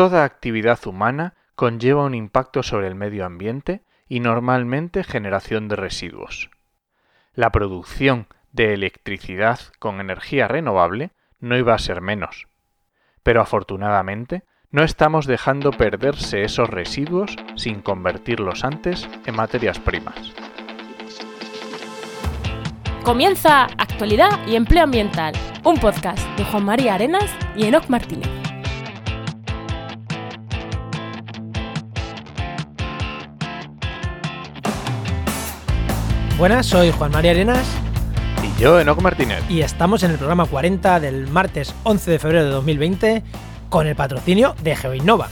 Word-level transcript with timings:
Toda 0.00 0.24
actividad 0.24 0.78
humana 0.86 1.34
conlleva 1.54 2.06
un 2.06 2.14
impacto 2.14 2.62
sobre 2.62 2.86
el 2.86 2.94
medio 2.94 3.26
ambiente 3.26 3.82
y 4.08 4.20
normalmente 4.20 5.04
generación 5.04 5.68
de 5.68 5.76
residuos. 5.76 6.48
La 7.34 7.52
producción 7.52 8.26
de 8.50 8.72
electricidad 8.72 9.60
con 9.78 10.00
energía 10.00 10.48
renovable 10.48 11.10
no 11.38 11.54
iba 11.58 11.74
a 11.74 11.78
ser 11.78 12.00
menos. 12.00 12.48
Pero 13.22 13.42
afortunadamente 13.42 14.44
no 14.70 14.84
estamos 14.84 15.26
dejando 15.26 15.70
perderse 15.70 16.44
esos 16.44 16.70
residuos 16.70 17.36
sin 17.56 17.82
convertirlos 17.82 18.64
antes 18.64 19.06
en 19.26 19.36
materias 19.36 19.78
primas. 19.80 20.32
Comienza 23.04 23.64
Actualidad 23.76 24.46
y 24.46 24.56
Empleo 24.56 24.84
Ambiental, 24.84 25.34
un 25.62 25.76
podcast 25.76 26.26
de 26.38 26.44
Juan 26.46 26.64
María 26.64 26.94
Arenas 26.94 27.30
y 27.54 27.66
Enoc 27.66 27.90
Martínez. 27.90 28.39
Buenas, 36.40 36.64
soy 36.64 36.90
Juan 36.90 37.12
María 37.12 37.32
Arenas 37.32 37.66
Y 38.42 38.62
yo, 38.62 38.80
Enoc 38.80 39.02
Martínez. 39.02 39.42
y 39.50 39.60
estamos 39.60 40.02
en 40.04 40.12
el 40.12 40.16
programa 40.16 40.46
40 40.46 40.98
del 40.98 41.26
martes 41.26 41.74
11 41.82 42.12
de 42.12 42.18
febrero 42.18 42.44
de 42.46 42.50
2020 42.50 43.22
con 43.68 43.86
el 43.86 43.94
patrocinio 43.94 44.54
de 44.62 44.74
GeoInnova. 44.74 45.28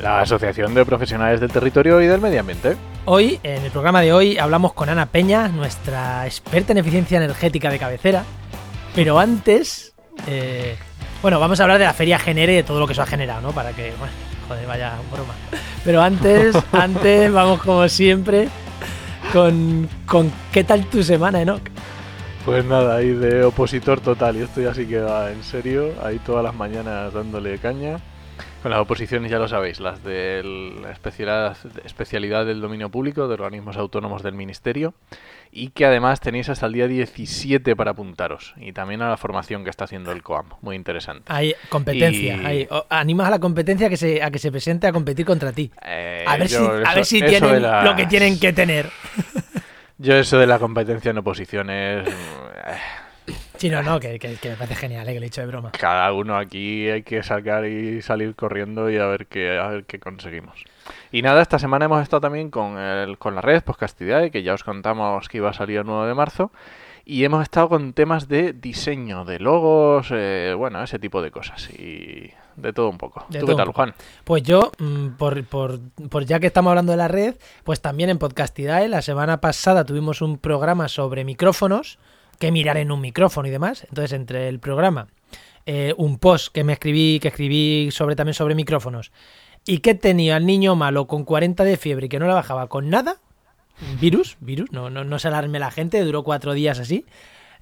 La 0.00 0.20
Asociación 0.20 0.74
de 0.74 0.84
Profesionales 0.84 1.38
del 1.38 1.52
Territorio 1.52 2.00
y 2.02 2.08
del 2.08 2.20
Medio 2.20 2.40
Ambiente. 2.40 2.76
Hoy, 3.04 3.38
en 3.44 3.64
el 3.64 3.70
programa 3.70 4.00
de 4.00 4.12
hoy, 4.12 4.36
hablamos 4.36 4.72
con 4.72 4.88
Ana 4.88 5.06
Peña, 5.06 5.46
nuestra 5.46 6.26
experta 6.26 6.72
en 6.72 6.78
eficiencia 6.78 7.18
energética 7.18 7.70
de 7.70 7.78
cabecera. 7.78 8.24
Pero 8.96 9.20
antes, 9.20 9.94
eh, 10.26 10.76
bueno, 11.22 11.38
vamos 11.38 11.60
a 11.60 11.62
hablar 11.62 11.78
de 11.78 11.84
la 11.84 11.94
feria 11.94 12.18
Genere 12.18 12.54
y 12.54 12.56
de 12.56 12.62
todo 12.64 12.80
lo 12.80 12.88
que 12.88 12.94
eso 12.94 13.02
ha 13.02 13.06
generado, 13.06 13.42
¿no? 13.42 13.52
Para 13.52 13.70
que, 13.70 13.92
bueno, 13.96 14.12
joder, 14.48 14.66
vaya 14.66 14.94
broma. 15.12 15.34
Pero 15.84 16.02
antes, 16.02 16.56
antes, 16.72 17.32
vamos 17.32 17.62
como 17.62 17.88
siempre 17.88 18.48
con, 19.32 19.88
¿qué 20.52 20.62
tal 20.62 20.84
tu 20.86 21.02
semana, 21.02 21.40
Enoch? 21.40 21.62
Pues 22.44 22.64
nada, 22.66 22.96
ahí 22.96 23.12
de 23.12 23.44
opositor 23.44 24.00
total, 24.00 24.36
y 24.36 24.40
esto 24.40 24.60
ya 24.60 24.74
sí 24.74 24.86
que 24.86 25.00
va 25.00 25.32
en 25.32 25.42
serio, 25.42 25.92
ahí 26.02 26.18
todas 26.18 26.44
las 26.44 26.54
mañanas 26.54 27.14
dándole 27.14 27.58
caña. 27.58 27.98
Con 28.62 28.70
las 28.70 28.80
oposiciones 28.80 29.30
ya 29.30 29.38
lo 29.38 29.48
sabéis, 29.48 29.80
las 29.80 30.04
de 30.04 30.76
la 30.82 30.92
especialidad, 30.92 31.56
especialidad 31.84 32.44
del 32.44 32.60
dominio 32.60 32.90
público, 32.90 33.26
de 33.26 33.34
organismos 33.34 33.76
autónomos 33.76 34.22
del 34.22 34.34
Ministerio, 34.34 34.92
y 35.54 35.68
que 35.68 35.84
además 35.84 36.18
tenéis 36.20 36.48
hasta 36.48 36.64
el 36.66 36.72
día 36.72 36.88
17 36.88 37.76
para 37.76 37.90
apuntaros, 37.90 38.54
y 38.56 38.72
también 38.72 39.02
a 39.02 39.10
la 39.10 39.16
formación 39.18 39.64
que 39.64 39.70
está 39.70 39.84
haciendo 39.84 40.10
el 40.10 40.22
COAM, 40.22 40.46
muy 40.62 40.74
interesante. 40.76 41.24
Hay 41.26 41.54
competencia, 41.68 42.36
Y- 42.36 42.44
hay- 42.46 42.68
animas 42.88 43.26
a 43.28 43.30
la 43.32 43.38
competencia 43.38 43.86
a 43.88 43.90
que, 43.90 43.98
se, 43.98 44.22
a 44.22 44.30
que 44.30 44.38
se 44.38 44.50
presente 44.50 44.86
a 44.86 44.92
competir 44.92 45.26
contra 45.26 45.52
ti. 45.52 45.70
Eh, 45.84 46.24
A 46.26 46.38
ver 46.38 46.48
si, 46.48 46.56
a 46.56 46.58
eso- 46.58 46.94
ver 46.94 47.04
si 47.04 47.20
tienen 47.22 47.60
las- 47.62 47.84
lo 47.84 47.94
que 47.94 48.06
tienen 48.06 48.40
que 48.40 48.52
tener. 48.54 48.88
Yo 49.98 50.16
eso 50.16 50.38
de 50.38 50.46
la 50.48 50.58
competencia 50.58 51.10
en 51.10 51.18
oposiciones... 51.18 52.08
Sí, 53.62 53.70
no, 53.70 53.80
no, 53.82 54.00
que, 54.00 54.18
que- 54.18 54.34
que 54.34 54.48
me 54.50 54.56
parece 54.56 54.74
genial, 54.74 55.08
eh, 55.08 55.12
que 55.12 55.20
lo 55.20 55.24
he 55.24 55.28
dicho 55.28 55.40
de 55.40 55.46
broma. 55.46 55.70
cada 55.72 56.12
uno 56.12 56.36
aquí 56.36 56.88
hay 56.90 57.04
que 57.04 57.22
sacar 57.22 57.64
y 57.64 58.02
salir 58.02 58.34
corriendo 58.34 58.90
y 58.90 58.96
a 58.98 59.06
ver 59.06 59.26
qué, 59.28 59.56
a 59.56 59.68
ver 59.68 59.84
qué 59.84 60.00
conseguimos. 60.00 60.64
Y 61.12 61.22
nada, 61.22 61.40
esta 61.42 61.60
semana 61.60 61.84
hemos 61.84 62.02
estado 62.02 62.22
también 62.22 62.50
con, 62.50 62.76
el, 62.76 63.18
con 63.18 63.36
la 63.36 63.40
red 63.40 63.62
Podcastidad, 63.62 64.30
que 64.32 64.42
ya 64.42 64.54
os 64.54 64.64
contamos 64.64 65.28
que 65.28 65.36
iba 65.38 65.50
a 65.50 65.52
salir 65.52 65.78
el 65.78 65.86
9 65.86 66.08
de 66.08 66.14
marzo. 66.14 66.50
Y 67.04 67.22
hemos 67.24 67.42
estado 67.42 67.68
con 67.68 67.92
temas 67.92 68.26
de 68.28 68.52
diseño, 68.52 69.24
de 69.24 69.38
logos, 69.38 70.08
eh, 70.10 70.54
bueno, 70.58 70.82
ese 70.82 70.98
tipo 70.98 71.22
de 71.22 71.30
cosas. 71.30 71.68
Y 71.70 72.30
de 72.56 72.72
todo 72.72 72.88
un 72.88 72.98
poco. 72.98 73.26
De 73.28 73.38
¿Tú 73.40 73.46
qué 73.46 73.54
tal, 73.54 73.66
poco. 73.66 73.76
Juan? 73.76 73.94
Pues 74.24 74.42
yo, 74.42 74.72
mm, 74.78 75.10
por, 75.18 75.44
por- 75.46 75.78
por 76.10 76.24
ya 76.24 76.40
que 76.40 76.46
estamos 76.48 76.70
hablando 76.70 76.92
de 76.92 76.98
la 76.98 77.08
red, 77.08 77.36
pues 77.64 77.80
también 77.80 78.10
en 78.10 78.18
Podcastidae, 78.18 78.88
la 78.88 79.02
semana 79.02 79.40
pasada 79.40 79.84
tuvimos 79.84 80.20
un 80.20 80.38
programa 80.38 80.88
sobre 80.88 81.24
micrófonos, 81.24 81.98
que 82.42 82.50
mirar 82.50 82.76
en 82.76 82.90
un 82.90 83.00
micrófono 83.00 83.46
y 83.46 83.52
demás. 83.52 83.86
Entonces, 83.88 84.12
entre 84.14 84.48
el 84.48 84.58
programa, 84.58 85.06
eh, 85.64 85.94
un 85.96 86.18
post 86.18 86.52
que 86.52 86.64
me 86.64 86.72
escribí, 86.72 87.20
que 87.20 87.28
escribí 87.28 87.90
sobre 87.92 88.16
también 88.16 88.34
sobre 88.34 88.56
micrófonos, 88.56 89.12
y 89.64 89.78
que 89.78 89.94
tenía 89.94 90.34
al 90.34 90.44
niño 90.44 90.74
malo 90.74 91.06
con 91.06 91.24
40 91.24 91.62
de 91.62 91.76
fiebre 91.76 92.06
y 92.06 92.08
que 92.08 92.18
no 92.18 92.26
la 92.26 92.34
bajaba 92.34 92.66
con 92.66 92.90
nada, 92.90 93.18
virus, 94.00 94.38
virus, 94.40 94.72
no, 94.72 94.90
no, 94.90 95.04
no 95.04 95.20
se 95.20 95.28
alarme 95.28 95.60
la 95.60 95.70
gente, 95.70 96.02
duró 96.02 96.24
cuatro 96.24 96.52
días 96.52 96.80
así. 96.80 97.06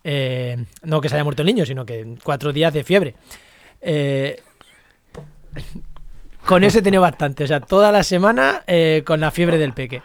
Eh, 0.03 0.65
no 0.83 1.03
que 1.03 1.11
se 1.11 1.17
haya 1.17 1.25
muerto 1.25 1.43
el 1.43 1.47
niño, 1.47 1.67
sino 1.67 1.85
que 1.85 2.17
cuatro 2.25 2.55
días 2.55 2.73
de 2.73 2.83
fiebre. 2.83 3.17
Eh, 3.83 4.41
con 6.47 6.65
ese 6.65 6.81
tenido 6.81 7.03
bastante, 7.03 7.45
o 7.45 7.47
sea, 7.47 7.61
toda 7.61 7.93
la 7.93 8.03
semana 8.03 8.65
con 9.05 9.21
la 9.21 9.31
fiebre 9.31 9.59
del 9.59 9.75
peque. 9.75 10.01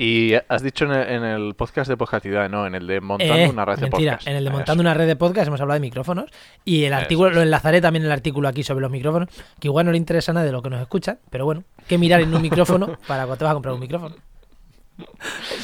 Y 0.00 0.34
has 0.48 0.62
dicho 0.62 0.84
en 0.84 0.92
el, 0.92 1.08
en 1.08 1.24
el 1.24 1.54
podcast 1.56 1.88
de 1.90 1.96
Podcastidad, 1.96 2.48
no, 2.48 2.68
en 2.68 2.76
el 2.76 2.86
de 2.86 3.00
Montando 3.00 3.34
Eh, 3.34 3.48
una 3.48 3.64
red 3.64 3.74
de 3.76 3.82
mentira, 3.90 4.12
podcast. 4.12 4.28
en 4.28 4.36
el 4.36 4.44
de 4.44 4.48
Eso. 4.50 4.56
montando 4.56 4.80
una 4.80 4.94
red 4.94 5.06
de 5.08 5.16
podcast 5.16 5.48
hemos 5.48 5.60
hablado 5.60 5.74
de 5.74 5.80
micrófonos 5.86 6.26
y 6.64 6.84
el 6.84 6.92
Eso 6.92 7.00
artículo 7.02 7.30
es. 7.30 7.34
lo 7.34 7.42
enlazaré 7.42 7.80
también 7.80 8.04
el 8.04 8.12
artículo 8.12 8.46
aquí 8.46 8.62
sobre 8.62 8.82
los 8.82 8.92
micrófonos, 8.92 9.28
que 9.58 9.66
igual 9.66 9.86
no 9.86 9.90
le 9.92 9.98
interesa 9.98 10.30
a 10.30 10.34
nadie 10.34 10.46
de 10.46 10.52
lo 10.52 10.62
que 10.62 10.70
nos 10.70 10.80
escuchan, 10.80 11.18
pero 11.30 11.46
bueno, 11.46 11.64
que 11.88 11.98
mirar 11.98 12.20
en 12.20 12.32
un 12.32 12.40
micrófono 12.40 12.86
para 13.08 13.24
cuando 13.24 13.38
te 13.38 13.44
vas 13.44 13.50
a 13.50 13.54
comprar 13.54 13.74
un 13.74 13.80
micrófono. 13.80 14.14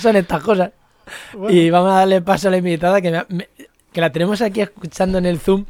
Son 0.01 0.17
estas 0.17 0.43
cosas. 0.43 0.73
Y 1.49 1.71
vamos 1.71 1.93
a 1.93 1.97
darle 1.99 2.21
paso 2.21 2.49
a 2.49 2.51
la 2.51 2.57
invitada 2.57 3.01
que, 3.01 3.13
me 3.13 3.25
me- 3.29 3.49
que 3.93 4.01
la 4.01 4.11
tenemos 4.11 4.43
aquí 4.43 4.63
escuchando 4.63 5.19
en 5.19 5.27
el 5.27 5.39
Zoom. 5.39 5.65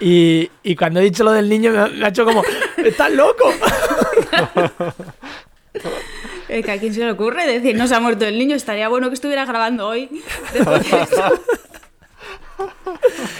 Y, 0.00 0.50
y 0.62 0.74
cuando 0.74 1.00
he 1.00 1.02
dicho 1.02 1.22
lo 1.22 1.32
del 1.32 1.50
niño 1.50 1.70
me 1.72 1.78
ha, 1.78 1.86
me 1.88 2.04
ha 2.06 2.08
hecho 2.08 2.24
como, 2.24 2.42
¡estás 2.78 3.12
loco! 3.12 3.44
Es 6.50 6.64
que 6.64 6.72
a 6.72 6.78
quién 6.78 6.92
se 6.92 7.00
le 7.00 7.12
ocurre 7.12 7.46
decir 7.46 7.76
no 7.76 7.86
se 7.86 7.94
ha 7.94 8.00
muerto 8.00 8.26
el 8.26 8.38
niño, 8.38 8.56
estaría 8.56 8.88
bueno 8.88 9.08
que 9.08 9.14
estuviera 9.14 9.44
grabando 9.44 9.86
hoy. 9.86 10.08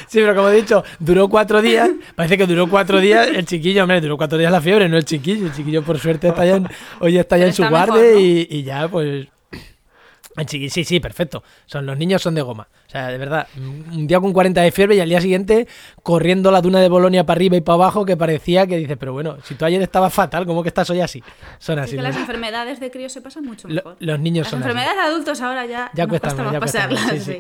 Sí, 0.07 0.19
pero 0.19 0.35
como 0.35 0.49
he 0.49 0.57
dicho, 0.57 0.83
duró 0.99 1.29
cuatro 1.29 1.63
días. 1.63 1.89
Parece 2.17 2.37
que 2.37 2.47
duró 2.47 2.69
cuatro 2.69 2.99
días. 2.99 3.29
El 3.29 3.47
chiquillo, 3.47 3.83
hombre, 3.83 4.01
duró 4.01 4.17
cuatro 4.17 4.39
días 4.39 4.51
la 4.51 4.61
fiebre, 4.61 4.89
no 4.89 4.97
el 4.97 5.05
chiquillo. 5.05 5.47
El 5.47 5.53
chiquillo, 5.53 5.83
por 5.83 6.01
suerte, 6.01 6.29
está 6.29 6.45
ya 6.45 6.57
en, 6.57 6.69
hoy 6.99 7.17
está 7.17 7.39
ya 7.39 7.47
en 7.47 7.53
su 7.53 7.65
guardia 7.69 8.03
¿no? 8.03 8.19
y, 8.19 8.49
y 8.51 8.63
ya, 8.65 8.89
pues. 8.89 9.29
Chiqui- 10.37 10.71
sí, 10.71 10.85
sí, 10.85 11.01
perfecto. 11.01 11.43
Son, 11.67 11.85
los 11.85 11.99
niños 11.99 12.23
son 12.23 12.35
de 12.35 12.43
goma. 12.43 12.69
O 12.87 12.91
sea, 12.91 13.09
de 13.09 13.19
verdad, 13.19 13.47
un 13.57 14.07
día 14.07 14.21
con 14.21 14.33
40 14.33 14.63
de 14.63 14.73
fiebre 14.73 14.95
y 14.97 15.01
al 15.01 15.09
día 15.09 15.21
siguiente 15.21 15.67
corriendo 16.03 16.51
la 16.51 16.61
duna 16.63 16.81
de 16.81 16.89
Bolonia 16.89 17.25
para 17.27 17.37
arriba 17.37 17.57
y 17.57 17.61
para 17.61 17.75
abajo 17.75 18.05
que 18.07 18.17
parecía 18.17 18.67
que 18.67 18.77
dices, 18.79 18.97
pero 18.99 19.13
bueno, 19.13 19.37
si 19.45 19.55
tú 19.57 19.65
ayer 19.65 19.83
estabas 19.83 20.15
fatal, 20.15 20.47
¿cómo 20.47 20.63
que 20.63 20.69
estás 20.69 20.89
hoy 20.91 21.01
así? 21.01 21.23
Son 21.59 21.79
Es 21.79 21.85
así. 21.85 21.97
que 21.97 22.03
los- 22.03 22.13
las 22.13 22.17
enfermedades 22.17 22.81
de 22.81 22.91
crío 22.91 23.09
se 23.09 23.21
pasan 23.21 23.45
mucho 23.45 23.69
lo- 23.69 23.75
mejor. 23.75 23.97
los 23.99 24.21
niños 24.21 24.45
Las 24.47 24.51
son 24.51 24.61
así. 24.63 24.69
enfermedades 24.71 24.97
de 25.05 25.11
adultos 25.13 25.41
ahora 25.41 25.67
ya, 25.67 25.91
Ya 25.95 26.05
nos 26.05 26.09
cuesta 26.11 26.29
cuesta 26.29 26.43
más, 26.45 26.45
más 26.45 26.53
ya 26.53 26.59
cuesta 26.61 26.79
más, 26.89 26.89
pasarlas. 27.01 27.25
sí, 27.25 27.33
sí. 27.33 27.39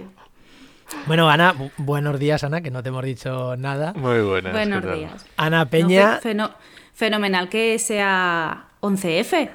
sí. 0.88 0.96
Bueno, 1.06 1.30
Ana, 1.30 1.54
bu- 1.54 1.70
buenos 1.78 2.18
días, 2.18 2.42
Ana, 2.42 2.60
que 2.60 2.70
no 2.72 2.82
te 2.82 2.88
hemos 2.88 3.04
dicho 3.04 3.56
nada. 3.56 3.92
Muy 3.94 4.20
buenas. 4.22 4.52
Buenos 4.52 4.82
días. 4.94 5.24
Ana 5.36 5.64
No, 5.64 5.70
Peña. 5.70 6.16
fe- 6.16 6.30
feno- 6.34 6.50
fenomenal 6.92 7.48
que 7.48 7.78
sea 7.78 8.66
11F. 8.80 9.50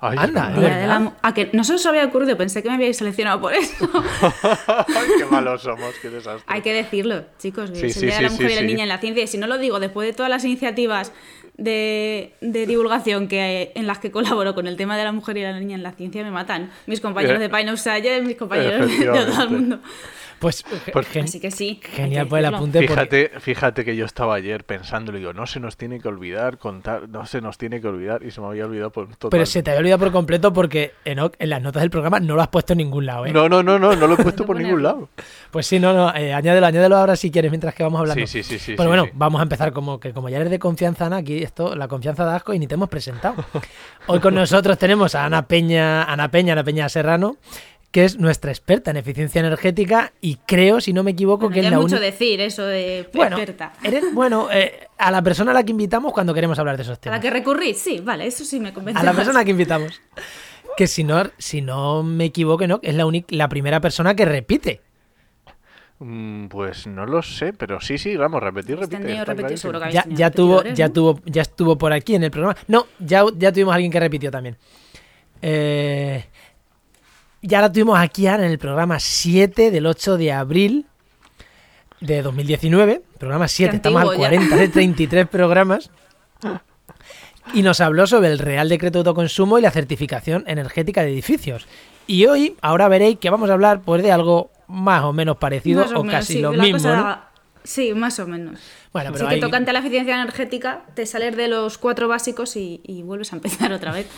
Ay, 0.00 0.16
Anda, 0.20 0.50
Día 0.50 0.76
de 0.76 0.86
la 0.86 1.12
que 1.34 1.50
no 1.52 1.64
se 1.64 1.74
os 1.74 1.86
había 1.86 2.04
ocurrido, 2.04 2.36
pensé 2.36 2.62
que 2.62 2.68
me 2.68 2.74
habíais 2.74 2.96
seleccionado 2.98 3.40
por 3.40 3.54
eso. 3.54 3.88
Ay, 4.68 5.08
qué 5.18 5.24
malos 5.30 5.62
somos, 5.62 5.94
qué 6.02 6.10
desastre. 6.10 6.44
Hay 6.46 6.60
que 6.62 6.72
decirlo, 6.74 7.24
chicos, 7.38 7.70
que 7.70 7.76
Sí, 7.76 7.86
es 7.86 7.96
el 7.96 8.00
sí, 8.00 8.06
Día 8.06 8.16
de 8.16 8.22
la 8.22 8.28
sí, 8.28 8.34
Mujer 8.34 8.48
sí, 8.48 8.52
y 8.52 8.56
la 8.56 8.60
sí. 8.60 8.66
Niña 8.66 8.82
en 8.82 8.88
la 8.88 8.98
Ciencia. 8.98 9.24
Y 9.24 9.26
si 9.26 9.38
no 9.38 9.46
lo 9.46 9.58
digo, 9.58 9.80
después 9.80 10.06
de 10.06 10.12
todas 10.12 10.28
las 10.30 10.44
iniciativas 10.44 11.12
de, 11.56 12.34
de 12.42 12.66
divulgación 12.66 13.28
que 13.28 13.72
en 13.74 13.86
las 13.86 13.98
que 13.98 14.10
colaboro 14.10 14.54
con 14.54 14.66
el 14.66 14.76
tema 14.76 14.98
de 14.98 15.04
la 15.04 15.12
mujer 15.12 15.38
y 15.38 15.42
la 15.42 15.58
niña 15.58 15.76
en 15.76 15.82
la 15.82 15.92
ciencia, 15.92 16.22
me 16.22 16.30
matan. 16.30 16.70
Mis 16.86 17.00
compañeros 17.00 17.38
Eh, 17.38 17.40
de 17.40 17.48
Pine 17.48 17.72
of 17.72 17.80
Science, 17.80 18.20
mis 18.22 18.36
compañeros 18.36 18.86
de 18.98 19.06
todo 19.06 19.42
el 19.44 19.50
mundo. 19.50 19.78
Pues, 20.38 20.64
Pues- 20.92 21.06
gen- 21.08 21.24
Así 21.24 21.40
que 21.40 21.50
sí. 21.50 21.80
genial 21.82 22.24
que 22.26 22.30
por 22.30 22.38
el 22.38 22.44
apunte. 22.46 22.78
porque- 22.80 22.88
Fíjate, 22.94 23.30
fíjate 23.40 23.84
que 23.84 23.96
yo 23.96 24.04
estaba 24.04 24.34
ayer 24.34 24.64
pensando, 24.64 25.10
le 25.12 25.18
digo, 25.18 25.32
no 25.32 25.46
se 25.46 25.60
nos 25.60 25.76
tiene 25.76 25.98
que 26.00 26.08
olvidar 26.08 26.58
contar, 26.58 27.08
no 27.08 27.24
se 27.26 27.40
nos 27.40 27.56
tiene 27.58 27.80
que 27.80 27.88
olvidar, 27.88 28.22
y 28.22 28.30
se 28.30 28.40
me 28.40 28.46
había 28.48 28.66
olvidado 28.66 28.90
por 28.90 29.08
total. 29.08 29.30
Pero 29.30 29.46
se 29.46 29.62
te 29.62 29.70
había 29.70 29.80
olvidado 29.80 29.98
por 30.00 30.12
completo 30.12 30.52
porque 30.52 30.92
Enoch, 31.04 31.34
en 31.38 31.50
las 31.50 31.62
notas 31.62 31.80
del 31.82 31.90
programa 31.90 32.20
no 32.20 32.34
lo 32.36 32.42
has 32.42 32.48
puesto 32.48 32.74
en 32.74 32.78
ningún 32.78 33.06
lado, 33.06 33.26
¿eh? 33.26 33.32
No, 33.32 33.48
no, 33.48 33.62
no, 33.62 33.78
no, 33.78 33.96
no 33.96 34.06
lo 34.06 34.14
he 34.14 34.16
puesto 34.22 34.42
No 34.42 34.46
por 34.46 34.56
ningún 34.60 34.82
lado. 34.82 35.08
Pues 35.50 35.66
sí, 35.66 35.80
no, 35.80 35.92
no, 35.94 36.14
eh, 36.14 36.34
añádelo, 36.34 36.66
añádelo 36.66 36.96
ahora 36.96 37.16
si 37.16 37.30
quieres 37.30 37.50
mientras 37.50 37.74
que 37.74 37.82
vamos 37.82 38.00
hablando. 38.00 38.26
Sí, 38.26 38.42
sí, 38.42 38.42
sí, 38.42 38.58
sí. 38.58 38.72
Pero 38.76 38.84
sí, 38.84 38.88
bueno, 38.88 39.04
sí. 39.04 39.10
vamos 39.14 39.40
a 39.40 39.42
empezar 39.42 39.72
como 39.72 39.98
que 40.00 40.12
como 40.12 40.28
ya 40.28 40.36
eres 40.36 40.50
de 40.50 40.58
confianza, 40.58 41.06
Ana, 41.06 41.16
aquí 41.18 41.42
esto, 41.42 41.74
la 41.74 41.88
confianza 41.88 42.24
da 42.24 42.36
asco 42.36 42.52
y 42.52 42.58
ni 42.58 42.66
te 42.66 42.74
hemos 42.74 42.88
presentado. 42.88 43.36
Hoy 44.06 44.20
con 44.20 44.34
nosotros 44.34 44.76
tenemos 44.78 45.14
a 45.14 45.24
Ana 45.24 45.46
Peña, 45.48 46.04
Ana 46.04 46.30
Peña, 46.30 46.52
Ana 46.52 46.62
Peña 46.64 46.88
Serrano, 46.88 47.36
que 47.90 48.04
es 48.04 48.18
nuestra 48.18 48.50
experta 48.50 48.90
en 48.90 48.98
eficiencia 48.98 49.40
energética 49.40 50.12
y 50.20 50.36
creo, 50.46 50.80
si 50.80 50.92
no 50.92 51.02
me 51.02 51.12
equivoco, 51.12 51.46
Bueno, 51.46 51.54
que 51.54 51.60
es 51.60 51.70
la 51.70 51.78
mucho 51.78 51.98
decir 51.98 52.40
eso 52.40 52.62
de 52.64 53.08
Bueno, 53.14 53.36
experta. 53.38 53.72
eres, 53.82 54.04
bueno 54.12 54.48
eh, 54.52 54.86
a 54.98 55.10
la 55.10 55.22
persona 55.22 55.52
a 55.52 55.54
la 55.54 55.62
que 55.64 55.70
invitamos 55.70 56.12
cuando 56.12 56.34
queremos 56.34 56.58
hablar 56.58 56.76
de 56.76 56.82
esos 56.82 56.98
¿A 56.98 57.00
temas. 57.00 57.18
la 57.18 57.22
que 57.22 57.30
recurrís? 57.30 57.78
Sí, 57.78 58.00
vale, 58.04 58.26
eso 58.26 58.44
sí 58.44 58.60
me 58.60 58.72
convence. 58.72 59.00
A 59.00 59.02
la 59.04 59.12
persona 59.14 59.44
que 59.44 59.52
invitamos. 59.52 60.00
Que 60.76 60.86
si 60.86 61.04
no, 61.04 61.22
si 61.38 61.62
no 61.62 62.02
me 62.02 62.26
equivoco, 62.26 62.66
¿no? 62.66 62.80
es 62.82 62.94
la, 62.94 63.06
única, 63.06 63.28
la 63.30 63.48
primera 63.48 63.80
persona 63.80 64.14
que 64.14 64.26
repite. 64.26 64.82
Mm, 65.98 66.48
Pues 66.48 66.86
no 66.86 67.06
lo 67.06 67.22
sé, 67.22 67.54
pero 67.54 67.80
sí, 67.80 67.96
sí, 67.96 68.14
vamos, 68.16 68.42
repetir, 68.42 68.78
Habéis 68.82 69.24
repetir. 69.26 69.56
seguro 69.58 69.80
que 69.80 69.90
Ya, 69.92 70.04
ya 70.08 70.30
tuvo, 70.30 70.62
ya 70.64 70.88
¿no? 70.88 70.92
tuvo, 70.92 71.20
ya 71.24 71.40
estuvo 71.42 71.78
por 71.78 71.94
aquí 71.94 72.14
en 72.14 72.24
el 72.24 72.30
programa. 72.30 72.56
No, 72.68 72.86
ya, 72.98 73.24
ya 73.38 73.50
tuvimos 73.52 73.72
a 73.72 73.76
alguien 73.76 73.90
que 73.90 74.00
repitió 74.00 74.30
también. 74.30 74.58
Eh, 75.40 76.24
ya 77.46 77.60
la 77.60 77.70
tuvimos 77.72 77.98
aquí 77.98 78.26
ahora 78.26 78.44
en 78.46 78.50
el 78.52 78.58
programa 78.58 78.98
7 79.00 79.70
del 79.70 79.86
8 79.86 80.16
de 80.16 80.32
abril 80.32 80.86
de 82.00 82.22
2019. 82.22 83.02
Programa 83.18 83.48
7, 83.48 83.70
Qué 83.70 83.76
estamos 83.76 84.02
al 84.02 84.08
antiguo 84.08 84.24
ya. 84.24 84.28
40 84.30 84.56
de 84.56 84.68
33 84.68 85.28
programas. 85.28 85.90
Y 87.54 87.62
nos 87.62 87.80
habló 87.80 88.06
sobre 88.06 88.28
el 88.32 88.38
Real 88.38 88.68
Decreto 88.68 88.98
de 89.02 89.08
Autoconsumo 89.08 89.58
y 89.58 89.62
la 89.62 89.70
certificación 89.70 90.44
energética 90.46 91.02
de 91.02 91.12
edificios. 91.12 91.66
Y 92.08 92.26
hoy, 92.26 92.56
ahora 92.60 92.88
veréis 92.88 93.18
que 93.18 93.30
vamos 93.30 93.50
a 93.50 93.52
hablar 93.52 93.80
pues 93.84 94.02
de 94.02 94.10
algo 94.12 94.50
más 94.68 95.04
o 95.04 95.12
menos 95.12 95.36
parecido 95.36 95.82
Más 95.82 95.92
o, 95.92 96.02
menos, 96.02 96.20
casi 96.20 96.32
sí, 96.34 96.40
lo 96.40 96.52
mismo. 96.52 96.72
cosa- 96.78 96.96
¿no? 96.96 97.25
Sí, 97.66 97.92
más 97.94 98.18
o 98.20 98.26
menos. 98.28 98.60
Bueno, 98.92 99.10
pero 99.12 99.26
Así 99.26 99.28
que 99.30 99.34
hay- 99.34 99.40
tocante 99.40 99.70
a 99.70 99.72
la 99.72 99.80
eficiencia 99.80 100.14
energética, 100.14 100.84
te 100.94 101.04
sales 101.04 101.36
de 101.36 101.48
los 101.48 101.78
cuatro 101.78 102.06
básicos 102.08 102.54
y, 102.56 102.80
y 102.84 103.02
vuelves 103.02 103.32
a 103.32 103.36
empezar 103.36 103.72
otra 103.72 103.92
vez. 103.92 104.06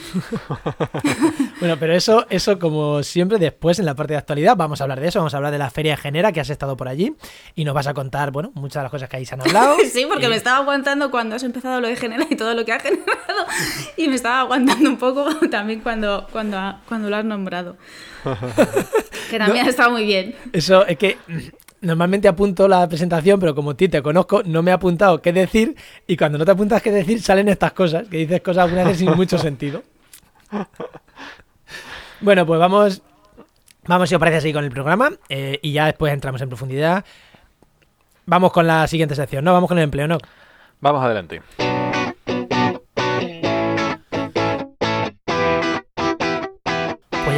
Bueno, 1.61 1.77
pero 1.81 1.93
eso, 1.93 2.25
eso 2.31 2.56
como 2.61 3.03
siempre, 3.03 3.39
después 3.39 3.81
en 3.81 3.87
la 3.87 3.95
parte 3.97 4.12
de 4.12 4.19
actualidad 4.19 4.55
vamos 4.56 4.81
a 4.81 4.85
hablar 4.85 5.00
de 5.00 5.09
eso, 5.09 5.19
vamos 5.19 5.35
a 5.35 5.39
hablar 5.39 5.50
de 5.50 5.59
la 5.59 5.71
Feria 5.71 5.93
de 5.93 5.97
Genera, 5.97 6.31
que 6.31 6.41
has 6.41 6.50
estado 6.50 6.77
por 6.77 6.87
allí, 6.87 7.15
y 7.56 7.65
nos 7.65 7.75
vas 7.75 7.89
a 7.89 7.95
contar, 7.95 8.31
bueno, 8.31 8.53
muchas 8.55 8.75
de 8.81 8.83
las 8.85 8.91
cosas 8.93 9.09
que 9.09 9.17
ahí 9.17 9.27
se 9.27 9.35
han 9.35 9.41
hablado. 9.41 9.77
Sí, 9.93 10.06
porque 10.09 10.27
Y- 10.27 10.29
me 10.29 10.37
estaba 10.37 10.59
aguantando 10.59 11.11
cuando 11.11 11.35
has 11.35 11.43
empezado 11.43 11.81
lo 11.81 11.89
de 11.89 11.97
generar 11.97 12.29
y 12.31 12.37
todo 12.37 12.55
lo 12.55 12.65
que 12.65 12.73
ha 12.73 12.79
generado. 12.81 13.47
Y 13.97 14.06
me 14.09 14.15
estaba 14.15 14.41
aguantando 14.41 14.89
un 14.89 14.99
poco 14.99 15.27
también 15.51 15.81
cuando, 15.81 16.29
cuando, 16.31 16.77
cuando 16.87 17.11
lo 17.11 17.17
has 17.17 17.25
nombrado. 17.25 17.77
Que 19.31 19.39
también 19.39 19.67
ha 19.67 19.71
estado 19.71 19.91
muy 19.91 20.05
bien. 20.05 20.37
Eso 20.53 20.87
es 20.87 20.97
que 20.99 21.17
normalmente 21.81 22.29
apunto 22.29 22.69
la 22.69 22.89
presentación, 22.89 23.39
pero 23.41 23.55
como 23.55 23.71
a 23.73 23.77
ti 23.77 23.89
te 23.89 24.03
conozco, 24.03 24.43
no 24.45 24.63
me 24.63 24.71
he 24.71 24.75
apuntado 24.75 25.21
qué 25.23 25.33
decir, 25.33 25.77
y 26.07 26.17
cuando 26.17 26.39
no 26.39 26.45
te 26.45 26.51
apuntas 26.51 26.83
qué 26.83 26.91
decir, 26.91 27.23
salen 27.23 27.49
estas 27.49 27.73
cosas, 27.73 28.09
que 28.09 28.19
dices 28.19 28.41
cosas 28.41 28.65
algunas 28.65 28.87
veces 28.87 28.99
sin 28.99 29.15
mucho 29.15 29.39
sentido. 29.39 29.83
Bueno, 32.21 32.45
pues 32.45 32.59
vamos, 32.59 33.01
vamos 33.87 34.09
si 34.09 34.15
os 34.17 34.19
parece 34.19 34.39
así 34.39 34.53
con 34.53 34.65
el 34.65 34.73
programa, 34.73 35.13
eh, 35.29 35.61
y 35.63 35.73
ya 35.73 35.87
después 35.87 36.13
entramos 36.13 36.41
en 36.41 36.49
profundidad. 36.49 37.05
Vamos 38.27 38.53
con 38.53 38.67
la 38.67 38.89
siguiente 38.89 39.15
sección, 39.15 39.45
¿no? 39.45 39.53
Vamos 39.53 39.69
con 39.69 39.79
el 39.79 39.85
empleo, 39.85 40.09
¿no? 40.09 40.19
Vamos 40.81 41.05
adelante. 41.05 41.43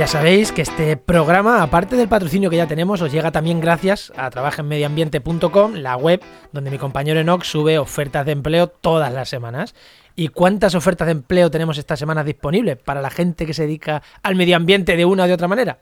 Ya 0.01 0.07
sabéis 0.07 0.51
que 0.51 0.63
este 0.63 0.97
programa, 0.97 1.63
aparte 1.63 1.95
del 1.95 2.09
patrocinio 2.09 2.49
que 2.49 2.57
ya 2.57 2.67
tenemos, 2.67 3.03
os 3.03 3.13
llega 3.13 3.33
también 3.33 3.61
gracias 3.61 4.11
a 4.17 4.31
trabajenmedioambiente.com, 4.31 5.75
la 5.75 5.99
web 5.99 6.23
donde 6.53 6.71
mi 6.71 6.79
compañero 6.79 7.21
Enoch 7.21 7.45
sube 7.45 7.79
ofertas 7.79 8.25
de 8.25 8.33
empleo 8.33 8.69
todas 8.69 9.13
las 9.13 9.29
semanas. 9.29 9.75
¿Y 10.17 10.29
cuántas 10.29 10.75
ofertas 10.75 11.05
de 11.05 11.13
empleo 11.13 11.51
tenemos 11.51 11.77
esta 11.77 11.99
semana 11.99 12.25
disponibles 12.25 12.79
para 12.79 13.03
la 13.03 13.11
gente 13.11 13.45
que 13.45 13.53
se 13.53 13.65
dedica 13.65 14.03
al 14.23 14.37
medio 14.37 14.57
ambiente 14.57 14.97
de 14.97 15.05
una 15.05 15.25
o 15.25 15.27
de 15.27 15.35
otra 15.35 15.49
manera? 15.49 15.81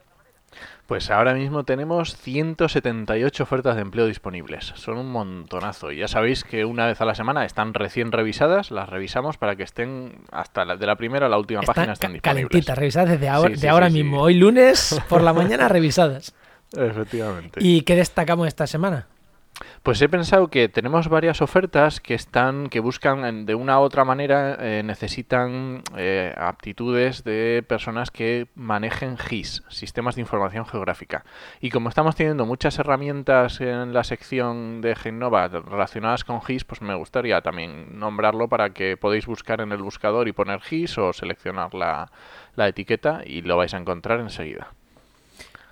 Pues 0.89 1.11
ahora 1.11 1.35
mismo 1.35 1.65
tenemos 1.65 2.17
178 2.17 3.43
ofertas 3.43 3.77
de 3.77 3.83
empleo 3.83 4.07
disponibles. 4.07 4.73
Son 4.77 4.97
un 4.97 5.13
montonazo. 5.13 5.93
Y 5.93 5.99
ya 5.99 6.09
sabéis 6.09 6.45
que 6.45 6.65
una 6.65 6.87
vez 6.87 6.99
a 7.03 7.05
la 7.05 7.15
semana 7.15 7.45
están 7.45 7.75
recién 7.75 8.11
revisadas, 8.11 8.71
las 8.71 8.89
revisamos 8.89 9.37
para 9.37 9.55
que 9.55 9.65
estén 9.65 10.15
hasta 10.33 10.65
la, 10.65 10.77
de 10.77 10.87
la 10.87 10.97
primera 10.97 11.27
a 11.27 11.29
la 11.29 11.37
última 11.37 11.61
página 11.61 11.93
Están 11.93 12.15
disponibles. 12.15 12.49
calentitas, 12.49 12.79
revisadas 12.79 13.11
desde 13.11 13.29
ahora, 13.29 13.51
Sí, 13.51 13.57
sí, 13.57 13.61
de 13.61 13.69
ahora 13.69 13.89
sí. 13.91 13.95
mismo. 14.03 14.23
Hoy 14.23 14.33
lunes 14.35 14.99
por 15.11 15.21
la 15.23 15.35
mañana 15.35 15.69
revisadas. 15.69 16.35
Efectivamente. 16.75 17.61
¿Y 17.63 17.83
qué 17.83 17.95
destacamos 17.95 18.49
esta 18.49 18.67
semana? 18.67 19.09
Pues 19.83 20.03
he 20.03 20.09
pensado 20.09 20.49
que 20.49 20.69
tenemos 20.69 21.09
varias 21.09 21.41
ofertas 21.41 22.01
que 22.01 22.15
están, 22.15 22.69
que 22.69 22.81
buscan 22.81 23.47
de 23.47 23.55
una 23.55 23.79
u 23.81 23.83
otra 23.83 24.05
manera, 24.05 24.57
eh, 24.61 24.83
necesitan 24.85 25.83
eh, 25.97 26.35
aptitudes 26.37 27.25
de 27.25 27.65
personas 27.67 28.11
que 28.11 28.49
manejen 28.55 29.17
GIS, 29.19 29.65
sistemas 29.69 30.15
de 30.15 30.21
información 30.23 30.67
geográfica. 30.67 31.25
Y 31.61 31.71
como 31.71 31.89
estamos 31.89 32.17
teniendo 32.17 32.47
muchas 32.47 32.79
herramientas 32.79 33.61
en 33.61 33.93
la 33.93 34.05
sección 34.05 34.81
de 34.81 34.95
Genova 34.95 35.49
relacionadas 35.49 36.25
con 36.25 36.43
GIS, 36.43 36.65
pues 36.65 36.83
me 36.83 36.95
gustaría 36.95 37.41
también 37.41 37.99
nombrarlo 37.99 38.49
para 38.49 38.71
que 38.71 38.97
podáis 38.97 39.27
buscar 39.27 39.61
en 39.61 39.73
el 39.73 39.83
buscador 39.83 40.29
y 40.29 40.33
poner 40.33 40.61
GIS 40.61 40.99
o 40.99 41.13
seleccionar 41.13 41.75
la, 41.75 42.11
la 42.57 42.69
etiqueta 42.69 43.23
y 43.25 43.43
lo 43.43 43.57
vais 43.57 43.75
a 43.75 43.79
encontrar 43.79 44.21
enseguida. 44.21 44.75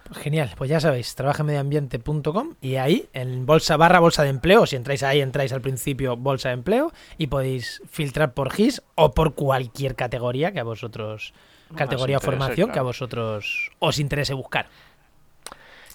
Pues 0.08 0.20
genial, 0.20 0.53
pues 0.56 0.70
ya 0.70 0.79
sabéis, 0.79 1.14
trabajenmedioambiente.com 1.17 2.55
y 2.61 2.76
ahí 2.76 3.08
en 3.12 3.44
bolsa 3.44 3.76
barra 3.76 3.99
bolsa 3.99 4.23
de 4.23 4.29
empleo, 4.29 4.64
si 4.67 4.76
entráis 4.76 5.03
ahí, 5.03 5.20
entráis 5.20 5.53
al 5.53 5.61
principio 5.61 6.17
bolsa 6.17 6.50
de 6.50 6.55
empleo 6.55 6.93
y 7.19 7.26
podéis 7.26 7.82
filtrar 7.88 8.32
por 8.32 8.53
GIS 8.53 8.82
o 8.94 9.12
por 9.12 9.35
cualquier 9.35 9.97
categoría 9.97 10.53
que 10.53 10.61
a 10.61 10.64
vosotros, 10.64 11.35
categoría 11.75 12.19
o 12.19 12.20
formación 12.20 12.70
que 12.70 12.79
a 12.79 12.82
vosotros 12.82 13.73
os 13.81 13.99
interese 13.99 14.35
buscar. 14.35 14.69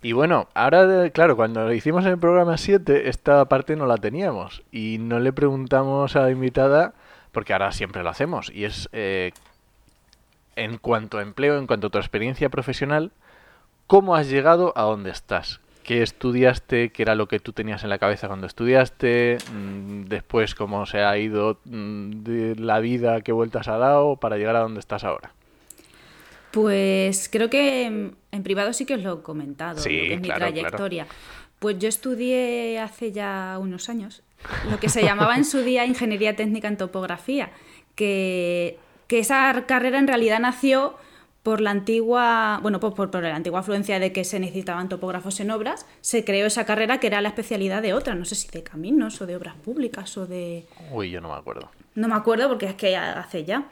Y 0.04 0.14
bueno, 0.14 0.50
ahora, 0.56 1.10
claro, 1.12 1.36
cuando 1.36 1.64
lo 1.64 1.74
hicimos 1.74 2.06
en 2.06 2.12
el 2.12 2.18
programa 2.18 2.58
7, 2.58 3.08
esta 3.08 3.46
parte 3.46 3.76
no 3.76 3.86
la 3.86 3.98
teníamos. 3.98 4.64
Y 4.72 4.98
no 5.00 5.20
le 5.20 5.32
preguntamos 5.32 6.16
a 6.16 6.24
la 6.24 6.32
invitada, 6.32 6.96
porque 7.32 7.54
ahora 7.54 7.72
siempre 7.72 8.02
lo 8.02 8.10
hacemos, 8.10 8.52
y 8.52 8.66
es 8.66 8.90
eh, 8.94 9.32
en 10.56 10.80
cuanto 10.80 11.20
a 11.20 11.22
empleo, 11.22 11.60
en 11.60 11.68
cuanto 11.68 11.88
a 11.88 11.90
tu 11.92 12.00
experiencia 12.00 12.50
profesional, 12.50 13.12
¿cómo 13.92 14.16
has 14.16 14.30
llegado 14.30 14.72
a 14.78 14.84
donde 14.84 15.10
estás? 15.10 15.60
¿Qué 15.84 16.02
estudiaste? 16.02 16.94
¿Qué 16.94 17.02
era 17.02 17.14
lo 17.14 17.28
que 17.28 17.42
tú 17.42 17.52
tenías 17.52 17.84
en 17.84 17.90
la 17.90 17.98
cabeza 17.98 18.28
cuando 18.28 18.48
estudiaste? 18.48 19.38
Mm, 19.54 20.04
Después, 20.06 20.56
¿cómo 20.56 20.86
se 20.86 21.00
ha 21.00 21.18
ido 21.18 21.60
mm, 21.66 22.24
de 22.24 22.56
la 22.56 22.80
vida? 22.80 23.20
¿Qué 23.20 23.34
vueltas 23.34 23.68
ha 23.68 23.78
dado 23.78 24.16
para 24.16 24.38
llegar 24.38 24.56
a 24.56 24.60
donde 24.60 24.80
estás 24.80 25.04
ahora? 25.04 25.34
Pues 26.52 27.28
creo 27.28 27.50
que 27.50 28.14
en, 28.32 28.44
privado 28.44 28.72
sí 28.72 28.86
que 28.86 28.94
os 28.94 29.04
lo 29.04 29.16
he 29.16 29.22
comentado, 29.24 29.80
Sí, 29.80 29.90
lo 29.90 30.04
que 30.04 30.14
es 30.14 30.22
claro, 30.22 30.46
mi 30.46 30.54
trayectoria. 30.54 31.08
Pues 31.60 31.78
yo 31.78 31.90
estudié 31.90 32.80
hace 32.80 33.12
ya 33.12 33.58
unos 33.60 33.90
años 33.90 34.24
lo 34.70 34.80
que 34.80 34.88
se 34.88 35.04
llamaba 35.04 35.36
en 35.36 35.44
su 35.44 35.64
día 35.64 35.86
Ingeniería 35.86 36.38
Técnica 36.38 36.70
en 36.70 36.78
Topografía, 36.78 37.52
que, 37.96 38.80
que 39.08 39.20
esa 39.20 39.66
carrera 39.68 40.00
en 40.00 40.08
realidad 40.08 40.40
nació 40.40 40.96
por 41.44 41.60
la 41.60 41.72
antigua, 41.72 42.60
bueno, 42.62 42.80
pues 42.80 42.94
por, 42.94 43.10
por 43.10 43.24
la 43.24 43.36
antigua 43.36 43.62
afluencia 43.62 44.00
de 44.00 44.14
que 44.14 44.24
se 44.24 44.40
necesitaban 44.40 44.90
topógrafos 44.90 45.40
en 45.40 45.52
obras, 45.52 45.86
se 46.02 46.24
creó 46.24 46.46
esa 46.46 46.66
carrera 46.66 47.00
que 47.00 47.08
era 47.08 47.22
la 47.22 47.30
especialidad 47.30 47.82
de 47.82 47.94
otra, 47.94 48.14
no 48.14 48.26
sé 48.26 48.36
si 48.36 48.48
de 48.50 48.64
caminos 48.64 49.22
o 49.22 49.26
de 49.26 49.36
obras 49.36 49.56
públicas 49.56 50.16
o 50.18 50.28
de... 50.28 50.66
Uy, 50.92 51.10
yo 51.10 51.20
no 51.20 51.30
me 51.30 51.36
acuerdo. 51.36 51.70
No 51.96 52.08
me 52.08 52.16
acuerdo 52.16 52.48
porque 52.48 52.68
es 52.68 52.76
que 52.76 52.96
hace 52.96 53.44
ya. 53.44 53.68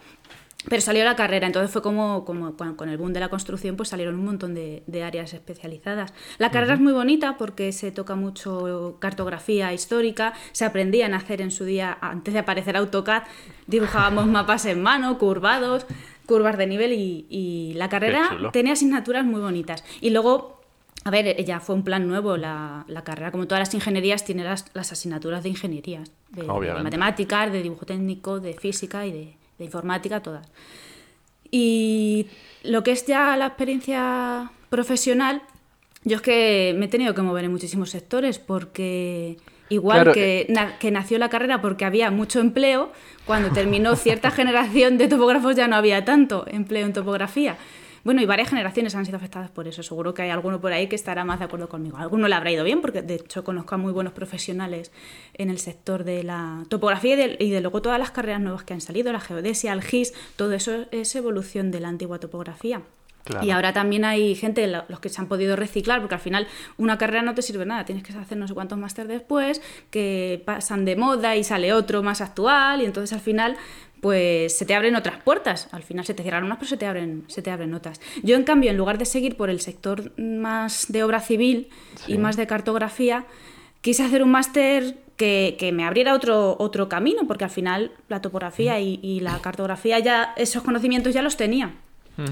Pero 0.67 0.81
salió 0.81 1.05
la 1.05 1.15
carrera, 1.15 1.47
entonces 1.47 1.71
fue 1.71 1.81
como, 1.81 2.25
como 2.25 2.57
con, 2.57 2.89
el 2.89 2.97
boom 2.97 3.13
de 3.13 3.21
la 3.21 3.29
construcción, 3.29 3.77
pues 3.77 3.89
salieron 3.89 4.15
un 4.15 4.25
montón 4.25 4.53
de, 4.53 4.83
de 4.87 5.03
áreas 5.03 5.33
especializadas. 5.33 6.13
La 6.37 6.51
carrera 6.51 6.73
es 6.73 6.81
muy 6.81 6.91
bonita 6.91 7.37
porque 7.37 7.71
se 7.71 7.91
toca 7.91 8.15
mucho 8.15 8.97
cartografía 8.99 9.71
histórica, 9.71 10.33
se 10.51 10.65
aprendían 10.65 11.13
a 11.13 11.17
hacer 11.17 11.41
en 11.41 11.51
su 11.51 11.63
día, 11.63 11.97
antes 12.01 12.33
de 12.33 12.41
aparecer 12.41 12.75
AutoCAD, 12.75 13.23
dibujábamos 13.67 14.27
mapas 14.27 14.65
en 14.65 14.81
mano, 14.81 15.17
curvados, 15.17 15.85
curvas 16.25 16.57
de 16.57 16.67
nivel 16.67 16.91
y, 16.91 17.25
y 17.29 17.73
la 17.75 17.87
carrera 17.87 18.29
tenía 18.51 18.73
asignaturas 18.73 19.23
muy 19.25 19.39
bonitas. 19.39 19.85
Y 20.01 20.09
luego 20.09 20.59
a 21.05 21.11
ver, 21.11 21.43
ya 21.45 21.61
fue 21.61 21.75
un 21.75 21.83
plan 21.83 22.07
nuevo 22.07 22.35
la, 22.35 22.83
la 22.87 23.05
carrera. 23.05 23.31
Como 23.31 23.47
todas 23.47 23.61
las 23.61 23.73
ingenierías, 23.73 24.25
tiene 24.25 24.43
las, 24.43 24.65
las 24.73 24.91
asignaturas 24.91 25.43
de 25.43 25.49
ingenierías. 25.49 26.11
De, 26.31 26.41
de 26.43 26.83
matemáticas, 26.83 27.51
de 27.51 27.63
dibujo 27.63 27.85
técnico, 27.85 28.41
de 28.41 28.53
física 28.53 29.05
y 29.05 29.11
de, 29.13 29.38
de 29.59 29.65
informática, 29.65 30.21
todas. 30.21 30.47
Y 31.51 32.27
lo 32.63 32.83
que 32.83 32.91
es 32.91 33.05
ya 33.05 33.35
la 33.37 33.47
experiencia 33.47 34.51
profesional, 34.69 35.41
yo 36.03 36.17
es 36.17 36.21
que 36.21 36.75
me 36.77 36.85
he 36.85 36.89
tenido 36.89 37.13
que 37.13 37.21
mover 37.21 37.45
en 37.45 37.51
muchísimos 37.51 37.89
sectores 37.89 38.39
porque 38.39 39.37
igual 39.69 39.97
Claro, 39.97 40.13
que, 40.13 40.45
na- 40.49 40.77
que 40.79 40.91
nació 40.91 41.17
la 41.19 41.29
carrera 41.29 41.61
porque 41.61 41.85
había 41.85 42.11
mucho 42.11 42.39
empleo, 42.39 42.91
cuando 43.25 43.51
terminó 43.51 43.95
cierta 43.95 44.31
generación 44.39 44.97
de 44.97 45.07
topógrafos 45.07 45.55
ya 45.55 45.67
no 45.67 45.75
había 45.75 46.05
tanto 46.05 46.45
empleo 46.47 46.85
en 46.85 46.93
topografía. 46.93 47.57
Bueno, 48.03 48.21
y 48.21 48.25
varias 48.25 48.49
generaciones 48.49 48.95
han 48.95 49.05
sido 49.05 49.17
afectadas 49.17 49.49
por 49.49 49.67
eso. 49.67 49.83
Seguro 49.83 50.13
que 50.13 50.21
hay 50.21 50.29
alguno 50.29 50.61
por 50.61 50.71
ahí 50.71 50.87
que 50.87 50.95
estará 50.95 51.23
más 51.25 51.39
de 51.39 51.45
acuerdo 51.45 51.69
conmigo. 51.69 51.97
Alguno 51.97 52.27
le 52.27 52.35
habrá 52.35 52.51
ido 52.51 52.63
bien, 52.63 52.81
porque 52.81 53.01
de 53.01 53.15
hecho 53.15 53.43
conozco 53.43 53.75
a 53.75 53.77
muy 53.77 53.91
buenos 53.91 54.13
profesionales 54.13 54.91
en 55.33 55.49
el 55.49 55.59
sector 55.59 56.03
de 56.03 56.23
la 56.23 56.63
topografía 56.69 57.13
y 57.13 57.17
de, 57.17 57.37
y 57.39 57.49
de 57.49 57.61
luego 57.61 57.81
todas 57.81 57.99
las 57.99 58.11
carreras 58.11 58.41
nuevas 58.41 58.63
que 58.63 58.73
han 58.73 58.81
salido, 58.81 59.11
la 59.11 59.19
geodesia, 59.19 59.73
el 59.73 59.81
GIS, 59.83 60.13
todo 60.35 60.53
eso 60.53 60.85
es 60.91 61.15
evolución 61.15 61.71
de 61.71 61.79
la 61.79 61.89
antigua 61.89 62.19
topografía. 62.19 62.81
Claro. 63.25 63.45
Y 63.45 63.51
ahora 63.51 63.73
también 63.73 64.05
hay 64.05 64.33
gente, 64.33 64.65
lo- 64.65 64.85
los 64.87 65.01
que 65.01 65.09
se 65.09 65.19
han 65.21 65.27
podido 65.27 65.55
reciclar, 65.55 65.99
porque 65.99 66.15
al 66.15 66.21
final 66.21 66.47
una 66.77 66.97
carrera 66.97 67.21
no 67.21 67.35
te 67.35 67.41
sirve 67.41 67.65
nada, 67.65 67.83
tienes 67.85 68.03
que 68.03 68.13
hacer 68.17 68.37
no 68.37 68.47
sé 68.47 68.53
cuántos 68.55 68.77
máster 68.79 69.07
después, 69.07 69.61
que 69.91 70.41
pasan 70.45 70.85
de 70.85 70.95
moda 70.95 71.35
y 71.35 71.43
sale 71.43 71.73
otro 71.73 72.01
más 72.01 72.21
actual, 72.21 72.81
y 72.81 72.85
entonces 72.85 73.13
al 73.13 73.19
final 73.19 73.57
pues 74.01 74.57
se 74.57 74.65
te 74.65 74.75
abren 74.75 74.95
otras 74.95 75.21
puertas. 75.21 75.67
Al 75.71 75.83
final 75.83 76.05
se 76.05 76.13
te 76.13 76.23
cierran 76.23 76.43
unas, 76.43 76.57
pero 76.57 76.69
se 76.69 76.77
te 76.77 76.85
abren, 76.85 77.23
se 77.27 77.41
te 77.41 77.51
abren 77.51 77.73
otras. 77.73 77.99
Yo, 78.23 78.35
en 78.35 78.43
cambio, 78.43 78.71
en 78.71 78.77
lugar 78.77 78.97
de 78.97 79.05
seguir 79.05 79.37
por 79.37 79.49
el 79.49 79.59
sector 79.61 80.17
más 80.19 80.85
de 80.89 81.03
obra 81.03 81.19
civil 81.19 81.69
y 82.07 82.17
más 82.17 82.37
de 82.37 82.47
cartografía, 82.47 83.25
quise 83.81 84.03
hacer 84.03 84.23
un 84.23 84.31
máster 84.31 84.97
que, 85.17 85.57
que, 85.59 85.71
me 85.71 85.85
abriera 85.85 86.13
otro, 86.13 86.55
otro 86.59 86.87
camino, 86.87 87.27
porque 87.27 87.43
al 87.43 87.49
final 87.49 87.91
la 88.07 88.21
topografía 88.21 88.79
y, 88.79 88.99
y 89.03 89.19
la 89.19 89.39
cartografía 89.39 89.99
ya, 89.99 90.33
esos 90.37 90.63
conocimientos 90.63 91.13
ya 91.13 91.21
los 91.21 91.35
tenía. 91.35 91.75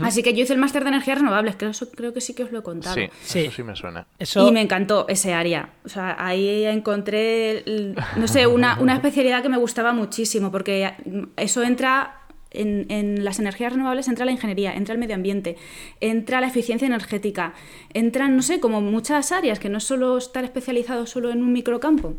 Así 0.02 0.24
que 0.24 0.34
yo 0.34 0.44
hice 0.44 0.54
el 0.54 0.60
máster 0.60 0.84
de 0.84 0.90
energías 0.90 1.18
renovables, 1.20 1.56
que 1.56 1.66
eso 1.68 1.90
creo 1.92 2.14
que 2.14 2.22
sí 2.22 2.34
que 2.34 2.44
os 2.44 2.52
lo 2.52 2.60
he 2.60 2.64
contado. 2.64 2.96
Sí, 2.96 3.10
Sí. 3.24 3.40
eso 3.40 3.52
sí 3.52 3.64
me 3.64 3.76
suena. 3.76 4.08
Eso, 4.20 4.48
Y 4.48 4.52
me 4.52 4.62
encantó 4.62 5.06
ese 5.08 5.34
área. 5.34 5.70
O 5.86 5.90
sea, 5.90 6.16
ahí 6.20 6.66
encontré, 6.66 7.60
el- 7.60 7.96
no 8.18 8.28
sé, 8.28 8.48
una, 8.48 8.80
una 8.80 8.94
especialidad 8.96 9.42
que 9.42 9.50
me 9.50 9.58
gustaba 9.58 9.94
muchísimo, 9.94 10.52
porque 10.52 10.92
eso 11.38 11.64
entra 11.64 12.22
en, 12.52 12.86
en 12.90 13.24
las 13.26 13.40
energías 13.40 13.74
renovables, 13.74 14.08
entra 14.08 14.26
la 14.26 14.32
ingeniería, 14.32 14.74
entra 14.74 14.94
el 14.94 15.00
medio 15.00 15.16
ambiente, 15.16 15.58
entra 16.00 16.40
la 16.42 16.48
eficiencia 16.48 16.86
energética, 16.86 17.54
entran, 17.94 18.36
no 18.36 18.42
sé, 18.42 18.60
como 18.60 18.82
muchas 18.82 19.32
áreas, 19.32 19.60
que 19.60 19.70
no 19.70 19.78
es 19.80 19.84
solo 19.84 20.18
estar 20.18 20.44
especializado 20.44 21.06
solo 21.06 21.30
en 21.32 21.42
un 21.44 21.52
microcampo. 21.54 22.16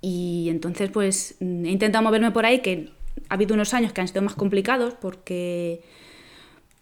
Y 0.00 0.48
entonces, 0.50 0.90
pues, 0.90 1.36
he 1.40 1.44
intentado 1.70 2.02
moverme 2.04 2.30
por 2.32 2.44
ahí, 2.46 2.60
que 2.60 2.90
ha 3.28 3.34
habido 3.34 3.54
unos 3.54 3.74
años 3.74 3.92
que 3.92 4.00
han 4.00 4.08
sido 4.08 4.22
más 4.22 4.34
complicados 4.34 4.94
porque... 5.00 5.82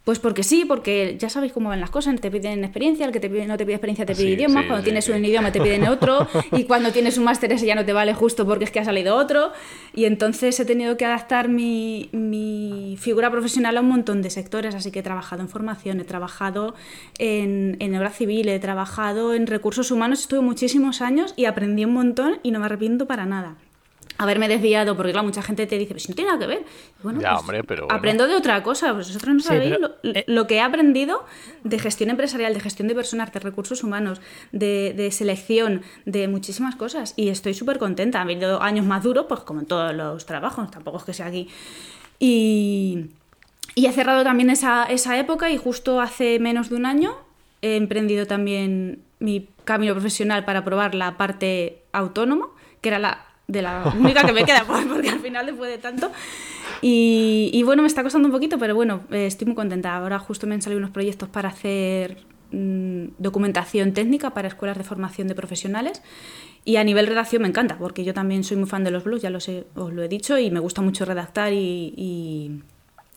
Pues 0.06 0.20
porque 0.20 0.44
sí, 0.44 0.64
porque 0.64 1.16
ya 1.18 1.28
sabéis 1.28 1.52
cómo 1.52 1.68
van 1.68 1.80
las 1.80 1.90
cosas, 1.90 2.20
te 2.20 2.30
piden 2.30 2.62
experiencia, 2.62 3.04
el 3.06 3.10
que 3.10 3.18
te 3.18 3.28
pide- 3.28 3.44
no 3.48 3.56
te 3.56 3.64
pide 3.66 3.74
experiencia 3.74 4.06
te 4.06 4.14
pide 4.14 4.28
Sí, 4.28 4.32
idiomas, 4.34 4.62
sí, 4.62 4.66
cuando 4.68 4.82
sí, 4.82 4.84
tienes 4.84 5.08
un 5.08 5.24
idioma 5.24 5.50
te 5.50 5.60
piden 5.60 5.88
otro, 5.88 6.28
y 6.52 6.62
cuando 6.62 6.92
tienes 6.92 7.18
un 7.18 7.24
máster 7.24 7.52
ese 7.52 7.66
ya 7.66 7.74
no 7.74 7.84
te 7.84 7.92
vale 7.92 8.14
justo 8.14 8.46
porque 8.46 8.62
es 8.66 8.70
que 8.70 8.78
ha 8.78 8.84
salido 8.84 9.16
otro, 9.16 9.50
y 9.96 10.04
entonces 10.04 10.60
he 10.60 10.64
tenido 10.64 10.96
que 10.96 11.04
adaptar 11.06 11.48
mi, 11.48 12.08
mi 12.12 12.96
figura 13.00 13.32
profesional 13.32 13.76
a 13.76 13.80
un 13.80 13.88
montón 13.88 14.22
de 14.22 14.30
sectores, 14.30 14.76
así 14.76 14.92
que 14.92 15.00
he 15.00 15.02
trabajado 15.02 15.42
en 15.42 15.48
formación, 15.48 15.98
he 15.98 16.04
trabajado 16.04 16.76
en, 17.18 17.76
en 17.80 17.96
obra 17.96 18.10
civil, 18.10 18.48
he 18.48 18.60
trabajado 18.60 19.34
en 19.34 19.48
recursos 19.48 19.90
humanos, 19.90 20.20
estuve 20.20 20.40
muchísimos 20.40 21.00
años 21.02 21.34
y 21.36 21.46
aprendí 21.46 21.84
un 21.84 21.94
montón 21.94 22.38
y 22.44 22.52
no 22.52 22.60
me 22.60 22.66
arrepiento 22.66 23.06
para 23.08 23.26
nada 23.26 23.56
haberme 24.18 24.48
desviado, 24.48 24.96
porque 24.96 25.12
claro, 25.12 25.26
mucha 25.26 25.42
gente 25.42 25.66
te 25.66 25.76
dice, 25.78 25.88
pero 25.88 26.00
si 26.00 26.08
no 26.08 26.14
tiene 26.14 26.30
nada 26.30 26.40
que 26.40 26.46
ver. 26.46 26.64
Bueno, 27.02 27.20
Ya, 27.20 27.30
pues, 27.30 27.40
hombre, 27.40 27.64
pero 27.64 27.84
bueno. 27.86 27.96
aprendo 27.98 28.26
de 28.26 28.34
otra 28.34 28.62
cosa, 28.62 28.94
pues 28.94 29.08
vosotros 29.08 29.34
no 29.34 29.40
Sí, 29.40 29.48
sabéis 29.48 29.74
pero, 29.76 29.94
lo, 30.02 30.10
eh, 30.14 30.24
lo 30.26 30.46
que 30.46 30.54
he 30.56 30.60
aprendido 30.60 31.24
de 31.64 31.78
gestión 31.78 32.10
empresarial, 32.10 32.54
de 32.54 32.60
gestión 32.60 32.88
de 32.88 32.94
personas, 32.94 33.32
de 33.32 33.40
recursos 33.40 33.84
humanos, 33.84 34.20
de, 34.52 34.94
de 34.96 35.10
selección, 35.10 35.82
de 36.04 36.28
muchísimas 36.28 36.76
cosas. 36.76 37.14
Y 37.16 37.28
estoy 37.28 37.54
súper 37.54 37.78
contenta. 37.78 38.20
Han 38.20 38.28
habido 38.30 38.62
años 38.62 38.86
más 38.86 39.02
duros, 39.02 39.26
pues 39.28 39.40
como 39.40 39.60
en 39.60 39.66
todos 39.66 39.94
los 39.94 40.24
trabajos, 40.26 40.70
tampoco 40.70 40.98
es 40.98 41.04
que 41.04 41.12
sea 41.12 41.26
aquí. 41.26 41.48
Y, 42.18 43.06
y 43.74 43.86
he 43.86 43.92
cerrado 43.92 44.24
también 44.24 44.50
esa, 44.50 44.84
esa 44.84 45.18
época 45.18 45.50
y 45.50 45.58
justo 45.58 46.00
hace 46.00 46.38
menos 46.38 46.70
de 46.70 46.76
un 46.76 46.86
año 46.86 47.14
he 47.62 47.76
emprendido 47.76 48.26
también 48.26 49.02
mi 49.18 49.48
camino 49.64 49.92
profesional 49.94 50.44
para 50.44 50.64
probar 50.64 50.94
la 50.94 51.16
parte 51.16 51.82
autónoma, 51.92 52.46
que 52.80 52.90
era 52.90 52.98
la 52.98 53.25
de 53.48 53.62
la 53.62 53.94
única 53.98 54.24
que 54.26 54.32
me 54.32 54.44
queda, 54.44 54.64
porque 54.88 55.08
al 55.08 55.20
final 55.20 55.46
después 55.46 55.70
de 55.70 55.78
tanto. 55.78 56.10
Y, 56.82 57.50
y 57.52 57.62
bueno, 57.62 57.82
me 57.82 57.88
está 57.88 58.02
costando 58.02 58.26
un 58.28 58.32
poquito, 58.32 58.58
pero 58.58 58.74
bueno, 58.74 59.02
eh, 59.10 59.26
estoy 59.26 59.46
muy 59.46 59.54
contenta. 59.54 59.96
Ahora 59.96 60.18
justo 60.18 60.46
me 60.46 60.54
han 60.54 60.62
salido 60.62 60.78
unos 60.78 60.90
proyectos 60.90 61.28
para 61.28 61.48
hacer 61.48 62.18
mm, 62.52 63.04
documentación 63.18 63.92
técnica 63.92 64.30
para 64.30 64.48
escuelas 64.48 64.76
de 64.76 64.84
formación 64.84 65.28
de 65.28 65.34
profesionales. 65.34 66.02
Y 66.64 66.76
a 66.76 66.84
nivel 66.84 67.06
redacción 67.06 67.42
me 67.42 67.48
encanta, 67.48 67.78
porque 67.78 68.02
yo 68.04 68.12
también 68.12 68.42
soy 68.42 68.56
muy 68.56 68.68
fan 68.68 68.82
de 68.82 68.90
los 68.90 69.04
blogs, 69.04 69.22
ya 69.22 69.30
lo 69.30 69.38
sé, 69.38 69.66
os 69.76 69.92
lo 69.92 70.02
he 70.02 70.08
dicho, 70.08 70.36
y 70.36 70.50
me 70.50 70.58
gusta 70.58 70.82
mucho 70.82 71.04
redactar 71.04 71.52
y, 71.52 71.94
y- 71.96 72.62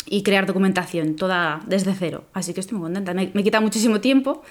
y 0.06 0.24
crear 0.24 0.46
documentación, 0.46 1.16
toda 1.16 1.60
desde 1.66 1.94
cero. 1.96 2.26
Así 2.34 2.54
que 2.54 2.60
estoy 2.60 2.78
muy 2.78 2.86
contenta. 2.86 3.14
Me, 3.16 3.32
me 3.34 3.44
quita 3.44 3.60
muchísimo 3.60 4.00
tiempo, 4.00 4.44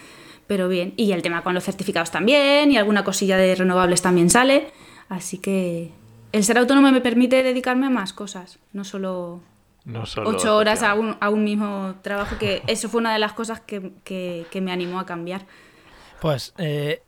pero 0.48 0.68
bien. 0.68 0.94
Y 0.96 1.12
el 1.12 1.22
tema 1.22 1.42
con 1.42 1.54
los 1.54 1.62
certificados 1.64 2.10
también, 2.10 2.70
y 2.72 2.76
alguna 2.76 3.04
cosilla 3.04 3.36
de 3.36 3.54
renovables 3.54 4.02
también 4.02 4.30
sale. 4.30 4.66
Así 5.08 5.38
que 5.38 5.90
el 6.32 6.44
ser 6.44 6.58
autónomo 6.58 6.90
me 6.92 7.00
permite 7.00 7.42
dedicarme 7.42 7.86
a 7.86 7.90
más 7.90 8.12
cosas, 8.12 8.58
no 8.72 8.84
solo 8.84 9.40
No 9.84 10.04
solo 10.06 10.28
ocho 10.30 10.54
horas 10.56 10.82
a 10.82 10.94
un, 10.94 11.16
a 11.20 11.30
un 11.30 11.44
mismo 11.44 11.94
trabajo, 12.02 12.36
que 12.38 12.62
eso 12.66 12.88
fue 12.88 13.00
una 13.00 13.12
de 13.12 13.18
las 13.18 13.32
cosas 13.32 13.60
que, 13.60 13.92
que- 14.04 14.46
que 14.50 14.60
me 14.60 14.72
animó 14.72 15.00
a 15.00 15.06
cambiar. 15.06 15.46
Pues, 16.20 16.52
eh, 16.58 17.00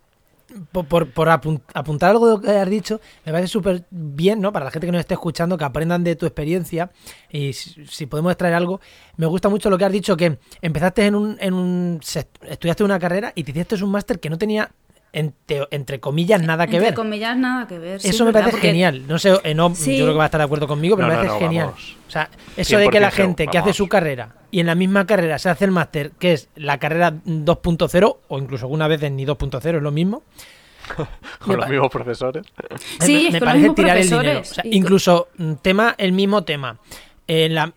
po- 0.73 0.85
por, 0.85 1.11
por 1.11 1.29
apun- 1.29 1.61
apuntar 1.75 2.11
algo 2.11 2.27
de 2.27 2.33
lo 2.37 2.41
que 2.41 2.51
has 2.51 2.71
dicho, 2.71 3.01
me 3.27 3.33
parece 3.33 3.49
súper 3.49 3.85
bien, 3.91 4.41
¿no? 4.41 4.53
Para 4.53 4.65
la 4.65 4.71
gente 4.71 4.87
que 4.87 4.93
nos 4.93 5.01
esté 5.01 5.15
escuchando, 5.15 5.59
que 5.59 5.65
aprendan 5.65 6.03
de 6.05 6.17
tu 6.17 6.27
experiencia 6.27 6.91
y 7.29 7.53
si, 7.53 7.85
si 7.87 8.07
podemos 8.07 8.33
extraer 8.33 8.55
algo. 8.55 8.81
Me 9.17 9.27
gusta 9.27 9.49
mucho 9.49 9.69
lo 9.69 9.77
que 9.77 9.85
has 9.85 9.93
dicho, 9.93 10.17
que 10.17 10.39
empezaste 10.63 11.05
en 11.07 11.15
un, 11.17 11.37
en 11.41 11.55
un 11.55 12.01
estudiaste 12.49 12.85
una 12.85 12.99
carrera 12.99 13.33
y 13.35 13.45
te 13.45 13.51
hiciste 13.51 13.83
un 13.85 13.91
máster 13.91 14.19
que 14.21 14.31
no 14.31 14.39
tenía, 14.39 14.71
entre, 15.13 15.67
entre 15.71 16.01
comillas, 16.01 16.41
nada 16.43 16.67
que 16.67 16.77
Entre 16.77 16.91
ver. 16.91 16.95
comillas, 16.95 17.37
nada 17.37 17.67
que 17.67 17.79
ver. 17.79 17.97
Eso 17.97 18.09
es 18.09 18.21
me 18.23 18.33
parece 18.33 18.53
porque- 18.53 18.69
genial. 18.69 19.07
No 19.09 19.19
sé, 19.19 19.33
eh, 19.45 19.55
no, 19.55 19.75
Sí. 19.75 19.97
yo 19.97 20.05
creo 20.05 20.15
que 20.15 20.19
va 20.19 20.25
a 20.25 20.27
estar 20.27 20.41
de 20.41 20.45
acuerdo 20.45 20.67
conmigo, 20.69 20.97
pero 20.97 21.09
No, 21.09 21.15
me 21.15 21.19
parece 21.19 21.35
no, 21.35 21.41
genial. 21.41 21.67
vamos. 21.67 21.97
O 22.07 22.11
sea, 22.11 22.31
eso 22.57 22.79
de 22.79 22.89
que 22.89 23.01
la 23.01 23.11
100% 23.11 23.15
gente 23.17 23.47
que 23.49 23.59
hace 23.59 23.73
su 23.73 23.89
carrera 23.89 24.35
y 24.51 24.61
en 24.61 24.67
la 24.67 24.75
misma 24.75 25.07
carrera 25.07 25.39
se 25.39 25.49
hace 25.49 25.65
el 25.65 25.71
máster, 25.71 26.13
que 26.19 26.33
es 26.33 26.49
la 26.57 26.79
carrera 26.79 27.13
2.0, 27.25 28.19
o 28.29 28.39
incluso 28.39 28.67
algunas 28.67 28.89
veces 28.89 29.11
ni 29.13 29.25
2.0, 29.25 29.77
es 29.79 29.83
lo 29.83 29.91
mismo. 29.91 30.23
Con 31.45 31.57
los 31.57 31.69
mismos 31.69 31.89
profesores. 31.91 32.45
Sí, 33.01 33.13
me, 33.15 33.27
es 33.29 33.33
me 33.35 33.39
con 33.39 33.47
parece 33.49 33.71
tirar 33.71 33.97
el 33.99 34.11
dinero. 34.11 34.41
O 34.41 34.45
sea, 34.45 34.65
incluso 34.67 35.29
mm, 35.37 35.53
tema, 35.63 35.95
el 35.99 36.13
mismo 36.13 36.43
tema. 36.43 36.79
En 37.29 37.55
la, 37.55 37.73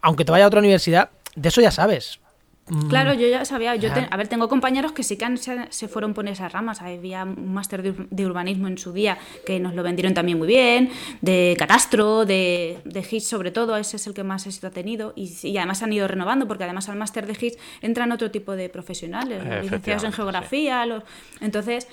aunque 0.00 0.24
te 0.24 0.32
vaya 0.32 0.44
a 0.44 0.48
otra 0.48 0.58
universidad, 0.60 1.10
de 1.36 1.48
eso 1.48 1.60
ya 1.60 1.70
sabes. 1.70 2.18
Mm, 2.68 2.88
Claro, 2.88 3.14
yo 3.14 3.28
ya 3.28 3.44
sabía. 3.44 3.76
Yo 3.76 3.88
te- 3.92 4.08
a 4.10 4.16
ver, 4.16 4.26
tengo 4.28 4.48
compañeros 4.48 4.90
que 4.92 5.02
sí 5.04 5.16
que 5.16 5.24
han- 5.24 5.38
se, 5.38 5.66
se 5.70 5.86
fueron 5.86 6.14
por 6.14 6.26
esas 6.28 6.52
ramas. 6.52 6.82
Había 6.82 7.22
un 7.22 7.54
máster 7.54 7.82
de, 7.82 7.94
de 8.10 8.26
urbanismo 8.26 8.66
en 8.66 8.76
su 8.76 8.92
día 8.92 9.18
que 9.46 9.60
nos 9.60 9.74
lo 9.74 9.82
vendieron 9.84 10.14
también 10.14 10.38
muy 10.38 10.48
bien, 10.48 10.90
de 11.20 11.54
catastro, 11.58 12.24
de, 12.26 12.78
de 12.84 13.02
GIS 13.04 13.28
sobre 13.28 13.50
todo, 13.52 13.76
ese 13.76 13.96
es 13.98 14.06
el 14.08 14.14
que 14.14 14.24
más 14.24 14.46
éxito 14.46 14.66
ha 14.66 14.70
tenido. 14.70 15.12
Y, 15.14 15.32
y 15.44 15.56
además 15.58 15.82
han 15.84 15.92
ido 15.92 16.08
renovando, 16.08 16.48
porque 16.48 16.64
además 16.64 16.88
al 16.88 16.96
máster 16.96 17.26
de 17.26 17.34
GIS 17.36 17.56
entran 17.82 18.10
otro 18.10 18.30
tipo 18.32 18.56
de 18.56 18.68
profesionales, 18.68 19.44
los 19.44 19.62
licenciados 19.62 20.02
en 20.04 20.12
geografía. 20.12 20.86
los- 20.86 21.04
entonces. 21.40 21.86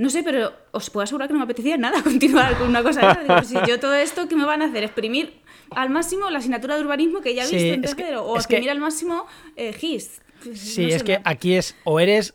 No 0.00 0.08
sé, 0.08 0.22
pero 0.22 0.52
os 0.70 0.88
puedo 0.88 1.04
asegurar 1.04 1.28
que 1.28 1.34
no 1.34 1.40
me 1.40 1.44
apetecía 1.44 1.76
nada 1.76 2.02
continuar 2.02 2.56
con 2.56 2.68
una 2.68 2.82
cosa 2.82 3.00
de 3.00 3.12
esa. 3.12 3.20
Digo, 3.22 3.42
si 3.62 3.68
yo 3.70 3.78
todo 3.78 3.92
esto, 3.94 4.28
¿qué 4.28 4.34
me 4.36 4.44
van 4.46 4.62
a 4.62 4.66
hacer? 4.66 4.82
¿Exprimir 4.82 5.40
al 5.70 5.90
máximo 5.90 6.30
la 6.30 6.38
asignatura 6.38 6.76
de 6.76 6.80
urbanismo 6.82 7.20
que 7.20 7.34
ya 7.34 7.42
he 7.44 7.46
Sí, 7.46 7.56
visto 7.56 7.68
es 7.68 7.74
en 7.74 7.82
tercero? 7.82 8.24
¿O 8.24 8.32
que- 8.32 8.38
exprimir 8.38 8.70
al 8.70 8.78
máximo 8.80 9.26
eh, 9.56 9.72
GIS? 9.74 10.22
Sí, 10.54 10.86
no 10.86 10.94
es 10.94 11.02
que 11.02 11.20
aquí 11.24 11.54
es 11.54 11.76
o 11.84 12.00
eres 12.00 12.32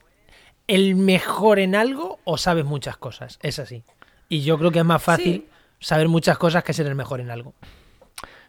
el 0.68 0.96
mejor 0.96 1.58
en 1.60 1.74
algo 1.76 2.20
o 2.24 2.38
sabes 2.38 2.66
muchas 2.66 2.98
cosas. 2.98 3.40
Es 3.42 3.58
así. 3.58 3.84
Y 4.30 4.42
yo 4.44 4.58
creo 4.60 4.70
que 4.72 4.80
es 4.80 4.86
más 4.86 5.02
fácil 5.02 5.34
Sí. 5.34 5.50
saber 5.80 6.08
muchas 6.08 6.38
cosas 6.38 6.64
que 6.64 6.72
ser 6.74 6.86
el 6.86 6.94
mejor 6.96 7.20
en 7.20 7.32
algo. 7.32 7.54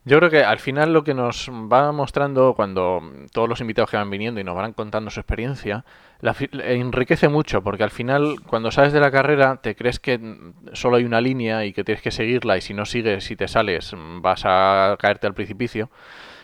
Yo 0.04 0.18
creo 0.18 0.30
que 0.30 0.44
al 0.44 0.58
final 0.60 0.92
lo 0.92 1.02
que 1.04 1.14
nos 1.14 1.48
va 1.50 1.90
mostrando 1.90 2.54
cuando 2.54 3.00
todos 3.32 3.48
los 3.48 3.60
invitados 3.60 3.90
que 3.90 3.96
van 3.96 4.08
viniendo 4.10 4.40
y 4.40 4.44
nos 4.44 4.54
van 4.54 4.72
contando 4.72 5.10
su 5.10 5.18
experiencia, 5.20 5.84
la 6.20 6.34
enriquece 6.50 7.28
mucho, 7.28 7.62
porque 7.62 7.84
al 7.84 7.90
final 7.90 8.36
cuando 8.46 8.70
sales 8.70 8.92
de 8.92 9.00
la 9.00 9.10
carrera 9.10 9.60
te 9.62 9.74
crees 9.76 10.00
que 10.00 10.18
solo 10.72 10.96
hay 10.96 11.04
una 11.04 11.20
línea 11.20 11.64
y 11.64 11.72
que 11.72 11.84
tienes 11.84 12.02
que 12.02 12.10
seguirla 12.10 12.56
y 12.56 12.60
si 12.60 12.74
no 12.74 12.86
sigues 12.86 13.30
y 13.30 13.36
te 13.36 13.48
sales 13.48 13.92
vas 14.20 14.42
a 14.44 14.96
caerte 14.98 15.26
al 15.26 15.34
precipicio. 15.34 15.90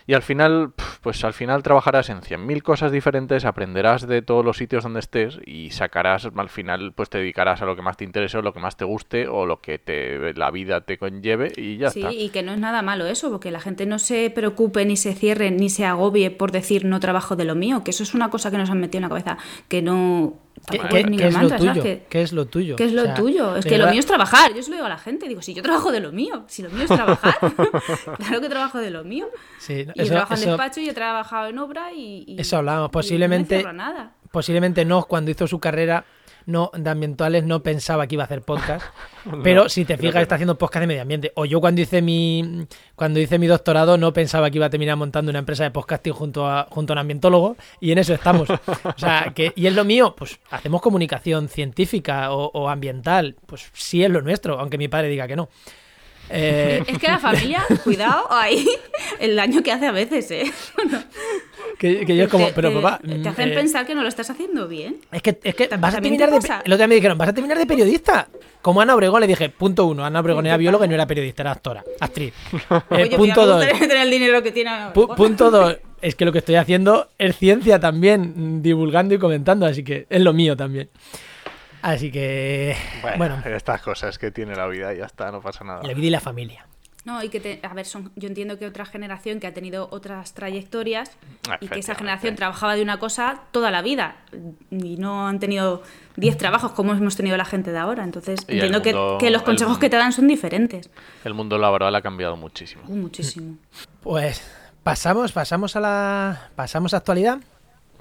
Y 0.07 0.13
al 0.13 0.21
final, 0.21 0.73
pues 1.01 1.23
al 1.23 1.33
final 1.33 1.63
trabajarás 1.63 2.09
en 2.09 2.21
100.000 2.21 2.61
cosas 2.61 2.91
diferentes, 2.91 3.45
aprenderás 3.45 4.07
de 4.07 4.21
todos 4.21 4.43
los 4.43 4.57
sitios 4.57 4.83
donde 4.83 4.99
estés 4.99 5.39
y 5.45 5.71
sacarás, 5.71 6.29
al 6.35 6.49
final, 6.49 6.93
pues 6.93 7.09
te 7.09 7.19
dedicarás 7.19 7.61
a 7.61 7.65
lo 7.65 7.75
que 7.75 7.81
más 7.81 7.97
te 7.97 8.03
interese 8.03 8.37
o 8.37 8.41
lo 8.41 8.53
que 8.53 8.59
más 8.59 8.77
te 8.77 8.85
guste 8.85 9.27
o 9.27 9.45
lo 9.45 9.61
que 9.61 9.79
te, 9.79 10.33
la 10.33 10.51
vida 10.51 10.81
te 10.81 10.97
conlleve 10.97 11.51
y 11.55 11.77
ya 11.77 11.89
sí, 11.89 11.99
está. 11.99 12.11
y 12.11 12.29
que 12.29 12.43
no 12.43 12.51
es 12.51 12.59
nada 12.59 12.81
malo 12.81 13.05
eso, 13.05 13.29
porque 13.29 13.51
la 13.51 13.59
gente 13.59 13.85
no 13.85 13.99
se 13.99 14.29
preocupe, 14.29 14.85
ni 14.85 14.97
se 14.97 15.13
cierre, 15.13 15.51
ni 15.51 15.69
se 15.69 15.85
agobie 15.85 16.31
por 16.31 16.51
decir 16.51 16.85
no 16.85 16.99
trabajo 16.99 17.35
de 17.35 17.45
lo 17.45 17.55
mío, 17.55 17.83
que 17.83 17.91
eso 17.91 18.03
es 18.03 18.13
una 18.13 18.29
cosa 18.29 18.51
que 18.51 18.57
nos 18.57 18.69
han 18.69 18.79
metido 18.79 18.99
en 18.99 19.03
la 19.03 19.09
cabeza, 19.09 19.37
que 19.67 19.81
no... 19.81 20.42
¿Qué, 20.69 20.77
es 20.77 20.83
qué 20.87 21.03
ningún 21.03 21.21
es 21.27 21.33
lo 21.41 21.49
tuyo? 21.57 21.83
Que- 21.83 22.05
¿Qué 22.09 22.21
es 22.21 22.31
lo 22.31 22.45
tuyo? 22.45 22.75
¿Qué 22.77 22.85
es 22.85 22.93
lo 22.93 23.01
O 23.01 23.05
sea, 23.05 23.13
tuyo? 23.15 23.55
Es 23.57 23.63
de 23.65 23.69
que 23.69 23.77
lo 23.77 23.87
mío 23.87 23.99
es 23.99 24.05
trabajar. 24.05 24.53
Yo 24.53 24.63
se 24.63 24.69
lo 24.69 24.75
digo 24.77 24.85
a 24.85 24.89
la 24.89 24.97
gente. 24.97 25.27
Digo, 25.27 25.41
si 25.41 25.53
yo 25.53 25.61
trabajo 25.61 25.91
de 25.91 25.99
lo 25.99 26.11
mío, 26.11 26.45
si 26.47 26.61
lo 26.63 26.69
mío 26.69 26.83
es 26.83 26.87
trabajar, 26.89 27.35
claro 28.17 28.41
que 28.41 28.49
trabajo 28.49 28.77
de 28.79 28.89
lo 28.91 29.03
mío. 29.03 29.27
Sí, 29.59 29.73
Y 29.73 29.81
eso- 29.81 29.91
he 29.95 30.05
trabajado 30.05 30.35
en 30.35 30.41
eso- 30.47 30.51
despacho 30.57 30.79
y 30.79 30.89
he 30.89 30.93
trabajado 30.93 31.47
en 31.47 31.57
obra 31.59 31.91
y... 31.93 32.23
y- 32.27 32.39
Eso 32.39 32.57
hablábamos. 32.57 32.89
y 32.89 32.93
Posiblemente- 32.93 33.55
No 33.55 33.57
me 33.57 33.61
cierro 33.63 33.69
a 33.69 33.73
nada. 33.93 34.11
posiblemente 34.31 34.85
no, 34.85 35.03
cuando 35.03 35.31
hizo 35.31 35.47
su 35.47 35.59
carrera 35.59 36.05
no 36.45 36.71
de 36.73 36.89
ambientales 36.89 37.43
no 37.43 37.63
pensaba 37.63 38.07
que 38.07 38.15
iba 38.15 38.23
a 38.23 38.25
hacer 38.25 38.41
podcast, 38.41 38.85
pero 39.43 39.69
si 39.69 39.85
te 39.85 39.97
fijas 39.97 40.15
que 40.15 40.21
está 40.21 40.35
haciendo 40.35 40.57
podcast 40.57 40.81
de 40.81 40.87
medio 40.87 41.01
ambiente. 41.01 41.31
O 41.35 41.45
yo 41.45 41.59
cuando 41.59 41.81
hice 41.81 42.01
mi 42.01 42.65
cuando 42.95 43.19
hice 43.19 43.39
mi 43.39 43.47
doctorado 43.47 43.97
no 43.97 44.13
pensaba 44.13 44.49
que 44.49 44.57
iba 44.57 44.67
a 44.67 44.69
terminar 44.69 44.97
montando 44.97 45.29
una 45.29 45.39
empresa 45.39 45.63
de 45.63 45.71
podcasting 45.71 46.13
junto 46.13 46.47
a 46.47 46.67
junto 46.69 46.93
a 46.93 46.95
un 46.95 46.99
ambientólogo 46.99 47.55
y 47.79 47.91
en 47.91 47.97
eso 47.97 48.13
estamos. 48.13 48.49
O 48.49 48.97
sea, 48.97 49.31
que 49.35 49.53
y 49.55 49.67
es 49.67 49.73
lo 49.73 49.83
mío, 49.85 50.15
pues 50.17 50.39
hacemos 50.49 50.81
comunicación 50.81 51.49
científica 51.49 52.31
o, 52.31 52.51
o 52.53 52.69
ambiental, 52.69 53.35
pues 53.45 53.69
sí 53.73 54.03
es 54.03 54.09
lo 54.09 54.21
nuestro, 54.21 54.59
aunque 54.59 54.77
mi 54.77 54.87
padre 54.87 55.09
diga 55.09 55.27
que 55.27 55.35
no. 55.35 55.49
Eh, 56.29 56.83
Es 56.87 56.97
que 56.97 57.07
la 57.07 57.19
familia, 57.19 57.63
cuidado 57.83 58.27
ahí, 58.31 58.65
el 59.19 59.35
daño 59.35 59.61
que 59.61 59.71
hace 59.71 59.85
a 59.87 59.91
veces, 59.91 60.29
¿eh? 60.31 60.51
que, 61.77 62.05
que 62.05 62.15
yo 62.15 62.23
es 62.25 62.29
como, 62.29 62.49
pero 62.55 62.69
te- 62.69 62.75
papá. 62.75 62.99
Te 62.99 63.17
mm, 63.17 63.27
hacen 63.27 63.49
eh, 63.49 63.55
pensar 63.55 63.85
que 63.85 63.93
no 63.95 64.01
lo 64.01 64.07
estás 64.07 64.29
haciendo 64.29 64.67
bien. 64.67 64.97
Es 65.11 65.21
que, 65.21 65.37
es 65.43 65.55
que 65.55 65.67
vas 65.77 65.95
a 65.95 66.01
terminar 66.01 66.29
te 66.29 66.35
de. 66.35 66.41
pasa. 66.41 66.61
El 66.65 66.73
otro 66.73 66.77
día 66.77 66.87
me 66.87 66.95
dijeron, 66.95 67.17
vas 67.17 67.29
a 67.29 67.33
terminar 67.33 67.57
de 67.57 67.65
periodista. 67.65 68.27
Como 68.61 68.79
Ana 68.81 68.95
Obregón 68.95 69.19
le 69.21 69.27
dije, 69.27 69.49
punto 69.49 69.85
uno. 69.85 70.05
Ana 70.05 70.21
Obregón 70.21 70.45
era 70.45 70.55
bióloga 70.57 70.85
y 70.85 70.89
no 70.89 70.95
era 70.95 71.05
periodista, 71.05 71.43
era 71.43 71.51
actora, 71.51 71.83
actriz. 71.99 72.33
Eh, 72.89 73.03
Oye, 73.03 73.17
punto 73.17 73.45
dos. 73.45 73.65
tener 73.67 73.97
el 73.97 74.09
dinero 74.09 74.41
que 74.41 74.51
tiene. 74.51 74.69
Ana 74.69 74.89
Obregón. 74.89 75.15
punto 75.15 75.51
dos. 75.51 75.77
Es 76.03 76.15
que 76.15 76.25
lo 76.25 76.33
que 76.33 76.39
estoy 76.39 76.55
haciendo 76.55 77.07
es 77.17 77.37
ciencia 77.37 77.79
también, 77.79 78.61
divulgando 78.61 79.13
y 79.15 79.19
comentando, 79.19 79.65
así 79.65 79.85
que 79.85 80.05
es 80.09 80.19
lo 80.21 80.33
mío 80.33 80.57
también. 80.57 80.89
Así 81.83 82.11
que. 82.11 82.75
Bueno, 83.01 83.17
Bueno, 83.17 83.41
estas 83.55 83.81
cosas 83.81 84.17
que 84.17 84.31
tiene 84.31 84.55
la 84.55 84.67
vida 84.67 84.93
y 84.93 84.97
ya 84.97 85.05
está, 85.05 85.31
no 85.31 85.41
pasa 85.41 85.63
nada. 85.63 85.83
la 85.83 85.93
vida 85.93 86.07
y 86.07 86.09
la 86.09 86.19
familia. 86.21 86.65
No, 87.05 87.21
y 87.21 87.27
que, 87.27 87.41
te- 87.41 87.59
a 87.61 87.73
ver, 87.73 87.85
son, 87.85 88.13
yo 88.15 88.29
entiendo 88.29 88.57
que 88.57 88.65
otra 88.65 88.85
generación 88.85 89.41
que 89.41 89.47
ha 89.47 89.53
tenido 89.53 89.89
otras 89.91 90.33
trayectorias 90.33 91.11
y 91.59 91.67
que 91.67 91.79
esa 91.79 91.95
generación 91.95 92.35
trabajaba 92.37 92.75
de 92.77 92.81
una 92.81 92.97
cosa 92.97 93.41
toda 93.51 93.71
la 93.71 93.81
vida 93.81 94.15
y 94.71 94.95
no 94.95 95.27
han 95.27 95.37
tenido 95.39 95.83
10 96.15 96.37
trabajos 96.37 96.71
como 96.71 96.93
hemos 96.93 97.17
tenido 97.17 97.35
la 97.35 97.43
gente 97.43 97.73
de 97.73 97.77
ahora. 97.79 98.05
Entonces, 98.05 98.39
Y 98.47 98.53
el 98.53 98.57
entiendo 98.59 98.81
que- 98.81 98.93
mundo- 98.93 99.17
que, 99.19 99.29
los 99.31 99.41
el- 99.41 99.45
consejos 99.45 99.77
que 99.79 99.89
te 99.89 99.97
dan 99.97 100.13
son 100.13 100.29
diferentes. 100.29 100.89
El 101.25 101.33
mundo 101.33 101.57
laboral 101.57 101.93
ha 101.93 102.01
cambiado 102.01 102.37
muchísimo. 102.37 102.83
Uh, 102.87 102.95
muchísimo. 102.95 103.57
Pues 104.01 104.41
pasamos, 104.83 105.33
pasamos 105.33 105.75
a 105.75 105.81
la. 105.81 106.49
Pasamos 106.55 106.93
a 106.93 106.97
actualidad. 106.97 107.39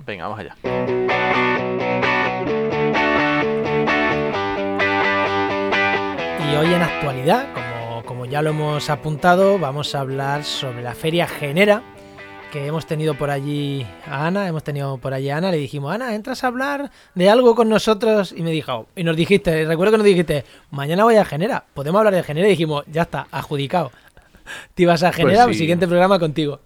Venga, 0.06 0.28
vamos 0.28 0.38
allá. 0.38 1.51
Y 6.52 6.54
hoy 6.54 6.74
en 6.74 6.82
actualidad, 6.82 7.46
como, 7.54 8.04
como 8.04 8.26
ya 8.26 8.42
lo 8.42 8.50
hemos 8.50 8.90
apuntado, 8.90 9.58
vamos 9.58 9.94
a 9.94 10.00
hablar 10.00 10.44
sobre 10.44 10.82
la 10.82 10.94
feria 10.94 11.26
Genera, 11.26 11.82
que 12.52 12.66
hemos 12.66 12.84
tenido 12.84 13.14
por 13.14 13.30
allí 13.30 13.86
a 14.06 14.26
Ana, 14.26 14.46
hemos 14.48 14.62
tenido 14.62 14.98
por 14.98 15.14
allí 15.14 15.30
a 15.30 15.38
Ana, 15.38 15.50
le 15.50 15.56
dijimos, 15.56 15.94
Ana, 15.94 16.14
¿entras 16.14 16.44
a 16.44 16.48
hablar 16.48 16.90
de 17.14 17.30
algo 17.30 17.54
con 17.54 17.70
nosotros? 17.70 18.34
Y 18.36 18.42
me 18.42 18.50
dijo, 18.50 18.86
y 18.94 19.02
nos 19.02 19.16
dijiste, 19.16 19.64
recuerdo 19.64 19.92
que 19.92 19.98
nos 19.98 20.04
dijiste, 20.04 20.44
mañana 20.70 21.04
voy 21.04 21.16
a 21.16 21.24
Genera, 21.24 21.64
podemos 21.72 22.00
hablar 22.00 22.14
de 22.14 22.22
Genera, 22.22 22.48
y 22.48 22.50
dijimos, 22.50 22.84
ya 22.86 23.02
está, 23.02 23.28
adjudicado. 23.30 23.90
Te 24.74 24.82
ibas 24.82 25.02
a 25.04 25.12
Genera, 25.12 25.46
sí. 25.46 25.54
siguiente 25.54 25.88
programa 25.88 26.18
contigo. 26.18 26.60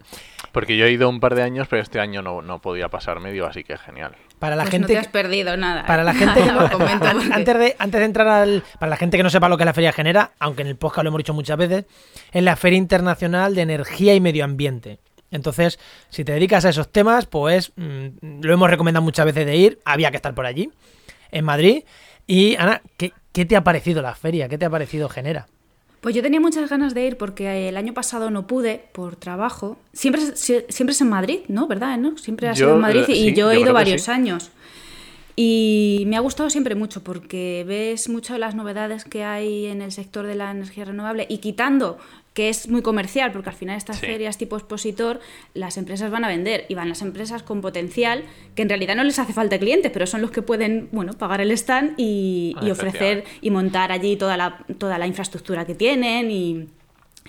Porque 0.57 0.79
yo 0.79 0.87
he 0.87 0.91
ido 0.91 1.11
un 1.11 1.21
par 1.21 1.35
de 1.35 1.43
años, 1.43 1.69
pero 1.69 1.83
este 1.83 2.01
año 2.01 2.23
no, 2.23 2.41
no 2.41 2.63
podía 2.63 2.89
pasar 2.89 3.21
medio, 3.21 3.47
así 3.47 3.63
que 3.63 3.77
genial. 3.77 4.13
Para 4.39 4.57
la 4.57 4.63
Pues 4.63 4.71
gente 4.73 4.95
no 4.95 4.95
te 4.95 4.99
has 4.99 5.09
perdido 5.09 5.55
nada. 5.59 5.85
Para 5.85 6.01
¿eh? 6.01 6.05
la 6.07 6.15
gente 6.15 6.43
que 6.43 6.51
no, 6.51 6.61
an- 6.61 6.71
porque- 6.71 6.93
antes, 7.35 7.59
de, 7.59 7.77
antes 7.79 8.01
de 8.01 8.07
entrar 8.07 8.27
al. 8.27 8.65
Para 8.81 8.89
la 8.89 8.97
gente 8.97 9.19
que 9.19 9.23
no 9.23 9.29
sepa 9.29 9.51
lo 9.51 9.59
que 9.59 9.67
la 9.67 9.75
feria 9.75 9.93
genera, 9.93 10.31
aunque 10.39 10.63
en 10.63 10.69
el 10.69 10.77
podcast 10.77 11.05
lo 11.05 11.09
hemos 11.09 11.19
dicho 11.19 11.35
muchas 11.35 11.59
veces, 11.59 11.85
es 12.33 12.43
la 12.43 12.57
Feria 12.57 12.79
Internacional 12.79 13.55
de 13.55 13.61
Energía 13.61 14.15
y 14.15 14.21
Medio 14.23 14.45
Ambiente. 14.45 14.99
Entonces, 15.31 15.79
si 16.09 16.25
te 16.25 16.33
dedicas 16.33 16.65
a 16.65 16.71
esos 16.71 16.91
temas, 16.91 17.27
pues 17.27 17.73
mm, 17.77 18.41
lo 18.41 18.55
hemos 18.55 18.71
recomendado 18.71 19.05
muchas 19.05 19.27
veces 19.27 19.45
de 19.45 19.57
ir, 19.57 19.79
había 19.85 20.11
que 20.11 20.17
estar 20.17 20.35
por 20.35 20.47
allí, 20.47 20.71
en 21.33 21.45
Madrid. 21.45 21.85
Y 22.27 22.57
Ana, 22.57 22.81
¿qué, 22.97 23.13
qué 23.33 23.45
te 23.45 23.57
ha 23.57 23.63
parecido 23.63 24.01
la 24.01 24.15
feria? 24.15 24.49
¿Qué 24.49 24.57
te 24.57 24.65
ha 24.65 24.71
parecido 24.71 25.11
Genera? 25.11 25.49
Pues 26.01 26.15
yo 26.15 26.23
tenía 26.23 26.41
muchas 26.41 26.71
ganas 26.71 26.95
de 26.95 27.07
ir 27.07 27.17
porque 27.17 27.69
el 27.69 27.77
año 27.77 27.93
pasado 27.95 28.31
no 28.31 28.47
pude 28.47 28.85
por 28.93 29.17
trabajo. 29.17 29.77
Siempre, 29.93 30.37
siempre 30.37 30.93
es 30.93 31.01
en 31.01 31.09
Madrid, 31.09 31.41
¿no? 31.49 31.67
¿Verdad? 31.67 31.99
¿no? 31.99 32.17
Siempre 32.19 32.49
ha 32.49 32.55
sido 32.55 32.75
en 32.75 32.81
Madrid 32.81 33.05
eh, 33.09 33.13
y 33.13 33.29
sí, 33.31 33.35
yo 33.35 33.51
he 33.51 33.57
yo 33.57 33.63
ido 33.63 33.73
varios 33.73 34.03
sí. 34.03 34.11
años. 34.11 34.51
Y 35.35 36.05
me 36.07 36.17
ha 36.17 36.21
gustado 36.21 36.49
siempre 36.49 36.75
mucho 36.75 37.03
porque 37.03 37.65
ves 37.69 38.09
mucho 38.09 38.33
de 38.33 38.39
las 38.39 38.55
novedades 38.55 39.05
que 39.05 39.23
hay 39.25 39.67
en 39.67 39.83
el 39.83 39.93
sector 39.93 40.27
de 40.27 40.35
la 40.35 40.51
energía 40.51 40.87
renovable 40.87 41.27
y 41.29 41.39
quitando 41.39 41.99
que 42.37 42.51
es 42.51 42.69
muy 42.69 42.83
comercial, 42.83 43.33
porque 43.33 43.49
al 43.49 43.57
final 43.57 43.79
estas 43.79 43.97
Sí. 43.97 44.05
ferias 44.07 44.37
tipo 44.37 44.57
expositor, 44.59 45.21
las 45.55 45.79
empresas 45.79 46.11
van 46.11 46.23
a 46.23 46.29
vender 46.29 46.67
y 46.69 46.75
van 46.75 46.91
las 46.91 47.01
empresas 47.01 47.43
con 47.43 47.63
potencial, 47.63 48.25
que 48.55 48.61
en 48.61 48.69
realidad 48.69 48.95
no 48.95 49.05
les 49.05 49.19
hace 49.19 49.33
falta 49.33 49.59
clientes, 49.59 49.91
pero 49.91 50.07
son 50.07 50.21
los 50.21 50.31
que 50.31 50.43
pueden, 50.43 50.91
bueno, 50.93 51.15
pagar 51.15 51.41
el 51.41 51.51
stand 51.53 51.95
y, 51.97 52.55
Ah, 52.59 52.67
y 52.67 52.71
ofrecer 52.71 53.19
efectivamente. 53.21 53.39
y 53.47 53.51
montar 53.51 53.91
allí 53.91 54.17
toda 54.17 54.37
la, 54.37 54.59
toda 54.77 54.99
la 54.99 55.07
infraestructura 55.07 55.65
que 55.65 55.75
tienen 55.75 56.31
y, 56.31 56.67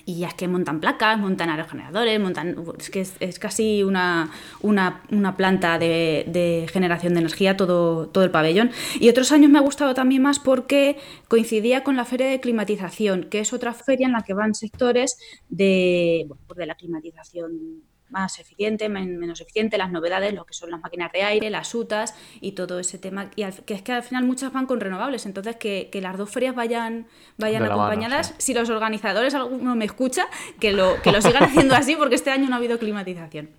y 0.07 0.19
ya 0.19 0.29
es 0.29 0.35
que 0.35 0.47
montan 0.47 0.79
placas, 0.79 1.19
montan 1.19 1.49
aerogeneradores, 1.49 2.17
montan. 2.17 2.55
Es 2.79 2.89
que 2.89 3.05
es, 3.19 3.39
casi 3.39 3.83
una, 3.83 4.31
una, 4.61 5.03
una 5.11 5.35
planta 5.35 5.77
de, 5.77 6.65
generación 6.71 7.13
de 7.13 7.19
energía 7.19 7.57
todo, 7.57 8.07
todo 8.07 8.23
el 8.23 8.31
pabellón. 8.31 8.71
Y 9.01 9.09
otros 9.09 9.33
años 9.33 9.51
me 9.51 9.59
ha 9.59 9.61
gustado 9.61 9.93
también 9.93 10.21
más 10.21 10.39
porque 10.39 10.95
coincidía 11.27 11.83
con 11.83 11.97
la 11.97 12.05
feria 12.05 12.27
de 12.27 12.39
climatización, 12.39 13.25
que 13.25 13.41
es 13.41 13.51
otra 13.51 13.73
feria 13.73 14.07
en 14.07 14.13
la 14.13 14.23
que 14.23 14.33
van 14.33 14.55
sectores 14.55 15.19
de, 15.49 16.29
pues 16.47 16.57
de 16.57 16.65
la 16.67 16.75
climatización 16.75 17.83
más 18.09 18.39
eficiente, 18.39 18.89
men- 18.89 19.17
menos 19.17 19.41
eficiente, 19.41 19.77
las 19.77 19.91
novedades, 19.91 20.33
lo 20.33 20.45
que 20.45 20.53
son 20.53 20.71
las 20.71 20.79
máquinas 20.81 21.11
de 21.11 21.23
aire, 21.23 21.49
las 21.49 21.73
UTAs 21.75 22.15
y 22.41 22.53
todo 22.53 22.79
ese 22.79 22.97
tema. 22.97 23.31
Y 23.35 23.43
al- 23.43 23.53
que 23.65 23.73
es 23.73 23.81
que 23.81 23.91
al 23.91 24.03
final 24.03 24.23
muchas 24.23 24.53
van 24.53 24.65
con 24.65 24.79
renovables, 24.79 25.25
entonces 25.25 25.55
que, 25.57 25.89
que 25.91 26.01
las 26.01 26.17
dos 26.17 26.29
ferias 26.29 26.55
vayan, 26.55 27.07
vayan 27.37 27.61
mano, 27.63 27.73
acompañadas. 27.75 28.27
sí. 28.27 28.33
Si 28.39 28.53
los 28.53 28.69
organizadores, 28.69 29.33
alguno 29.35 29.75
me 29.75 29.85
escucha, 29.85 30.27
que 30.59 30.71
lo, 30.73 31.01
que 31.01 31.11
lo 31.11 31.21
sigan 31.21 31.43
haciendo 31.45 31.75
así 31.75 31.95
porque 31.95 32.15
este 32.15 32.31
año 32.31 32.47
no 32.47 32.55
ha 32.55 32.57
habido 32.57 32.79
climatización. 32.79 33.49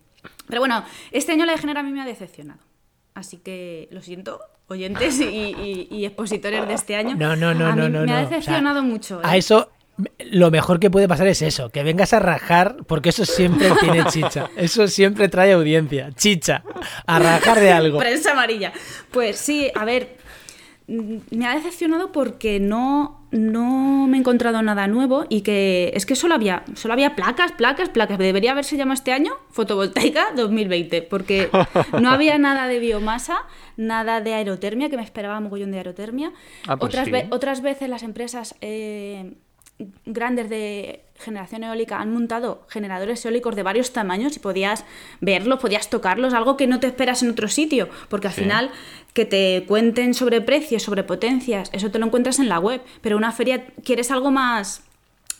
Pero 0.49 0.61
bueno, 0.61 0.83
este 1.13 1.33
año 1.33 1.45
la 1.45 1.53
de 1.53 1.59
Genera 1.59 1.81
a 1.81 1.83
mí 1.83 1.93
me 1.93 2.01
ha 2.03 2.07
decepcionado. 2.07 2.61
Así 3.15 3.37
que 3.39 3.89
lo 3.91 4.01
siento, 4.01 4.41
oyentes 4.69 5.21
y, 5.21 5.25
y- 5.27 5.89
y 5.91 6.05
expositores 6.07 6.67
de 6.69 6.75
este 6.75 6.95
año. 6.97 7.17
No, 7.17 7.35
no, 7.37 7.53
no, 7.53 7.67
A 7.67 7.73
mí 7.75 7.83
no, 7.83 7.89
no. 7.89 8.01
Me 8.07 8.13
ha 8.13 8.21
no. 8.23 8.27
O 8.27 8.29
sea, 8.29 8.37
decepcionado 8.39 8.83
mucho. 8.83 9.21
A 9.25 9.35
¿eh? 9.35 9.39
eso, 9.41 9.71
lo 10.31 10.51
mejor 10.51 10.79
que 10.81 10.91
puede 10.91 11.09
pasar 11.09 11.27
es 11.27 11.43
eso, 11.43 11.71
que 11.71 11.83
vengas 11.83 12.13
a 12.13 12.21
rajar, 12.21 12.77
porque 12.87 13.09
eso 13.09 13.25
siempre 13.25 13.69
tiene 13.81 14.05
chicha. 14.07 14.49
Eso 14.57 14.87
siempre 14.89 15.29
trae 15.29 15.53
audiencia. 15.53 16.11
Chicha. 16.15 16.63
A 17.07 17.19
rajar 17.19 17.59
de 17.61 17.73
algo. 17.73 17.99
Prensa 17.99 18.33
amarilla. 18.33 18.73
Pues 19.11 19.37
sí, 19.39 19.71
a 19.75 19.85
ver, 19.85 20.17
mm, 20.87 21.17
me 21.33 21.47
ha 21.47 21.55
decepcionado 21.57 22.13
porque 22.13 22.61
no, 22.61 23.27
no 23.33 24.07
me 24.09 24.17
he 24.17 24.21
encontrado 24.21 24.63
nada 24.63 24.87
nuevo 24.87 25.27
y 25.29 25.41
que 25.41 25.91
es 25.95 26.07
que 26.07 26.15
solo 26.15 26.35
había, 26.35 26.63
solo 26.75 26.95
había 26.95 27.17
placas, 27.17 27.51
placas, 27.53 27.89
placas. 27.89 28.19
Debería 28.19 28.53
haberse 28.53 28.77
llamado 28.77 28.95
este 28.95 29.13
año 29.13 29.33
Fotovoltaica 29.51 30.29
2020, 30.37 31.03
porque 31.03 31.49
no 32.01 32.11
había 32.13 32.39
nada 32.39 32.69
de 32.69 32.79
biomasa, 32.79 33.39
nada 33.77 34.21
de 34.21 34.35
aerotermia, 34.35 34.89
que 34.91 34.97
me 34.97 35.03
esperaba 35.03 35.41
mogollón 35.41 35.73
de 35.73 35.79
aerotermia. 35.79 36.33
Ah, 36.69 36.77
pues 36.77 36.91
otras, 36.91 37.07
sí. 37.07 37.11
ve- 37.11 37.27
otras 37.31 37.63
veces 37.63 37.89
las 37.89 38.05
empresas... 38.05 38.55
eh, 38.61 39.33
grandes 40.07 40.49
de 40.49 41.05
generación 41.19 41.64
eólica 41.64 42.01
han 42.01 42.12
montado 42.12 42.64
generadores 42.69 43.25
eólicos 43.25 43.55
de 43.57 43.62
varios 43.62 43.93
tamaños 43.93 44.37
y 44.37 44.41
podías 44.41 44.85
verlos, 45.21 45.59
podías 45.61 45.91
tocarlos, 45.91 46.35
algo 46.35 46.57
que 46.57 46.67
no 46.67 46.81
te 46.81 46.87
esperas 46.87 47.23
en 47.23 47.31
otro 47.31 47.49
sitio, 47.49 47.88
porque 48.09 48.29
al 48.29 48.33
Sí. 48.35 48.43
final 48.43 48.71
que 49.14 49.25
te 49.25 49.64
cuenten 49.67 50.14
sobre 50.14 50.41
precios, 50.41 50.83
sobre 50.83 51.03
potencias, 51.05 51.71
eso 51.73 51.91
te 51.91 51.99
lo 51.99 52.07
encuentras 52.07 52.38
en 52.38 52.49
la 52.49 52.59
web, 52.61 52.81
pero 53.03 53.17
una 53.17 53.33
feria 53.33 53.67
quieres 53.85 54.11
algo 54.11 54.31
más 54.31 54.83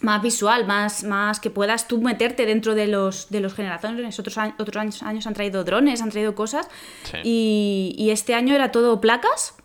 más 0.01 0.23
visual, 0.23 0.65
más, 0.65 1.03
más 1.03 1.41
que 1.41 1.51
puedas 1.51 1.89
tú 1.89 2.01
meterte 2.01 2.47
dentro 2.47 2.77
de 2.77 2.87
los, 2.87 3.31
de 3.31 3.41
los 3.41 3.53
generadores. 3.53 4.17
Otros, 4.21 4.39
años, 4.39 4.55
otros 4.61 5.03
años, 5.03 5.27
han 5.27 5.35
traído 5.35 5.65
drones, 5.65 6.01
han 6.03 6.11
traído 6.11 6.37
cosas. 6.37 6.69
Sí. 7.03 7.17
Y, 7.25 7.95
y 7.99 8.11
este 8.11 8.35
año 8.35 8.55
era 8.55 8.71
todo 8.71 9.01
placas, 9.01 9.57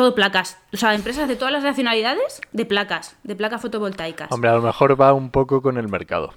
todo 0.00 0.14
placas. 0.14 0.56
O 0.72 0.78
sea, 0.78 0.94
empresas 0.94 1.28
de 1.28 1.36
todas 1.36 1.52
las 1.52 1.62
nacionalidades 1.62 2.40
de 2.52 2.64
placas, 2.64 3.16
de 3.22 3.36
placas 3.36 3.60
fotovoltaicas. 3.60 4.32
Hombre, 4.32 4.48
a 4.48 4.54
lo 4.54 4.62
mejor 4.62 4.98
va 4.98 5.12
un 5.12 5.30
poco 5.30 5.60
con 5.60 5.76
el 5.76 5.88
mercado. 5.88 6.32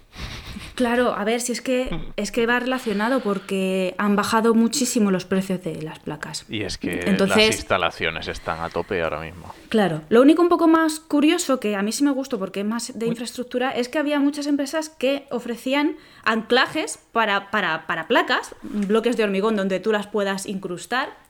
Claro, 0.75 1.13
a 1.15 1.23
ver, 1.23 1.39
si 1.39 1.51
es 1.51 1.61
que 1.61 2.11
es 2.17 2.31
que 2.31 2.45
va 2.45 2.59
relacionado 2.59 3.21
porque 3.21 3.95
han 3.97 4.15
bajado 4.15 4.53
muchísimo 4.53 5.11
los 5.11 5.23
precios 5.23 5.63
de 5.63 5.81
las 5.81 5.99
placas. 5.99 6.45
Y 6.49 6.63
es 6.63 6.77
que 6.77 7.01
Entonces- 7.05 7.37
las 7.37 7.55
instalaciones 7.55 8.27
están 8.27 8.59
a 8.59 8.69
tope 8.69 9.01
ahora 9.01 9.21
mismo. 9.21 9.53
Claro, 9.69 10.01
lo 10.09 10.21
único 10.21 10.41
un 10.41 10.49
poco 10.49 10.67
más 10.67 10.99
curioso 10.99 11.59
que 11.59 11.75
a 11.75 11.83
mí 11.83 11.91
sí 11.91 12.03
me 12.03 12.11
gustó 12.11 12.39
porque 12.39 12.61
es 12.61 12.65
más 12.65 12.97
de 12.99 13.05
infraestructura 13.05 13.71
es 13.71 13.87
que 13.87 13.99
había 13.99 14.19
muchas 14.19 14.47
empresas 14.47 14.89
que 14.89 15.25
ofrecían 15.31 15.95
anclajes 16.25 16.99
para, 17.11 17.49
para, 17.51 17.87
para 17.87 18.07
placas, 18.07 18.55
bloques 18.63 19.15
de 19.15 19.23
hormigón 19.23 19.55
donde 19.55 19.79
tú 19.79 19.91
las 19.91 20.07
puedas 20.07 20.47
incrustar 20.47 21.22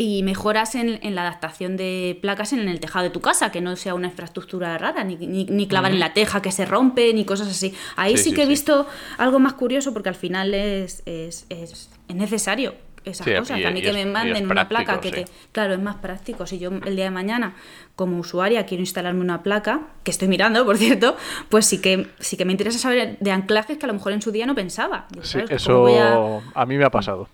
y 0.00 0.22
mejoras 0.22 0.74
en, 0.76 0.98
en 1.02 1.14
la 1.14 1.20
adaptación 1.22 1.76
de 1.76 2.18
placas 2.22 2.54
en 2.54 2.68
el 2.68 2.80
tejado 2.80 3.02
de 3.04 3.10
tu 3.10 3.20
casa, 3.20 3.52
que 3.52 3.60
no 3.60 3.76
sea 3.76 3.94
una 3.94 4.06
infraestructura 4.06 4.78
rara, 4.78 5.04
ni, 5.04 5.16
ni, 5.16 5.44
ni 5.44 5.68
clavar 5.68 5.92
en 5.92 6.00
la 6.00 6.14
teja 6.14 6.40
que 6.40 6.50
se 6.52 6.64
rompe, 6.64 7.12
ni 7.12 7.24
cosas 7.26 7.48
así. 7.48 7.74
Ahí 7.96 8.16
Sí, 8.16 8.24
sí, 8.24 8.30
sí, 8.30 8.34
que 8.36 8.42
he 8.42 8.46
sí. 8.46 8.50
visto 8.50 8.86
algo 9.18 9.38
más 9.38 9.52
curioso 9.52 9.92
porque 9.92 10.08
al 10.08 10.14
final 10.14 10.54
es, 10.54 11.02
es, 11.04 11.44
es, 11.50 11.90
es 12.08 12.16
necesario 12.16 12.74
esas 13.04 13.26
cosas. 13.26 13.58
y- 13.58 13.64
a 13.64 13.70
mí 13.70 13.80
y 13.80 13.82
que 13.82 13.92
me 13.92 14.04
manden 14.06 14.44
una 14.46 14.66
práctico, 14.68 14.68
placa 14.84 15.00
que 15.00 15.10
te... 15.10 15.24
Claro, 15.52 15.74
es 15.74 15.80
más 15.80 15.96
práctico. 15.96 16.46
Si 16.46 16.58
yo 16.58 16.70
el 16.70 16.96
día 16.96 17.04
de 17.04 17.10
mañana, 17.10 17.54
como 17.94 18.18
usuaria, 18.18 18.64
quiero 18.66 18.80
instalarme 18.82 19.20
una 19.20 19.42
placa, 19.42 19.82
que 20.02 20.10
estoy 20.10 20.28
mirando, 20.28 20.64
por 20.64 20.78
cierto, 20.78 21.16
pues 21.50 21.66
sí 21.66 21.80
que, 21.82 22.08
sí 22.20 22.36
que 22.38 22.44
me 22.46 22.52
interesa 22.52 22.78
saber 22.78 23.18
de 23.20 23.30
anclajes 23.32 23.76
que 23.78 23.84
a 23.84 23.88
lo 23.88 23.94
mejor 23.94 24.12
en 24.12 24.22
su 24.22 24.32
día 24.32 24.46
no 24.46 24.54
pensaba. 24.54 25.08
Sí, 25.22 25.40
¿sabes? 25.40 25.62
¿Cómo 25.66 25.88
eso 25.88 26.42
a... 26.54 26.64
mí 26.66 26.76
me 26.78 26.84
ha 26.84 26.90
pasado. 26.90 27.28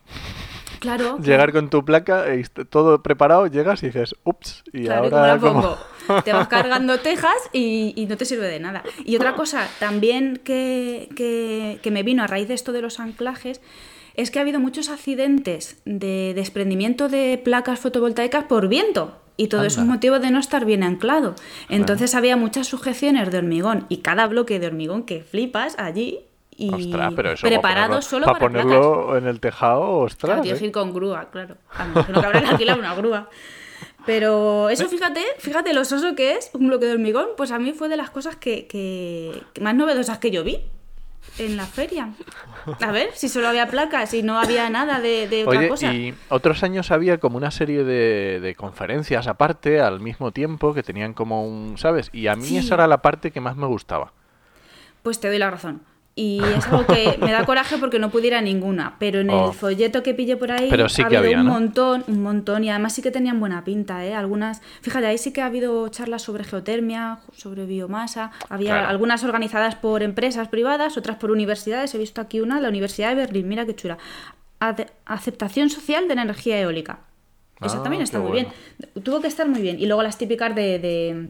Claro. 0.80 1.18
Llegar 1.18 1.52
con 1.52 1.70
tu 1.70 1.84
placa, 1.84 2.34
y 2.34 2.40
est- 2.40 2.58
todo 2.70 3.02
preparado, 3.02 3.46
llegas 3.46 3.82
y 3.82 3.86
dices, 3.86 4.14
ups, 4.24 4.62
y 4.72 4.84
Claro, 4.84 5.08
¿y 5.08 5.12
ahora 5.12 5.38
cómo 5.38 5.60
la 5.60 5.60
como... 5.68 5.76
pongo? 6.06 6.22
Te 6.22 6.32
vas 6.32 6.46
cargando 6.48 6.98
tejas 7.00 7.34
y, 7.52 7.92
y 7.96 8.06
no 8.06 8.16
te 8.16 8.24
sirve 8.24 8.46
de 8.46 8.60
nada. 8.60 8.82
Y 9.04 9.16
otra 9.16 9.34
cosa 9.34 9.66
también 9.80 10.40
que, 10.44 11.08
que- 11.16 11.80
que 11.82 11.90
me 11.90 12.02
vino 12.04 12.22
a 12.22 12.26
raíz 12.26 12.46
de 12.48 12.54
esto 12.54 12.72
de 12.72 12.82
los 12.82 13.00
anclajes 13.00 13.60
es 14.14 14.30
que 14.30 14.38
ha 14.38 14.42
habido 14.42 14.60
muchos 14.60 14.88
accidentes 14.88 15.80
de 15.84 16.32
desprendimiento 16.34 17.08
de 17.08 17.38
placas 17.42 17.80
fotovoltaicas 17.80 18.44
por 18.44 18.68
viento. 18.68 19.18
Y 19.38 19.48
todo 19.48 19.62
eso 19.64 19.76
es 19.76 19.82
Anda. 19.82 19.94
motivo 19.94 20.18
de 20.18 20.30
no 20.30 20.38
estar 20.38 20.64
bien 20.64 20.82
anclado. 20.82 21.34
Entonces 21.68 22.14
había 22.14 22.36
muchas 22.38 22.68
sujeciones 22.68 23.30
de 23.30 23.36
hormigón 23.38 23.84
y 23.90 23.98
cada 23.98 24.26
bloque 24.28 24.58
de 24.58 24.68
hormigón 24.68 25.02
que 25.02 25.22
flipas 25.22 25.74
allí 25.78 26.20
y 26.56 26.72
Ostras, 26.72 27.12
pero 27.14 27.32
eso 27.32 27.46
preparado 27.46 28.00
solo 28.02 28.26
para 28.26 28.38
para, 28.38 28.50
placas. 28.52 28.72
ponerlo 28.72 29.16
en 29.18 29.26
el 29.26 29.40
tejado, 29.40 29.80
Claro, 29.80 29.98
ostras. 30.00 30.42
tienes 30.42 30.58
¿eh? 30.58 30.62
que 30.62 30.66
ir 30.66 30.72
con 30.72 30.92
grúa, 30.94 31.28
claro. 31.30 31.56
A 31.76 31.86
lo 31.86 31.94
mejor 31.94 32.10
no 32.14 32.20
que 32.20 32.26
habrán 32.26 32.46
alquilado 32.46 32.78
una 32.78 32.94
grúa. 32.94 33.28
Pero 34.06 34.68
eso, 34.70 34.88
fíjate, 34.88 35.20
fíjate 35.38 35.72
lo 35.74 35.84
soso 35.84 36.14
que 36.14 36.32
es 36.36 36.50
un 36.54 36.68
bloque 36.68 36.86
de 36.86 36.92
hormigón, 36.92 37.26
pues 37.36 37.50
a 37.50 37.58
mí 37.58 37.72
fue 37.72 37.88
de 37.88 37.96
las 37.96 38.10
cosas 38.10 38.36
que, 38.36 38.66
que- 38.68 39.42
que 39.52 39.60
más 39.60 39.74
novedosas 39.74 40.18
que 40.18 40.30
yo 40.30 40.44
vi 40.44 40.60
en 41.38 41.56
la 41.56 41.66
feria. 41.66 42.10
A 42.80 42.92
ver, 42.92 43.10
si 43.14 43.28
solo 43.28 43.48
había 43.48 43.66
placas 43.66 44.14
y 44.14 44.22
no 44.22 44.38
había 44.38 44.70
nada 44.70 45.00
de, 45.00 45.26
de 45.28 45.44
otra 45.44 45.58
Oye, 45.58 45.68
cosa. 45.68 45.92
y 45.92 46.14
otros 46.28 46.62
años 46.62 46.92
había 46.92 47.18
como 47.18 47.36
una 47.36 47.50
serie 47.50 47.82
de, 47.82 48.38
de 48.40 48.54
conferencias 48.54 49.26
aparte, 49.26 49.80
al 49.80 49.98
mismo 50.00 50.30
tiempo, 50.30 50.72
que 50.72 50.84
tenían 50.84 51.12
como 51.12 51.44
un, 51.44 51.76
¿sabes? 51.76 52.08
Y 52.12 52.28
a 52.28 52.36
mí 52.36 52.44
Sí. 52.46 52.58
esa 52.58 52.74
era 52.74 52.86
la 52.86 53.02
parte 53.02 53.32
que 53.32 53.40
más 53.40 53.56
me 53.56 53.66
gustaba. 53.66 54.12
Pues 55.02 55.18
te 55.18 55.26
doy 55.28 55.38
la 55.38 55.50
razón. 55.50 55.82
Y 56.18 56.42
es 56.42 56.66
algo 56.68 56.86
que 56.86 57.18
me 57.20 57.30
da 57.30 57.44
coraje 57.44 57.76
porque 57.76 57.98
no 57.98 58.08
pudiera 58.10 58.40
ninguna. 58.40 58.96
Pero 58.98 59.20
en 59.20 59.28
Oh. 59.28 59.48
el 59.50 59.54
folleto 59.54 60.02
que 60.02 60.14
pillé 60.14 60.38
por 60.38 60.50
ahí 60.50 60.68
Pero 60.70 60.88
sí 60.88 61.02
ha 61.02 61.08
que 61.08 61.18
habido 61.18 61.28
había, 61.34 61.40
un 61.42 61.46
¿no? 61.46 61.52
montón, 61.52 62.04
un 62.08 62.22
montón. 62.22 62.64
Y 62.64 62.70
además 62.70 62.94
sí 62.94 63.02
que 63.02 63.10
tenían 63.10 63.38
buena 63.38 63.62
pinta, 63.64 64.02
¿eh? 64.06 64.14
Algunas. 64.14 64.62
Fíjate, 64.80 65.06
ahí 65.06 65.18
sí 65.18 65.32
que 65.34 65.42
ha 65.42 65.46
habido 65.46 65.86
charlas 65.90 66.22
sobre 66.22 66.42
geotermia, 66.44 67.18
sobre 67.36 67.66
biomasa. 67.66 68.30
Había 68.48 68.72
Claro. 68.72 68.88
algunas 68.88 69.24
organizadas 69.24 69.74
por 69.74 70.02
empresas 70.02 70.48
privadas, 70.48 70.96
otras 70.96 71.18
por 71.18 71.30
universidades. 71.30 71.94
He 71.94 71.98
visto 71.98 72.22
aquí 72.22 72.40
una, 72.40 72.60
la 72.62 72.70
Universidad 72.70 73.10
de 73.10 73.16
Berlín. 73.16 73.46
Mira 73.46 73.66
qué 73.66 73.76
chula. 73.76 73.98
Ade- 74.58 74.88
aceptación 75.04 75.68
social 75.68 76.08
de 76.08 76.14
la 76.14 76.22
energía 76.22 76.58
eólica. 76.58 77.00
Esa 77.60 77.78
Ah, 77.78 77.82
también 77.82 78.02
está 78.02 78.20
muy 78.20 78.30
bueno. 78.32 78.48
bien. 78.78 79.04
Tuvo 79.04 79.20
que 79.20 79.28
estar 79.28 79.46
muy 79.46 79.60
bien. 79.60 79.78
Y 79.78 79.84
luego 79.86 80.02
las 80.02 80.16
típicas 80.16 80.54
de, 80.54 80.78
de 80.78 81.28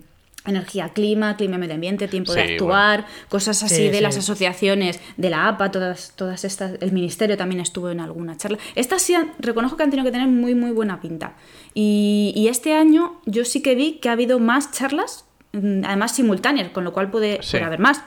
energía, 0.51 0.91
clima, 0.91 1.37
clima 1.37 1.57
y 1.57 1.59
medio 1.59 1.75
ambiente, 1.75 2.09
tiempo 2.09 2.33
de 2.35 2.43
actuar, 2.43 3.07
cosas 3.29 3.63
así 3.63 3.75
Sí, 3.77 3.89
de 3.89 3.97
sí. 3.97 4.01
las 4.03 4.17
asociaciones, 4.17 5.01
de 5.17 5.31
la 5.31 5.49
APA, 5.49 5.71
todas, 5.71 6.13
todas 6.17 6.45
estas, 6.45 6.73
el 6.81 6.93
ministerio 6.93 7.37
también 7.37 7.61
estuvo 7.61 7.91
en 7.91 8.01
alguna 8.01 8.37
charla. 8.37 8.59
Estas 8.75 9.03
sí 9.03 9.15
han- 9.15 9.33
reconozco 9.39 9.77
que 9.77 9.83
han 9.85 9.91
tenido 9.91 10.05
que 10.07 10.13
tener 10.13 10.29
muy, 10.29 10.55
muy 10.55 10.71
buena 10.73 11.01
pinta. 11.01 11.35
Y, 11.75 12.33
y 12.37 12.49
este 12.49 12.75
año 12.75 13.21
yo 13.27 13.45
sí 13.45 13.63
que 13.63 13.75
vi 13.75 13.95
que 14.01 14.09
ha 14.09 14.13
habido 14.13 14.39
más 14.39 14.71
charlas, 14.73 15.25
mm, 15.53 15.85
además 15.85 16.13
simultáneas, 16.15 16.71
con 16.71 16.85
lo 16.85 16.93
cual 16.93 17.11
puede, 17.11 17.39
Sí. 17.43 17.53
puede 17.53 17.65
haber 17.65 17.79
más. 17.81 18.03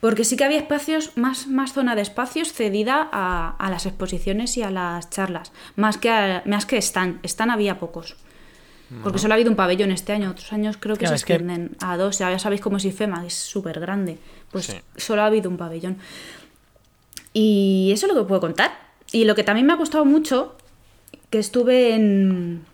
Porque 0.00 0.24
sí 0.24 0.36
que 0.36 0.44
había 0.44 0.58
espacios, 0.58 1.16
más, 1.16 1.46
más 1.46 1.72
zona 1.72 1.94
de 1.96 2.02
espacios 2.02 2.52
cedida 2.52 3.08
a, 3.12 3.56
a 3.58 3.70
las 3.70 3.86
exposiciones 3.86 4.56
y 4.58 4.62
a 4.62 4.70
las 4.70 5.08
charlas, 5.08 5.52
más 5.74 5.96
que, 5.96 6.10
a- 6.10 6.42
más 6.44 6.66
que 6.66 6.76
stand. 6.78 7.18
Stand 7.24 7.50
había 7.50 7.78
pocos. 7.80 8.16
Porque 9.02 9.18
solo 9.18 9.34
ha 9.34 9.36
habido 9.36 9.50
un 9.50 9.56
pabellón 9.56 9.90
este 9.90 10.12
año, 10.12 10.30
otros 10.30 10.52
años 10.52 10.76
creo 10.78 10.94
que 10.94 11.00
Claro, 11.06 11.18
se 11.18 11.24
que- 11.26 11.32
extienden 11.34 11.76
a 11.80 11.96
dos. 11.96 12.18
Ya 12.18 12.38
sabéis 12.38 12.60
cómo 12.60 12.76
es 12.76 12.84
IFEMA, 12.84 13.22
que 13.22 13.26
es 13.28 13.34
súper 13.34 13.80
grande. 13.80 14.18
Pues 14.52 14.66
Sí. 14.66 14.76
solo 14.96 15.22
ha 15.22 15.26
habido 15.26 15.50
un 15.50 15.56
pabellón. 15.56 15.98
Y 17.32 17.90
eso 17.92 18.06
es 18.06 18.12
lo 18.14 18.20
que 18.22 18.26
puedo 18.28 18.40
contar. 18.40 18.72
Y 19.12 19.24
lo 19.24 19.34
que 19.34 19.44
también 19.44 19.66
me 19.66 19.72
ha 19.72 19.76
gustado 19.76 20.04
mucho, 20.04 20.56
que 21.30 21.38
estuve 21.38 21.94
en... 21.94 22.64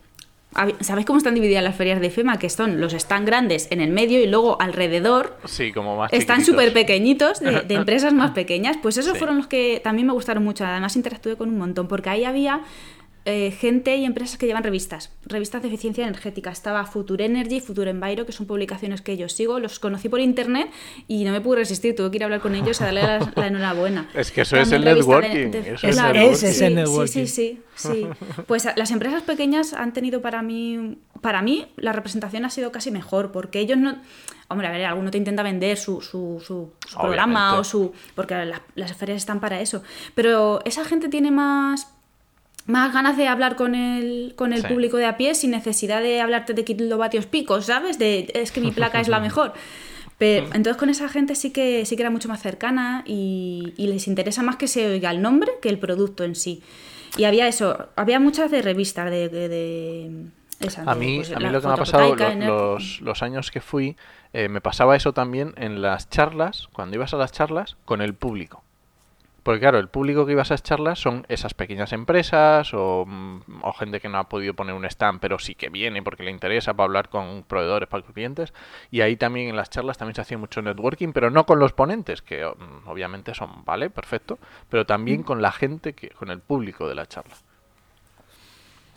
¿Sabéis 0.81 1.07
cómo 1.07 1.17
están 1.17 1.35
divididas 1.35 1.65
las 1.65 1.75
ferias 1.77 1.99
de 1.99 2.09
IFEMA? 2.09 2.39
Que 2.39 2.51
son 2.51 2.79
los 2.79 2.93
están 2.93 3.25
grandes 3.25 3.69
en 3.71 3.81
el 3.81 3.91
medio 3.91 4.21
y 4.21 4.27
luego 4.27 4.61
alrededor 4.61 5.39
Sí, 5.47 5.73
como 5.73 5.97
más 5.97 6.13
están 6.13 6.45
súper 6.45 6.75
pequeñitos, 6.75 7.41
de, 7.41 7.63
de 7.63 7.75
empresas 7.75 8.13
más 8.13 8.33
pequeñas. 8.33 8.77
Pues 8.83 8.99
esos 8.99 9.15
Sí. 9.15 9.19
fueron 9.19 9.39
los 9.39 9.47
que 9.47 9.81
también 9.83 10.07
me 10.07 10.13
gustaron 10.13 10.45
mucho. 10.45 10.67
Además 10.67 10.95
interactué 10.95 11.37
con 11.37 11.49
un 11.49 11.57
montón, 11.57 11.89
porque 11.89 12.11
ahí 12.11 12.25
había 12.25 12.61
eh, 13.25 13.51
gente 13.53 13.97
y 13.97 14.05
empresas 14.05 14.37
que 14.39 14.47
llevan 14.47 14.65
revistas, 14.65 15.11
revistas 15.25 15.63
de 15.63 15.69
eficiencia 15.69 16.03
energética. 16.05 16.51
Estaba 16.51 16.85
Future 16.87 17.25
Energy, 17.25 17.61
Future 17.61 17.91
Enviro, 17.91 18.27
que 18.27 18.33
son 18.33 18.47
publicaciones 18.47 19.01
que 19.01 19.17
yo 19.17 19.29
sigo. 19.29 19.61
Los 19.61 19.79
conocí 19.79 20.09
por 20.09 20.21
internet 20.21 20.69
y 21.07 21.25
no 21.25 21.31
me 21.33 21.41
pude 21.41 21.59
resistir. 21.59 21.95
Tuve 21.95 22.11
que 22.11 22.17
ir 22.17 22.23
a 22.23 22.27
hablar 22.27 22.41
con 22.41 22.55
ellos 22.55 22.81
y 22.81 22.85
darle 22.85 23.03
la, 23.03 23.33
la 23.37 23.47
enhorabuena. 23.47 24.09
Es 24.15 24.31
que 24.33 24.41
eso 24.43 24.57
es 24.57 24.73
el 24.73 24.83
de- 24.85 24.95
networking, 24.95 25.51
de- 25.51 25.75
eso 25.75 25.87
es 25.89 25.95
claro, 25.97 26.15
networking. 26.15 26.37
sí, 26.39 26.47
Ese 26.47 26.49
es 26.51 26.61
el 26.63 26.69
sí, 26.69 26.75
networking. 26.75 27.27
Sí, 27.27 27.61
sí, 27.77 27.89
sí. 27.93 28.07
Pues 28.47 28.67
a- 28.67 28.75
las 28.77 28.91
empresas 28.91 29.23
pequeñas 29.23 29.73
han 29.73 29.93
tenido 29.93 30.21
para 30.21 30.43
mí, 30.43 30.99
para 31.21 31.43
mí 31.43 31.67
la 31.77 31.93
representación 31.93 32.45
ha 32.45 32.51
sido 32.51 32.73
casi 32.73 32.91
mejor, 32.91 33.31
porque 33.33 33.61
ellos 33.61 33.79
no, 33.79 33.97
hombre, 34.49 34.67
a 34.67 34.71
ver, 34.73 34.85
alguno 34.85 35.11
te 35.11 35.19
intenta 35.19 35.43
vender 35.43 35.77
su, 35.77 36.01
su, 36.01 36.43
su- 36.45 36.73
su 36.89 36.99
programa 36.99 37.59
o 37.59 37.65
su, 37.65 37.93
porque 38.15 38.35
las, 38.45 38.61
las 38.75 38.97
ferias 38.97 39.19
están 39.19 39.39
para 39.41 39.61
eso, 39.61 39.83
pero 40.15 40.61
esa 40.65 40.85
gente 40.85 41.09
tiene 41.09 41.31
más 41.31 41.89
más 42.67 42.93
ganas 42.93 43.17
de 43.17 43.27
hablar 43.29 43.57
con 43.57 43.75
el, 43.75 44.35
con 44.37 44.53
el 44.53 44.63
Sí. 44.63 44.69
público 44.69 44.97
de 44.97 45.07
a 45.07 45.17
pie 45.17 45.35
sin 45.35 45.51
necesidad 45.51 46.01
de 46.03 46.21
hablarte 46.21 46.55
de 46.55 46.65
kilovatios 46.65 47.27
picos, 47.27 47.67
¿sabes? 47.67 47.99
De 47.99 48.31
es 48.35 48.53
que 48.53 48.61
mi 48.61 48.71
placa 48.71 49.01
es 49.01 49.09
la 49.09 49.21
mejor. 49.29 49.53
Pero, 50.19 50.47
entonces 50.55 50.77
con 50.77 50.89
esa 50.89 51.09
gente 51.09 51.35
sí 51.35 51.51
que 51.51 51.85
sí 51.85 51.97
que 51.97 52.03
era 52.03 52.11
mucho 52.11 52.29
más 52.29 52.41
cercana 52.41 53.03
y, 53.07 53.75
y 53.77 53.89
les 53.89 54.07
interesa 54.07 54.43
más 54.45 54.55
que 54.57 54.69
se 54.69 54.87
oiga 54.89 55.11
el 55.11 55.21
nombre 55.21 55.51
que 55.61 55.69
el 55.69 55.79
producto 55.79 56.23
en 56.23 56.37
sí. 56.37 56.63
Y 57.17 57.25
había 57.25 57.49
eso, 57.49 57.89
había 57.97 58.21
muchas 58.21 58.51
de 58.51 58.63
revistas 58.63 59.11
de... 59.11 59.29
de- 59.29 59.49
de- 59.49 60.11
esa, 60.61 60.85
A 60.87 60.95
mí, 60.95 61.17
pues, 61.17 61.33
a 61.33 61.41
mí 61.41 61.49
lo 61.51 61.61
que 61.61 61.67
me 61.67 61.73
ha 61.73 61.77
pasado 61.77 62.15
lo- 62.15 62.35
los, 62.75 63.01
los 63.01 63.23
años 63.25 63.51
que 63.51 63.61
fui, 63.61 63.97
eh, 64.33 64.49
me 64.49 64.61
pasaba 64.61 64.95
eso 64.95 65.13
también 65.13 65.55
en 65.57 65.83
las 65.83 66.09
charlas, 66.09 66.69
cuando 66.73 66.95
ibas 66.95 67.13
a 67.15 67.17
las 67.17 67.33
charlas, 67.33 67.77
con 67.85 68.01
el 68.01 68.15
público. 68.15 68.63
Porque 69.43 69.61
claro, 69.61 69.79
el 69.79 69.89
público 69.89 70.25
que 70.25 70.33
ibas 70.33 70.51
a 70.51 70.55
esas 70.55 70.63
charlas 70.63 70.99
son 71.01 71.27
esas 71.29 71.55
pequeñas 71.55 71.93
empresas 71.93 72.73
o, 72.75 73.05
mm, 73.07 73.63
o 73.63 73.73
gente 73.73 74.01
que 74.01 74.09
no 74.09 74.19
ha 74.19 74.29
podido 74.29 74.55
poner 74.55 74.75
un 74.75 74.85
stand, 74.85 75.21
pero 75.21 75.39
sí 75.39 75.55
que 75.55 75.69
viene 75.69 76.03
porque 76.03 76.23
le 76.23 76.31
interesa 76.31 76.75
para 76.75 76.85
hablar 76.85 77.09
con 77.09 77.43
proveedores, 77.43 77.89
para 77.89 78.05
clientes. 78.05 78.53
Y 78.91 79.01
ahí 79.01 79.17
también 79.17 79.49
en 79.49 79.57
las 79.57 79.71
charlas 79.71 79.99
también 79.99 80.15
se 80.15 80.21
hacía 80.21 80.39
mucho 80.39 80.63
networking, 80.63 81.13
pero 81.13 81.31
no 81.31 81.47
con 81.47 81.59
los 81.59 81.73
ponentes, 81.73 82.23
que 82.23 82.45
mm, 82.45 82.89
obviamente 82.89 83.35
son, 83.35 83.65
vale, 83.65 83.91
perfecto, 83.91 84.39
pero 84.69 84.87
también 84.87 85.23
con 85.23 85.43
la 85.43 85.53
gente, 85.53 85.95
que 85.95 86.11
con 86.11 86.31
el 86.31 86.41
público 86.41 86.89
de 86.89 86.95
la 86.95 87.07
charla. 87.07 87.35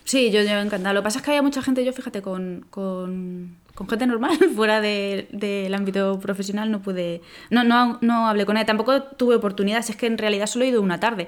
Sí, 0.05 0.31
yo, 0.31 0.41
yo 0.43 0.59
encantada. 0.59 0.93
Lo 0.93 1.01
que 1.01 1.05
pasa 1.05 1.19
es 1.19 1.25
que 1.25 1.31
había 1.31 1.41
mucha 1.41 1.61
gente, 1.61 1.83
yo 1.83 1.91
fíjate, 1.91 2.21
con, 2.21 2.65
con, 2.69 3.57
con 3.73 3.89
gente 3.89 4.05
normal, 4.05 4.37
fuera 4.55 4.79
de- 4.79 5.27
del 5.31 5.73
ámbito 5.73 6.19
profesional, 6.19 6.69
no 6.71 6.81
pude. 6.81 7.21
No, 7.49 7.63
no, 7.63 7.97
no 8.01 8.27
hablé 8.27 8.45
con 8.45 8.55
ella. 8.55 8.65
Tampoco 8.67 9.01
tuve 9.01 9.35
oportunidades, 9.35 9.89
es 9.89 9.95
que 9.95 10.05
en 10.05 10.17
realidad 10.19 10.45
solo 10.45 10.63
he 10.63 10.67
ido 10.69 10.81
una 10.81 10.99
tarde. 10.99 11.25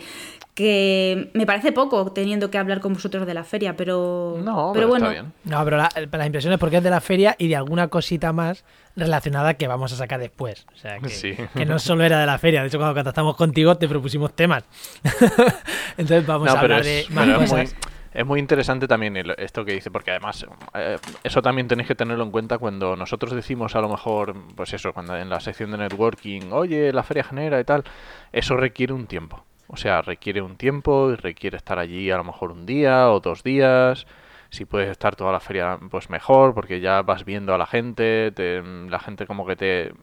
Que 0.54 1.30
me 1.34 1.46
parece 1.46 1.72
poco 1.72 2.12
teniendo 2.14 2.50
que 2.52 2.58
hablar 2.58 2.80
con 2.80 2.94
vosotros 2.94 3.26
de 3.28 3.34
la 3.34 3.44
feria, 3.44 3.76
pero. 3.76 4.38
No, 4.44 4.72
pero 4.74 4.74
pero 4.74 4.88
bueno. 4.88 5.06
está 5.12 5.22
bien. 5.22 5.34
No, 5.44 5.64
pero 5.64 5.78
la, 5.78 5.90
la 6.12 6.26
impresión 6.26 6.54
es 6.54 6.60
porque 6.60 6.78
es 6.78 6.84
de 6.84 6.90
la 6.90 7.02
feria 7.02 7.36
y 7.38 7.48
de 7.48 7.56
alguna 7.56 7.88
cosita 7.90 8.32
más 8.34 8.64
relacionada 8.96 9.56
que 9.56 9.68
vamos 9.68 9.92
a 9.94 9.96
sacar 9.96 10.20
después. 10.20 10.66
O 10.74 10.78
sea, 10.78 11.00
que, 11.00 11.10
Sí. 11.10 11.36
que 11.56 11.66
no 11.66 11.78
solo 11.80 12.04
era 12.04 12.20
de 12.20 12.26
la 12.28 12.38
feria. 12.40 12.62
De 12.62 12.68
hecho, 12.68 12.78
cuando 12.80 12.96
contactamos 12.96 13.36
contigo 13.36 13.76
te 13.78 13.88
propusimos 13.88 14.36
temas. 14.36 14.64
Entonces 15.98 16.26
vamos 16.26 16.48
No, 16.48 16.56
a 16.56 16.60
hablar 16.60 16.80
es, 16.82 17.08
de 17.08 17.14
más 17.14 17.26
pero 17.26 17.42
es 17.42 17.50
cosas. 17.52 17.74
muy, 17.74 17.97
es 18.18 18.26
muy 18.26 18.40
interesante 18.40 18.88
también 18.88 19.16
esto 19.38 19.64
que 19.64 19.74
dice, 19.74 19.92
porque 19.92 20.12
además 20.12 20.46
eh, 20.74 20.98
eso 21.24 21.42
también 21.42 21.68
tenéis 21.68 21.88
que 21.88 21.96
tenerlo 21.96 22.24
en 22.24 22.32
cuenta 22.32 22.58
cuando 22.58 22.96
nosotros 22.96 23.34
decimos 23.34 23.76
a 23.76 23.82
lo 23.82 23.90
mejor, 23.90 24.36
pues 24.56 24.74
eso, 24.74 24.94
cuando 24.94 25.16
en 25.18 25.30
la 25.30 25.40
sección 25.40 25.72
de 25.72 25.78
networking, 25.78 26.52
oye, 26.52 26.92
la 26.94 27.04
feria 27.04 27.24
genera 27.24 27.60
y 27.60 27.64
tal, 27.64 27.84
eso 28.32 28.58
requiere 28.58 28.94
un 28.94 29.08
tiempo. 29.08 29.46
O 29.68 29.78
sea, 29.78 30.02
requiere 30.02 30.42
un 30.42 30.56
tiempo 30.58 31.12
y 31.12 31.16
requiere 31.16 31.58
estar 31.58 31.78
allí 31.80 32.10
a 32.10 32.18
lo 32.18 32.24
mejor 32.24 32.52
un 32.52 32.66
día 32.66 33.12
o 33.12 33.20
dos 33.20 33.44
días. 33.44 34.08
Si 34.50 34.66
puedes 34.66 34.90
estar 34.90 35.16
toda 35.16 35.32
la 35.34 35.40
feria, 35.42 35.78
pues 35.92 36.10
mejor, 36.10 36.54
porque 36.54 36.80
ya 36.80 37.02
vas 37.02 37.26
viendo 37.26 37.54
a 37.54 37.58
la 37.58 37.66
gente, 37.68 38.32
te- 38.32 38.62
la 38.64 39.00
gente 39.00 39.28
como 39.28 39.46
que 39.46 39.56
te... 39.58 39.94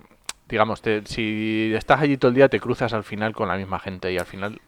Digamos, 0.49 0.83
te- 0.83 1.07
si 1.07 1.73
estás 1.75 2.01
allí 2.03 2.17
todo 2.19 2.29
el 2.29 2.35
día 2.35 2.49
te 2.49 2.61
cruzas 2.61 2.93
al 2.93 3.03
final 3.05 3.35
con 3.35 3.49
la 3.49 3.57
misma 3.57 3.79
gente 3.81 4.13
y 4.13 4.19
al 4.19 4.27
final 4.27 4.61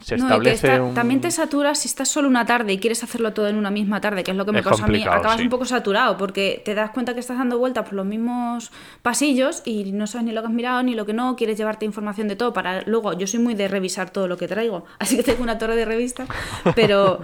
se 0.00 0.16
No, 0.16 0.24
establece 0.24 0.66
está- 0.68 0.82
un... 0.82 0.94
También 0.94 1.20
te 1.20 1.30
saturas 1.30 1.78
si 1.78 1.88
estás 1.88 2.08
solo 2.08 2.28
una 2.28 2.46
tarde 2.46 2.72
y 2.72 2.78
quieres 2.78 3.02
hacerlo 3.04 3.32
todo 3.32 3.48
en 3.48 3.56
una 3.56 3.70
misma 3.70 4.00
tarde, 4.00 4.24
que 4.24 4.30
es 4.30 4.36
lo 4.36 4.44
que 4.46 4.52
me 4.52 4.60
Es 4.60 4.64
pasa 4.64 4.84
a 4.84 4.88
mí. 4.88 5.02
Acabas 5.02 5.36
sí. 5.36 5.42
un 5.44 5.48
poco 5.50 5.64
saturado 5.64 6.16
porque 6.16 6.62
te 6.64 6.74
das 6.74 6.90
cuenta 6.90 7.14
que 7.14 7.20
estás 7.20 7.38
dando 7.38 7.58
vueltas 7.58 7.84
por 7.84 7.94
los 7.94 8.06
mismos 8.06 8.72
pasillos 9.02 9.62
y 9.64 9.92
no 9.92 10.06
sabes 10.06 10.26
ni 10.26 10.32
lo 10.32 10.40
que 10.42 10.48
has 10.48 10.52
mirado 10.54 10.82
ni 10.82 10.94
lo 10.94 11.06
que 11.06 11.12
no. 11.12 11.36
Quieres 11.36 11.56
llevarte 11.58 11.84
información 11.84 12.28
de 12.28 12.36
todo 12.36 12.52
para 12.52 12.82
luego. 12.82 13.12
Yo 13.12 13.26
soy 13.26 13.40
muy 13.40 13.54
de 13.54 13.68
revisar 13.68 14.10
todo 14.10 14.28
lo 14.28 14.36
que 14.36 14.48
traigo, 14.48 14.84
así 14.98 15.16
que 15.16 15.22
tengo 15.22 15.42
una 15.42 15.58
torre 15.58 15.76
de 15.76 15.84
revistas, 15.84 16.28
pero. 16.74 17.20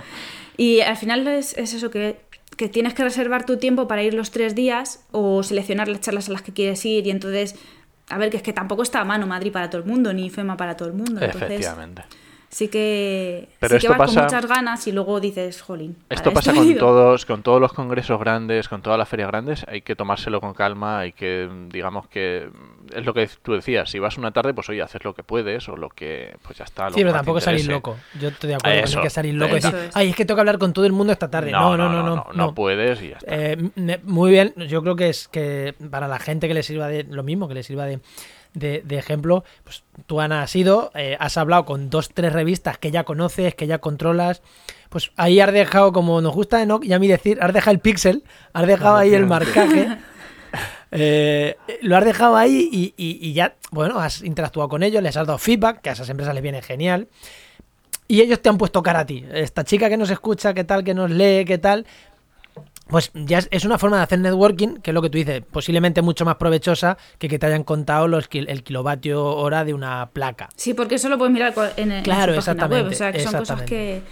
Y 0.56 0.80
al 0.80 0.96
final 0.96 1.26
es, 1.26 1.56
es 1.56 1.72
eso 1.74 1.90
que 1.90 2.28
que 2.56 2.68
tienes 2.68 2.92
que 2.92 3.02
reservar 3.02 3.46
tu 3.46 3.56
tiempo 3.56 3.88
para 3.88 4.02
ir 4.02 4.12
los 4.12 4.32
tres 4.32 4.54
días 4.54 5.06
o 5.12 5.42
seleccionar 5.42 5.88
las 5.88 6.00
charlas 6.02 6.28
a 6.28 6.32
las 6.32 6.42
que 6.42 6.52
quieres 6.52 6.84
ir 6.84 7.06
y 7.06 7.10
entonces 7.10 7.54
a 8.10 8.18
ver 8.18 8.30
que 8.30 8.36
es 8.36 8.42
que 8.42 8.52
tampoco 8.52 8.82
está 8.82 9.00
a 9.00 9.04
mano 9.04 9.26
Madrid 9.26 9.52
para 9.52 9.70
todo 9.70 9.80
el 9.80 9.86
mundo 9.86 10.12
ni 10.12 10.28
FEMA 10.28 10.56
para 10.56 10.76
todo 10.76 10.88
el 10.88 10.94
mundo 10.94 11.20
entonces 11.20 11.42
Efectivamente. 11.42 12.02
Sí 12.50 12.68
que, 12.68 13.48
Pero 13.60 13.76
sí 13.76 13.80
que 13.80 13.86
esto 13.86 13.98
vas 13.98 14.08
con 14.08 14.14
pasa- 14.16 14.22
muchas 14.36 14.46
ganas 14.50 14.86
y 14.86 14.92
luego 14.92 15.20
dices, 15.20 15.62
jolín. 15.62 15.96
Esto 16.10 16.32
pasa 16.32 16.52
con 16.52 16.66
ido". 16.66 16.78
todos, 16.80 17.24
con 17.24 17.42
todos 17.42 17.60
los 17.60 17.72
congresos 17.72 18.18
grandes, 18.20 18.68
con 18.68 18.82
todas 18.82 18.98
las 18.98 19.08
ferias 19.08 19.28
grandes, 19.30 19.64
hay 19.68 19.80
que 19.82 19.94
tomárselo 19.96 20.40
con 20.40 20.52
calma, 20.52 20.98
hay 20.98 21.12
que, 21.12 21.48
digamos 21.70 22.08
que, 22.08 22.48
es 22.94 23.06
lo 23.06 23.14
que 23.14 23.28
tú 23.42 23.52
decías, 23.54 23.88
si 23.90 23.98
vas 24.00 24.18
una 24.18 24.32
tarde, 24.32 24.52
pues 24.52 24.68
oye, 24.68 24.82
haces 24.82 25.02
lo 25.04 25.14
que 25.14 25.22
puedes 25.22 25.68
o 25.68 25.76
lo 25.76 25.88
que, 25.88 26.36
pues 26.42 26.58
ya 26.58 26.64
está. 26.64 26.84
lo 26.86 26.90
Sí, 26.90 26.96
que 26.96 27.02
pero 27.04 27.14
tampoco 27.14 27.40
salir 27.40 27.66
loco. 27.68 27.96
Yo 28.20 28.28
estoy 28.28 28.48
de 28.48 28.54
acuerdo 28.56 28.76
con 28.78 28.84
Eso, 28.84 28.98
el 28.98 29.02
que 29.04 29.10
salir 29.10 29.34
loco 29.34 29.52
y 29.52 29.60
decir, 29.60 29.74
es. 29.74 29.96
ay, 29.96 30.10
es 30.10 30.16
que 30.16 30.24
tengo 30.24 30.36
que 30.36 30.40
hablar 30.40 30.58
con 30.58 30.72
todo 30.72 30.84
el 30.86 30.92
mundo 30.92 31.12
esta 31.12 31.30
tarde. 31.30 31.52
No, 31.52 31.76
no, 31.76 31.88
no, 31.88 32.02
no. 32.02 32.26
no, 32.34 32.54
puedes 32.54 33.00
y 33.02 33.10
ya 33.10 33.16
está. 33.18 33.26
Eh, 33.34 33.56
muy 34.02 34.30
bien, 34.32 34.52
yo 34.68 34.82
creo 34.82 34.96
que 34.96 35.08
es 35.08 35.28
que 35.28 35.74
para 35.90 36.08
la 36.08 36.18
gente 36.18 36.48
que 36.48 36.54
le 36.54 36.62
sirva 36.64 36.88
de 36.88 37.04
lo 37.04 37.22
mismo, 37.22 37.46
que 37.48 37.54
le 37.54 37.62
sirva 37.62 37.86
de, 37.86 38.00
de- 38.54 38.82
de 38.84 38.98
ejemplo, 38.98 39.44
pues 39.64 39.84
tú 40.06 40.20
Ana 40.20 40.42
has 40.42 40.54
ido, 40.56 40.90
eh, 40.94 41.16
has 41.20 41.36
hablado 41.36 41.64
con 41.64 41.88
dos, 41.90 42.08
tres 42.12 42.32
revistas 42.32 42.78
que 42.78 42.90
ya 42.90 43.04
conoces, 43.04 43.54
que 43.54 43.66
ya 43.66 43.78
controlas, 43.78 44.42
pues 44.88 45.12
ahí 45.16 45.40
has 45.40 45.52
dejado, 45.52 45.92
como 45.92 46.20
nos 46.20 46.34
gusta 46.34 46.60
Enoch 46.62 46.84
y 46.84 46.92
a 46.92 46.98
mí 46.98 47.06
decir, 47.08 47.38
has 47.40 47.52
dejado 47.52 47.72
el 47.72 47.78
pixel, 47.80 48.24
has 48.52 48.66
dejado 48.66 48.96
ahí 48.96 49.14
el 49.14 49.26
marcaje. 49.26 49.88
eh, 50.90 51.56
lo 51.82 51.96
has 51.96 52.04
dejado 52.04 52.36
ahí 52.36 52.68
y, 52.72 52.94
y- 52.96 53.18
y 53.20 53.32
ya, 53.32 53.54
bueno, 53.70 54.00
has 54.00 54.22
interactuado 54.22 54.68
con 54.68 54.82
ellos, 54.82 55.02
les 55.02 55.16
has 55.16 55.26
dado 55.26 55.38
feedback, 55.38 55.80
que 55.80 55.90
a 55.90 55.92
esas 55.92 56.08
empresas 56.08 56.34
les 56.34 56.42
viene 56.42 56.62
genial. 56.62 57.08
Y 58.08 58.20
ellos 58.22 58.42
te 58.42 58.48
han 58.48 58.58
puesto 58.58 58.82
cara 58.82 59.00
a 59.00 59.06
ti. 59.06 59.24
Esta 59.32 59.62
chica 59.62 59.88
que 59.88 59.96
nos 59.96 60.10
escucha, 60.10 60.52
qué 60.52 60.64
tal, 60.64 60.82
que 60.82 60.94
nos 60.94 61.08
lee, 61.12 61.44
qué 61.44 61.58
tal. 61.58 61.86
Pues 62.90 63.10
ya 63.14 63.38
es, 63.38 63.48
es 63.50 63.64
una 63.64 63.78
forma 63.78 63.96
de 63.98 64.02
hacer 64.02 64.18
networking, 64.18 64.76
que 64.82 64.90
es 64.90 64.94
lo 64.94 65.02
que 65.02 65.10
tú 65.10 65.18
dices, 65.18 65.42
posiblemente 65.50 66.02
mucho 66.02 66.24
más 66.24 66.36
provechosa 66.36 66.98
que 67.18 67.28
que 67.28 67.38
te 67.38 67.46
hayan 67.46 67.64
contado 67.64 68.08
los, 68.08 68.28
kil- 68.28 68.46
el 68.48 68.62
kilovatio 68.62 69.24
hora 69.24 69.64
de 69.64 69.74
una 69.74 70.10
placa. 70.12 70.48
Sí, 70.56 70.74
porque 70.74 70.96
eso 70.96 71.08
lo 71.08 71.16
puedes 71.18 71.32
mirar 71.32 71.54
en, 71.76 71.92
en 71.92 72.02
Claro, 72.02 72.34
su 72.34 72.44
página 72.46 72.66
web. 72.66 72.86
exactamente, 72.88 72.94
O 72.94 72.98
sea, 72.98 73.12
que 73.12 73.20
son 73.20 73.38
cosas 73.38 73.62
que. 73.62 74.02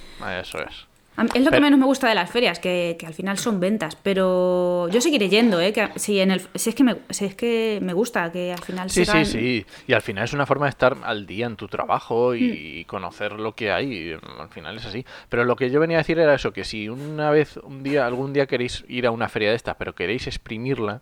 Eso 0.41 0.59
es. 0.59 0.88
Es 1.35 1.43
lo 1.45 1.51
que 1.51 1.61
menos 1.61 1.79
me 1.81 1.87
gusta 1.87 2.09
de 2.09 2.15
las 2.15 2.31
ferias, 2.31 2.59
que, 2.59 2.97
que 2.99 3.07
al 3.07 3.15
final 3.15 3.39
son 3.39 3.59
ventas. 3.61 3.97
Pero 3.97 4.89
yo 4.91 5.01
seguiré 5.01 5.29
yendo, 5.29 5.61
¿eh? 5.61 5.73
Que, 5.73 5.89
si, 5.97 6.21
en 6.21 6.31
el, 6.31 6.43
si, 6.55 6.71
es 6.71 6.75
que 6.77 6.85
me, 6.85 6.97
si 7.11 7.25
es 7.25 7.35
que 7.35 7.79
me 7.83 7.93
gusta 7.93 8.31
que 8.31 8.53
al 8.53 8.63
final 8.63 8.89
Sí, 8.91 9.05
sigan- 9.05 9.25
sí, 9.25 9.33
sí. 9.33 9.67
Y 9.87 9.93
al 9.95 10.03
final 10.03 10.25
es 10.25 10.33
una 10.33 10.47
forma 10.47 10.67
de 10.67 10.71
estar 10.71 10.97
al 11.03 11.27
día 11.27 11.47
en 11.47 11.57
tu 11.57 11.67
trabajo 11.69 12.35
y, 12.35 12.85
Mm. 12.85 12.89
conocer 12.89 13.33
lo 13.33 13.55
que 13.55 13.71
hay. 13.73 14.15
mm, 14.15 14.41
Al 14.41 14.49
final 14.49 14.77
es 14.77 14.87
así. 14.87 15.05
Pero 15.29 15.45
lo 15.45 15.57
que 15.57 15.71
yo 15.71 15.81
venía 15.81 15.97
a 15.99 16.01
decir 16.01 16.19
era 16.19 16.35
eso, 16.35 16.53
que 16.53 16.65
si 16.65 16.89
una 16.89 17.31
vez, 17.31 17.57
un 17.59 17.83
día, 17.83 18.07
algún 18.07 18.33
día 18.33 18.47
queréis 18.47 18.85
ir 18.89 19.07
a 19.07 19.11
una 19.11 19.29
feria 19.29 19.51
de 19.51 19.57
estas, 19.57 19.77
pero 19.77 19.95
queréis 19.95 20.27
exprimirla, 20.27 21.01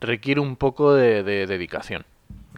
requiere 0.00 0.40
un 0.40 0.56
poco 0.56 0.94
de, 0.94 1.22
de 1.22 1.46
dedicación. 1.46 2.04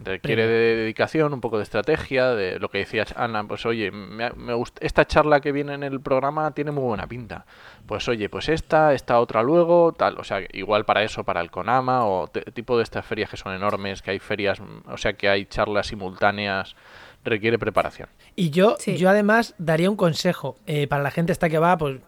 Requiere 0.03 0.47
de 0.47 0.75
dedicación, 0.77 1.33
un 1.33 1.41
poco 1.41 1.57
de 1.57 1.63
estrategia, 1.63 2.29
de 2.29 2.59
lo 2.59 2.69
que 2.69 2.79
decías 2.79 3.13
Ana, 3.17 3.43
pues 3.43 3.65
oye, 3.65 3.91
me, 3.91 4.29
me 4.31 4.53
gusta, 4.53 4.79
esta 4.85 5.05
charla 5.05 5.41
que 5.41 5.51
viene 5.51 5.73
en 5.73 5.83
el 5.83 5.99
programa 6.01 6.51
tiene 6.51 6.71
muy 6.71 6.83
buena 6.83 7.07
pinta. 7.07 7.45
Pues 7.85 8.07
oye, 8.07 8.29
pues 8.29 8.49
esta, 8.49 8.93
esta 8.93 9.19
otra 9.19 9.43
luego, 9.43 9.93
tal, 9.93 10.17
o 10.19 10.23
sea, 10.23 10.41
igual 10.53 10.85
para 10.85 11.03
eso, 11.03 11.23
para 11.23 11.41
el 11.41 11.51
Conama 11.51 12.05
o 12.05 12.27
tipo 12.27 12.77
de 12.77 12.83
estas 12.83 13.05
ferias 13.05 13.29
que 13.29 13.37
son 13.37 13.53
enormes, 13.53 14.01
que 14.01 14.11
hay 14.11 14.19
ferias, 14.19 14.61
o 14.85 14.97
sea, 14.97 15.13
que 15.13 15.27
hay 15.27 15.45
charlas 15.45 15.87
simultáneas, 15.87 16.75
requiere 17.23 17.59
preparación. 17.59 18.07
Y 18.35 18.49
yo, 18.49 18.75
Sí. 18.79 18.97
yo 18.97 19.09
además 19.09 19.53
daría 19.57 19.89
un 19.89 19.95
consejo 19.97 20.55
eh, 20.65 20.87
para 20.87 21.03
la 21.03 21.11
gente 21.11 21.31
esta 21.31 21.49
que 21.49 21.59
va, 21.59 21.77
pues 21.77 21.99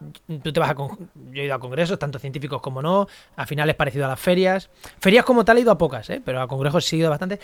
tú 0.42 0.54
te 0.54 0.60
vas 0.60 0.70
a... 0.70 0.76
con- 0.76 1.10
Yo 1.32 1.42
he 1.42 1.46
ido 1.46 1.56
a 1.56 1.60
congresos, 1.60 2.00
tanto 2.00 2.18
científicos 2.20 2.62
como 2.62 2.82
no, 2.82 3.08
a 3.36 3.46
finales 3.46 3.76
parecido 3.76 4.06
a 4.06 4.08
las 4.10 4.20
ferias. 4.20 4.70
Ferias 5.00 5.26
como 5.26 5.44
tal 5.46 5.58
he 5.58 5.62
ido 5.62 5.72
a 5.72 5.78
pocas, 5.78 6.10
¿eh? 6.10 6.22
pero 6.24 6.42
a 6.42 6.48
congresos 6.48 6.86
sí 6.86 6.96
he 6.96 7.00
ido 7.00 7.10
bastante. 7.10 7.40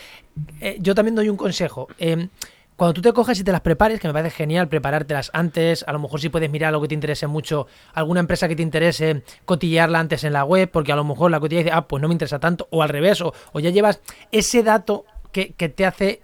Eh, 0.62 0.78
yo 0.80 0.96
también 0.96 1.16
doy 1.16 1.30
un 1.30 1.38
consejo. 1.38 1.88
eh, 2.00 2.30
cuando 2.78 2.94
tú 2.94 3.02
te 3.02 3.12
cojas 3.12 3.40
y 3.40 3.44
te 3.44 3.52
las 3.52 3.62
prepares, 3.62 4.00
que 4.00 4.08
me 4.08 4.14
parece 4.14 4.36
genial 4.36 4.68
preparártelas 4.70 5.32
antes, 5.34 5.84
a 5.88 5.94
lo 5.94 5.98
mejor 6.00 6.22
si 6.22 6.30
puedes 6.30 6.48
mirar 6.52 6.68
algo 6.70 6.84
que 6.84 6.90
te 6.90 6.94
interese 6.94 7.26
mucho, 7.26 7.66
alguna 7.96 8.20
empresa 8.20 8.48
que 8.48 8.56
te 8.56 8.62
interese, 8.62 9.24
cotillearla 9.46 10.00
antes 10.00 10.24
en 10.24 10.34
la 10.34 10.44
web, 10.44 10.70
porque 10.72 10.92
a 10.92 10.96
lo 10.96 11.04
mejor 11.04 11.32
la 11.32 11.40
cotilla 11.40 11.64
dice, 11.64 11.74
ah, 11.74 11.88
pues 11.88 12.04
no 12.04 12.08
me 12.08 12.14
interesa 12.14 12.38
tanto, 12.38 12.68
o 12.70 12.84
al 12.84 12.90
revés, 12.90 13.20
o, 13.22 13.34
o 13.52 13.60
ya 13.60 13.72
llevas 13.72 14.00
ese 14.32 14.62
dato 14.62 15.06
que, 15.32 15.54
que 15.54 15.70
te 15.70 15.88
hace 15.88 16.22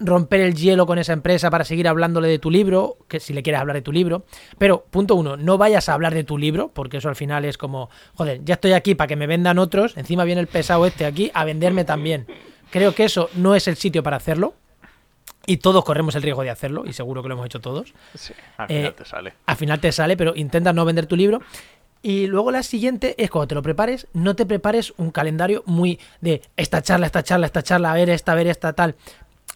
romper 0.00 0.40
el 0.40 0.54
hielo 0.54 0.86
con 0.86 0.98
esa 0.98 1.12
empresa 1.12 1.50
para 1.50 1.64
seguir 1.64 1.86
hablándole 1.88 2.28
de 2.28 2.38
tu 2.38 2.50
libro, 2.50 2.98
que 3.08 3.20
si 3.20 3.32
le 3.32 3.42
quieres 3.42 3.60
hablar 3.60 3.76
de 3.76 3.82
tu 3.82 3.92
libro. 3.92 4.24
Pero, 4.58 4.84
punto 4.90 5.14
uno, 5.14 5.36
no 5.36 5.56
vayas 5.58 5.88
a 5.88 5.94
hablar 5.94 6.14
de 6.14 6.24
tu 6.24 6.36
libro, 6.36 6.68
porque 6.74 6.96
eso 6.98 7.08
al 7.08 7.16
final 7.16 7.44
es 7.44 7.56
como, 7.58 7.90
joder, 8.14 8.40
ya 8.44 8.54
estoy 8.54 8.72
aquí 8.72 8.94
para 8.94 9.08
que 9.08 9.16
me 9.16 9.26
vendan 9.26 9.58
otros, 9.58 9.96
encima 9.96 10.24
viene 10.24 10.40
el 10.40 10.46
pesado 10.48 10.84
este 10.86 11.06
aquí 11.06 11.30
a 11.34 11.44
venderme 11.44 11.84
también. 11.84 12.26
Creo 12.70 12.94
que 12.94 13.04
eso 13.04 13.30
no 13.34 13.54
es 13.54 13.68
el 13.68 13.76
sitio 13.76 14.02
para 14.02 14.16
hacerlo. 14.16 14.54
Y 15.46 15.58
todos 15.58 15.84
corremos 15.84 16.14
el 16.14 16.22
riesgo 16.22 16.42
de 16.42 16.48
hacerlo, 16.50 16.84
y 16.86 16.92
seguro 16.94 17.22
que 17.22 17.28
lo 17.28 17.34
hemos 17.34 17.46
hecho 17.46 17.60
todos. 17.60 17.92
Sí, 18.14 18.32
al 18.56 18.66
Eh, 18.70 18.76
final 18.78 18.94
te 18.94 19.04
sale. 19.04 19.32
Al 19.46 19.56
final 19.56 19.80
te 19.80 19.92
sale, 19.92 20.16
pero 20.16 20.32
intenta 20.34 20.72
no 20.72 20.84
vender 20.86 21.06
tu 21.06 21.16
libro. 21.16 21.40
Y 22.00 22.26
luego 22.26 22.50
la 22.50 22.62
siguiente 22.62 23.14
es 23.16 23.30
cuando 23.30 23.48
te 23.48 23.54
lo 23.54 23.62
prepares, 23.62 24.06
no 24.12 24.34
te 24.36 24.44
prepares 24.44 24.92
un 24.98 25.10
calendario 25.10 25.62
muy 25.66 25.98
de 26.20 26.42
esta 26.56 26.82
charla, 26.82 27.06
esta 27.06 27.22
charla, 27.22 27.46
esta 27.46 27.62
charla, 27.62 27.92
a 27.92 27.94
ver 27.94 28.10
esta, 28.10 28.32
a 28.32 28.34
ver 28.34 28.46
esta, 28.46 28.72
tal. 28.74 28.94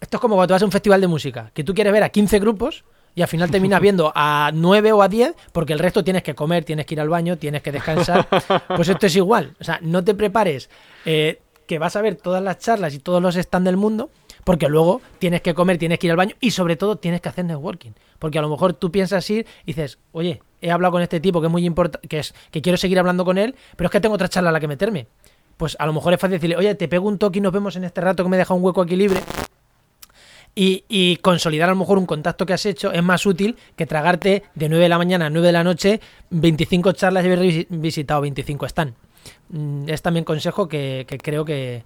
Esto 0.01 0.16
es 0.16 0.20
como 0.20 0.37
cuando 0.37 0.55
vas 0.55 0.62
a 0.62 0.64
un 0.64 0.72
festival 0.72 1.01
de 1.01 1.09
música, 1.09 1.51
que 1.53 1.64
tú 1.64 1.74
quieres 1.74 1.92
ver 1.92 2.03
a 2.03 2.09
15 2.09 2.38
grupos 2.38 2.85
y 3.14 3.22
al 3.22 3.29
final 3.29 3.51
terminas 3.51 3.81
viendo 3.81 4.12
a 4.14 4.51
9 4.55 4.92
o 4.92 5.03
a 5.03 5.09
10 5.09 5.35
porque 5.53 5.72
el 5.72 5.79
resto 5.79 6.05
tienes 6.05 6.22
que 6.22 6.35
comer, 6.35 6.64
tienes 6.64 6.87
que 6.87 6.94
ir 6.94 7.01
al 7.01 7.09
baño, 7.09 7.37
tienes 7.37 7.62
que 7.62 7.72
descansar. 7.72 8.29
Pues 8.77 8.88
esto 8.88 9.07
es 9.07 9.16
igual. 9.16 9.57
O 9.61 9.64
sea, 9.64 9.81
no 9.83 10.05
te 10.05 10.14
prepares 10.14 10.70
eh, 11.05 11.40
que 11.66 11.79
vas 11.79 11.96
a 11.96 12.03
ver 12.03 12.14
todas 12.14 12.42
las 12.42 12.59
charlas 12.59 12.94
y 12.94 13.01
todos 13.01 13.20
los 13.20 13.35
stands 13.35 13.64
del 13.66 13.77
mundo 13.77 14.11
porque 14.44 14.68
luego 14.68 15.03
tienes 15.18 15.42
que 15.42 15.53
comer, 15.53 15.79
tienes 15.79 15.98
que 15.98 16.07
ir 16.07 16.12
al 16.12 16.16
baño 16.16 16.35
y 16.40 16.53
sobre 16.53 16.77
todo 16.77 16.96
tienes 16.96 17.20
que 17.20 17.29
hacer 17.29 17.44
networking. 17.44 17.90
Porque 18.18 18.38
a 18.38 18.42
lo 18.42 18.48
mejor 18.48 18.72
tú 18.72 18.90
piensas 18.90 19.29
ir 19.29 19.46
y 19.64 19.74
dices, 19.74 19.98
oye, 20.12 20.40
he 20.62 20.70
hablado 20.70 20.92
con 20.92 21.03
este 21.03 21.20
tipo 21.20 21.40
que 21.40 21.48
es 21.48 21.51
muy 21.51 21.66
importante, 21.66 22.09
que 22.09 22.20
es 22.20 22.35
que 22.51 22.62
quiero 22.62 22.79
seguir 22.79 22.98
hablando 22.98 23.24
con 23.24 23.37
él, 23.37 23.55
pero 23.77 23.88
es 23.88 23.92
que 23.92 24.01
tengo 24.01 24.14
otra 24.14 24.29
charla 24.29 24.48
a 24.48 24.53
la 24.53 24.61
que 24.61 24.68
meterme. 24.68 25.07
Pues 25.59 25.77
a 25.79 25.87
lo 25.87 25.92
mejor 25.92 26.14
es 26.14 26.20
fácil 26.20 26.37
decirle, 26.37 26.57
oye, 26.57 26.74
te 26.77 26.88
pego 26.88 27.09
un 27.09 27.18
toque 27.18 27.40
y 27.40 27.42
nos 27.42 27.53
vemos 27.53 27.77
en 27.77 27.85
este 27.85 28.01
rato 28.01 28.22
que 28.22 28.31
me 28.31 28.37
deja 28.37 28.55
un 28.55 28.62
hueco 28.62 28.81
aquí 28.81 28.96
libre. 28.96 29.20
Y, 30.60 30.82
y 30.88 31.16
consolidar 31.18 31.68
a 31.68 31.72
lo 31.72 31.78
mejor 31.78 31.98
un 31.98 32.06
contacto 32.06 32.44
que 32.44 32.52
has 32.52 32.66
hecho 32.66 32.90
es 32.90 33.00
más 33.02 33.24
útil 33.26 33.54
que 33.76 33.86
tragarte 33.86 34.42
de 34.56 34.68
9 34.68 34.82
de 34.82 34.88
la 34.88 34.98
mañana 34.98 35.26
a 35.26 35.30
9 35.30 35.46
de 35.46 35.52
la 35.52 35.62
noche 35.62 36.00
25 36.30 36.90
charlas 36.92 37.22
y 37.22 37.28
haber 37.28 37.38
visi- 37.40 37.66
visitado 37.70 38.22
25 38.22 38.66
stand. 38.66 38.92
Mm, 39.50 39.88
Es 39.88 40.02
también 40.02 40.24
consejo 40.24 40.66
que, 40.66 41.04
que 41.06 41.18
creo 41.18 41.44
que... 41.44 41.84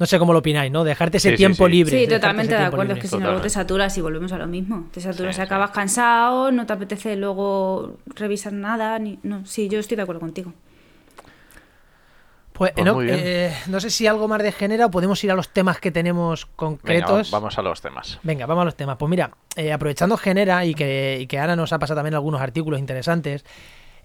No 0.00 0.06
sé 0.06 0.18
cómo 0.18 0.32
lo 0.32 0.40
opináis, 0.40 0.70
¿no? 0.72 0.82
Dejarte 0.84 1.18
ese 1.18 1.30
Sí, 1.30 1.36
tiempo 1.36 1.66
sí. 1.66 1.72
libre. 1.72 2.00
Sí, 2.00 2.08
totalmente 2.08 2.54
de 2.54 2.62
acuerdo. 2.64 2.94
Es 2.94 3.00
que 3.00 3.08
si 3.08 3.16
no, 3.18 3.26
luego 3.26 3.40
te 3.40 3.50
saturas 3.50 3.96
y 3.98 4.00
volvemos 4.00 4.32
a 4.32 4.38
lo 4.38 4.46
mismo. 4.48 4.88
Te 4.92 5.00
saturas 5.00 5.34
Sí, 5.36 5.40
y 5.40 5.44
sí. 5.44 5.46
acabas 5.46 5.70
cansado, 5.70 6.50
no 6.52 6.66
te 6.66 6.72
apetece 6.72 7.14
luego 7.16 7.98
revisar 8.16 8.52
nada. 8.52 8.98
Ni... 8.98 9.18
No, 9.24 9.44
sí, 9.46 9.68
yo 9.68 9.78
estoy 9.80 9.96
de 9.96 10.02
acuerdo 10.02 10.20
contigo. 10.20 10.52
Pues, 12.58 12.72
Pues 12.94 13.10
eh, 13.24 13.54
no 13.68 13.80
sé 13.80 13.88
si 13.90 14.06
algo 14.06 14.26
más 14.28 14.42
de 14.42 14.50
género 14.52 14.86
o 14.86 14.90
podemos 14.90 15.22
ir 15.24 15.30
a 15.30 15.34
los 15.34 15.48
temas 15.48 15.78
que 15.80 15.90
tenemos 15.90 16.44
concretos. 16.46 17.32
va- 17.32 17.38
vamos 17.38 17.56
a 17.58 17.62
los 17.62 17.80
temas. 17.80 18.18
Venga, 18.22 18.46
vamos 18.46 18.62
a 18.62 18.64
los 18.66 18.74
temas. 18.76 18.96
Pues 18.98 19.08
mira, 19.08 19.30
eh, 19.56 19.72
aprovechando 19.72 20.16
Genera 20.16 20.64
y 20.64 20.74
que, 20.74 21.18
y 21.20 21.26
que 21.26 21.38
Ana 21.38 21.54
nos 21.56 21.72
ha 21.72 21.78
pasado 21.78 21.98
también 21.98 22.14
algunos 22.14 22.40
artículos 22.40 22.80
interesantes, 22.80 23.44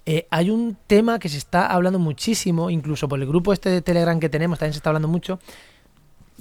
eh, 0.06 0.28
hay 0.30 0.50
un 0.50 0.78
tema 0.88 1.18
que 1.20 1.30
se 1.30 1.38
está 1.38 1.66
hablando 1.68 1.98
muchísimo, 1.98 2.70
incluso 2.70 3.08
por 3.08 3.20
el 3.20 3.26
grupo 3.28 3.54
este 3.54 3.70
de 3.70 3.82
Telegram 3.82 4.20
que 4.20 4.30
tenemos, 4.30 4.60
también 4.60 4.74
se 4.74 4.78
está 4.78 4.89
hablando 4.89 5.08
mucho, 5.08 5.39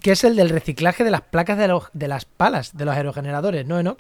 que 0.03 0.13
es 0.13 0.25
el 0.25 0.37
del 0.37 0.51
reciclaje 0.51 1.05
de 1.05 1.11
las 1.13 1.21
placas 1.23 1.57
de, 1.59 1.69
los, 1.69 1.85
de 1.93 2.09
las 2.09 2.25
palas 2.25 2.77
de 2.77 2.85
los 2.85 2.95
aerogeneradores, 2.95 3.67
¿no, 3.67 3.79
Enoch? 3.79 3.99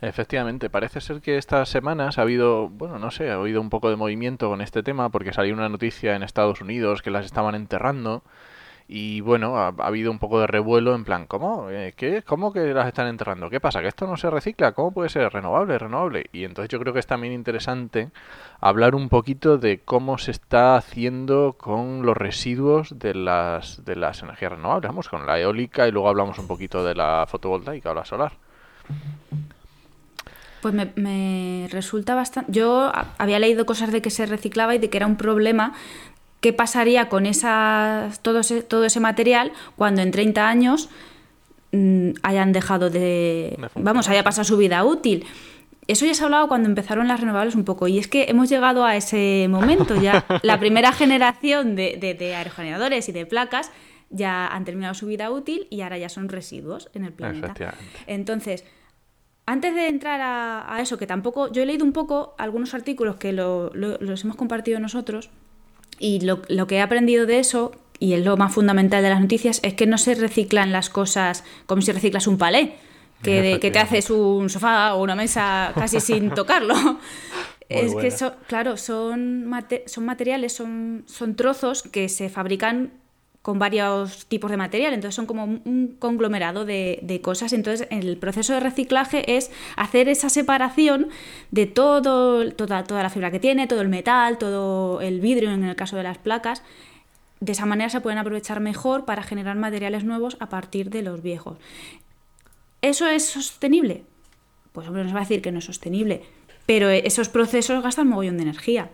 Efectivamente, 0.00 0.70
parece 0.70 1.00
ser 1.00 1.20
que 1.20 1.38
estas 1.38 1.68
semanas 1.68 2.18
ha 2.18 2.22
habido, 2.22 2.68
bueno, 2.68 2.98
no 2.98 3.10
sé, 3.10 3.30
ha 3.30 3.34
habido 3.34 3.60
un 3.60 3.70
poco 3.70 3.90
de 3.90 3.96
movimiento 3.96 4.48
con 4.48 4.60
este 4.60 4.82
tema 4.82 5.08
porque 5.08 5.32
salió 5.32 5.54
una 5.54 5.68
noticia 5.68 6.14
en 6.14 6.22
Estados 6.22 6.60
Unidos 6.60 7.02
que 7.02 7.10
las 7.10 7.24
estaban 7.24 7.54
enterrando 7.54 8.22
y 8.86 9.22
bueno, 9.22 9.56
ha, 9.56 9.68
ha 9.68 9.86
habido 9.86 10.10
un 10.10 10.18
poco 10.18 10.40
de 10.40 10.46
revuelo 10.46 10.94
en 10.94 11.04
plan, 11.04 11.26
¿cómo? 11.26 11.70
Eh, 11.70 11.94
¿Qué? 11.96 12.22
¿Cómo 12.22 12.52
que 12.52 12.74
las 12.74 12.86
están 12.86 13.06
enterrando? 13.06 13.48
¿Qué 13.48 13.60
pasa? 13.60 13.80
¿Que 13.80 13.88
esto 13.88 14.06
no 14.06 14.16
se 14.18 14.28
recicla? 14.28 14.72
¿Cómo 14.72 14.92
puede 14.92 15.08
ser 15.08 15.32
renovable, 15.32 15.78
renovable? 15.78 16.26
Y 16.32 16.44
entonces 16.44 16.68
yo 16.68 16.78
creo 16.78 16.92
que 16.92 17.00
es 17.00 17.06
también 17.06 17.32
interesante 17.32 18.10
hablar 18.60 18.94
un 18.94 19.08
poquito 19.08 19.56
de 19.56 19.80
cómo 19.80 20.18
se 20.18 20.32
está 20.32 20.76
haciendo 20.76 21.54
con 21.56 22.04
los 22.04 22.16
residuos 22.16 22.98
de 22.98 23.14
las, 23.14 23.84
de 23.86 23.96
las 23.96 24.22
energías 24.22 24.52
renovables, 24.52 24.90
vamos, 24.90 25.08
con 25.08 25.26
la 25.26 25.40
eólica 25.40 25.88
y 25.88 25.92
luego 25.92 26.08
hablamos 26.08 26.38
un 26.38 26.46
poquito 26.46 26.84
de 26.84 26.94
la 26.94 27.24
fotovoltaica 27.26 27.90
o 27.90 27.94
la 27.94 28.04
solar. 28.04 28.32
Pues 30.64 30.72
me, 30.72 30.92
me 30.96 31.68
resulta 31.70 32.14
bastante... 32.14 32.50
Yo 32.50 32.90
había 33.18 33.38
leído 33.38 33.66
cosas 33.66 33.92
de 33.92 34.00
que 34.00 34.08
se 34.08 34.24
reciclaba 34.24 34.74
y 34.74 34.78
de 34.78 34.88
que 34.88 34.96
era 34.96 35.06
un 35.06 35.16
problema. 35.16 35.74
¿Qué 36.40 36.54
pasaría 36.54 37.10
con 37.10 37.26
esas, 37.26 38.20
todo, 38.20 38.40
ese, 38.40 38.62
todo 38.62 38.86
ese 38.86 38.98
material 38.98 39.52
cuando 39.76 40.00
en 40.00 40.10
30 40.10 40.48
años 40.48 40.88
mm, 41.72 42.12
hayan 42.22 42.52
dejado 42.52 42.88
de... 42.88 43.58
Vamos, 43.74 44.08
haya 44.08 44.24
pasado 44.24 44.44
su 44.44 44.56
vida 44.56 44.82
útil. 44.84 45.26
Eso 45.86 46.06
ya 46.06 46.14
se 46.14 46.22
ha 46.22 46.24
hablado 46.24 46.48
cuando 46.48 46.66
empezaron 46.66 47.08
las 47.08 47.20
renovables 47.20 47.56
un 47.56 47.66
poco. 47.66 47.86
Y 47.86 47.98
es 47.98 48.08
que 48.08 48.24
hemos 48.30 48.48
llegado 48.48 48.86
a 48.86 48.96
ese 48.96 49.48
momento 49.50 50.00
ya. 50.00 50.24
La 50.42 50.58
primera 50.58 50.92
generación 50.92 51.76
de, 51.76 51.98
de, 52.00 52.14
de 52.14 52.36
aerogeneradores 52.36 53.06
y 53.10 53.12
de 53.12 53.26
placas 53.26 53.70
ya 54.08 54.46
han 54.46 54.64
terminado 54.64 54.94
su 54.94 55.04
vida 55.04 55.30
útil 55.30 55.66
y 55.68 55.82
ahora 55.82 55.98
ya 55.98 56.08
son 56.08 56.30
residuos 56.30 56.88
en 56.94 57.04
el 57.04 57.12
planeta. 57.12 57.74
Entonces, 58.06 58.64
antes 59.46 59.74
de 59.74 59.88
entrar 59.88 60.20
a, 60.22 60.80
eso, 60.80 60.96
que 60.96 61.06
tampoco, 61.06 61.52
yo 61.52 61.62
he 61.62 61.66
leído 61.66 61.84
un 61.84 61.92
poco 61.92 62.34
algunos 62.38 62.72
artículos 62.72 63.16
que 63.16 63.32
los 63.32 64.24
hemos 64.24 64.36
compartido 64.36 64.80
nosotros 64.80 65.30
y 65.98 66.20
lo, 66.20 66.42
que 66.66 66.76
he 66.76 66.80
aprendido 66.80 67.26
de 67.26 67.38
eso, 67.38 67.72
y 67.98 68.14
es 68.14 68.24
lo 68.24 68.36
más 68.36 68.54
fundamental 68.54 69.02
de 69.02 69.10
las 69.10 69.20
noticias, 69.20 69.60
es 69.62 69.74
que 69.74 69.86
no 69.86 69.98
se 69.98 70.14
reciclan 70.14 70.72
las 70.72 70.88
cosas 70.88 71.44
como 71.66 71.82
si 71.82 71.92
reciclas 71.92 72.26
un 72.26 72.38
palé, 72.38 72.74
que, 73.22 73.58
que 73.60 73.70
te 73.70 73.78
haces 73.78 74.10
un 74.10 74.50
sofá 74.50 74.94
o 74.94 75.02
una 75.02 75.14
mesa 75.14 75.72
casi 75.74 76.00
sin 76.00 76.30
tocarlo. 76.34 76.74
es 77.68 77.94
que, 77.94 78.12
claro, 78.46 78.76
son, 78.76 79.50
son 79.86 80.04
materiales, 80.04 80.52
son, 80.54 81.04
son 81.06 81.34
trozos 81.36 81.82
que 81.82 82.08
se 82.08 82.28
fabrican 82.28 82.92
con 83.44 83.58
varios 83.58 84.24
tipos 84.24 84.50
de 84.50 84.56
material, 84.56 84.94
entonces 84.94 85.14
son 85.14 85.26
como 85.26 85.44
un 85.44 85.96
conglomerado 85.98 86.64
de, 86.64 87.20
cosas. 87.22 87.52
Entonces, 87.52 87.86
el 87.90 88.16
proceso 88.16 88.54
de 88.54 88.60
reciclaje 88.60 89.36
es 89.36 89.50
hacer 89.76 90.08
esa 90.08 90.30
separación 90.30 91.08
de 91.50 91.66
todo, 91.66 92.50
toda, 92.52 92.84
toda 92.84 93.02
la 93.02 93.10
fibra 93.10 93.30
que 93.30 93.40
tiene, 93.40 93.66
todo 93.66 93.82
el 93.82 93.90
metal, 93.90 94.38
todo 94.38 95.02
el 95.02 95.20
vidrio 95.20 95.50
en 95.50 95.62
el 95.62 95.76
caso 95.76 95.94
de 95.98 96.04
las 96.04 96.16
placas. 96.16 96.62
De 97.40 97.52
esa 97.52 97.66
manera 97.66 97.90
se 97.90 98.00
pueden 98.00 98.18
aprovechar 98.18 98.60
mejor 98.60 99.04
para 99.04 99.22
generar 99.22 99.58
materiales 99.58 100.04
nuevos 100.04 100.38
a 100.40 100.48
partir 100.48 100.88
de 100.88 101.02
los 101.02 101.20
viejos. 101.22 101.58
¿Eso 102.80 103.06
es 103.08 103.26
sostenible? 103.26 104.04
Pues 104.72 104.88
hombre, 104.88 105.04
nos 105.04 105.12
va 105.12 105.18
a 105.18 105.24
decir 105.24 105.42
que 105.42 105.52
no 105.52 105.58
es 105.58 105.66
sostenible, 105.66 106.22
pero 106.64 106.88
esos 106.88 107.28
procesos 107.28 107.82
gastan 107.82 108.08
mogollón 108.08 108.38
de 108.38 108.44
energía. 108.44 108.88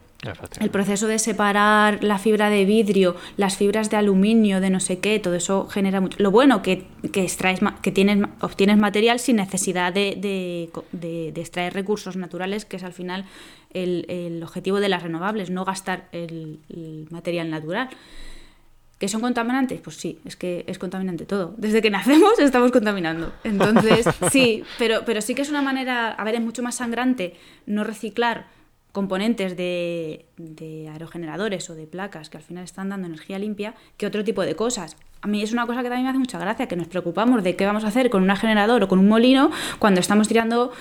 El 0.61 0.70
proceso 0.70 1.06
de 1.06 1.18
separar 1.18 2.04
la 2.04 2.18
fibra 2.18 2.50
de 2.50 2.66
vidrio, 2.66 3.16
las 3.38 3.56
fibras 3.56 3.88
de 3.88 3.96
aluminio, 3.96 4.61
de 4.61 4.68
no 4.68 4.78
sé 4.78 4.98
qué, 4.98 5.18
todo 5.18 5.35
eso 5.35 5.66
genera 5.68 6.00
mucho. 6.00 6.18
Lo 6.20 6.30
bueno 6.30 6.61
que, 6.61 6.87
que 7.11 7.22
extraes, 7.22 7.61
que 7.80 7.90
tienes, 7.90 8.18
obtienes 8.40 8.76
material 8.76 9.18
sin 9.18 9.37
necesidad 9.37 9.94
de, 9.94 10.70
extraer 11.35 11.72
recursos 11.72 12.16
naturales, 12.16 12.66
que 12.66 12.76
es 12.76 12.85
al 12.85 12.92
final 12.92 13.24
el, 13.72 14.42
objetivo 14.42 14.78
de 14.80 14.90
las 14.90 15.02
renovables, 15.02 15.48
no 15.48 15.64
gastar 15.64 16.09
el, 16.12 16.59
material 17.11 17.50
natural. 17.50 17.88
¿Que 18.98 19.09
son 19.09 19.22
contaminantes? 19.22 19.80
Pues 19.80 19.96
sí, 19.96 20.18
es 20.26 20.37
que 20.37 20.64
es 20.66 20.78
contaminante 20.78 21.24
todo. 21.24 21.54
Desde 21.56 21.80
que 21.80 21.88
nacemos 21.88 22.38
estamos 22.38 22.70
contaminando. 22.70 23.33
Entonces, 23.44 24.06
sí, 24.30 24.64
pero, 24.76 25.04
pero 25.06 25.22
sí 25.22 25.35
que 25.35 25.40
es 25.40 25.48
una 25.48 25.62
manera, 25.62 26.11
a 26.11 26.24
ver, 26.24 26.35
es 26.35 26.42
mucho 26.42 26.62
más 26.62 26.74
sangrante 26.74 27.33
no 27.64 27.85
reciclar 27.85 28.59
componentes 28.92 29.57
de, 29.57 30.26
aerogeneradores 30.92 31.68
o 31.70 31.74
de 31.74 31.87
placas 31.87 32.31
que 32.31 32.37
al 32.37 32.42
final 32.42 32.64
están 32.64 32.88
dando 32.88 33.07
energía 33.07 33.38
limpia 33.38 33.74
que 33.96 34.07
otro 34.07 34.24
tipo 34.24 34.42
de 34.42 34.57
cosas. 34.57 34.96
A 35.22 35.29
mí 35.29 35.42
es 35.42 35.53
una 35.53 35.66
cosa 35.66 35.83
que 35.83 35.88
también 35.88 36.05
me 36.05 36.11
hace 36.11 36.18
mucha 36.18 36.38
gracia, 36.38 36.66
que 36.66 36.76
nos 36.76 36.88
preocupamos 36.88 37.42
de 37.42 37.57
qué 37.57 37.66
vamos 37.66 37.85
a 37.85 37.88
hacer 37.88 38.11
con 38.11 38.29
un 38.29 38.37
generador 38.37 38.83
o 38.83 38.88
con 38.88 38.98
un 38.98 39.09
molino 39.09 39.50
cuando 39.79 40.00
estamos 40.00 40.29
tirando 40.29 40.72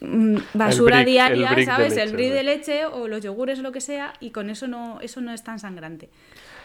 mm, 0.00 0.36
basura 0.54 1.04
diaria, 1.04 1.64
¿sabes? 1.64 1.96
el 1.96 2.12
brick 2.12 2.32
de 2.32 2.42
leche 2.42 2.86
o 2.86 3.08
los 3.08 3.22
yogures 3.22 3.58
o 3.60 3.62
lo 3.62 3.72
que 3.72 3.80
sea, 3.80 4.12
y 4.20 4.30
con 4.30 4.50
eso 4.50 4.68
no, 4.68 5.00
eso 5.00 5.20
no 5.20 5.32
es 5.32 5.42
tan 5.42 5.58
sangrante. 5.58 6.10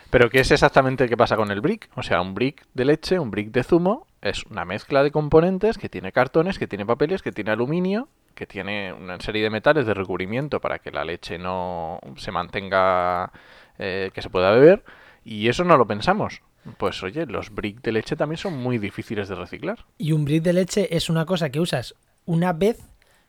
Pero 0.09 0.29
¿qué 0.29 0.41
es 0.41 0.51
exactamente 0.51 1.09
qué 1.09 1.17
pasa 1.17 1.35
con 1.35 1.49
el 1.49 1.59
brick? 1.59 1.89
O 1.95 2.03
sea, 2.03 2.21
un 2.21 2.35
brick 2.35 2.65
de 2.73 2.85
leche, 2.85 3.17
un 3.17 3.31
brick 3.31 3.51
de 3.51 3.63
zumo, 3.63 4.05
es 4.21 4.45
una 4.45 4.63
mezcla 4.63 5.01
de 5.01 5.11
componentes 5.11 5.77
que 5.77 5.89
tiene 5.89 6.11
cartones, 6.11 6.59
que 6.59 6.67
tiene 6.67 6.85
papeles, 6.85 7.23
que 7.23 7.31
tiene 7.31 7.51
aluminio 7.51 8.09
que 8.33 8.47
tiene 8.47 8.93
una 8.93 9.19
serie 9.19 9.43
de 9.43 9.49
metales 9.49 9.85
de 9.85 9.93
recubrimiento 9.93 10.59
para 10.59 10.79
que 10.79 10.91
la 10.91 11.03
leche 11.03 11.37
no 11.37 11.99
se 12.17 12.31
mantenga, 12.31 13.31
eh, 13.77 14.11
que 14.13 14.21
se 14.21 14.29
pueda 14.29 14.51
beber, 14.51 14.83
y 15.23 15.47
eso 15.47 15.63
no 15.63 15.77
lo 15.77 15.87
pensamos. 15.87 16.41
Pues 16.77 17.03
oye, 17.03 17.25
los 17.25 17.53
bricks 17.53 17.81
de 17.81 17.91
leche 17.91 18.15
también 18.15 18.37
son 18.37 18.57
muy 18.57 18.77
difíciles 18.77 19.27
de 19.27 19.35
reciclar. 19.35 19.85
Y 19.97 20.13
un 20.13 20.23
brick 20.23 20.43
de 20.43 20.53
leche 20.53 20.95
es 20.95 21.09
una 21.09 21.25
cosa 21.25 21.49
que 21.49 21.59
usas 21.59 21.95
una 22.25 22.53
vez 22.53 22.79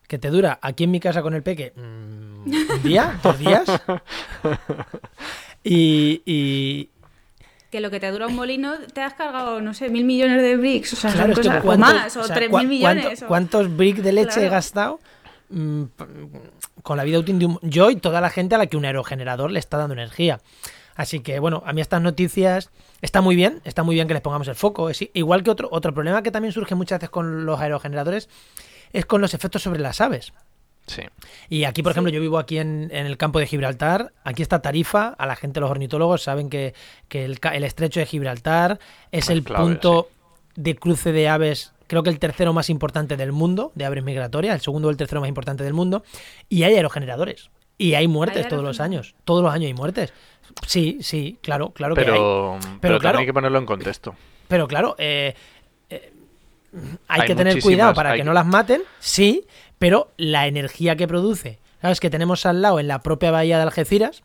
que 0.07 0.19
te 0.19 0.31
dura 0.31 0.59
aquí 0.63 0.85
en 0.85 0.91
mi 0.91 1.01
casa 1.01 1.23
con 1.23 1.35
el 1.35 1.43
peque 1.43 1.73
mm, 1.75 2.45
un 2.45 2.83
día, 2.83 3.19
dos 3.23 3.39
días. 3.39 3.65
y, 5.65 6.91
que 7.75 7.81
lo 7.81 7.91
que 7.91 7.99
te 7.99 8.09
dura 8.13 8.29
un 8.29 8.37
molino 8.37 8.75
te 8.93 9.01
has 9.01 9.15
cargado, 9.15 9.61
no 9.61 9.75
sé, 9.75 9.89
mil 9.89 10.05
millones 10.05 10.41
de 10.43 10.57
bricks, 10.57 10.93
o 10.93 10.97
sea, 10.97 11.11
son 11.11 11.81
más, 11.81 12.17
o, 12.17 12.23
tres 12.23 12.49
mil 12.49 12.69
millones. 12.69 13.25
¿Cuántos 13.27 13.77
bricks 13.77 14.01
de 14.01 14.13
leche 14.13 14.47
he 14.47 14.49
gastado 14.49 15.01
mm, 15.49 15.83
con 16.85 16.97
la 16.97 17.03
vida 17.03 17.19
útil 17.19 17.41
de 17.41 17.47
un... 17.47 17.59
Yo 17.63 17.91
y 17.91 17.97
toda 17.97 18.21
la 18.21 18.31
gente 18.31 18.55
a 18.55 18.59
la 18.59 18.69
que 18.69 18.77
un 18.77 18.85
aerogenerador 18.85 19.51
le 19.51 19.59
está 19.59 19.77
dando 19.77 19.95
energía. 19.95 20.39
Así 20.95 21.19
que, 21.19 21.41
bueno, 21.41 21.65
a 21.67 21.73
mí 21.73 21.81
estas 21.81 22.01
noticias 22.01 22.71
está 23.03 23.21
muy 23.23 23.35
bien, 23.35 23.61
está 23.65 23.83
muy 23.83 23.97
bien 23.97 24.07
que 24.07 24.15
les 24.15 24.23
pongamos 24.23 24.47
el 24.47 24.55
foco. 24.55 24.89
Es 24.89 25.05
igual 25.13 25.43
que 25.43 25.51
otro, 25.51 25.69
otro 25.73 25.93
problema 25.93 26.23
que 26.23 26.31
también 26.31 26.53
surge 26.53 26.77
muchas 26.77 27.01
veces 27.01 27.11
con 27.11 27.45
los 27.45 27.59
aerogeneradores 27.59 28.29
es 28.93 29.05
con 29.05 29.21
los 29.21 29.35
efectos 29.35 29.63
sobre 29.63 29.81
las 29.81 30.01
aves. 30.01 30.33
Y 31.49 31.65
aquí, 31.65 31.83
por 31.83 31.93
ejemplo, 31.93 32.13
yo 32.13 32.21
vivo 32.21 32.39
aquí 32.39 32.59
en, 32.59 32.91
el 32.93 33.17
campo 33.17 33.39
de 33.39 33.47
Gibraltar. 33.47 34.13
Aquí 34.25 34.43
está 34.43 34.61
Tarifa. 34.63 35.09
A 35.09 35.27
la 35.27 35.37
gente, 35.37 35.61
los 35.61 35.71
ornitólogos, 35.71 36.23
saben 36.23 36.51
que, 36.51 36.75
el, 37.11 37.39
estrecho 37.65 38.01
de 38.01 38.07
Gibraltar 38.07 38.79
es 39.13 39.31
el 39.31 39.43
punto 39.43 40.09
de 40.57 40.77
cruce 40.77 41.13
de 41.13 41.29
aves, 41.29 41.73
creo 41.87 42.03
que 42.03 42.11
el 42.11 42.19
tercero 42.19 42.53
más 42.53 42.71
importante 42.71 43.17
del 43.17 43.33
mundo, 43.33 43.73
de 43.75 43.85
aves 43.85 44.05
migratorias, 44.05 44.55
el 44.55 44.61
segundo 44.61 44.89
o 44.89 44.91
el 44.91 44.97
tercero 44.97 45.21
más 45.21 45.29
importante 45.29 45.65
del 45.65 45.75
mundo. 45.75 46.05
Y 46.49 46.63
hay 46.63 46.75
aerogeneradores. 46.75 47.51
Y 47.77 47.95
hay 47.95 48.07
muertes 48.07 48.49
todos 48.49 48.63
los 48.63 48.81
años. 48.81 49.15
Todos 49.25 49.43
los 49.43 49.53
años 49.53 49.67
hay 49.67 49.75
muertes. 49.75 50.13
Sí, 50.67 50.99
sí, 51.01 51.39
claro, 51.43 51.71
claro 51.71 51.95
pero, 51.95 52.59
que 52.61 52.67
hay. 52.67 52.77
Pero, 52.81 52.99
claro, 52.99 53.19
hay 53.19 53.27
que 53.27 53.33
ponerlo 53.33 53.59
en 53.59 53.67
contexto. 53.67 54.15
Pero 54.47 54.69
claro, 54.69 54.95
eh, 54.99 55.35
eh, 55.91 56.13
hay, 57.09 57.27
que 57.27 57.35
tener 57.35 57.61
cuidado 57.61 57.95
para 57.95 58.15
que, 58.15 58.25
no 58.25 58.33
las 58.33 58.47
maten, 58.47 58.83
sí, 58.99 59.45
pero 59.79 60.13
la 60.17 60.47
energía 60.47 60.97
que 60.97 61.09
produce, 61.09 61.59
¿sabes? 61.81 62.01
Que 62.01 62.11
tenemos 62.11 62.47
al 62.47 62.63
lado 62.63 62.81
en 62.81 62.89
la 62.89 63.03
propia 63.03 63.31
bahía 63.31 63.57
de 63.57 63.65
Algeciras, 63.65 64.23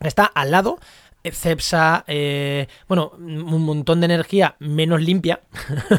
está 0.00 0.24
al 0.24 0.50
lado, 0.50 0.78
eh, 1.26 1.32
Cepsa, 1.32 2.04
eh, 2.06 2.68
bueno, 2.86 3.12
un 3.18 3.62
montón 3.62 4.00
de 4.00 4.06
energía 4.06 4.56
menos 4.60 5.02
limpia 5.02 5.40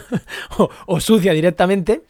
o, 0.85 0.99
sucia 0.99 1.33
directamente. 1.33 2.03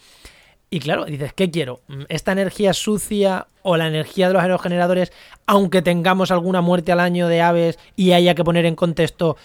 Y 0.70 0.80
claro, 0.80 1.06
dices, 1.06 1.34
¿qué 1.34 1.50
quiero? 1.50 1.82
¿Esta 2.10 2.34
energía 2.34 2.74
sucia 2.74 3.48
o 3.64 3.78
la 3.78 3.88
energía 3.88 4.28
de 4.28 4.34
los 4.34 4.44
aerogeneradores, 4.44 5.14
aunque 5.46 5.82
tengamos 5.82 6.30
alguna 6.30 6.62
muerte 6.62 6.92
al 6.92 7.00
año 7.00 7.28
de 7.28 7.42
aves 7.42 7.80
y 7.96 8.12
haya 8.12 8.36
que 8.36 8.44
poner 8.44 8.66
en 8.66 8.76
contexto 8.76 9.38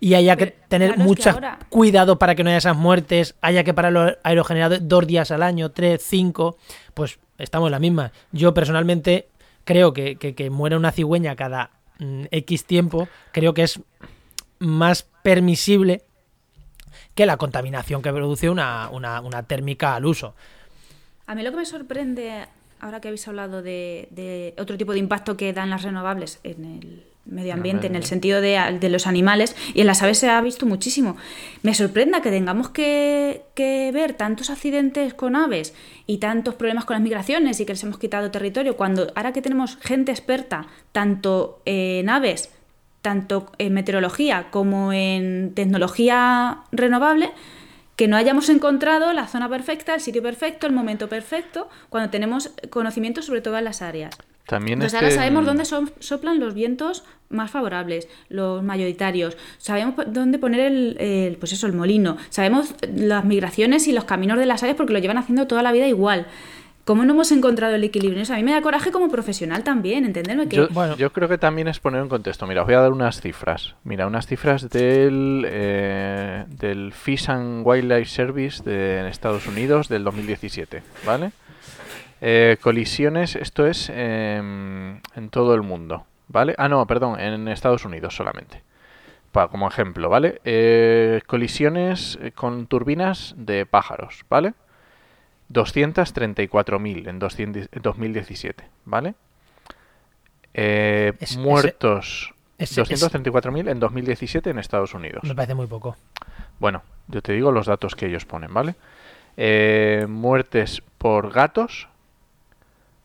y 0.00 0.14
haya 0.14 0.34
que 0.36 0.46
tener 0.46 0.96
mucho 0.96 1.38
cuidado 1.68 2.18
para 2.18 2.34
que 2.34 2.42
no 2.42 2.48
haya 2.48 2.56
esas 2.56 2.76
muertes, 2.76 3.36
haya 3.42 3.62
que 3.64 3.74
parar 3.74 3.92
los 3.92 4.16
aerogeneradores 4.24 4.88
dos 4.88 5.06
días 5.06 5.30
al 5.30 5.42
año, 5.42 5.70
tres, 5.70 6.02
cinco, 6.02 6.56
pues 6.94 7.18
estamos 7.36 7.68
en 7.68 7.72
la 7.72 7.78
misma. 7.78 8.12
Yo 8.32 8.54
personalmente 8.54 9.28
creo 9.64 9.92
que, 9.92 10.16
que, 10.16 10.50
muera 10.50 10.78
una 10.78 10.90
cigüeña 10.90 11.36
cada 11.36 11.70
mm, 11.98 12.24
X 12.30 12.64
tiempo, 12.64 13.08
creo 13.32 13.52
que 13.52 13.62
es 13.62 13.78
más 14.58 15.06
permisible 15.22 16.02
que 17.14 17.26
la 17.26 17.36
contaminación 17.36 18.00
que 18.00 18.10
produce 18.10 18.48
una, 18.48 18.88
una, 18.90 19.20
una 19.20 19.42
térmica 19.42 19.94
al 19.94 20.06
uso. 20.06 20.34
A 21.26 21.34
mí 21.34 21.42
lo 21.42 21.50
que 21.50 21.58
me 21.58 21.66
sorprende, 21.66 22.46
ahora 22.80 23.00
que 23.00 23.08
habéis 23.08 23.28
hablado 23.28 23.60
de, 23.60 24.08
de 24.10 24.54
otro 24.58 24.78
tipo 24.78 24.92
de 24.92 24.98
impacto 24.98 25.36
que 25.36 25.52
dan 25.52 25.68
las 25.68 25.82
renovables 25.82 26.40
en 26.42 26.64
el 26.64 27.09
medio 27.24 27.54
ambiente, 27.54 27.86
en 27.86 27.94
el 27.94 28.04
sentido 28.04 28.40
de, 28.40 28.88
los 28.88 29.06
animales, 29.06 29.54
y 29.74 29.80
en 29.80 29.86
las 29.86 30.02
aves 30.02 30.18
se 30.18 30.28
ha 30.28 30.40
visto 30.40 30.66
muchísimo. 30.66 31.16
Me 31.62 31.74
sorprenda 31.74 32.22
que 32.22 32.30
tengamos 32.30 32.70
que, 32.70 33.42
ver 33.56 34.14
tantos 34.14 34.50
accidentes 34.50 35.14
con 35.14 35.36
aves 35.36 35.74
y 36.06 36.18
tantos 36.18 36.54
problemas 36.54 36.84
con 36.84 36.94
las 36.94 37.02
migraciones 37.02 37.60
y 37.60 37.66
que 37.66 37.72
les 37.72 37.82
hemos 37.82 37.98
quitado 37.98 38.30
territorio, 38.30 38.76
cuando 38.76 39.12
ahora 39.14 39.32
que 39.32 39.42
tenemos 39.42 39.76
gente 39.80 40.12
experta, 40.12 40.66
tanto 40.92 41.60
en 41.64 42.08
aves, 42.08 42.50
tanto 43.02 43.50
en 43.58 43.74
meteorología 43.74 44.48
como 44.50 44.92
en 44.92 45.52
tecnología 45.54 46.60
renovable, 46.72 47.30
que 47.96 48.08
no 48.08 48.16
hayamos 48.16 48.48
encontrado 48.48 49.12
la 49.12 49.26
zona 49.26 49.48
perfecta, 49.48 49.94
el 49.94 50.00
sitio 50.00 50.22
perfecto, 50.22 50.66
el 50.66 50.72
momento 50.72 51.08
perfecto, 51.08 51.68
cuando 51.90 52.10
tenemos 52.10 52.50
conocimiento 52.70 53.20
sobre 53.20 53.42
todas 53.42 53.62
las 53.62 53.82
áreas. 53.82 54.16
También 54.50 54.78
Entonces 54.78 55.00
ahora 55.00 55.14
sabemos 55.14 55.46
dónde 55.46 55.64
soplan 55.64 56.40
los 56.40 56.54
vientos 56.54 57.04
más 57.28 57.52
favorables, 57.52 58.08
los 58.28 58.64
mayoritarios. 58.64 59.36
Sabemos 59.58 59.94
dónde 60.08 60.40
poner 60.40 60.60
el, 60.98 61.36
pues 61.38 61.52
eso, 61.52 61.68
el 61.68 61.72
molino. 61.72 62.16
Sabemos 62.30 62.74
las 62.92 63.24
migraciones 63.24 63.86
y 63.86 63.92
los 63.92 64.06
caminos 64.06 64.40
de 64.40 64.46
las 64.46 64.64
aves 64.64 64.74
porque 64.74 64.92
lo 64.92 64.98
llevan 64.98 65.18
haciendo 65.18 65.46
toda 65.46 65.62
la 65.62 65.70
vida 65.70 65.86
igual. 65.86 66.26
¿Cómo 66.84 67.04
no 67.04 67.12
hemos 67.12 67.30
encontrado 67.30 67.76
el 67.76 67.84
equilibrio? 67.84 68.24
a 68.28 68.36
mí 68.38 68.42
me 68.42 68.50
da 68.50 68.60
coraje 68.60 68.90
como 68.90 69.08
profesional 69.08 69.62
también, 69.62 70.04
entenderme 70.04 70.48
que... 70.48 70.56
Yo, 70.56 70.68
bueno. 70.70 70.96
yo 70.96 71.12
creo 71.12 71.28
que 71.28 71.38
también 71.38 71.68
es 71.68 71.78
poner 71.78 72.02
en 72.02 72.08
contexto. 72.08 72.44
Mira, 72.48 72.62
os 72.62 72.66
voy 72.66 72.74
a 72.74 72.80
dar 72.80 72.90
unas 72.90 73.20
cifras. 73.20 73.76
Mira, 73.84 74.08
unas 74.08 74.26
cifras 74.26 74.68
del, 74.68 75.46
eh, 75.46 76.44
del 76.48 76.92
Fish 76.92 77.30
and 77.30 77.64
Wildlife 77.64 78.06
Service 78.06 78.64
de 78.64 79.08
Estados 79.08 79.46
Unidos 79.46 79.88
del 79.88 80.02
2017, 80.02 80.82
¿vale? 81.06 81.30
Eh, 82.20 82.58
colisiones, 82.60 83.34
esto 83.36 83.66
es 83.66 83.90
em, 83.94 85.00
en 85.16 85.30
todo 85.30 85.54
el 85.54 85.62
mundo, 85.62 86.04
¿vale? 86.28 86.54
Ah, 86.58 86.68
no, 86.68 86.86
perdón, 86.86 87.18
en 87.18 87.48
Estados 87.48 87.84
Unidos 87.84 88.14
solamente. 88.14 88.62
Como 89.32 89.68
ejemplo, 89.68 90.08
¿vale? 90.08 90.40
Eh, 90.44 91.22
colisiones 91.26 92.18
con 92.34 92.66
turbinas 92.66 93.34
de 93.38 93.64
pájaros, 93.64 94.24
¿vale? 94.28 94.54
234.000 95.48 97.08
en 97.08 97.18
200 97.18 97.68
en 97.72 97.82
2017, 97.82 98.64
¿vale? 98.84 99.14
Eh, 100.54 101.12
Es- 101.20 101.36
muertos 101.36 102.34
ese- 102.58 102.80
234.000 102.82 103.68
en 103.68 103.78
2017 103.80 104.50
en 104.50 104.58
Estados 104.58 104.94
Unidos. 104.94 105.22
Me 105.24 105.34
parece 105.34 105.54
muy 105.54 105.66
poco. 105.66 105.96
Bueno, 106.58 106.82
yo 107.08 107.22
te 107.22 107.32
digo 107.32 107.52
los 107.52 107.66
datos 107.66 107.94
que 107.94 108.06
ellos 108.06 108.24
ponen, 108.26 108.52
¿vale? 108.52 108.74
Eh, 109.36 110.06
muertes 110.08 110.82
por 110.98 111.32
gatos, 111.32 111.88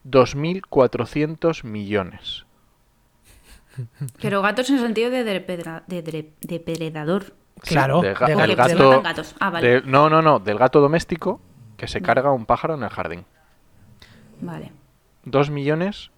2.400 0.06 1.64
millones. 1.64 2.46
Pero 4.22 4.42
gatos 4.42 4.70
en 4.70 4.76
el 4.78 4.82
sentido 4.82 5.10
de, 5.12 5.24
depredador. 6.42 7.34
Claro, 7.62 8.02
de 8.02 8.14
ga- 8.16 8.48
de 8.48 8.56
gato. 8.56 9.02
gatos. 9.02 9.36
Ah, 9.40 9.50
vale. 9.50 9.68
de- 9.68 9.82
no, 9.82 10.10
no, 10.10 10.22
no, 10.22 10.40
del 10.40 10.58
gato 10.58 10.80
doméstico 10.82 11.42
que 11.78 11.88
se 11.88 12.02
carga 12.02 12.32
un 12.32 12.46
pájaro 12.46 12.76
en 12.76 12.84
el 12.84 12.90
jardín. 12.90 13.26
Vale. 14.42 14.72
2 15.24 15.50
millones, 15.50 16.12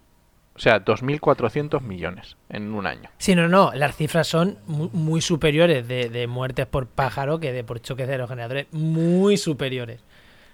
o 0.54 0.58
sea, 0.58 0.84
2.400 0.84 1.80
millones 1.80 2.36
en 2.48 2.72
un 2.74 2.86
año. 2.86 3.08
Sí, 3.18 3.34
no, 3.34 3.48
no, 3.48 3.72
las 3.74 3.96
cifras 3.96 4.26
son 4.26 4.58
mu- 4.66 4.90
muy, 4.92 5.20
superiores 5.20 5.86
de, 5.88 6.10
de 6.10 6.26
muertes 6.26 6.66
por 6.66 6.86
pájaro 6.88 7.40
que 7.40 7.52
de 7.52 7.64
por 7.64 7.80
choques 7.80 8.06
de 8.06 8.12
aerogeneradores. 8.14 8.66
Muy 8.72 9.36
superiores. 9.36 10.02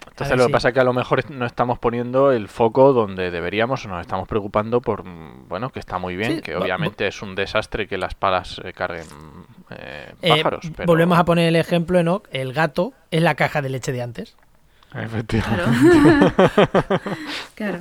Entonces 0.07 0.29
ver, 0.31 0.39
lo 0.39 0.45
sí. 0.45 0.49
que 0.49 0.53
pasa 0.53 0.69
es 0.69 0.75
que 0.75 0.81
a 0.81 0.85
lo 0.85 0.93
mejor 0.93 1.31
no 1.31 1.45
estamos 1.47 1.79
poniendo 1.79 2.31
el 2.31 2.49
foco 2.49 2.93
donde 2.93 3.31
deberíamos 3.31 3.85
o 3.85 3.89
nos 3.89 4.01
estamos 4.01 4.29
preocupando 4.29 4.81
por, 4.81 5.03
bueno, 5.03 5.71
que 5.71 5.81
está 5.81 5.99
muy 5.99 6.15
bien, 6.17 6.37
Sí, 6.37 6.43
que 6.43 6.57
obviamente 6.57 7.07
es 7.07 7.21
un 7.23 7.35
desastre 7.35 7.89
que 7.89 7.99
las 7.99 8.15
palas 8.15 8.61
eh, 8.65 8.73
carguen 8.73 9.07
eh, 9.71 10.13
Eh, 10.23 10.29
pájaros. 10.29 10.71
pero... 10.77 10.87
Volvemos 10.87 11.19
a 11.19 11.25
poner 11.25 11.49
el 11.49 11.57
ejemplo, 11.57 11.99
Enoch. 11.99 12.29
El 12.31 12.53
gato 12.53 12.93
es 13.11 13.23
la 13.23 13.35
caja 13.35 13.61
de 13.63 13.71
leche 13.71 13.91
de 13.93 14.03
antes. 14.03 14.37
Efectivamente. 14.95 15.91
Claro. 16.45 17.01
claro. 17.57 17.79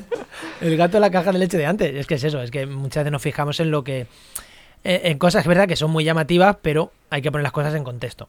El 0.61 0.77
gato 0.77 0.97
es 0.97 1.01
la 1.01 1.11
caja 1.11 1.31
de 1.31 1.37
leche 1.39 1.57
de 1.57 1.65
antes. 1.67 1.95
Es 1.95 2.07
que 2.07 2.15
es 2.15 2.23
eso, 2.23 2.41
es 2.41 2.49
que 2.49 2.65
muchas 2.65 3.03
veces 3.03 3.11
nos 3.11 3.21
fijamos 3.21 3.59
en 3.59 3.69
lo 3.69 3.83
que. 3.83 4.07
en 4.83 5.17
cosas, 5.19 5.41
es 5.43 5.47
verdad, 5.47 5.67
que 5.67 5.75
son 5.75 5.91
muy 5.91 6.03
llamativas, 6.03 6.57
pero 6.61 6.91
hay 7.11 7.21
que 7.21 7.31
poner 7.31 7.43
las 7.43 7.51
cosas 7.51 7.75
en 7.75 7.83
contexto. 7.83 8.27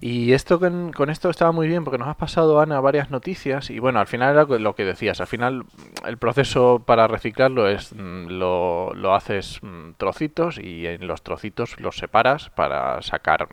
Y 0.00 0.32
esto 0.32 0.60
con, 0.60 0.92
con 0.92 1.10
esto 1.10 1.28
estaba 1.28 1.50
muy 1.50 1.66
bien 1.66 1.82
porque 1.82 1.98
nos 1.98 2.08
has 2.08 2.16
pasado, 2.16 2.60
Ana, 2.60 2.80
varias 2.80 3.10
noticias 3.10 3.68
y 3.70 3.80
bueno, 3.80 3.98
al 3.98 4.06
final 4.06 4.32
era 4.32 4.58
lo 4.58 4.74
que 4.76 4.84
decías, 4.84 5.20
al 5.20 5.26
final 5.26 5.64
el 6.06 6.18
proceso 6.18 6.82
para 6.84 7.08
reciclarlo 7.08 7.68
es 7.68 7.92
mm, 7.92 8.28
lo, 8.28 8.94
lo 8.94 9.14
haces 9.14 9.58
mm, 9.60 9.92
trocitos 9.96 10.58
y 10.58 10.86
en 10.86 11.06
los 11.08 11.22
trocitos 11.22 11.80
los 11.80 11.96
separas 11.96 12.50
para 12.50 13.02
sacar 13.02 13.48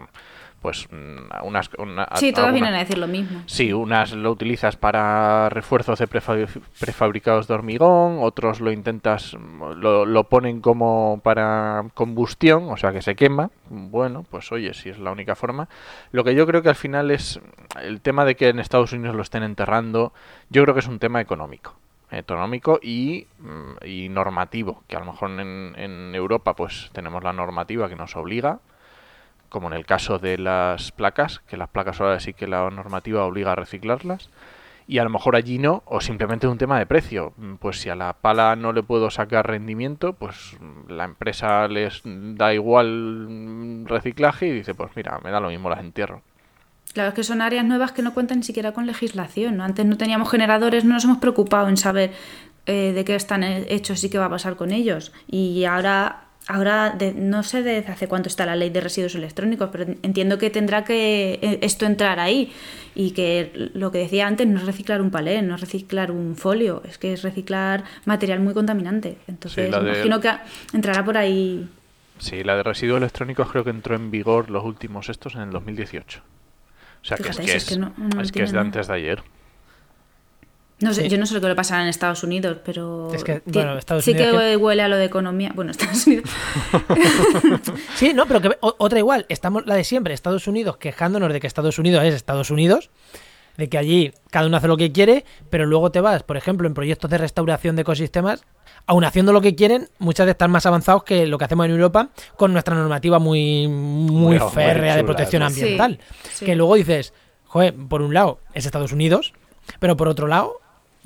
pues 0.65 0.87
mm, 0.91 1.45
unas... 1.45 1.69
una- 1.77 2.07
Sí, 2.15 2.33
todas 2.33 2.51
vienen 2.51 2.73
a 2.73 2.79
decir 2.79 2.97
lo 2.97 3.05
mismo. 3.07 3.43
Sí, 3.45 3.71
unas 3.71 4.13
lo 4.13 4.31
utilizas 4.31 4.75
para 4.77 5.47
refuerzos 5.49 5.99
de 5.99 6.07
prefa- 6.09 6.47
prefabricados 6.79 7.47
de 7.47 7.53
hormigón, 7.53 8.17
otros 8.21 8.61
lo 8.61 8.71
intentas, 8.71 9.33
lo, 9.77 10.07
lo 10.07 10.23
ponen 10.23 10.61
como 10.61 11.21
para 11.23 11.83
combustión, 11.93 12.67
o 12.71 12.77
sea 12.77 12.91
que 12.91 13.03
se 13.03 13.15
quema. 13.15 13.51
Bueno, 13.69 14.25
pues 14.27 14.51
oye, 14.51 14.73
si 14.73 14.89
es 14.89 14.97
la 14.97 15.11
única 15.11 15.35
forma. 15.35 15.69
Lo 16.11 16.23
que 16.23 16.33
yo 16.33 16.47
creo 16.47 16.63
que 16.63 16.69
al 16.69 16.75
final 16.75 17.11
es 17.11 17.39
el 17.83 18.01
tema 18.01 18.25
de 18.25 18.35
que 18.35 18.49
en 18.49 18.57
Estados 18.57 18.91
Unidos 18.91 19.15
lo 19.15 19.21
estén 19.21 19.43
enterrando, 19.43 20.13
yo 20.49 20.63
creo 20.63 20.73
que 20.73 20.79
es 20.79 20.87
un 20.87 20.97
tema 20.97 21.21
económico. 21.21 21.75
Económico 22.09 22.79
y, 22.81 23.27
mm, 23.37 23.85
y 23.85 24.09
normativo, 24.09 24.81
que 24.87 24.95
a 24.95 24.99
lo 24.99 25.05
mejor 25.05 25.29
en, 25.39 25.73
en 25.77 26.15
Europa 26.15 26.55
pues 26.55 26.89
tenemos 26.91 27.23
la 27.23 27.33
normativa 27.33 27.87
que 27.87 27.95
nos 27.95 28.15
obliga, 28.15 28.59
como 29.55 29.67
en 29.69 29.73
el 29.73 29.85
caso 29.85 30.19
de 30.19 30.37
las 30.37 30.91
placas, 30.91 31.39
que 31.47 31.55
las 31.55 31.69
placas 31.69 32.01
ahora 32.01 32.19
sí 32.19 32.33
que 32.33 32.45
la 32.45 32.69
normativa 32.69 33.23
obliga 33.23 33.53
a 33.53 33.55
reciclarlas, 33.55 34.29
y 34.85 34.97
a 34.97 35.03
lo 35.05 35.09
mejor 35.09 35.37
allí 35.37 35.57
no, 35.57 35.81
o 35.85 36.01
simplemente 36.01 36.45
es 36.45 36.51
un 36.51 36.57
tema 36.57 36.77
de 36.77 36.85
precio. 36.85 37.31
Mm, 37.37 37.55
Pues 37.55 37.79
si 37.79 37.87
a 37.89 37.95
la 37.95 38.11
pala 38.13 38.55
no 38.57 38.73
le 38.73 38.83
puedo 38.83 39.09
sacar 39.09 39.47
rendimiento, 39.47 40.11
pues 40.11 40.57
mm, 40.59 40.91
la 40.91 41.05
empresa 41.05 41.67
les 41.69 42.01
da 42.03 42.53
igual 42.53 43.27
mm, 43.29 43.85
reciclaje 43.87 44.47
y 44.47 44.51
dice, 44.51 44.75
pues 44.75 44.91
mira, 44.95 45.19
me 45.23 45.31
da 45.31 45.39
lo 45.39 45.47
mismo, 45.49 45.69
las 45.69 45.79
entierro. 45.79 46.21
Claro, 46.93 47.09
es 47.09 47.15
que 47.15 47.23
son 47.23 47.41
áreas 47.41 47.65
nuevas 47.65 47.93
que 47.93 48.01
no 48.01 48.13
cuentan 48.13 48.37
ni 48.39 48.43
siquiera 48.43 48.73
con 48.73 48.85
legislación. 48.85 49.57
¿no? 49.57 49.63
Antes 49.63 49.85
no 49.85 49.95
teníamos 49.97 50.29
generadores, 50.29 50.83
no 50.85 50.93
nos 50.95 51.05
hemos 51.05 51.17
preocupado 51.17 51.67
en 51.69 51.77
saber 51.77 52.11
eh, 52.67 52.93
de 52.93 53.03
qué 53.05 53.15
están 53.15 53.43
he- 53.43 53.65
hechos 53.73 54.03
y 54.03 54.09
qué 54.09 54.17
va 54.19 54.25
a 54.25 54.29
pasar 54.29 54.55
con 54.55 54.71
ellos. 54.71 55.11
Y 55.27 55.65
ahora, 55.65 56.24
ahora 56.47 56.91
de- 56.91 57.13
no 57.13 57.43
sé 57.43 57.63
desde 57.63 57.91
hace 57.91 58.07
cuánto 58.07 58.29
está 58.29 58.45
la 58.45 58.55
ley 58.55 58.69
de 58.69 58.81
residuos 58.81 59.15
electrónicos, 59.15 59.69
pero 59.71 59.85
entiendo 60.03 60.37
que 60.37 60.49
tendrá 60.49 60.83
que 60.83 61.39
eh, 61.41 61.59
esto 61.61 61.85
entrar 61.85 62.19
ahí. 62.19 62.51
Y 62.97 63.11
que 63.11 63.51
lo 63.73 63.91
que 63.91 63.97
decía 63.97 64.25
antes 64.25 64.47
no 64.47 64.57
es 64.59 64.65
reciclar 64.65 65.01
un 65.01 65.11
palé, 65.11 65.41
no 65.41 65.55
es 65.55 65.61
reciclar 65.61 66.11
un 66.11 66.35
folio, 66.37 66.81
es 66.87 66.97
que 66.97 67.11
es 67.13 67.23
reciclar 67.23 67.83
material 68.05 68.39
muy 68.39 68.53
contaminante. 68.53 69.17
Entonces, 69.27 69.69
de- 69.81 69.89
imagino 69.91 70.21
que 70.21 70.31
entrará 70.73 71.03
por 71.03 71.17
ahí. 71.17 71.67
Sí, 72.19 72.43
la 72.45 72.55
de 72.55 72.63
residuos 72.63 72.97
electrónicos 72.99 73.51
creo 73.51 73.63
que 73.65 73.71
entró 73.71 73.95
en 73.95 74.11
vigor 74.11 74.49
los 74.49 74.63
últimos 74.63 75.09
estos 75.09 75.35
en 75.35 75.41
el 75.41 75.49
2018. 75.51 76.21
O 77.01 77.05
sea, 77.05 77.17
que 77.17 77.29
es 77.29 77.37
que 77.37 77.43
es, 77.43 77.55
es 77.55 77.65
que 77.65 77.77
no- 77.77 77.93
no 77.97 78.21
es, 78.21 78.31
que 78.31 78.43
es 78.43 78.51
de 78.53 78.59
antes 78.59 78.87
de 78.87 78.93
ayer. 78.93 79.21
No 80.79 80.93
sé, 80.93 81.03
Sí. 81.03 81.09
yo 81.09 81.17
no 81.17 81.25
sé 81.25 81.33
lo 81.33 81.39
que 81.41 81.47
le 81.47 81.55
pasará 81.55 81.83
en 81.83 81.87
Estados 81.87 82.23
Unidos, 82.23 82.57
pero 82.65 83.13
Es 83.13 83.23
que, 83.23 83.41
bueno, 83.45 83.77
Estados 83.77 84.03
sí 84.03 84.11
Unidos 84.11 84.31
que 84.31 84.37
que- 84.51 84.57
huele 84.57 84.81
a 84.81 84.87
lo 84.89 84.97
de 84.97 85.05
economía. 85.05 85.51
Bueno, 85.55 85.71
Estados 85.77 86.05
Unidos. 86.05 86.29
Sí, 87.95 88.13
no, 88.13 88.25
pero 88.25 88.41
que 88.41 88.49
o- 88.59 88.75
otra 88.77 88.99
igual. 88.99 89.25
Estamos 89.29 89.65
la 89.65 89.75
de 89.75 89.83
siempre, 89.83 90.13
Estados 90.13 90.47
Unidos, 90.47 90.77
quejándonos 90.77 91.31
de 91.31 91.39
que 91.39 91.47
Estados 91.47 91.79
Unidos 91.79 92.03
es 92.03 92.13
Estados 92.13 92.49
Unidos, 92.51 92.89
de 93.57 93.69
que 93.69 93.77
allí 93.77 94.11
cada 94.31 94.47
uno 94.47 94.57
hace 94.57 94.67
lo 94.67 94.77
que 94.77 94.91
quiere, 94.91 95.23
pero 95.49 95.65
luego 95.65 95.91
te 95.91 96.01
vas, 96.01 96.23
por 96.23 96.35
ejemplo, 96.37 96.67
en 96.67 96.73
proyectos 96.73 97.09
de 97.09 97.17
restauración 97.17 97.75
de 97.77 97.83
ecosistemas, 97.83 98.43
aun 98.85 99.05
haciendo 99.05 99.31
lo 99.31 99.39
que 99.41 99.55
quieren, 99.55 99.87
muchas 99.97 100.25
veces 100.25 100.33
están 100.35 100.51
más 100.51 100.65
avanzados 100.65 101.03
que 101.05 101.25
lo 101.25 101.37
que 101.37 101.45
hacemos 101.45 101.65
en 101.65 101.71
Europa 101.71 102.09
con 102.35 102.51
nuestra 102.51 102.75
normativa 102.75 103.17
muy, 103.17 103.67
muy 103.67 104.37
muy 104.37 104.49
férrea 104.51 104.95
de 104.97 105.03
protección 105.05 105.39
¿no? 105.39 105.47
ambiental. 105.47 105.99
Sí, 106.33 106.45
Que 106.45 106.55
luego 106.55 106.75
dices, 106.75 107.13
joder, 107.45 107.73
por 107.73 108.01
un 108.01 108.13
lado 108.13 108.39
es 108.53 108.65
Estados 108.65 108.91
Unidos, 108.91 109.33
pero 109.79 109.95
por 109.95 110.07
otro 110.09 110.27
lado 110.27 110.59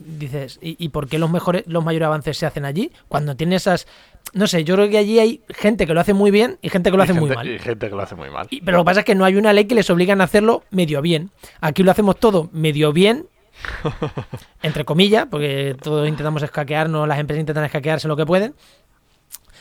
dices, 0.06 0.60
¿y, 0.62 0.76
y 0.84 0.90
por 0.90 1.08
qué 1.08 1.20
los 1.20 1.30
mejores, 1.30 1.64
los 1.68 1.84
mayores 1.84 2.06
avances 2.08 2.38
se 2.38 2.46
hacen 2.46 2.66
allí? 2.66 2.92
Cuando 3.08 3.36
tiene 3.36 3.56
esas, 3.56 3.88
no 4.34 4.48
sé, 4.48 4.64
yo 4.64 4.76
creo 4.76 4.90
que 4.90 4.98
allí 4.98 5.20
hay 5.20 5.42
gente 5.50 5.86
que 5.88 5.94
lo 5.94 6.00
hace 6.00 6.14
muy 6.14 6.32
bien 6.32 6.58
y 6.62 6.70
gente 6.70 6.92
que 6.92 6.98
lo 6.98 7.04
Y 7.04 7.06
hace 7.06 7.14
muy 7.14 7.30
mal. 7.30 7.48
Y 7.48 7.60
gente 7.60 7.90
que 7.90 7.96
lo 7.96 8.02
hace 8.02 8.16
muy 8.16 8.30
mal. 8.30 8.48
Y- 8.50 8.62
pero 8.62 8.78
lo 8.78 8.84
que 8.84 8.88
pasa 8.88 9.00
es 9.02 9.06
que 9.06 9.16
no 9.16 9.26
hay 9.26 9.36
una 9.36 9.54
ley 9.54 9.66
que 9.66 9.76
les 9.76 9.90
obligan 9.90 10.22
a 10.22 10.26
hacerlo 10.26 10.64
medio 10.72 11.02
bien. 11.02 11.32
Aquí 11.62 11.84
lo 11.84 11.92
hacemos 11.92 12.20
todo 12.20 12.50
medio 12.52 12.94
bien, 12.94 13.28
entre 14.62 14.86
comillas, 14.86 15.28
porque 15.30 15.76
todos 15.82 16.08
intentamos 16.08 16.44
escaquearnos, 16.44 17.08
las 17.08 17.20
empresas 17.20 17.42
intentan 17.42 17.66
escaquearse 17.66 18.08
lo 18.08 18.16
que 18.16 18.26
pueden. 18.26 18.54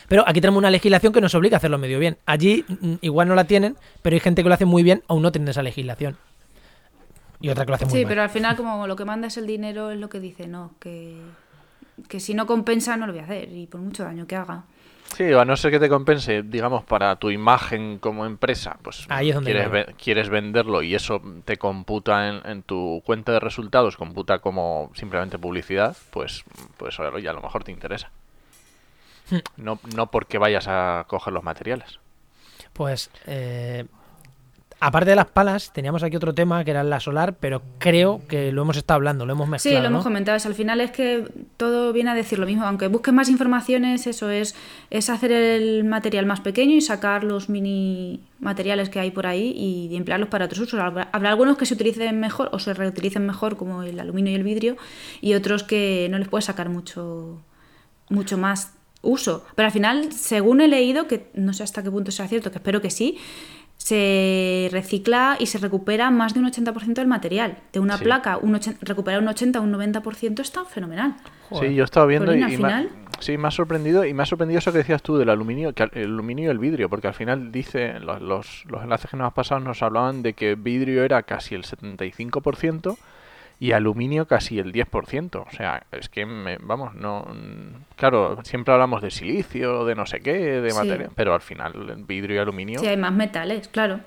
Pero 0.07 0.23
aquí 0.27 0.41
tenemos 0.41 0.57
una 0.57 0.71
legislación 0.71 1.13
que 1.13 1.21
nos 1.21 1.35
obliga 1.35 1.57
a 1.57 1.59
hacerlo 1.59 1.77
medio 1.77 1.99
bien. 1.99 2.17
Allí 2.25 2.65
mm, 2.67 2.93
igual 3.01 3.27
no 3.27 3.35
la 3.35 3.43
tienen, 3.43 3.75
pero 4.01 4.15
hay 4.15 4.19
gente 4.19 4.41
que 4.41 4.49
lo 4.49 4.55
hace 4.55 4.65
muy 4.65 4.81
bien 4.81 5.03
aún 5.07 5.21
no 5.21 5.31
tienen 5.31 5.49
esa 5.49 5.61
legislación. 5.61 6.17
Y 7.41 7.49
otra 7.49 7.65
que 7.65 7.69
lo 7.71 7.75
hace 7.75 7.85
muy 7.85 7.93
Sí, 7.93 8.03
mal. 8.03 8.09
pero 8.09 8.21
al 8.23 8.29
final, 8.29 8.55
como 8.57 8.85
lo 8.87 8.95
que 8.95 9.05
manda 9.05 9.27
es 9.27 9.37
el 9.37 9.47
dinero, 9.47 9.91
es 9.91 9.99
lo 9.99 10.09
que 10.09 10.19
dice, 10.19 10.47
no, 10.47 10.71
que, 10.79 11.21
que 12.07 12.19
si 12.19 12.33
no 12.33 12.45
compensa 12.45 12.97
no 12.97 13.07
lo 13.07 13.13
voy 13.13 13.21
a 13.21 13.25
hacer, 13.25 13.49
y 13.51 13.67
por 13.67 13.79
mucho 13.81 14.03
daño 14.03 14.27
que 14.27 14.35
haga. 14.35 14.63
Sí, 15.15 15.23
a 15.33 15.43
no 15.43 15.57
ser 15.57 15.71
que 15.71 15.79
te 15.79 15.89
compense, 15.89 16.43
digamos, 16.43 16.83
para 16.83 17.15
tu 17.15 17.31
imagen 17.31 17.97
como 17.97 18.25
empresa, 18.27 18.77
pues 18.83 19.05
Ahí 19.09 19.29
es 19.29 19.35
donde 19.35 19.51
quieres, 19.51 19.71
ve- 19.71 19.95
quieres 20.01 20.29
venderlo 20.29 20.83
y 20.83 20.93
eso 20.93 21.19
te 21.45 21.57
computa 21.57 22.29
en, 22.29 22.41
en 22.45 22.61
tu 22.61 23.01
cuenta 23.05 23.31
de 23.31 23.39
resultados, 23.39 23.97
computa 23.97 24.37
como 24.39 24.91
simplemente 24.93 25.39
publicidad, 25.39 25.97
pues, 26.11 26.43
pues 26.77 26.99
oye, 26.99 27.27
a 27.27 27.33
lo 27.33 27.41
mejor 27.41 27.63
te 27.63 27.71
interesa. 27.71 28.11
Hmm. 29.31 29.37
No, 29.57 29.79
no 29.95 30.11
porque 30.11 30.37
vayas 30.37 30.67
a 30.67 31.05
coger 31.07 31.33
los 31.33 31.43
materiales. 31.43 31.99
Pues, 32.73 33.09
eh, 33.25 33.85
aparte 34.81 35.09
de 35.09 35.15
las 35.15 35.25
palas, 35.27 35.71
teníamos 35.73 36.03
aquí 36.03 36.15
otro 36.15 36.33
tema 36.33 36.63
que 36.63 36.71
era 36.71 36.83
la 36.83 36.99
solar, 36.99 37.35
pero 37.39 37.61
creo 37.79 38.21
que 38.27 38.51
lo 38.51 38.61
hemos 38.61 38.77
estado 38.77 38.95
hablando, 38.95 39.25
lo 39.25 39.33
hemos 39.33 39.45
Sí, 39.47 39.51
mezclado. 39.51 39.81
lo 39.81 39.87
hemos 39.87 40.03
comentado, 40.03 40.37
es, 40.37 40.45
al 40.45 40.55
final 40.55 40.79
es 40.81 40.91
que 40.91 41.25
todo 41.57 41.91
viene 41.91 42.11
a 42.11 42.15
decir 42.15 42.39
lo 42.39 42.45
mismo, 42.45 42.63
aunque 42.65 42.87
busques 42.87 43.13
más 43.13 43.29
informaciones, 43.29 44.07
eso 44.07 44.29
es, 44.29 44.55
es 44.89 45.09
hacer 45.09 45.31
el 45.31 45.83
material 45.83 46.25
más 46.25 46.39
pequeño 46.39 46.75
y 46.75 46.81
sacar 46.81 47.23
los 47.23 47.49
mini 47.49 48.21
materiales 48.39 48.89
que 48.89 48.99
hay 48.99 49.11
por 49.11 49.27
ahí 49.27 49.51
y 49.51 49.95
emplearlos 49.95 50.29
para 50.29 50.45
otros 50.45 50.61
usos. 50.61 50.79
Habrá, 50.79 51.09
habrá 51.11 51.29
algunos 51.29 51.57
que 51.57 51.65
se 51.65 51.73
utilicen 51.73 52.19
mejor 52.19 52.49
o 52.53 52.59
se 52.59 52.73
reutilicen 52.73 53.25
mejor, 53.25 53.57
como 53.57 53.83
el 53.83 53.99
aluminio 53.99 54.31
y 54.31 54.35
el 54.35 54.43
vidrio, 54.43 54.77
y 55.19 55.33
otros 55.33 55.63
que 55.63 56.07
no 56.09 56.17
les 56.17 56.27
puedes 56.29 56.45
sacar 56.45 56.69
mucho, 56.69 57.41
mucho 58.09 58.37
más 58.37 58.73
uso. 59.01 59.45
Pero 59.55 59.65
al 59.67 59.71
final, 59.71 60.11
según 60.11 60.61
he 60.61 60.67
leído, 60.67 61.07
que 61.07 61.29
no 61.33 61.53
sé 61.53 61.63
hasta 61.63 61.83
qué 61.83 61.89
punto 61.91 62.11
sea 62.11 62.27
cierto, 62.27 62.51
que 62.51 62.57
espero 62.57 62.81
que 62.81 62.89
sí, 62.91 63.17
se 63.79 64.69
recicla 64.71 65.37
y 65.39 65.45
se 65.47 65.57
recupera 65.57 66.11
más 66.11 66.33
de 66.33 66.41
un 66.41 66.45
80% 66.51 66.93
del 66.93 67.07
material. 67.07 67.57
De 67.73 67.79
una 67.79 67.97
Sí. 67.97 68.03
placa, 68.03 68.37
un 68.37 68.59
recuperar 68.81 69.21
un 69.21 69.27
80 69.29 69.59
o 69.59 69.63
un 69.63 69.71
90% 69.71 70.41
está 70.41 70.65
fenomenal. 70.65 71.15
Joder. 71.49 71.69
Sí, 71.69 71.75
yo 71.75 71.85
estaba 71.85 72.05
viendo 72.05 72.35
y, 72.35 72.57
me, 72.57 72.73
ha- 72.73 72.85
sí, 73.19 73.37
me 73.37 73.47
ha 73.47 73.51
sorprendido 73.51 74.05
y 74.05 74.13
me 74.13 74.21
ha 74.23 74.25
sorprendido 74.25 74.59
eso 74.59 74.71
que 74.71 74.79
decías 74.79 75.01
tú 75.01 75.17
del 75.17 75.29
aluminio, 75.29 75.73
que 75.73 75.83
el 75.93 76.03
aluminio 76.03 76.45
y 76.49 76.51
el 76.51 76.59
vidrio, 76.59 76.89
porque 76.89 77.07
al 77.07 77.13
final 77.15 77.51
dice 77.51 77.99
los, 78.01 78.21
los, 78.21 78.63
los 78.67 78.83
enlaces 78.83 79.09
que 79.09 79.17
nos 79.17 79.27
has 79.27 79.33
pasado 79.33 79.61
nos 79.61 79.81
hablaban 79.81 80.21
de 80.21 80.33
que 80.33 80.55
vidrio 80.55 81.03
era 81.03 81.23
casi 81.23 81.55
el 81.55 81.63
75% 81.63 82.97
y 83.59 83.73
aluminio 83.73 84.25
casi 84.27 84.57
el 84.59 84.71
10%. 84.71 85.35
O 85.45 85.51
sea, 85.51 85.83
es 85.91 86.07
que, 86.09 86.25
me- 86.25 86.57
vamos, 86.61 86.95
no... 86.95 87.25
Claro, 87.97 88.39
siempre 88.43 88.73
hablamos 88.73 89.01
de 89.01 89.11
silicio, 89.11 89.83
de 89.85 89.95
no 89.95 90.05
sé 90.05 90.21
qué, 90.21 90.33
de 90.61 90.71
Sí. 90.71 90.77
materia, 90.77 91.09
pero 91.15 91.33
al 91.33 91.41
final 91.41 91.73
el 91.89 92.03
vidrio 92.05 92.35
y 92.37 92.39
aluminio, 92.39 92.79
Sí, 92.79 92.87
hay 92.87 92.95
más 92.97 93.11
metales, 93.11 93.67
claro. 93.67 93.99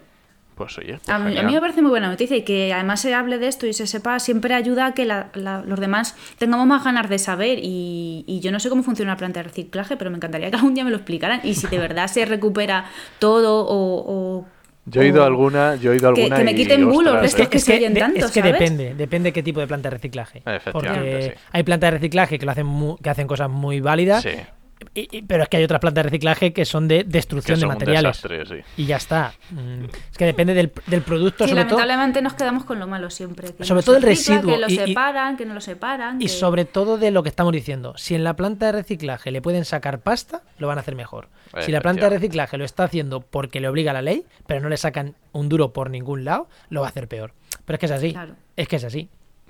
pues 0.54 0.76
oye, 0.78 0.98
pues 1.04 1.08
A 1.08 1.18
mí, 1.18 1.36
a 1.36 1.42
mí 1.42 1.52
me 1.54 1.60
parece 1.60 1.82
muy 1.82 1.90
buena 1.90 2.08
noticia 2.08 2.36
y 2.36 2.42
que 2.44 2.72
además 2.72 3.00
se 3.00 3.14
hable 3.14 3.38
de 3.38 3.48
esto 3.48 3.66
y 3.66 3.72
se 3.72 3.86
sepa 3.86 4.18
siempre 4.20 4.54
ayuda 4.54 4.86
a 4.86 4.94
que 4.94 5.04
la- 5.04 5.28
la- 5.34 5.62
los 5.62 5.80
demás 5.80 6.16
tengamos 6.38 6.66
más 6.66 6.84
ganas 6.84 7.08
de 7.10 7.18
saber 7.18 7.58
y, 7.60 8.24
y 8.26 8.40
yo 8.40 8.52
no 8.52 8.60
sé 8.60 8.68
cómo 8.70 8.82
funciona 8.82 9.12
la 9.12 9.16
planta 9.18 9.40
de 9.40 9.44
reciclaje, 9.44 9.96
pero 9.96 10.10
me 10.10 10.16
encantaría 10.16 10.50
que 10.50 10.56
algún 10.56 10.74
día 10.74 10.84
me 10.84 10.90
lo 10.90 10.96
explicaran 10.96 11.40
y 11.42 11.54
si 11.54 11.66
de 11.66 11.78
verdad 11.88 12.06
se 12.06 12.24
recupera 12.24 12.86
todo 13.18 13.66
o... 13.66 14.38
o- 14.38 14.46
Yo 14.84 15.00
he 15.02 15.06
ido 15.08 15.20
o- 15.20 15.24
a 15.24 15.26
alguna, 15.26 15.76
yo 15.76 15.92
he 15.92 15.96
ido 15.96 16.08
a 16.10 16.14
que- 16.14 16.22
alguna 16.22 16.38
que 16.38 16.44
me 16.44 16.52
y, 16.52 16.54
quiten 16.56 16.88
bulos 16.88 17.24
estos 17.24 17.48
que 17.48 17.58
se 17.60 17.74
oyen 17.76 17.94
de- 17.94 18.00
tanto, 18.00 18.26
es 18.26 18.32
que 18.32 18.40
¿sabes? 18.40 18.52
depende, 18.58 18.94
depende 18.94 19.32
qué 19.32 19.42
tipo 19.42 19.60
de 19.60 19.66
planta 19.68 19.88
de 19.88 19.96
reciclaje. 19.96 20.42
Efectivamente, 20.44 20.72
Porque 20.72 21.22
sí. 21.36 21.44
hay 21.52 21.62
plantas 21.62 21.86
de 21.92 21.98
reciclaje 21.98 22.38
que 22.38 22.44
lo 22.46 22.52
hacen 22.52 22.66
mu- 22.66 22.96
que 22.96 23.08
hacen 23.10 23.26
cosas 23.28 23.48
muy 23.48 23.80
válidas, 23.80 24.22
Sí, 24.22 24.30
y- 24.94 25.08
y- 25.18 25.22
pero 25.22 25.42
es 25.44 25.48
que 25.48 25.56
hay 25.58 25.64
otras 25.64 25.80
plantas 25.80 26.04
de 26.04 26.10
reciclaje 26.10 26.52
que 26.52 26.64
son 26.64 26.88
de 26.88 26.98
que 26.98 27.04
destrucción 27.04 27.58
de 27.60 27.66
un 27.66 27.72
materiales. 27.72 28.22
desastre, 28.22 28.46
sí. 28.46 28.64
Y 28.76 28.86
ya 28.86 28.96
está. 28.96 29.32
Mm, 29.50 29.84
Es 30.10 30.18
que 30.18 30.24
depende 30.26 30.54
del, 30.54 30.72
del 30.86 31.02
producto, 31.02 31.44
Sí, 31.44 31.50
sobre 31.50 31.64
todo. 31.64 31.78
lamentablemente 31.78 32.22
nos 32.22 32.34
quedamos 32.34 32.64
con 32.64 32.78
lo 32.78 32.86
malo 32.86 33.10
siempre. 33.10 33.52
que 33.52 33.64
Sobre 33.64 33.82
todo 33.82 33.96
el 33.96 34.02
residuo 34.02 34.54
Que 34.54 34.58
lo 34.60 34.68
y- 34.68 34.72
y- 34.74 34.76
separan, 34.76 35.36
que 35.36 35.46
no 35.46 35.54
lo 35.54 35.60
separan. 35.60 36.16
Y 36.20 36.24
que- 36.26 36.28
sobre 36.30 36.64
todo 36.64 36.98
de 36.98 37.10
lo 37.10 37.22
que 37.22 37.28
estamos 37.28 37.52
diciendo. 37.52 37.94
Si 37.96 38.14
en 38.14 38.24
la 38.24 38.34
planta 38.36 38.66
de 38.66 38.72
reciclaje 38.72 39.30
le 39.30 39.40
pueden 39.42 39.64
sacar 39.64 40.00
pasta, 40.00 40.42
lo 40.58 40.66
van 40.68 40.78
a 40.78 40.80
hacer 40.82 40.94
mejor. 40.96 41.28
Si 41.60 41.70
la 41.72 41.80
planta 41.80 42.08
de 42.08 42.16
reciclaje 42.16 42.56
lo 42.58 42.64
está 42.64 42.84
haciendo 42.84 43.20
porque 43.20 43.60
le 43.60 43.68
obliga 43.68 43.92
la 43.92 44.00
ley, 44.02 44.24
pero 44.46 44.60
no 44.60 44.68
le 44.68 44.76
sacan 44.78 45.14
un 45.32 45.48
duro 45.48 45.72
por 45.72 45.90
ningún 45.90 46.24
lado, 46.24 46.48
lo 46.70 46.80
va 46.80 46.86
a 46.86 46.90
hacer 46.90 47.08
peor. 47.08 47.32
Pero 47.64 47.74
es 47.76 47.80
que 47.80 47.86
es 47.86 47.92
así. 47.92 48.12
Claro. 48.12 48.34
Es 48.56 48.68
que 48.68 48.76
es 48.76 48.84
así. 48.84 49.08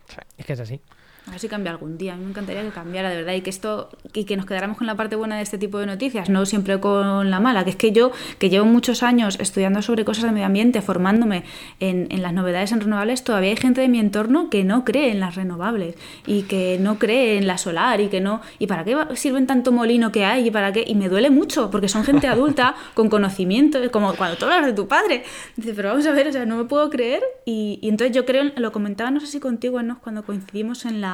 Sí. 0.09 0.17
Es 0.37 0.47
que 0.47 0.53
es 0.55 0.61
así. 0.61 0.81
A 1.27 1.31
ver 1.31 1.39
si 1.39 1.49
cambia 1.49 1.71
algún 1.71 1.99
día. 1.99 2.15
A 2.15 2.17
mí 2.17 2.25
me 2.25 2.31
encantaría 2.31 2.63
que 2.63 2.71
cambiara, 2.71 3.09
de 3.09 3.17
verdad, 3.17 3.35
y 3.35 3.43
que 3.43 3.51
esto 3.51 3.91
y 4.13 4.25
que 4.25 4.37
nos 4.37 4.45
quedáramos 4.45 4.77
con 4.77 4.87
la 4.87 4.97
parte 4.97 5.15
buena 5.15 5.37
de 5.37 5.43
este 5.43 5.57
tipo 5.57 5.79
de 5.79 5.87
noticias, 5.87 6.29
no 6.29 6.45
siempre 6.47 6.81
con 6.81 7.31
la 7.31 7.39
mala. 7.39 7.65
Que 7.65 7.71
es 7.71 7.77
que 7.77 7.93
yo, 7.93 8.11
que 8.39 8.51
llevo 8.51 8.67
muchos 8.67 9.03
años 9.03 9.39
estudiando 9.39 9.83
sobre 9.83 10.05
cosas 10.05 10.25
de 10.25 10.33
medio 10.33 10.47
ambiente, 10.47 10.83
formándome 10.83 11.45
en, 11.79 12.09
en 12.11 12.23
las 12.23 12.33
novedades 12.33 12.73
en 12.73 12.81
renovables, 12.81 13.23
todavía 13.23 13.51
hay 13.51 13.57
gente 13.57 13.81
de 13.81 13.89
mi 13.89 14.01
entorno 14.01 14.51
que 14.51 14.65
no 14.65 14.85
cree 14.85 15.13
en 15.13 15.21
las 15.21 15.37
renovables 15.37 15.95
y 16.27 16.43
que 16.43 16.79
no 16.81 16.99
cree 16.99 17.39
en 17.39 17.47
la 17.47 17.57
solar 17.57 18.01
y 18.01 18.09
que 18.09 18.21
no. 18.21 18.41
¿Y 18.59 18.67
para 18.67 18.85
qué 18.85 18.97
sirven 19.15 19.47
tanto 19.47 19.71
molino 19.71 20.11
que 20.11 20.25
hay? 20.25 20.49
¿Y 20.49 20.51
para 20.51 20.73
qué? 20.73 20.85
Y 20.87 20.97
me 20.97 21.09
duele 21.09 21.31
mucho, 21.31 21.71
porque 21.71 21.89
son 21.89 22.03
gente 22.03 22.27
adulta, 22.27 22.75
con 22.95 23.09
conocimiento, 23.09 23.79
como 23.93 24.15
cuando 24.15 24.37
tú 24.37 24.47
hablas 24.47 24.67
de 24.67 24.73
tu 24.73 24.89
padre. 24.89 25.23
Dice, 25.57 25.73
pero 25.75 25.91
vamos 25.91 26.07
a 26.07 26.13
ver, 26.13 26.27
o 26.27 26.33
sea, 26.33 26.45
no 26.47 26.57
me 26.57 26.65
puedo 26.65 26.91
creer. 26.91 27.23
Y, 27.45 27.79
y 27.81 27.89
entonces 27.89 28.15
yo 28.15 28.27
creo, 28.27 28.51
lo 28.57 28.73
comentaba, 28.73 29.11
no 29.13 29.21
sé 29.21 29.29
si 29.29 29.39
contigo, 29.39 29.83
¿no? 29.83 30.01
cuando 30.01 30.25
coincidimos 30.25 30.85
en 30.85 31.01
la, 31.01 31.12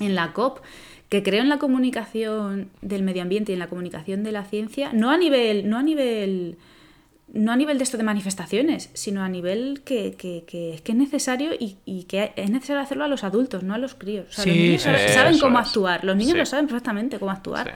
en 0.00 0.14
la 0.14 0.32
COP, 0.32 0.60
que 1.08 1.22
creo 1.22 1.42
en 1.42 1.48
la 1.48 1.58
comunicación 1.58 2.68
del 2.82 3.02
medio 3.02 3.22
ambiente 3.22 3.52
y 3.52 3.54
en 3.54 3.58
la 3.58 3.68
comunicación 3.68 4.22
de 4.24 4.32
la 4.32 4.44
ciencia, 4.44 4.90
no 4.92 5.10
a 5.10 5.16
nivel, 5.16 5.68
no 5.70 5.78
a 5.78 5.82
nivel, 5.82 6.56
no 7.32 7.52
a 7.52 7.56
nivel 7.56 7.78
de 7.78 7.84
esto 7.84 7.96
de 7.96 8.02
manifestaciones, 8.04 8.90
sino 8.94 9.22
a 9.22 9.28
nivel 9.28 9.82
que, 9.84 10.14
que, 10.16 10.44
que 10.46 10.74
es 10.74 10.82
que 10.82 10.92
es 10.92 10.98
necesario 10.98 11.52
y, 11.58 11.76
y 11.84 12.04
que 12.04 12.32
es 12.36 12.50
necesario 12.50 12.80
hacerlo 12.82 13.04
a 13.04 13.08
los 13.08 13.24
adultos, 13.24 13.62
no 13.62 13.74
a 13.74 13.78
los 13.78 13.94
críos. 13.94 14.26
O 14.28 14.32
sea, 14.32 14.44
los 14.46 14.54
Sí, 14.54 14.60
niños 14.62 14.82
sí, 14.82 14.88
saben, 15.14 15.38
cómo 15.38 15.58
es. 15.60 15.66
actuar, 15.68 16.04
los 16.04 16.16
niños 16.16 16.32
Sí. 16.32 16.38
lo 16.38 16.46
saben 16.46 16.66
perfectamente 16.66 17.18
cómo 17.18 17.30
actuar. 17.30 17.66
Sí. 17.68 17.72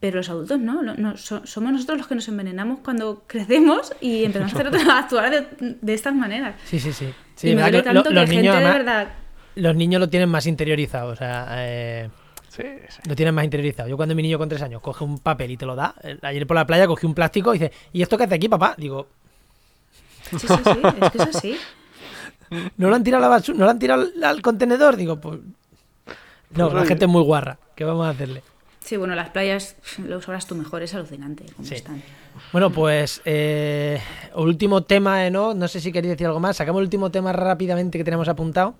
Pero 0.00 0.16
los 0.18 0.28
adultos 0.28 0.58
no, 0.60 0.82
no- 0.82 0.94
no, 0.96 1.16
so- 1.16 1.46
somos 1.46 1.72
nosotros 1.72 1.98
los 1.98 2.06
que 2.08 2.14
nos 2.14 2.28
envenenamos 2.28 2.80
cuando 2.80 3.24
crecemos 3.26 3.92
y 4.00 4.24
empezamos 4.24 4.54
a, 4.54 4.58
hacer- 4.58 4.74
a 4.90 4.98
actuar 4.98 5.30
de, 5.30 5.76
de 5.80 5.94
estas 5.94 6.14
maneras. 6.14 6.54
Sí, 6.66 6.78
sí, 6.78 6.92
sí. 6.92 7.06
Sí, 7.36 7.50
y 7.50 7.54
me 7.54 7.62
duele 7.62 7.78
lo- 7.78 7.84
tanto 7.84 8.10
los 8.10 8.28
que 8.30 8.36
niños, 8.36 8.54
gente 8.54 8.68
de 8.68 8.72
verdad 8.78 9.08
los 9.56 9.74
niños 9.76 10.00
lo 10.00 10.08
tienen 10.08 10.28
más 10.28 10.46
interiorizado. 10.46 11.10
O 11.12 11.16
sea, 11.16 11.46
eh, 11.58 12.08
Sí, 12.48 12.62
sí. 12.88 13.00
lo 13.08 13.16
tienen 13.16 13.34
más 13.34 13.44
interiorizado. 13.44 13.88
Yo 13.88 13.96
cuando 13.96 14.14
mi 14.14 14.22
niño 14.22 14.38
con 14.38 14.48
tres 14.48 14.62
años 14.62 14.80
coge 14.80 15.02
un 15.04 15.18
papel 15.18 15.50
y 15.50 15.56
te 15.56 15.66
lo 15.66 15.74
da, 15.74 15.94
eh, 16.02 16.18
ayer 16.22 16.46
por 16.46 16.54
la 16.56 16.66
playa 16.66 16.86
cogí 16.86 17.04
un 17.06 17.14
plástico 17.14 17.54
y 17.54 17.58
dice, 17.58 17.72
¿y 17.92 18.02
esto 18.02 18.16
qué 18.16 18.24
hace 18.24 18.34
aquí, 18.36 18.48
papá? 18.48 18.74
Digo, 18.78 19.08
Sí, 20.30 20.38
sí, 20.38 20.46
sí, 20.48 20.54
es 21.02 21.10
que 21.10 21.18
es 21.18 21.36
así. 21.36 21.56
¿no 22.76 22.88
lo 22.88 22.94
han 22.96 23.04
tirado 23.04 23.24
a 23.24 23.28
la 23.28 23.34
basura? 23.34 23.58
¿No 23.58 23.64
lo 23.64 23.70
han 23.70 23.78
tirado 23.78 24.02
al, 24.02 24.24
al 24.24 24.42
contenedor? 24.42 24.96
Digo, 24.96 25.20
pues... 25.20 25.38
No, 26.50 26.70
Pues 26.70 26.74
la 26.82 26.86
gente 26.86 27.04
es 27.06 27.10
muy 27.10 27.22
guarra. 27.22 27.58
¿Qué 27.74 27.84
vamos 27.84 28.06
a 28.06 28.10
hacerle? 28.10 28.42
Sí, 28.80 28.96
bueno, 28.96 29.14
las 29.14 29.30
playas 29.30 29.76
lo 29.98 30.20
sabrás 30.22 30.46
tú 30.46 30.54
mejor, 30.54 30.82
es 30.82 30.94
alucinante 30.94 31.44
cómo 31.56 31.66
Sí. 31.66 31.74
están. 31.74 32.02
Bueno, 32.52 32.70
pues 32.70 33.20
eh, 33.24 33.98
último 34.34 34.82
tema, 34.82 35.26
¿eh, 35.26 35.30
¿no? 35.30 35.54
No 35.54 35.66
sé 35.68 35.80
si 35.80 35.90
queréis 35.90 36.12
decir 36.12 36.26
algo 36.26 36.38
más. 36.38 36.56
Sacamos 36.58 36.80
el 36.80 36.84
último 36.84 37.10
tema 37.10 37.32
rápidamente 37.32 37.96
que 37.98 38.04
tenemos 38.04 38.28
apuntado, 38.28 38.74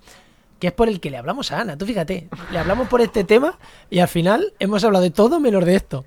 que 0.65 0.69
es 0.69 0.73
por 0.73 0.89
el 0.89 0.99
que 0.99 1.11
le 1.11 1.17
hablamos 1.17 1.51
a 1.51 1.61
Ana. 1.61 1.77
Tú 1.77 1.85
fíjate, 1.85 2.27
le 2.51 2.57
hablamos 2.57 2.87
por 2.87 2.99
este 2.99 3.23
tema 3.23 3.59
y 3.91 3.99
al 3.99 4.07
final 4.07 4.53
hemos 4.57 4.83
hablado 4.83 5.03
de 5.03 5.11
todo 5.11 5.39
menos 5.39 5.63
de 5.63 5.75
esto. 5.75 6.05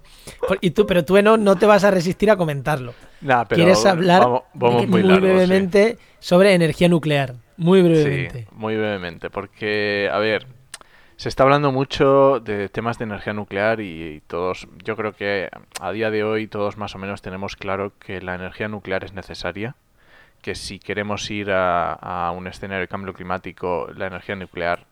Y 0.61 0.73
tú, 0.73 0.85
pero 0.85 1.05
tú 1.05 1.23
no, 1.23 1.37
no 1.37 1.55
te 1.55 1.65
vas 1.65 1.85
a 1.85 1.93
resistir 1.93 2.29
a 2.29 2.37
comentarlo. 2.37 2.93
Nah, 3.21 3.45
pero 3.45 3.57
Quieres 3.57 3.87
hablar 3.87 4.23
vamos, 4.23 4.43
muy, 4.89 4.89
muy 4.89 5.03
sí. 5.03 5.21
brevemente 5.21 5.99
sobre 6.19 6.55
energía 6.55 6.89
nuclear. 6.89 7.37
Muy 7.57 7.83
brevemente. 7.83 8.41
Sí, 8.41 8.47
muy 8.51 8.77
brevemente, 8.77 9.31
porque, 9.31 10.11
a 10.13 10.19
ver, 10.19 10.49
se 11.15 11.29
está 11.29 11.45
hablando 11.45 11.71
mucho 11.71 12.41
de 12.41 12.69
temas 12.69 12.99
de 12.99 13.05
energía 13.05 13.35
nuclear 13.35 13.79
y, 13.79 14.23
todos, 14.27 14.67
yo 14.85 14.97
creo 14.97 15.13
que 15.13 15.51
a 15.81 15.93
día 15.93 16.11
de 16.11 16.25
hoy 16.25 16.49
todos 16.49 16.77
más 16.77 16.97
o 16.97 16.99
menos 16.99 17.23
tenemos 17.23 17.55
claro 17.55 17.93
que 18.01 18.21
la 18.21 18.35
energía 18.35 18.67
nuclear 18.67 19.05
es 19.05 19.13
necesaria, 19.13 19.77
que 20.43 20.55
si 20.55 20.79
queremos 20.79 21.31
ir 21.31 21.51
a, 21.51 21.93
a 21.93 22.31
un 22.33 22.47
escenario 22.47 22.83
de 22.83 22.89
cambio 22.89 23.13
climático, 23.15 23.89
la 23.97 24.07
energía 24.07 24.37
nuclear, 24.37 24.85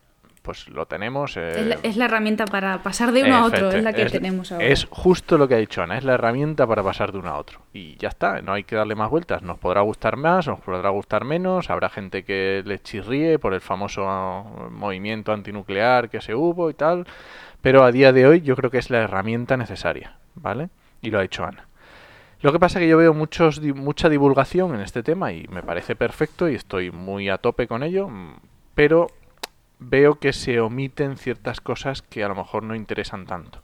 pues 0.42 0.68
lo 0.68 0.86
tenemos. 0.86 1.36
eh, 1.36 1.54
Es, 1.56 1.66
la, 1.66 1.76
es 1.82 1.96
la 1.96 2.04
herramienta 2.04 2.44
para 2.44 2.80
pasar 2.82 3.10
de 3.10 3.24
uno 3.24 3.36
a 3.36 3.44
otro, 3.46 3.70
es 3.72 3.82
la 3.82 3.92
que 3.92 4.02
es- 4.02 4.12
tenemos 4.12 4.52
ahora. 4.52 4.64
Es 4.66 4.86
justo 4.90 5.38
lo 5.38 5.48
que 5.48 5.54
ha 5.56 5.58
dicho 5.58 5.82
Ana, 5.82 5.98
es 5.98 6.04
la 6.04 6.14
herramienta 6.14 6.66
para 6.68 6.84
pasar 6.84 7.10
de 7.10 7.18
uno 7.18 7.30
a 7.30 7.38
otro. 7.38 7.60
Y 7.72 7.96
ya 7.96 8.08
está, 8.08 8.40
no 8.42 8.52
hay 8.52 8.62
que 8.62 8.76
darle 8.76 8.94
más 8.94 9.10
vueltas. 9.10 9.42
Nos 9.42 9.58
podrá 9.58 9.80
gustar 9.80 10.16
más, 10.16 10.46
nos 10.46 10.60
podrá 10.60 10.90
gustar 10.90 11.24
menos, 11.24 11.68
habrá 11.68 11.88
gente 11.88 12.22
que 12.22 12.62
le 12.64 12.78
chirríe 12.80 13.40
por 13.40 13.54
el 13.54 13.60
famoso 13.60 14.04
ah, 14.08 14.44
movimiento 14.70 15.32
antinuclear 15.32 16.08
que 16.10 16.20
se 16.20 16.34
hubo 16.36 16.70
y 16.70 16.74
tal. 16.74 17.06
Pero 17.60 17.82
a 17.82 17.90
día 17.90 18.12
de 18.12 18.26
hoy 18.28 18.40
yo 18.42 18.54
creo 18.54 18.70
que 18.70 18.78
es 18.78 18.90
la 18.90 18.98
herramienta 18.98 19.56
necesaria, 19.56 20.14
¿vale? 20.36 20.68
Y 21.02 21.10
lo 21.10 21.18
ha 21.18 21.22
dicho 21.22 21.44
Ana. 21.44 21.66
Lo 22.46 22.52
que 22.52 22.60
pasa 22.60 22.78
es 22.78 22.84
que 22.84 22.88
yo 22.88 22.96
veo 22.96 23.12
muchos, 23.12 23.60
mucha 23.60 24.08
divulgación 24.08 24.72
en 24.72 24.80
este 24.80 25.02
tema 25.02 25.32
y 25.32 25.48
me 25.48 25.64
parece 25.64 25.96
perfecto 25.96 26.48
y 26.48 26.54
estoy 26.54 26.92
muy 26.92 27.28
a 27.28 27.38
tope 27.38 27.66
con 27.66 27.82
ello, 27.82 28.08
mm, 28.08 28.36
pero 28.76 29.08
veo 29.80 30.20
que 30.20 30.32
se 30.32 30.60
omiten 30.60 31.16
ciertas 31.16 31.60
cosas 31.60 32.02
que 32.02 32.22
a 32.22 32.28
lo 32.28 32.36
mejor 32.36 32.62
no 32.62 32.76
interesan 32.76 33.26
tanto. 33.26 33.62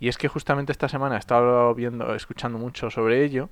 Y 0.00 0.08
es 0.08 0.18
que 0.18 0.26
justamente 0.26 0.72
esta 0.72 0.88
semana 0.88 1.14
he 1.14 1.20
estado 1.20 1.72
viendo, 1.76 2.16
escuchando 2.16 2.58
mucho 2.58 2.90
sobre 2.90 3.24
ello 3.24 3.50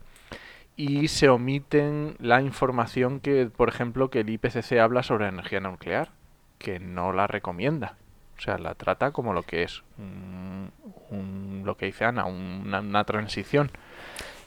y 0.74 1.06
se 1.06 1.28
omiten 1.28 2.16
la 2.18 2.42
información 2.42 3.20
que, 3.20 3.46
por 3.56 3.68
ejemplo, 3.68 4.10
que 4.10 4.18
el 4.18 4.30
IPCC 4.30 4.80
habla 4.80 5.04
sobre 5.04 5.28
energía 5.28 5.60
nuclear, 5.60 6.08
que 6.58 6.80
no 6.80 7.12
la 7.12 7.28
recomienda. 7.28 7.94
O 8.36 8.40
sea, 8.40 8.58
la 8.58 8.74
trata 8.74 9.12
como 9.12 9.32
lo 9.32 9.44
que 9.44 9.62
es, 9.62 9.84
un- 9.96 10.72
un- 11.10 11.62
lo 11.64 11.76
que 11.76 11.86
dice 11.86 12.04
Ana, 12.04 12.24
una 12.24 13.04
transición. 13.04 13.70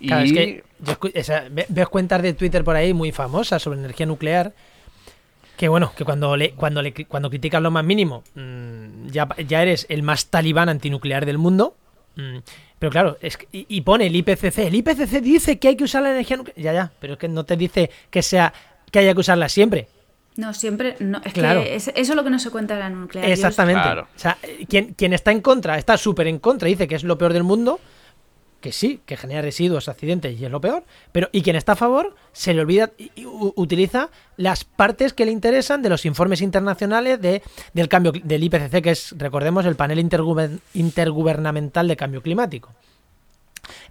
Y 0.04 0.08
Claro, 0.08 0.26
es 0.26 0.34
que 0.34 0.64
yo 0.80 0.94
escu- 1.00 1.18
o 1.18 1.24
sea, 1.24 1.48
ve- 1.50 1.66
veo 1.70 1.90
cuentas 1.90 2.22
de 2.22 2.34
Twitter 2.34 2.62
por 2.66 2.76
ahí 2.76 2.94
muy 2.94 3.14
famosas 3.14 3.62
sobre 3.62 3.80
energía 3.80 4.06
nuclear. 4.06 4.54
Que 5.56 5.70
bueno, 5.70 5.94
que 5.96 6.04
cuando 6.04 6.36
le, 6.36 6.52
cuando 6.52 6.82
le 6.82 6.94
cuando 7.06 7.30
criticas 7.30 7.62
lo 7.62 7.72
más 7.72 7.86
mínimo, 7.86 8.24
mm, 8.36 9.08
ya, 9.08 9.30
ya 9.48 9.62
eres 9.62 9.86
el 9.88 10.04
más 10.04 10.26
talibán 10.28 10.68
antinuclear 10.68 11.26
del 11.26 11.38
mundo. 11.38 11.78
Mm, 12.18 12.40
pero 12.80 12.92
claro, 12.92 13.18
es 13.22 13.38
que- 13.38 13.48
y, 13.54 13.66
y 13.70 13.82
pone 13.82 14.08
el 14.08 14.16
IPCC. 14.18 14.68
El 14.68 14.76
IPCC 14.76 15.22
dice 15.22 15.58
que 15.58 15.70
hay 15.70 15.78
que 15.78 15.86
usar 15.86 16.04
la 16.04 16.12
energía 16.12 16.36
nuclear. 16.38 16.58
Ya, 16.60 16.74
ya, 16.74 16.92
pero 17.00 17.14
es 17.14 17.20
que 17.20 17.30
no 17.30 17.46
te 17.46 17.56
dice 17.56 17.90
que 18.10 18.22
sea 18.22 18.54
que 18.92 19.00
haya 19.00 19.14
que 19.14 19.22
usarla 19.22 19.48
siempre. 19.48 19.88
No, 20.36 20.54
siempre. 20.54 20.96
No, 21.00 21.22
es 21.24 21.32
Claro. 21.32 21.64
que 21.64 21.76
es- 21.76 21.88
eso 21.88 21.94
es 22.12 22.16
lo 22.16 22.24
que 22.26 22.30
no 22.30 22.40
se 22.40 22.50
cuenta 22.50 22.74
de 22.74 22.82
la 22.82 22.90
nuclear. 22.90 23.30
Exactamente. 23.30 23.82
Claro. 23.84 24.08
O 24.16 24.20
sea, 24.20 24.38
quien, 24.68 24.96
quien 24.96 25.14
está 25.14 25.32
en 25.32 25.40
contra, 25.42 25.78
está 25.78 25.96
súper 25.96 26.28
en 26.28 26.40
contra, 26.40 26.68
dice 26.68 26.88
que 26.90 26.96
es 26.96 27.04
lo 27.04 27.18
peor 27.18 27.32
del 27.32 27.44
mundo, 27.44 27.80
que 28.64 28.72
sí, 28.72 29.02
que 29.06 29.18
genera 29.18 29.42
residuos, 29.42 29.90
accidentes 29.90 30.40
y 30.40 30.46
es 30.46 30.50
lo 30.50 30.62
peor, 30.62 30.86
pero 31.12 31.28
y 31.34 31.42
quien 31.42 31.58
está 31.58 31.74
a 31.74 31.76
favor 31.76 32.16
se 32.32 32.54
le 32.54 32.62
olvida 32.62 32.92
y, 32.98 33.12
utiliza 33.26 34.10
las 34.38 34.64
partes 34.64 35.12
que 35.12 35.26
le 35.26 35.34
interesan 35.34 35.82
de 35.82 35.90
los 35.90 36.06
informes 36.06 36.40
internacionales 36.40 37.20
de, 37.22 37.44
del 37.74 37.90
cambio 37.90 38.14
del 38.14 38.42
IPCC, 38.42 38.82
que 38.82 38.92
es, 38.92 39.16
recordemos, 39.18 39.66
el 39.66 39.76
panel 39.76 40.00
interguber- 40.00 40.60
intergubernamental 40.74 41.90
de 41.90 41.98
cambio 41.98 42.22
climático. 42.22 42.70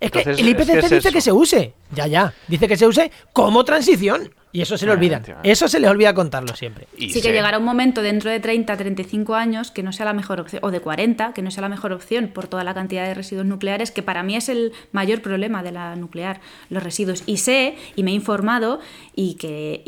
Es 0.00 0.10
que 0.10 0.22
el 0.22 0.30
es 0.30 0.36
que 0.38 0.42
IPCC 0.50 0.70
es 0.70 0.82
dice 0.90 0.96
eso. 0.96 1.12
que 1.12 1.20
se 1.20 1.32
use, 1.32 1.74
ya, 1.94 2.06
ya, 2.06 2.32
dice 2.48 2.66
que 2.66 2.78
se 2.78 2.86
use 2.86 3.10
como 3.34 3.64
transición. 3.64 4.34
Y 4.52 4.60
eso 4.60 4.76
se 4.76 4.86
le 4.86 4.92
olvida. 4.92 5.22
Eso 5.42 5.66
se 5.66 5.80
les 5.80 5.90
olvida 5.90 6.14
contarlo 6.14 6.54
siempre. 6.54 6.86
sí 6.96 7.22
que 7.22 7.32
llegará 7.32 7.58
un 7.58 7.64
momento 7.64 8.02
dentro 8.02 8.30
de 8.30 8.38
30, 8.38 8.76
35 8.76 9.34
años 9.34 9.70
que 9.70 9.82
no 9.82 9.92
sea 9.92 10.04
la 10.04 10.12
mejor 10.12 10.40
opción, 10.40 10.62
o 10.62 10.70
de 10.70 10.80
40, 10.80 11.32
que 11.32 11.42
no 11.42 11.50
sea 11.50 11.62
la 11.62 11.68
mejor 11.68 11.92
opción 11.92 12.28
por 12.28 12.46
toda 12.46 12.62
la 12.62 12.74
cantidad 12.74 13.04
de 13.06 13.14
residuos 13.14 13.46
nucleares, 13.46 13.90
que 13.90 14.02
para 14.02 14.22
mí 14.22 14.36
es 14.36 14.48
el 14.48 14.72
mayor 14.92 15.22
problema 15.22 15.62
de 15.62 15.72
la 15.72 15.96
nuclear, 15.96 16.40
los 16.68 16.82
residuos. 16.82 17.22
Y 17.26 17.38
sé, 17.38 17.76
y 17.96 18.02
me 18.02 18.10
he 18.10 18.14
informado, 18.14 18.80
y 19.14 19.34
que 19.34 19.82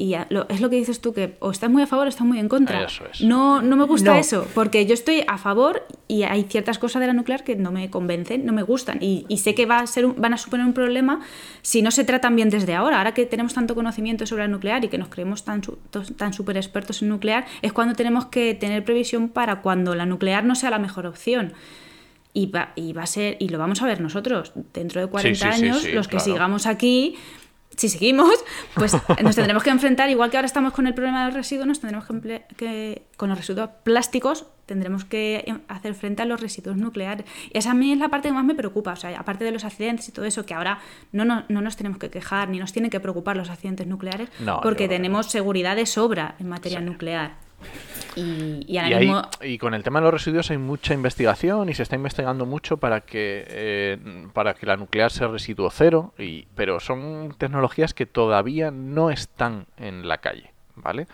es 0.49 0.61
lo 0.61 0.71
que 0.71 0.77
dices 0.77 1.01
tú, 1.01 1.13
que 1.13 1.37
o 1.41 1.51
estás 1.51 1.71
muy 1.71 1.83
a 1.83 1.87
favor 1.87 2.07
o 2.07 2.09
estás 2.09 2.27
muy 2.27 2.39
en 2.39 2.49
contra. 2.49 2.87
No, 3.21 3.61
no 3.61 3.77
me 3.77 3.85
gusta 3.85 4.19
eso, 4.19 4.47
porque 4.55 4.87
yo 4.87 4.95
estoy 4.95 5.25
a 5.27 5.37
favor 5.37 5.87
y 6.09 6.23
hay 6.23 6.45
ciertas 6.45 6.79
cosas 6.79 7.01
de 7.01 7.07
la 7.07 7.13
nuclear 7.13 7.45
que 7.45 7.57
no 7.57 7.71
me 7.71 7.91
convencen, 7.91 8.47
no 8.47 8.53
me 8.53 8.63
gustan. 8.63 8.99
Y, 9.01 9.27
sé 9.37 9.55
que 9.55 9.67
va 9.67 9.81
a 9.81 9.87
ser 9.87 10.07
van 10.07 10.33
a 10.33 10.39
suponer 10.39 10.65
un 10.65 10.73
problema 10.73 11.21
si 11.61 11.83
no 11.83 11.91
se 11.91 12.05
tratan 12.05 12.35
bien 12.37 12.49
desde 12.49 12.75
ahora. 12.75 12.99
Ahora 12.99 13.13
que 13.13 13.27
tenemos 13.27 13.53
tanto 13.53 13.75
conocimiento 13.75 14.27
sobre 14.27 14.45
la 14.45 14.49
nuclear 14.55 14.85
y 14.85 14.89
que 14.89 14.99
nos 14.99 15.09
creemos 15.09 15.45
tan, 15.45 15.63
tan 16.17 16.33
súper 16.33 16.57
expertos 16.57 17.03
en 17.03 17.09
nuclear, 17.09 17.45
es 17.63 17.73
cuando 17.73 17.95
tenemos 17.95 18.27
que 18.27 18.55
tener 18.55 18.85
previsión 18.85 19.29
para 19.29 19.61
cuando 19.63 19.95
la 19.95 20.07
nuclear 20.07 20.45
no 20.45 20.55
sea 20.55 20.71
la 20.71 20.79
mejor 20.79 21.07
opción. 21.07 21.53
Y 22.33 22.47
va, 22.47 22.73
y 22.75 22.93
va 22.93 23.05
a 23.05 23.07
ser, 23.07 23.37
y 23.39 23.49
lo 23.49 23.59
vamos 23.59 23.81
a 23.83 23.87
ver 23.87 24.01
nosotros, 24.01 24.53
dentro 24.73 25.01
de 25.01 25.07
40 25.07 25.49
años, 25.49 25.89
los 25.93 26.09
que 26.09 26.19
sigamos 26.19 26.67
aquí, 26.67 27.17
si 27.77 27.89
seguimos, 27.89 28.45
pues 28.75 28.97
nos 29.23 29.37
tendremos 29.37 29.63
que 29.63 29.71
enfrentar, 29.71 30.11
igual 30.11 30.31
que 30.31 30.37
ahora 30.37 30.47
estamos 30.47 30.73
con 30.73 30.87
el 30.87 30.95
problema 30.95 31.21
de 31.21 31.27
los 31.27 31.35
residuos, 31.35 31.67
nos 31.67 31.81
tendremos 31.81 32.07
que, 32.57 33.03
con 33.17 33.29
los 33.29 33.39
residuos 33.39 33.71
plásticos, 33.83 34.47
tendremos 34.67 35.05
que 35.05 35.55
hacer 35.69 35.95
frente 35.95 36.23
a 36.23 36.25
los 36.25 36.41
residuos 36.41 36.77
nucleares. 36.77 37.27
Y 37.53 37.59
esa 37.59 37.73
a 37.73 37.75
mí 37.75 37.93
es 37.93 37.99
la 37.99 38.09
parte 38.09 38.29
que 38.29 38.35
más 38.35 38.45
me 38.45 38.55
preocupa, 38.55 38.93
o 38.93 38.97
sea, 38.97 39.19
aparte 39.19 39.45
de 39.45 39.51
los 39.51 39.65
accidentes 39.65 40.09
y 40.09 40.13
todo 40.13 40.25
eso, 40.25 40.47
que 40.47 40.55
ahora 40.55 40.79
no, 41.13 41.25
no, 41.25 41.45
nos 41.49 41.77
tenemos 41.77 41.99
que 41.99 42.11
quejar 42.11 42.49
ni 42.49 42.59
nos 42.59 42.73
tienen 42.73 42.91
que 42.91 43.01
preocupar 43.01 43.37
los 43.37 43.51
accidentes 43.51 43.87
nucleares, 43.87 44.29
porque 44.63 44.89
tenemos 44.89 45.31
seguridad 45.31 45.77
de 45.77 45.87
sobra 45.87 46.37
en 46.39 46.49
materia 46.49 46.81
nuclear. 46.81 47.45
Y, 48.17 49.59
con 49.59 49.75
el 49.75 49.83
tema 49.83 49.99
de 49.99 50.05
los 50.05 50.15
residuos 50.15 50.51
hay 50.51 50.59
mucha 50.59 50.95
investigación 50.95 51.69
y 51.69 51.75
se 51.75 51.83
está 51.83 51.97
investigando 51.97 52.47
mucho 52.47 52.77
para 52.77 53.01
que, 53.01 53.45
eh, 53.49 54.27
para 54.33 54.55
que 54.55 54.67
la 54.67 54.77
nuclear 54.77 55.11
sea 55.11 55.29
residuo 55.29 55.71
cero, 55.71 56.15
y, 56.19 56.47
pero 56.55 56.79
son 56.81 57.35
tecnologías 57.39 57.95
que 57.95 58.07
todavía 58.07 58.71
no 58.71 59.11
están 59.11 59.67
en 59.77 60.07
la 60.07 60.19
calle, 60.19 60.53
¿vale? 60.77 61.07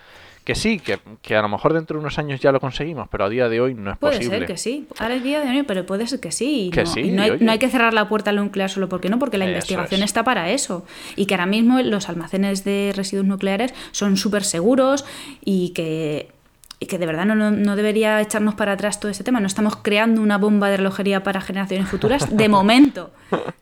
Que 0.50 0.56
sí, 0.56 0.80
que, 0.80 1.36
a 1.36 1.42
lo 1.42 1.48
mejor 1.48 1.74
dentro 1.74 1.96
de 1.96 2.00
unos 2.00 2.18
años 2.18 2.40
ya 2.40 2.50
lo 2.50 2.58
conseguimos, 2.58 3.06
pero 3.08 3.24
a 3.24 3.28
día 3.28 3.48
de 3.48 3.60
hoy 3.60 3.74
no 3.74 3.92
es 3.92 3.98
posible. 3.98 4.26
Puede 4.26 4.38
ser 4.40 4.46
que 4.48 4.56
sí. 4.56 4.88
Ahora 4.98 5.14
es 5.14 5.22
día 5.22 5.40
de 5.40 5.48
hoy, 5.48 5.62
pero 5.62 5.86
puede 5.86 6.08
ser 6.08 6.18
que 6.18 6.32
sí. 6.32 6.72
Y 6.96 7.10
no, 7.12 7.22
hay, 7.52 7.58
que 7.60 7.68
cerrar 7.68 7.94
la 7.94 8.08
puerta 8.08 8.30
al 8.30 8.36
nuclear 8.36 8.68
solo 8.68 8.88
porque 8.88 9.08
no, 9.08 9.20
porque 9.20 9.38
la 9.38 9.46
investigación 9.46 10.02
está 10.02 10.24
para 10.24 10.50
eso. 10.50 10.84
Y 11.14 11.26
que 11.26 11.34
ahora 11.34 11.46
mismo 11.46 11.80
los 11.82 12.08
almacenes 12.08 12.64
de 12.64 12.92
residuos 12.96 13.26
nucleares 13.26 13.72
son 13.92 14.16
súper 14.16 14.42
seguros 14.42 15.04
y 15.44 15.70
que 15.70 16.32
y 16.80 16.86
que 16.86 16.98
de 16.98 17.06
verdad 17.06 17.26
no, 17.26 17.50
no, 17.50 17.76
debería 17.76 18.20
echarnos 18.20 18.54
para 18.54 18.72
atrás 18.72 18.98
todo 18.98 19.12
ese 19.12 19.22
tema. 19.22 19.38
No 19.38 19.46
estamos 19.46 19.76
creando 19.76 20.20
una 20.20 20.38
bomba 20.38 20.68
de 20.70 20.78
relojería 20.78 21.22
para 21.22 21.40
generaciones 21.42 21.88
futuras 21.88 22.34
de 22.34 22.48
momento, 22.48 23.12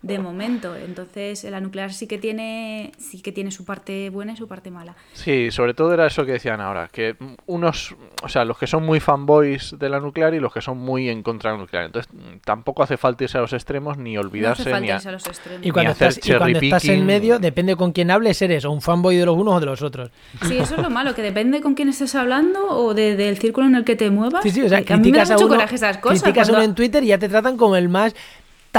de 0.03 0.19
momento. 0.19 0.75
Entonces 0.75 1.45
la 1.45 1.61
nuclear 1.61 1.93
sí 1.93 2.07
que 2.07 2.19
tiene 2.19 2.93
sí 2.99 3.21
que 3.21 3.33
tiene 3.33 3.51
su 3.51 3.65
parte 3.65 4.11
buena 4.11 4.33
y 4.33 4.37
su 4.37 4.49
parte 4.49 4.71
mala. 4.71 4.95
Sí, 5.13 5.51
sobre 5.51 5.75
todo 5.75 5.93
era 5.93 6.07
eso 6.07 6.25
que 6.25 6.33
decían 6.33 6.61
ahora, 6.61 6.89
que 6.89 7.17
unos, 7.47 7.95
o 8.23 8.29
sea, 8.29 8.45
los 8.45 8.59
que 8.59 8.67
son 8.67 8.85
muy 8.85 9.01
fanboys 9.01 9.77
de 9.79 9.89
la 9.89 10.01
nuclear 10.01 10.35
y 10.35 10.41
los 10.41 10.53
que 10.53 10.61
son 10.61 10.79
muy 10.79 11.09
en 11.09 11.23
contra 11.23 11.51
de 11.51 11.57
la 11.57 11.63
nuclear. 11.63 11.85
Entonces 11.85 12.13
tampoco 12.45 12.83
hace 12.83 12.97
falta 12.97 13.25
irse 13.25 13.39
a 13.39 13.41
los 13.41 13.53
extremos 13.53 13.99
ni 13.99 14.17
olvidarse 14.17 14.81
ni, 14.81 14.91
a, 14.91 15.01
los 15.11 15.27
extremos. 15.27 15.67
Y 15.67 15.71
cuando, 15.71 15.93
estás, 15.93 16.19
y 16.19 16.33
cuando 16.35 16.59
estás 16.59 16.85
en 16.87 17.05
medio, 17.05 17.39
depende 17.39 17.77
con 17.77 17.93
quién 17.93 18.11
hables, 18.11 18.41
eres 18.43 18.65
o 18.65 18.71
un 18.71 18.81
fanboy 18.81 19.17
de 19.17 19.27
los 19.27 19.37
unos 19.37 19.55
o 19.55 19.61
de 19.61 19.67
los 19.67 19.83
otros. 19.83 20.11
Sí, 20.47 20.57
eso 20.59 20.77
es 20.77 20.83
lo 20.83 20.91
malo, 20.91 21.15
que 21.15 21.23
depende 21.23 21.61
con 21.61 21.75
quién 21.75 21.89
estés 21.89 22.15
hablando 22.15 22.69
o 22.69 22.95
de 22.95 23.17
del 23.17 23.39
círculo 23.39 23.67
en 23.67 23.75
el 23.75 23.85
que 23.85 23.97
te 23.97 24.11
muevas. 24.11 24.43
Sí, 24.43 24.51
sí, 24.51 24.63
o 24.63 24.69
sea, 24.69 24.79
a 24.79 24.97
mí 24.97 25.11
me 25.11 25.19
da 25.19 25.25
mucho 25.25 25.49
coraje 25.49 25.75
esas 25.75 25.99
cosas. 25.99 26.23
Criticas 26.23 26.49
a 26.49 26.53
uno 26.53 26.63
en 26.63 26.75
Twitter 26.75 27.03
y 27.03 27.09
ya 27.09 27.19
te 27.19 27.29
tratan 27.29 27.57
como 27.57 27.77
el 27.77 27.89
más 27.89 28.15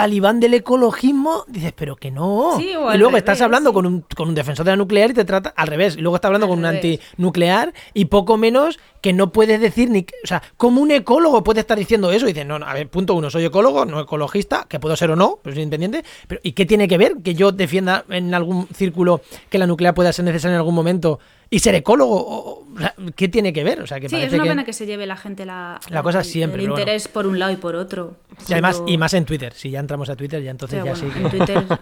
talibán 0.02 0.40
del 0.40 0.54
ecologismo, 0.54 1.44
dices, 1.48 1.74
pero 1.76 1.96
que 1.96 2.10
no. 2.12 2.60
y 2.60 2.98
luego 2.98 3.18
estás 3.18 3.42
hablando 3.42 3.74
con, 3.74 3.86
un, 3.86 4.06
con 4.16 4.30
un 4.30 4.36
defensor 4.36 4.66
de 4.66 4.72
la 4.72 4.78
nuclear 4.78 5.12
y 5.12 5.14
te 5.14 5.26
trata 5.26 5.54
al 5.56 5.68
revés. 5.68 5.98
Y 5.98 6.02
luego 6.02 6.16
estás 6.16 6.30
hablando 6.30 6.48
con 6.48 6.60
un 6.60 6.66
antinuclear 6.66 7.74
y 7.94 8.06
poco 8.06 8.38
menos 8.38 8.80
que 9.02 9.14
no 9.14 9.32
puedes 9.32 9.60
decir 9.60 9.90
ni. 9.90 10.06
O 10.24 10.28
sea, 10.28 10.42
como 10.58 10.82
un 10.82 10.92
ecólogo 10.92 11.44
puede 11.44 11.60
estar 11.62 11.78
diciendo 11.78 12.12
eso? 12.12 12.26
Y 12.26 12.34
dices, 12.34 12.46
no, 12.46 12.56
a 12.56 12.74
ver, 12.74 12.90
punto 12.90 13.14
uno, 13.14 13.30
soy 13.30 13.46
ecólogo, 13.46 13.86
no 13.86 14.00
ecologista, 14.00 14.66
que 14.70 14.80
puedo 14.80 14.96
ser 14.96 15.12
o 15.12 15.16
no, 15.16 15.40
pero 15.44 15.56
soy 15.56 15.64
independiente. 15.64 16.08
Pero 16.28 16.40
¿y 16.44 16.54
qué 16.54 16.66
tiene 16.66 16.88
que 16.88 16.98
ver 16.98 17.18
que 17.24 17.36
yo 17.36 17.52
defienda 17.52 18.06
en 18.10 18.34
algún 18.34 18.68
círculo 18.74 19.22
que 19.50 19.58
la 19.58 19.68
nuclear 19.68 19.94
pueda 19.94 20.14
ser 20.14 20.26
necesaria 20.26 20.56
en 20.56 20.60
algún 20.60 20.76
momento? 20.76 21.20
Y 21.50 21.60
ser 21.60 21.76
ecólogo. 21.76 22.68
¿Qué 23.16 23.28
tiene 23.28 23.52
que 23.54 23.64
ver? 23.64 23.82
O 23.82 23.88
sea, 23.88 24.00
que 24.00 24.10
sí, 24.10 24.16
es 24.16 24.34
una 24.34 24.44
pena 24.44 24.66
que 24.66 24.74
se 24.74 24.86
lleve 24.86 25.06
la 25.06 25.18
gente 25.18 25.46
la, 25.46 25.80
la 25.90 26.04
cosa 26.04 26.24
siempre. 26.24 26.64
El 26.64 26.70
interés 26.70 27.08
por 27.08 27.26
un 27.28 27.40
lado 27.40 27.52
y 27.52 27.58
por 27.58 27.76
otro. 27.76 28.18
Y 28.48 28.54
además, 28.54 28.84
y 28.86 28.98
más 28.98 29.14
en 29.14 29.26
Twitter. 29.26 29.54
Si 29.54 29.70
ya 29.70 29.80
entramos 29.80 30.10
a 30.10 30.16
Twitter, 30.16 30.42
ya 30.42 30.52
entonces 30.52 30.84
ya 30.84 30.96
sí. 30.96 31.08
En 31.16 31.30
Twitter. 31.30 31.64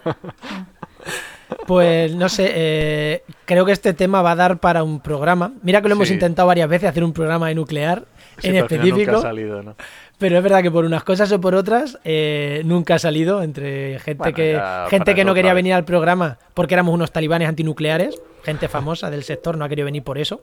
Pues 1.66 2.14
no 2.14 2.28
sé, 2.28 2.52
eh, 2.54 3.24
creo 3.46 3.66
que 3.66 3.72
este 3.72 3.94
tema 3.94 4.22
va 4.22 4.32
a 4.32 4.36
dar 4.36 4.60
para 4.60 4.84
un 4.84 5.00
programa. 5.00 5.54
Mira 5.62 5.82
que 5.82 5.88
lo 5.88 5.96
hemos 5.96 6.12
intentado 6.12 6.48
varias 6.48 6.68
veces 6.68 6.90
hacer 6.90 7.04
un 7.04 7.14
programa 7.14 7.48
de 7.48 7.56
nuclear 7.56 8.06
en 8.44 8.56
específico. 8.58 9.12
Nunca 9.12 9.18
ha 9.18 9.22
salido, 9.22 9.64
¿no? 9.64 9.76
Pero 10.18 10.38
es 10.38 10.44
verdad 10.44 10.62
que 10.62 10.72
por 10.72 10.84
unas 10.84 11.04
cosas 11.04 11.32
o 11.32 11.40
por 11.40 11.56
otras 11.56 12.00
eh, 12.04 12.62
nunca 12.66 12.96
ha 12.96 13.00
salido 13.00 13.44
entre 13.44 14.00
gente 14.00 14.34
que 14.34 14.60
gente 14.90 15.14
que 15.14 15.24
no 15.24 15.34
quería 15.34 15.54
venir 15.54 15.74
al 15.74 15.86
programa 15.86 16.40
porque 16.54 16.74
éramos 16.74 16.94
unos 16.94 17.12
talibanes 17.12 17.48
antinucleares, 17.48 18.20
gente 18.48 18.68
famosa 18.78 19.10
del 19.10 19.24
sector 19.24 19.58
no 19.58 19.66
ha 19.66 19.70
querido 19.70 19.86
venir 19.86 20.04
por 20.04 20.18
eso. 20.18 20.42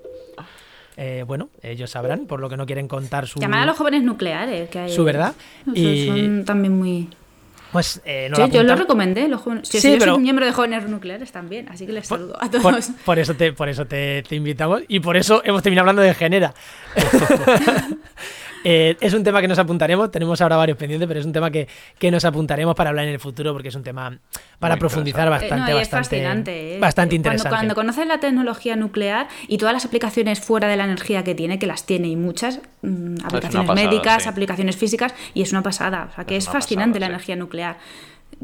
Eh, 0.96 1.24
bueno, 1.26 1.48
ellos 1.62 1.90
sabrán, 1.90 2.26
por 2.26 2.38
lo 2.38 2.48
que 2.48 2.56
no 2.56 2.66
quieren 2.66 2.86
contar 2.86 3.26
su... 3.26 3.40
Llamar 3.40 3.62
a 3.62 3.66
los 3.66 3.76
jóvenes 3.76 4.02
nucleares, 4.04 4.68
que 4.68 4.78
hay... 4.78 4.92
Su 4.92 5.02
verdad. 5.02 5.34
y... 5.74 6.06
Son 6.06 6.44
también 6.44 6.78
muy... 6.78 7.08
Pues, 7.72 8.00
eh, 8.04 8.30
sí, 8.32 8.42
yo 8.52 8.62
lo 8.62 8.76
recomendé, 8.76 9.26
los 9.26 9.40
jóvenes. 9.40 9.66
Sí, 9.66 9.98
yo 9.98 10.00
soy 10.00 10.18
miembro 10.20 10.46
de 10.46 10.52
jóvenes 10.52 10.88
nucleares 10.88 11.32
también, 11.32 11.68
así 11.68 11.86
que 11.86 11.92
les 11.92 12.06
saludo 12.06 12.40
a 12.40 12.48
todos. 12.48 12.62
Por, 13.04 13.18
eso, 13.18 13.34
te, 13.34 13.52
por 13.52 13.68
eso 13.68 13.84
te, 13.84 14.22
te, 14.22 14.36
invitamos 14.36 14.82
y 14.86 15.00
por 15.00 15.16
eso 15.16 15.42
hemos 15.44 15.60
terminado 15.60 15.82
hablando 15.82 16.02
de 16.02 16.14
Genera. 16.14 16.54
Eh, 18.64 18.96
es 18.98 19.12
un 19.12 19.22
tema 19.22 19.42
que 19.42 19.48
nos 19.48 19.58
apuntaremos, 19.58 20.10
tenemos 20.10 20.40
ahora 20.40 20.56
varios 20.56 20.78
pendientes, 20.78 21.06
pero 21.06 21.20
es 21.20 21.26
un 21.26 21.32
tema 21.32 21.50
que, 21.50 21.68
nos 22.10 22.24
apuntaremos 22.24 22.74
para 22.74 22.90
hablar 22.90 23.06
en 23.06 23.12
el 23.12 23.20
futuro 23.20 23.52
porque 23.52 23.68
es 23.68 23.74
un 23.74 23.82
tema 23.82 24.18
para 24.58 24.76
profundizar 24.76 25.28
bastante, 25.28 25.72
eh, 25.72 25.74
bastante, 25.74 26.08
fascinante, 26.08 26.76
¿eh? 26.76 26.78
bastante 26.78 27.14
interesante. 27.14 27.50
Cuando, 27.50 27.74
conoces 27.74 28.06
la 28.06 28.18
tecnología 28.20 28.76
nuclear 28.76 29.28
y 29.48 29.58
todas 29.58 29.74
las 29.74 29.84
aplicaciones 29.84 30.40
fuera 30.40 30.68
de 30.68 30.76
la 30.76 30.84
energía 30.84 31.24
que 31.24 31.34
tiene, 31.34 31.58
que 31.58 31.66
las 31.66 31.84
tiene 31.84 32.08
y 32.08 32.16
muchas, 32.16 32.60
mm, 32.82 33.16
aplicaciones 33.24 33.74
médicas, 33.74 34.26
aplicaciones 34.26 34.76
físicas, 34.76 35.14
y 35.34 35.42
es 35.42 35.52
una 35.52 35.62
pasada, 35.62 36.08
o 36.10 36.14
sea 36.14 36.24
que 36.24 36.36
es, 36.36 36.48
fascinante 36.48 37.00
la 37.00 37.06
energía 37.06 37.36
nuclear 37.36 37.76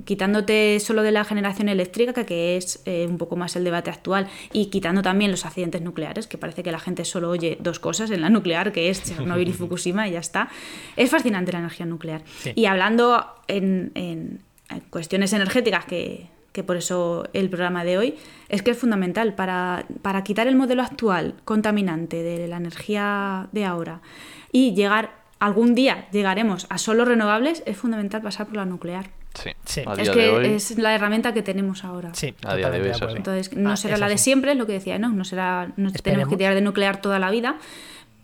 quitándote 0.04 0.78
solo 0.80 1.02
de 1.02 1.12
la 1.12 1.24
generación 1.24 1.68
eléctrica, 1.68 2.24
que 2.24 2.56
es 2.56 2.82
eh, 2.84 3.06
un 3.08 3.18
poco 3.18 3.36
más 3.36 3.56
el 3.56 3.64
debate 3.64 3.90
actual, 3.90 4.28
y 4.52 4.66
quitando 4.66 5.02
también 5.02 5.30
los 5.30 5.44
accidentes 5.44 5.82
nucleares, 5.82 6.26
que 6.26 6.38
parece 6.38 6.62
que 6.62 6.72
la 6.72 6.80
gente 6.80 7.04
solo 7.04 7.30
oye 7.30 7.58
dos 7.60 7.78
cosas 7.78 8.10
en 8.10 8.20
la 8.20 8.30
nuclear, 8.30 8.72
que 8.72 8.90
es 8.90 9.02
Chernobyl 9.02 9.48
y 9.48 9.52
Fukushima, 9.52 10.08
y 10.08 10.12
ya 10.12 10.20
está. 10.20 10.48
Es 10.96 11.10
fascinante 11.10 11.52
la 11.52 11.58
energía 11.58 11.86
nuclear. 11.86 12.22
Y 12.54 12.66
hablando 12.66 13.24
en, 13.48 14.40
cuestiones 14.90 15.32
energéticas, 15.32 15.84
que, 15.84 16.28
por 16.66 16.76
eso 16.76 17.28
el 17.32 17.48
programa 17.48 17.84
de 17.84 17.98
hoy, 17.98 18.14
es 18.48 18.62
que 18.62 18.72
es 18.72 18.78
fundamental 18.78 19.34
para, 19.34 19.86
para 20.02 20.22
quitar 20.24 20.46
el 20.46 20.56
modelo 20.56 20.82
actual 20.82 21.34
contaminante 21.44 22.22
de 22.22 22.46
la 22.48 22.58
energía 22.58 23.48
de 23.52 23.64
ahora 23.64 24.02
y 24.52 24.74
llegar, 24.74 25.10
algún 25.38 25.74
día 25.74 26.08
llegaremos 26.10 26.66
a 26.68 26.78
solo 26.78 27.04
renovables, 27.04 27.62
es 27.66 27.76
fundamental 27.76 28.22
pasar 28.22 28.46
por 28.46 28.56
la 28.56 28.64
nuclear. 28.64 29.19
Sí, 29.34 29.50
es 29.98 30.10
que 30.10 30.54
es 30.54 30.78
la 30.78 30.94
herramienta 30.94 31.32
que 31.32 31.42
tenemos 31.42 31.84
ahora. 31.84 32.12
Sí, 32.14 32.34
a 32.44 32.56
día 32.56 32.70
de 32.70 32.80
hoy 32.80 32.92
Entonces, 33.16 33.56
no 33.56 33.72
ah, 33.72 33.76
será 33.76 33.96
la 33.96 34.08
de 34.08 34.18
siempre, 34.18 34.54
lo 34.54 34.66
que 34.66 34.72
decía, 34.72 34.98
no, 34.98 35.10
no 35.10 35.24
será, 35.24 35.72
no 35.76 35.92
tenemos 35.92 36.28
que 36.28 36.36
tirar 36.36 36.54
de 36.54 36.60
nuclear 36.60 37.00
toda 37.00 37.18
la 37.18 37.30
vida, 37.30 37.56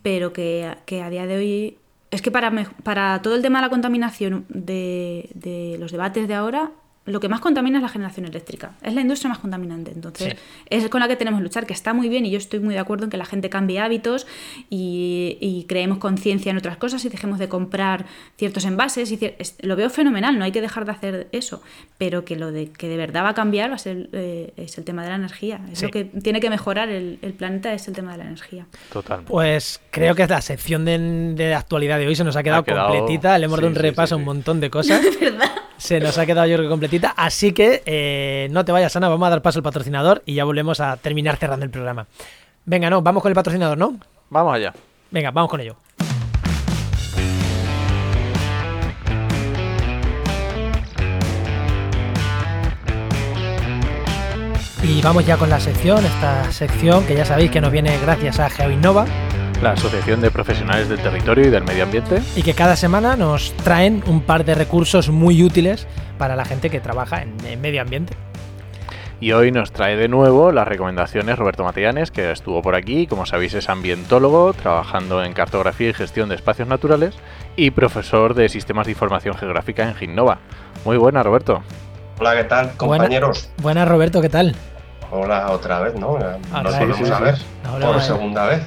pero 0.03 0.33
que, 0.33 0.69
a 1.03 1.11
día 1.11 1.27
de 1.27 1.37
hoy 1.37 1.79
es 2.11 2.23
que 2.23 2.31
para, 2.31 2.53
para 2.83 3.23
todo 3.23 3.35
el 3.35 3.43
tema 3.43 3.61
de 3.61 3.67
la 3.67 3.71
contaminación 3.71 4.47
de, 4.49 5.31
de 5.35 5.77
los 5.79 5.93
debates 5.93 6.29
de 6.29 6.35
ahora 6.35 6.73
lo 7.07 7.21
que 7.21 7.29
más 7.29 7.41
contamina 7.41 7.79
es 7.79 7.83
la 7.83 7.89
generación 7.89 8.27
eléctrica. 8.27 8.73
Es 8.83 8.93
la 8.93 9.01
industria 9.01 9.29
más 9.29 9.39
contaminante. 9.39 9.93
Entonces, 9.93 10.35
es 10.69 10.89
con 10.89 11.01
la 11.01 11.09
que 11.09 11.15
tenemos 11.15 11.39
que 11.39 11.45
luchar, 11.45 11.65
que 11.65 11.73
está 11.73 11.95
muy 11.95 12.09
bien 12.09 12.27
y 12.27 12.31
yo 12.31 12.39
estoy 12.39 12.59
muy 12.59 12.75
de 12.75 12.81
acuerdo 12.81 13.05
en 13.05 13.11
que 13.11 13.17
la 13.17 13.25
gente 13.25 13.49
cambie 13.49 13.79
hábitos 13.79 14.27
y, 14.69 15.65
creemos 15.69 15.99
conciencia 15.99 16.51
en 16.51 16.59
otras 16.59 16.77
cosas 16.77 17.05
y 17.05 17.09
dejemos 17.09 17.39
de 17.39 17.49
comprar 17.49 18.07
ciertos 18.37 18.65
envases. 18.65 19.11
Y 19.13 19.19
lo 19.61 19.77
veo 19.77 19.89
fenomenal, 19.89 20.39
no 20.39 20.45
hay 20.45 20.53
que 20.53 20.61
dejar 20.61 20.85
de 20.85 20.93
hacer 20.93 21.29
eso. 21.33 21.63
Pero 21.97 22.25
que 22.25 22.37
lo 22.37 22.51
de 22.51 22.71
que 22.71 22.89
de 22.89 22.97
verdad 22.97 23.25
va 23.25 23.31
a 23.31 23.35
cambiar 23.35 23.71
va 23.71 23.77
a 23.77 23.79
ser 23.79 24.09
eh, 24.13 24.53
es 24.57 24.77
el 24.79 24.85
tema 24.85 25.03
de 25.03 25.11
la 25.11 25.17
energía. 25.17 25.61
Es 25.73 25.83
lo 25.83 25.91
que 25.91 26.05
tiene 26.05 26.41
que 26.41 26.51
mejorar 26.51 26.89
el, 26.89 27.19
planeta, 27.39 27.73
es 27.73 27.87
el 27.87 27.95
tema 27.95 28.13
de 28.13 28.19
la 28.19 28.25
energía. 28.25 28.67
Total. 28.93 29.23
Pues 29.23 29.81
creo 29.91 30.15
que 30.15 30.27
la 30.27 30.41
sección 30.41 30.85
de, 30.85 31.55
actualidad 31.55 31.99
de 31.99 32.09
hoy 32.09 32.17
se 32.17 32.25
nos 32.25 32.35
ha 32.37 32.43
quedado, 32.43 32.65
completita. 32.65 33.39
Le 33.39 33.47
hemos 33.47 33.59
dado 33.59 33.69
un 33.69 33.77
repaso 33.77 34.17
a 34.17 34.19
un 34.19 34.25
montón 34.25 34.61
de 34.61 34.71
cosas. 34.77 35.03
¿verdad? 35.21 35.51
Se 35.79 36.01
nos 36.01 36.17
ha 36.19 36.27
quedado 36.27 36.47
yo 36.47 36.57
creo 36.57 36.69
que 36.69 36.73
completita, 36.73 37.15
así 37.17 37.53
que 37.53 37.83
eh, 37.87 38.49
no 38.51 38.65
te 38.65 38.73
vayas, 38.73 38.97
Ana, 38.97 39.09
vamos 39.09 39.27
a 39.27 39.31
dar 39.31 39.43
paso 39.43 39.59
al 39.59 39.63
patrocinador 39.63 40.23
y 40.27 40.35
ya 40.35 40.45
volvemos 40.45 40.81
a 40.81 40.97
terminar 40.97 41.37
cerrando 41.37 41.65
el 41.65 41.71
programa. 41.71 42.07
Venga, 42.65 42.91
no, 42.91 43.03
vamos 43.03 43.23
con 43.23 43.31
el 43.31 43.37
patrocinador, 43.37 43.79
¿no? 43.79 43.99
Vamos 44.31 44.55
allá. 44.55 44.73
Venga, 45.11 45.31
vamos 45.31 45.51
con 45.51 45.61
ello. 45.61 45.77
Y 54.83 55.03
vamos 55.03 55.27
ya 55.27 55.37
con 55.37 55.51
la 55.51 55.59
sección, 55.59 56.05
esta 56.05 56.51
sección 56.53 57.05
que 57.07 57.17
ya 57.17 57.25
sabéis 57.25 57.51
que 57.51 57.61
nos 57.61 57.73
viene 57.73 57.99
gracias 57.99 58.39
a 58.39 58.49
GeoInnova 58.49 59.05
La 59.63 59.73
Asociación 59.73 60.21
de 60.21 60.31
Profesionales 60.31 60.89
del 60.89 60.99
Territorio 61.01 61.47
y 61.47 61.51
del 61.51 61.65
Medio 61.65 61.85
Ambiente. 61.85 62.23
y 62.37 62.43
que 62.43 62.55
cada 62.55 62.77
semana 62.77 63.17
nos 63.17 63.53
traen 63.65 64.03
un 64.07 64.21
par 64.21 64.45
de 64.45 64.55
recursos 64.55 65.09
muy 65.09 65.43
útiles 65.43 65.87
para 66.19 66.37
la 66.37 66.45
gente 66.45 66.71
que 66.71 66.81
trabaja 66.81 67.23
en, 67.23 67.35
en 67.47 67.61
medio 67.61 67.81
ambiente. 67.83 68.15
Y 69.19 69.33
hoy 69.33 69.51
nos 69.51 69.73
trae 69.73 69.97
de 69.97 70.09
nuevo 70.09 70.53
las 70.53 70.69
recomendaciones 70.69 71.39
Roberto 71.39 71.65
Matellanes, 71.65 72.11
que 72.11 72.31
estuvo 72.31 72.61
por 72.61 72.75
aquí, 72.75 73.07
como 73.07 73.25
sabéis 73.25 73.55
es 73.55 73.71
ambientólogo, 73.71 74.53
trabajando 74.53 75.25
en 75.25 75.33
cartografía 75.33 75.89
y 75.89 75.95
gestión 75.95 76.29
de 76.29 76.35
espacios 76.35 76.69
naturales 76.69 77.15
y 77.57 77.71
profesor 77.71 78.35
de 78.35 78.51
sistemas 78.51 78.85
de 78.87 78.93
información 78.93 79.35
geográfica 79.37 79.89
en 79.89 79.95
Ginnova. 79.95 80.39
Muy 80.85 80.99
buena, 80.99 81.23
Roberto. 81.23 81.63
Hola, 82.21 82.37
¿qué 82.37 82.45
tal, 82.45 82.73
compañeros? 82.77 83.49
Buenas, 83.63 83.89
Roberto, 83.89 84.21
¿qué 84.21 84.29
tal? 84.29 84.55
Hola 85.11 85.51
otra 85.51 85.81
vez, 85.81 85.95
¿no? 85.95 86.19
Nos 86.19 86.73
sí, 86.75 86.79
volvemos 86.81 87.09
sí, 87.09 87.13
a 87.15 87.21
ver 87.21 87.35
Ahora 87.65 87.87
por 87.87 87.97
va- 87.97 88.01
segunda 88.03 88.47
vez. 88.47 88.63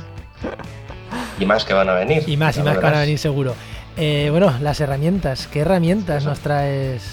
Y 1.39 1.45
más 1.45 1.63
que 1.65 1.73
van 1.73 1.89
a 1.89 1.93
venir. 1.93 2.23
Y 2.27 2.37
más, 2.37 2.57
y 2.57 2.61
más 2.61 2.77
que 2.77 2.83
van 2.83 2.95
a 2.95 2.99
venir 3.01 3.17
seguro. 3.17 3.55
Eh, 3.97 4.27
bueno, 4.31 4.53
las 4.61 4.79
herramientas. 4.79 5.47
¿Qué 5.47 5.61
herramientas 5.61 6.21
Eso. 6.21 6.29
nos 6.29 6.39
traes, 6.39 7.03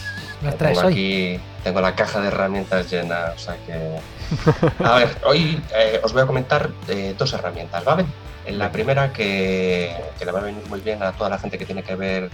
nos 0.42 0.56
traes 0.56 0.76
tengo 0.76 0.88
hoy? 0.88 0.92
aquí, 0.92 1.40
tengo 1.64 1.80
la 1.80 1.94
caja 1.94 2.20
de 2.20 2.28
herramientas 2.28 2.90
llena, 2.90 3.32
o 3.34 3.38
sea 3.38 3.56
que... 3.66 3.96
A 4.84 4.96
ver, 4.96 5.08
hoy 5.24 5.60
eh, 5.76 6.00
os 6.02 6.12
voy 6.12 6.22
a 6.22 6.26
comentar 6.26 6.70
eh, 6.88 7.14
dos 7.16 7.32
herramientas, 7.32 7.84
¿vale? 7.84 8.04
La 8.48 8.70
primera 8.70 9.12
que, 9.12 9.96
que 10.18 10.24
le 10.24 10.30
va 10.30 10.38
a 10.38 10.42
venir 10.42 10.62
muy 10.68 10.80
bien 10.80 11.02
a 11.02 11.10
toda 11.12 11.30
la 11.30 11.38
gente 11.38 11.58
que 11.58 11.66
tiene 11.66 11.82
que 11.82 11.96
ver, 11.96 12.30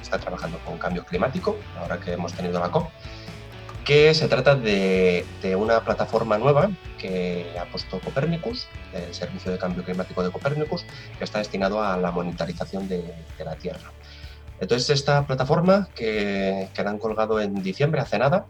está 0.00 0.16
trabajando 0.18 0.58
con 0.64 0.78
cambio 0.78 1.04
climático, 1.04 1.58
ahora 1.78 1.98
que 1.98 2.12
hemos 2.14 2.32
tenido 2.32 2.58
la 2.58 2.70
COP, 2.70 2.88
que 3.86 4.12
se 4.14 4.26
trata 4.26 4.56
de, 4.56 5.24
de 5.40 5.54
una 5.54 5.80
plataforma 5.80 6.36
nueva 6.38 6.70
que 6.98 7.54
ha 7.58 7.64
puesto 7.66 8.00
Copernicus, 8.00 8.66
el 8.92 9.14
servicio 9.14 9.52
de 9.52 9.58
cambio 9.58 9.84
climático 9.84 10.24
de 10.24 10.32
Copernicus, 10.32 10.84
que 11.16 11.22
está 11.22 11.38
destinado 11.38 11.80
a 11.80 11.96
la 11.96 12.10
monitorización 12.10 12.88
de, 12.88 13.14
de 13.38 13.44
la 13.44 13.54
Tierra. 13.54 13.92
Entonces, 14.58 14.90
esta 14.90 15.24
plataforma 15.24 15.88
que, 15.94 16.68
que 16.74 16.82
la 16.82 16.90
han 16.90 16.98
colgado 16.98 17.40
en 17.40 17.62
diciembre, 17.62 18.00
hace 18.00 18.18
nada, 18.18 18.46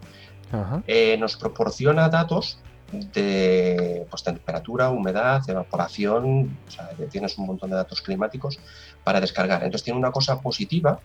Ajá. 0.51 0.81
eh, 0.87 1.17
nos 1.19 1.37
proporciona 1.37 2.09
datos 2.09 2.57
de 2.91 4.07
pues, 4.09 4.23
temperatura, 4.23 4.89
humedad, 4.89 5.47
evaporación, 5.47 6.57
o 6.67 6.71
sea, 6.71 6.89
tienes 7.11 7.37
un 7.37 7.45
montón 7.45 7.69
de 7.69 7.75
datos 7.75 8.01
climáticos 8.01 8.59
para 9.03 9.21
descargar. 9.21 9.63
Entonces 9.63 9.83
tiene 9.83 9.99
una 9.99 10.11
cosa 10.11 10.41
positiva 10.41 10.99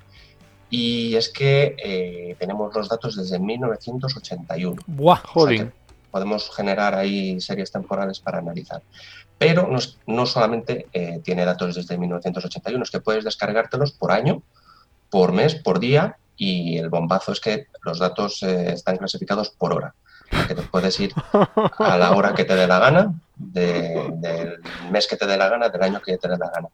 y 0.73 1.15
es 1.17 1.29
que 1.29 1.77
eh, 1.79 2.35
tenemos 2.41 2.75
los 2.75 2.89
datos 2.89 3.15
desde 3.17 3.39
1981. 3.39 4.83
Buah, 4.87 5.21
O 5.35 5.47
sea 5.59 5.73
podemos 6.11 6.51
generar 6.55 6.95
ahí 6.95 7.41
series 7.41 7.71
temporales 7.73 8.21
para 8.21 8.39
analizar. 8.39 8.83
Pero 9.39 9.67
no, 9.67 9.79
no 10.07 10.27
solamente 10.27 10.87
eh, 10.93 11.21
tiene 11.25 11.45
datos 11.47 11.75
desde 11.75 11.97
1981, 11.97 12.83
es 12.83 12.91
que 12.91 13.01
puedes 13.01 13.25
descargártelos 13.25 13.93
por 13.93 14.13
año, 14.13 14.43
por 15.09 15.33
mes, 15.33 15.55
por 15.55 15.79
día, 15.81 16.17
y 16.37 16.77
el 16.77 16.91
bombazo 16.91 17.33
es 17.33 17.41
que 17.41 17.67
los 17.83 17.99
datos 17.99 18.43
eh, 18.43 18.73
están 18.73 18.99
clasificados 18.99 19.51
por 19.51 19.73
hora. 19.73 19.95
Que 20.49 20.55
te 20.55 20.63
puedes 20.63 20.99
ir 21.01 21.13
a 21.79 21.97
la 21.99 22.13
hora 22.13 22.35
que 22.35 22.45
te 22.45 22.57
dé 22.57 22.67
la 22.67 22.79
gana, 22.79 23.15
de- 23.37 24.11
del 24.17 24.59
mes 24.91 25.07
que 25.07 25.17
te 25.17 25.27
dé 25.27 25.37
la 25.39 25.49
gana, 25.49 25.69
del 25.71 25.83
año 25.83 26.01
que 26.01 26.17
te 26.19 26.29
dé 26.29 26.37
la 26.39 26.51
gana. 26.51 26.69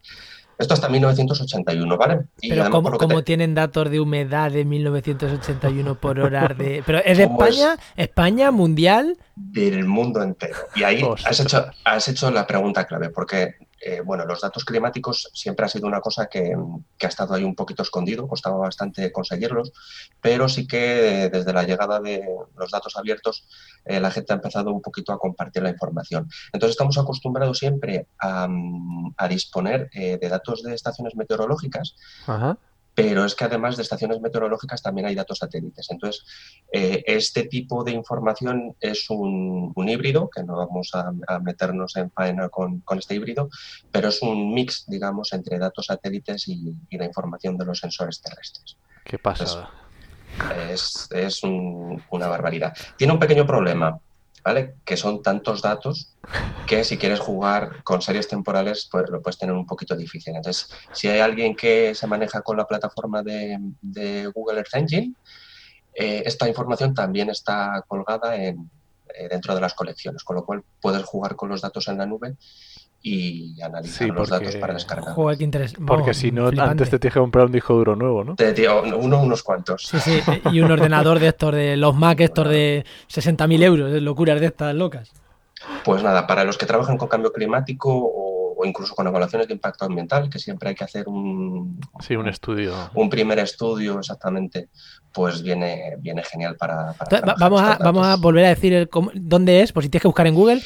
Esto 0.59 0.75
hasta 0.75 0.89
1981, 0.89 1.97
¿vale? 1.97 2.21
Y 2.41 2.49
pero 2.49 2.63
además, 2.63 2.71
¿cómo, 2.77 2.83
por 2.83 2.93
lo 2.95 2.99
que 2.99 3.05
cómo 3.07 3.19
te- 3.21 3.25
tienen 3.25 3.55
datos 3.55 3.89
de 3.91 4.01
humedad 4.01 4.51
de 4.51 4.65
1981 4.65 5.95
por 5.95 6.19
hora 6.21 6.49
de... 6.49 6.83
¿Pero 6.85 6.99
es 7.05 7.17
de 7.19 7.25
¿Cómo 7.29 7.45
es? 7.45 7.55
España? 7.57 7.77
¿España? 7.97 8.51
¿Mundial? 8.51 9.17
del 9.37 9.85
mundo 9.85 10.21
entero. 10.21 10.57
Y 10.75 10.83
ahí 10.83 11.01
Ostras. 11.03 11.31
has 11.33 11.47
hecho, 11.47 11.65
has 11.85 12.09
hecho 12.09 12.31
la 12.33 12.45
pregunta 12.45 12.85
clave, 12.87 13.11
porque 13.11 13.55
eh, 13.81 14.01
bueno, 14.05 14.25
los 14.25 14.41
datos 14.41 14.65
climáticos 14.65 15.31
siempre 15.33 15.67
ha 15.67 15.69
sido 15.69 15.87
una 15.87 16.01
cosa 16.01 16.27
que, 16.27 16.55
ha 17.03 17.07
estado 17.07 17.35
ahí 17.35 17.45
un 17.45 17.55
poquito 17.55 17.83
escondido, 17.83 18.27
costaba 18.27 18.57
bastante 18.57 19.13
conseguirlos, 19.13 19.73
pero 20.21 20.49
sí 20.49 20.67
que 20.67 21.29
desde 21.33 21.53
la 21.53 21.63
llegada 21.63 22.01
de 22.01 22.27
los 22.57 22.71
datos 22.71 22.97
abiertos 22.97 23.47
eh, 23.85 24.01
la 24.01 24.11
gente 24.11 24.33
ha 24.33 24.37
empezado 24.37 24.73
un 24.73 24.83
poquito 24.83 25.13
a 25.13 25.19
compartir 25.19 25.63
la 25.63 25.71
información. 25.71 26.29
Entonces 26.53 26.73
estamos 26.73 26.99
acostumbrados 26.99 27.59
siempre 27.59 28.07
a, 28.19 28.49
mm, 28.49 29.15
disponer 29.29 29.89
eh, 29.93 30.19
de 30.21 30.29
datos 30.29 30.63
de 30.63 30.75
estaciones 30.75 31.15
meteorológicas 31.15 31.97
Ajá. 32.27 32.59
Pero 32.99 33.25
es 33.25 33.37
que 33.37 33.45
además 33.45 33.77
de 33.77 33.85
estaciones 33.85 34.21
meteorológicas 34.21 34.83
también 34.83 35.07
hay 35.07 35.15
datos 35.15 35.39
satélites. 35.39 35.87
Entonces, 35.89 36.25
eh, 36.73 37.05
este 37.07 37.45
tipo 37.45 37.85
de 37.85 37.93
información 37.93 38.75
es 38.81 39.09
un, 39.09 39.73
un 39.73 39.89
híbrido, 39.89 40.29
que 40.29 40.43
no 40.43 40.57
vamos 40.57 40.91
a, 40.95 41.13
a 41.29 41.39
meternos 41.39 41.95
en 41.95 42.11
faena 42.11 42.49
con, 42.49 42.81
con 42.81 42.99
este 42.99 43.15
híbrido, 43.15 43.51
pero 43.93 44.09
es 44.09 44.21
un 44.21 44.53
mix, 44.53 44.83
digamos, 44.89 45.33
entre 45.33 45.61
datos 45.61 45.87
satélites 45.87 46.49
y, 46.49 46.75
y 46.91 46.99
la 46.99 47.05
información 47.05 47.57
de 47.57 47.67
los 47.67 47.79
sensores 47.79 48.21
terrestres. 48.21 48.77
Qué 49.05 49.17
pasada. 49.17 49.71
Es, 50.73 51.07
es 51.13 51.45
un- 51.45 52.03
una 52.11 52.27
barbaridad. 52.27 52.77
Tiene 52.97 53.13
un 53.13 53.21
pequeño 53.21 53.47
problema, 53.47 53.97
Que 54.85 54.97
son 54.97 55.23
tantos 55.23 55.63
datos 55.63 56.17
que 56.67 56.85
si 56.85 56.99
quieres 56.99 57.21
jugar 57.21 57.83
con 57.83 58.03
series 58.03 58.29
temporales, 58.29 58.89
pues 58.91 59.09
lo 59.09 59.23
puedes 59.23 59.39
tener 59.39 59.55
un 59.55 59.67
poquito 59.67 59.97
difícil. 59.97 60.37
Entonces, 60.37 60.71
si 60.93 61.09
hay 61.09 61.21
alguien 61.21 61.57
que 61.57 61.95
se 61.95 62.07
maneja 62.07 62.43
con 62.43 62.57
la 62.57 62.67
plataforma 62.67 63.23
de, 63.23 64.31
Google 64.35 64.59
Earth 64.59 64.75
Engine, 64.75 65.15
eh, 65.95 66.23
esta 66.25 66.49
información 66.49 66.95
también 66.95 67.31
está 67.31 67.85
colgada 67.89 68.37
eh, 68.37 68.55
dentro 69.31 69.55
de 69.55 69.61
las 69.61 69.75
colecciones, 69.75 70.23
con 70.23 70.37
lo 70.37 70.45
cual 70.45 70.63
puedes 70.81 71.03
jugar 71.05 71.35
con 71.35 71.49
los 71.49 71.61
datos 71.61 71.89
en 71.89 71.99
la 71.99 72.07
nube 72.07 72.37
y 73.01 73.61
analizar 73.63 74.07
Sí, 74.09 74.13
los 74.13 74.29
porque- 74.29 74.45
datos 74.47 74.61
para 74.61 74.75
descargar. 74.75 75.15
Joder, 75.15 75.39
qué 75.39 75.45
interesante. 75.45 75.85
Porque 75.87 76.15
si 76.15 76.33
no, 76.33 76.49
antes 76.49 76.91
te 76.91 76.99
tienes 76.99 77.15
que 77.15 77.21
comprar 77.21 77.47
un 77.47 77.53
disco 77.53 77.75
duro 77.75 77.95
nuevo, 77.97 78.25
¿no? 78.25 78.35
Te 78.35 78.55
uno, 78.69 79.21
unos 79.23 79.43
cuantos. 79.43 79.83
Sí, 79.87 79.99
sí, 80.01 80.21
y 80.53 80.61
un 80.61 80.71
ordenador 80.71 81.19
de 81.21 81.29
estos, 81.29 81.55
de 81.55 81.77
los 81.77 81.95
Mac, 81.95 82.21
estos 82.21 82.49
de 82.49 82.85
60.000 83.09 83.63
euros, 83.63 83.93
de 83.93 84.01
locuras 84.01 84.41
de 84.41 84.47
estas 84.47 84.75
locas. 84.75 85.11
Pues 85.85 86.03
nada, 86.03 86.27
para 86.27 86.45
los 86.45 86.57
que 86.59 86.67
trabajan 86.67 86.97
con 86.97 87.09
cambio 87.09 87.33
climático 87.33 87.93
o, 87.93 88.55
o 88.57 88.65
incluso 88.65 88.95
con 88.95 89.07
evaluaciones 89.07 89.49
de 89.49 89.55
impacto 89.55 89.85
ambiental, 89.85 90.29
que 90.31 90.39
siempre 90.39 90.69
hay 90.71 90.75
que 90.75 90.85
hacer 90.85 91.09
un, 91.09 91.81
Sí, 92.01 92.15
un 92.17 92.29
estudio. 92.29 92.75
un 92.95 93.09
primer 93.11 93.39
estudio 93.41 93.99
exactamente, 93.99 94.69
pues 95.13 95.43
viene, 95.43 95.97
viene 95.99 96.23
genial 96.23 96.57
para... 96.57 96.93
Entonces, 97.01 97.23
vamos, 97.39 97.61
a, 97.63 97.77
vamos 97.79 98.07
a 98.07 98.17
volver 98.17 98.45
a 98.45 98.49
decir 98.51 98.73
el 98.73 98.89
cómo- 98.89 99.11
dónde 99.15 99.63
es, 99.63 99.73
por 99.73 99.83
si 99.83 99.89
tienes 99.89 100.03
que 100.03 100.09
buscar 100.09 100.27
en 100.27 100.35
Google. 100.35 100.63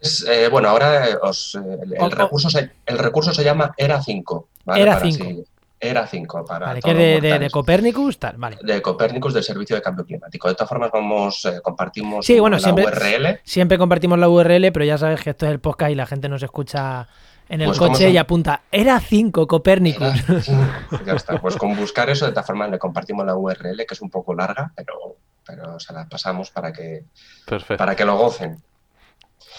Es, 0.00 0.26
eh, 0.28 0.48
bueno, 0.48 0.68
ahora 0.68 1.06
os, 1.22 1.54
eh, 1.54 1.78
el, 2.00 2.10
recurso 2.10 2.50
se, 2.50 2.70
el 2.86 2.98
recurso 2.98 3.32
se 3.32 3.44
llama 3.44 3.72
ERA 3.76 4.02
5. 4.02 4.48
¿vale? 4.64 4.82
ERA 4.82 4.92
Para 4.94 5.04
5. 5.10 5.24
así- 5.24 5.44
ERA 5.84 6.06
5 6.06 6.44
para 6.44 6.66
Vale, 6.66 6.80
que 6.80 6.94
de, 6.94 7.20
de- 7.20 7.38
de. 7.40 7.50
Copernicus, 7.50 8.16
tal, 8.18 8.36
vale. 8.36 8.56
de 8.62 8.80
Copérnicus 8.80 9.34
del 9.34 9.42
Servicio 9.42 9.74
de 9.74 9.82
Cambio 9.82 10.04
Climático. 10.04 10.46
De 10.46 10.54
todas 10.54 10.68
formas, 10.68 10.90
vamos, 10.92 11.44
eh, 11.44 11.60
compartimos 11.60 12.24
Sí, 12.24 12.38
bueno, 12.38 12.56
la 12.56 12.62
siempre- 12.62 12.84
URL. 12.86 13.40
Siempre 13.42 13.78
compartimos 13.78 14.16
la 14.18 14.28
URL, 14.28 14.70
pero 14.72 14.84
ya 14.84 14.96
sabes 14.96 15.20
que 15.22 15.30
esto 15.30 15.46
es 15.46 15.50
el 15.52 15.58
podcast 15.58 15.90
y 15.90 15.96
la 15.96 16.06
gente 16.06 16.28
nos 16.28 16.40
escucha 16.44 17.08
en 17.52 17.60
el 17.60 17.66
Pues, 17.66 17.78
¿cómo 17.78 17.92
coche 17.92 18.08
y 18.08 18.16
apunta, 18.16 18.62
era 18.72 18.98
5 18.98 19.46
Copernicus. 19.46 20.26
ERA 20.26 20.40
5. 20.40 21.00
ya 21.04 21.12
está. 21.12 21.38
Pues 21.38 21.56
con 21.56 21.76
buscar 21.76 22.08
eso, 22.08 22.24
de 22.24 22.32
todas 22.32 22.46
formas, 22.46 22.70
le 22.70 22.78
compartimos 22.78 23.26
la 23.26 23.36
URL, 23.36 23.76
que 23.86 23.92
es 23.94 24.00
un 24.00 24.08
poco 24.08 24.32
larga, 24.32 24.72
pero, 24.74 25.18
pero 25.44 25.78
se 25.78 25.92
la 25.92 26.08
pasamos 26.08 26.50
para 26.50 26.72
que, 26.72 27.04
Perfecto. 27.46 27.76
para 27.76 27.94
que 27.94 28.06
lo 28.06 28.16
gocen. 28.16 28.62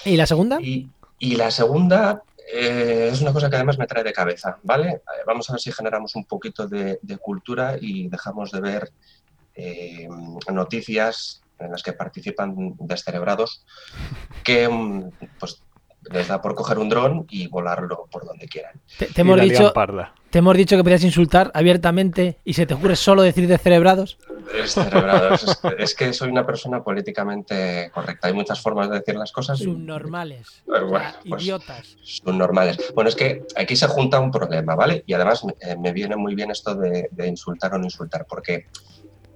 ¿Y 0.05 0.17
la 0.17 0.25
segunda? 0.25 0.59
Y, 0.59 0.89
y 1.19 1.35
la 1.35 1.51
segunda 1.51 2.23
eh, 2.51 3.09
es 3.13 3.21
una 3.21 3.31
cosa 3.31 3.47
que 3.47 3.57
además 3.57 3.77
me 3.77 3.85
trae 3.85 4.03
de 4.03 4.11
cabeza, 4.11 4.57
¿vale? 4.63 4.89
Eh, 4.89 5.01
Vamos 5.27 5.47
a 5.51 5.53
ver 5.53 5.59
si 5.61 5.71
generamos 5.71 6.15
un 6.15 6.25
poquito 6.25 6.67
de, 6.67 6.97
de 6.99 7.17
cultura 7.17 7.77
y 7.79 8.07
dejamos 8.09 8.49
de 8.49 8.59
ver 8.59 8.91
eh, 9.53 10.09
noticias 10.51 11.43
en 11.59 11.71
las 11.71 11.83
que 11.83 11.93
participan 11.93 12.75
descerebrados 12.79 13.63
que 14.43 14.67
mm, 14.67 15.11
pues 15.39 15.61
les 16.11 16.27
da 16.27 16.41
por 16.41 16.55
coger 16.55 16.77
un 16.79 16.89
dron 16.89 17.25
y 17.29 17.47
volarlo 17.47 18.07
por 18.11 18.25
donde 18.25 18.47
quieran. 18.47 18.73
Te, 18.97 19.09
hemos 19.21 19.39
dicho, 19.39 19.73
te 20.29 20.39
hemos 20.39 20.57
dicho 20.57 20.75
que 20.77 20.83
podías 20.83 21.03
insultar 21.03 21.51
abiertamente 21.53 22.39
y 22.43 22.53
se 22.53 22.65
te 22.65 22.73
ocurre 22.73 22.95
solo 22.95 23.21
decir 23.21 23.47
descerebrados. 23.47 24.17
Descerebrados. 24.53 25.43
es, 25.43 25.59
es 25.79 25.95
que 25.95 26.13
soy 26.13 26.29
una 26.29 26.45
persona 26.45 26.83
políticamente 26.83 27.89
correcta. 27.93 28.27
Hay 28.27 28.33
muchas 28.33 28.61
formas 28.61 28.89
de 28.89 28.99
decir 28.99 29.15
las 29.15 29.31
cosas. 29.31 29.59
Subnormales. 29.59 30.63
Pero 30.65 30.87
o 30.87 30.89
bueno, 30.89 31.09
sea, 31.11 31.19
pues- 31.29 31.43
idiotas. 31.43 31.97
son 32.03 32.37
normales. 32.37 32.77
Bueno, 32.93 33.09
es 33.09 33.15
que 33.15 33.45
aquí 33.55 33.75
se 33.75 33.87
junta 33.87 34.19
un 34.19 34.31
problema, 34.31 34.75
¿vale? 34.75 35.03
Y 35.05 35.13
además 35.13 35.43
eh, 35.61 35.75
me 35.77 35.91
viene 35.93 36.15
muy 36.15 36.35
bien 36.35 36.51
esto 36.51 36.75
de, 36.75 37.09
de 37.11 37.27
insultar 37.27 37.73
o 37.73 37.77
no 37.77 37.85
insultar, 37.85 38.25
porque 38.27 38.67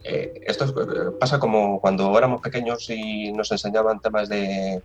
eh, 0.03 0.41
esto 0.45 0.65
eh, 0.65 1.11
pasa 1.19 1.39
como 1.39 1.81
cuando 1.81 2.17
éramos 2.17 2.41
pequeños 2.41 2.89
y 2.89 3.31
nos 3.33 3.51
enseñaban 3.51 3.99
temas 3.99 4.29
de 4.29 4.81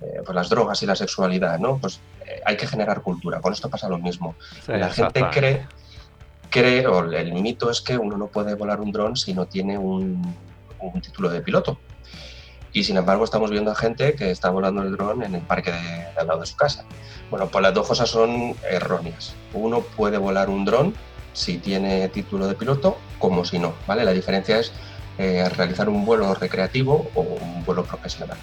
eh, 0.00 0.20
pues 0.24 0.34
las 0.34 0.48
drogas 0.48 0.82
y 0.82 0.86
la 0.86 0.96
sexualidad, 0.96 1.58
¿no? 1.58 1.78
Pues 1.78 2.00
hay 2.44 2.56
que 2.56 2.66
generar 2.66 3.02
cultura. 3.02 3.40
Con 3.40 3.52
esto 3.52 3.68
pasa 3.68 3.88
lo 3.88 3.98
mismo. 3.98 4.34
la 4.66 4.90
gente 4.90 5.24
cree, 5.30 5.66
cree, 6.50 6.86
o 6.86 7.04
el 7.04 7.32
mito 7.32 7.70
es 7.70 7.80
que 7.80 7.98
uno 7.98 8.16
no 8.16 8.28
puede 8.28 8.54
volar 8.54 8.80
un 8.80 8.92
dron 8.92 9.16
si 9.16 9.34
no 9.34 9.46
tiene 9.46 9.78
un, 9.78 10.34
un 10.80 11.00
título 11.00 11.28
de 11.30 11.40
piloto. 11.40 11.78
Y 12.72 12.84
sin 12.84 12.96
embargo 12.96 13.24
estamos 13.24 13.50
viendo 13.50 13.70
a 13.70 13.74
gente 13.74 14.14
que 14.14 14.30
está 14.30 14.50
volando 14.50 14.82
el 14.82 14.92
dron 14.92 15.22
en 15.22 15.34
el 15.34 15.40
parque 15.40 15.72
de, 15.72 16.06
al 16.18 16.26
lado 16.26 16.40
de 16.40 16.46
su 16.46 16.56
casa. 16.56 16.84
Bueno, 17.30 17.48
pues 17.48 17.62
las 17.62 17.74
dos 17.74 17.88
cosas 17.88 18.08
son 18.08 18.54
erróneas. 18.70 19.34
Uno 19.52 19.80
puede 19.80 20.18
volar 20.18 20.50
un 20.50 20.64
dron 20.64 20.94
si 21.32 21.58
tiene 21.58 22.08
título 22.08 22.46
de 22.46 22.54
piloto 22.54 22.98
como 23.18 23.44
si 23.44 23.58
no, 23.58 23.74
¿vale? 23.86 24.04
La 24.04 24.12
diferencia 24.12 24.58
es 24.58 24.72
eh, 25.18 25.48
realizar 25.48 25.88
un 25.88 26.04
vuelo 26.04 26.34
recreativo 26.34 27.10
o 27.14 27.20
un 27.20 27.64
vuelo 27.64 27.84
profesional. 27.84 28.36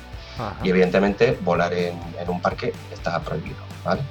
Y 0.64 0.70
evidentemente 0.70 1.38
volar 1.42 1.74
en, 1.74 1.98
un 2.28 2.42
parque 2.42 2.74
está 2.92 3.20
prohibido, 3.22 3.58
¿vale? 3.84 4.02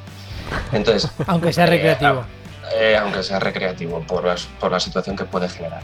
Entonces, 0.73 1.11
aunque 1.27 1.53
sea 1.53 1.67
recreativo. 1.67 2.25
Eh, 2.73 2.93
eh, 2.93 2.97
aunque 2.97 3.23
sea 3.23 3.39
recreativo, 3.41 4.01
por, 4.01 4.25
por 4.59 4.73
la 4.73 4.81
situación 4.81 5.17
que 5.17 5.25
puede 5.25 5.49
generar. 5.49 5.83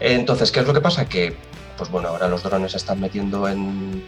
Entonces, 0.00 0.50
¿qué 0.50 0.60
es 0.60 0.66
lo 0.66 0.72
que 0.72 0.80
pasa? 0.80 1.04
Que 1.04 1.36
pues 1.80 1.90
bueno, 1.90 2.08
ahora 2.08 2.28
los 2.28 2.42
drones 2.42 2.72
se 2.72 2.76
están 2.76 3.00
metiendo 3.00 3.48
en, 3.48 4.04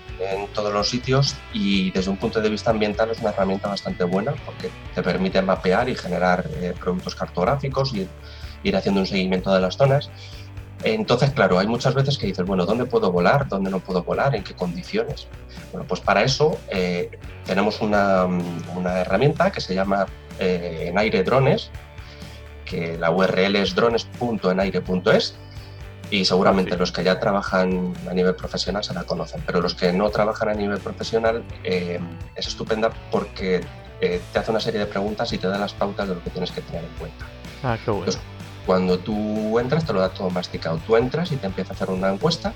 todos 0.52 0.74
los 0.74 0.90
sitios 0.90 1.36
y 1.54 1.90
desde 1.92 2.10
un 2.10 2.18
punto 2.18 2.42
de 2.42 2.50
vista 2.50 2.70
ambiental 2.70 3.10
es 3.10 3.20
una 3.20 3.30
herramienta 3.30 3.68
bastante 3.68 4.04
buena 4.04 4.34
porque 4.44 4.68
te 4.94 5.02
permite 5.02 5.40
mapear 5.40 5.88
y 5.88 5.94
generar 5.94 6.46
eh, 6.56 6.74
productos 6.78 7.14
cartográficos 7.14 7.94
y 7.94 8.06
ir 8.62 8.76
haciendo 8.76 9.00
un 9.00 9.06
seguimiento 9.06 9.54
de 9.54 9.60
las 9.62 9.78
zonas. 9.78 10.10
Entonces, 10.84 11.30
claro, 11.30 11.58
hay 11.58 11.66
muchas 11.66 11.94
veces 11.94 12.18
que 12.18 12.26
dices, 12.26 12.44
bueno, 12.44 12.66
¿dónde 12.66 12.86
puedo 12.86 13.12
volar? 13.12 13.48
¿Dónde 13.48 13.70
no 13.70 13.78
puedo 13.78 14.02
volar? 14.02 14.34
¿En 14.34 14.42
qué 14.42 14.54
condiciones? 14.54 15.28
Bueno, 15.70 15.86
pues 15.86 16.00
para 16.00 16.22
eso 16.22 16.58
eh, 16.68 17.10
tenemos 17.44 17.80
una, 17.80 18.26
herramienta 19.00 19.52
que 19.52 19.60
se 19.60 19.74
llama 19.74 20.06
eh, 20.38 20.86
En 20.88 20.98
Aire 20.98 21.22
Drones, 21.22 21.70
que 22.64 22.98
la 22.98 23.10
URL 23.10 23.56
es 23.56 23.74
drones.enaire.es 23.74 25.34
y 26.10 26.26
seguramente 26.26 26.76
los 26.76 26.92
que 26.92 27.02
ya 27.02 27.18
trabajan 27.18 27.94
a 28.08 28.12
nivel 28.12 28.34
profesional 28.34 28.84
se 28.84 28.92
la 28.92 29.04
conocen, 29.04 29.42
pero 29.46 29.62
los 29.62 29.74
que 29.74 29.92
no 29.92 30.10
trabajan 30.10 30.50
a 30.50 30.54
nivel 30.54 30.78
profesional 30.78 31.42
eh, 31.64 31.98
es 32.34 32.46
estupenda 32.46 32.90
porque 33.10 33.62
eh, 34.00 34.20
te 34.32 34.38
hace 34.38 34.50
una 34.50 34.60
serie 34.60 34.80
de 34.80 34.86
preguntas 34.86 35.32
y 35.32 35.38
te 35.38 35.48
da 35.48 35.56
las 35.56 35.72
pautas 35.72 36.08
de 36.08 36.14
lo 36.14 36.22
que 36.22 36.30
tienes 36.30 36.50
que 36.50 36.60
tener 36.60 36.84
en 36.84 36.90
cuenta. 36.98 37.24
Ah, 37.62 37.78
qué 37.82 37.90
bueno. 37.90 38.12
Cuando 38.66 38.98
tú 38.98 39.58
entras, 39.58 39.84
te 39.84 39.92
lo 39.92 40.00
da 40.00 40.10
todo 40.10 40.30
masticado. 40.30 40.78
Tú 40.86 40.96
entras 40.96 41.32
y 41.32 41.36
te 41.36 41.46
empieza 41.46 41.72
a 41.72 41.76
hacer 41.76 41.90
una 41.90 42.10
encuesta 42.10 42.52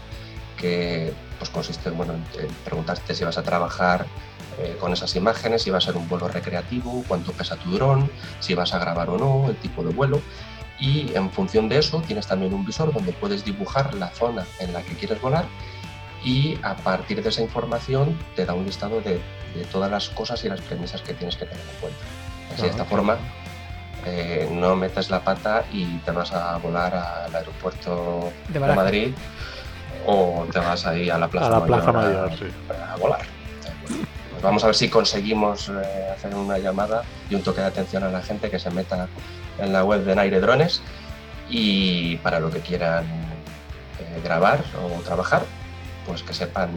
que 0.56 1.12
pues, 1.38 1.50
consiste 1.50 1.90
bueno, 1.90 2.14
en 2.14 2.48
preguntarte 2.64 3.14
si 3.14 3.24
vas 3.24 3.38
a 3.38 3.42
trabajar 3.42 4.06
eh, 4.58 4.76
con 4.80 4.92
esas 4.92 5.14
imágenes, 5.16 5.62
si 5.62 5.70
va 5.70 5.78
a 5.78 5.80
ser 5.80 5.96
un 5.96 6.08
vuelo 6.08 6.28
recreativo, 6.28 7.04
cuánto 7.06 7.32
pesa 7.32 7.56
tu 7.56 7.72
dron, 7.72 8.10
si 8.40 8.54
vas 8.54 8.72
a 8.72 8.78
grabar 8.78 9.10
o 9.10 9.18
no, 9.18 9.48
el 9.50 9.56
tipo 9.56 9.82
de 9.82 9.92
vuelo 9.92 10.20
y 10.78 11.14
en 11.14 11.30
función 11.30 11.68
de 11.68 11.78
eso 11.78 12.02
tienes 12.06 12.26
también 12.26 12.52
un 12.52 12.64
visor 12.64 12.92
donde 12.92 13.12
puedes 13.12 13.44
dibujar 13.44 13.94
la 13.94 14.08
zona 14.10 14.46
en 14.60 14.72
la 14.72 14.82
que 14.82 14.94
quieres 14.94 15.20
volar 15.20 15.46
y 16.24 16.58
a 16.62 16.76
partir 16.76 17.22
de 17.22 17.28
esa 17.28 17.42
información 17.42 18.18
te 18.34 18.44
da 18.44 18.54
un 18.54 18.66
listado 18.66 19.00
de, 19.00 19.20
todas 19.72 19.90
las 19.90 20.10
cosas 20.10 20.44
y 20.44 20.48
las 20.50 20.60
premisas 20.60 21.00
que 21.00 21.14
tienes 21.14 21.36
que 21.36 21.46
tener 21.46 21.64
en 21.64 21.80
cuenta. 21.80 21.98
Así 22.52 22.62
de 22.62 22.68
esta 22.68 22.84
forma 22.84 23.16
eh, 24.08 24.48
no 24.52 24.76
metes 24.76 25.10
la 25.10 25.20
pata 25.20 25.64
y 25.72 25.98
te 25.98 26.12
vas 26.12 26.32
a 26.32 26.56
volar 26.58 26.94
al 26.94 27.34
aeropuerto 27.34 28.30
de, 28.46 28.60
Madrid 28.60 29.12
o 30.06 30.46
te 30.52 30.60
vas 30.60 30.86
ahí 30.86 31.10
a 31.10 31.18
la 31.18 31.26
Plaza, 31.26 31.58
Mayor, 31.92 32.30
a, 32.88 32.96
volar. 32.96 33.26
Pues 34.30 34.42
vamos 34.42 34.62
a 34.62 34.66
ver 34.66 34.76
si 34.76 34.88
conseguimos 34.88 35.70
eh, 35.70 36.10
hacer 36.14 36.32
una 36.36 36.56
llamada 36.58 37.02
y 37.28 37.34
un 37.34 37.42
toque 37.42 37.62
de 37.62 37.66
atención 37.66 38.04
a 38.04 38.08
la 38.08 38.22
gente 38.22 38.48
que 38.48 38.60
se 38.60 38.70
meta 38.70 39.08
en 39.58 39.72
la 39.72 39.82
web 39.82 40.04
de 40.04 40.14
Naire 40.14 40.38
Drones 40.38 40.82
y 41.50 42.16
para 42.18 42.38
lo 42.38 42.50
que 42.52 42.60
quieran 42.60 43.06
eh, 43.98 44.20
grabar 44.22 44.62
o 44.84 45.02
trabajar, 45.02 45.42
pues 46.06 46.22
que 46.22 46.32
sepan 46.32 46.70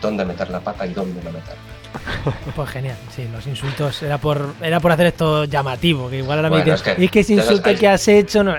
dónde 0.00 0.24
meter 0.24 0.50
la 0.50 0.58
pata 0.58 0.84
y 0.84 0.94
dónde 0.94 1.22
no 1.22 1.30
meterla. 1.30 1.71
Pues 2.56 2.70
genial, 2.70 2.96
sí, 3.14 3.28
los 3.32 3.46
insultos 3.46 4.02
era 4.02 4.18
por 4.18 4.54
era 4.60 4.80
por 4.80 4.92
hacer 4.92 5.06
esto 5.06 5.44
llamativo, 5.44 6.08
que 6.08 6.18
igual 6.18 6.38
ahora 6.38 6.50
me 6.50 6.64
dicen, 6.64 6.94
es 6.98 7.10
que, 7.10 7.20
ese 7.20 7.34
insulto 7.34 7.74
que 7.74 7.88
has 7.88 8.06
hecho 8.08 8.44
no 8.44 8.54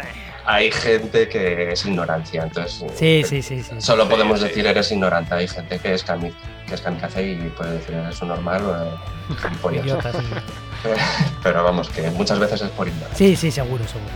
hay 0.46 0.72
gente 0.72 1.30
que 1.30 1.72
es 1.72 1.86
ignorancia, 1.86 2.44
entonces 2.44 2.84
sí, 2.96 3.24
sí, 3.26 3.42
sí, 3.42 3.64
sí. 3.64 3.76
solo 3.78 4.10
podemos 4.10 4.42
decir 4.42 4.66
eres 4.68 4.92
ignorante, 4.92 5.36
hay 5.36 5.48
gente 5.48 5.80
que 5.80 5.94
es 5.94 6.04
que 6.04 6.74
es 6.74 6.82
kamikaze 6.82 7.24
y 7.24 7.36
puede 7.56 7.74
decir 7.74 7.96
eres 7.96 8.22
un 8.22 8.28
normal 8.30 8.62
o 9.64 9.72
Idiota, 9.72 10.12
Pero 11.44 11.64
vamos, 11.64 11.90
que 11.90 12.10
muchas 12.12 12.40
veces 12.40 12.62
es 12.62 12.70
por 12.72 12.88
ignorancia. 12.88 13.18
Sí, 13.18 13.36
sí, 13.38 13.52
seguro, 13.52 13.88
seguro. 13.88 14.12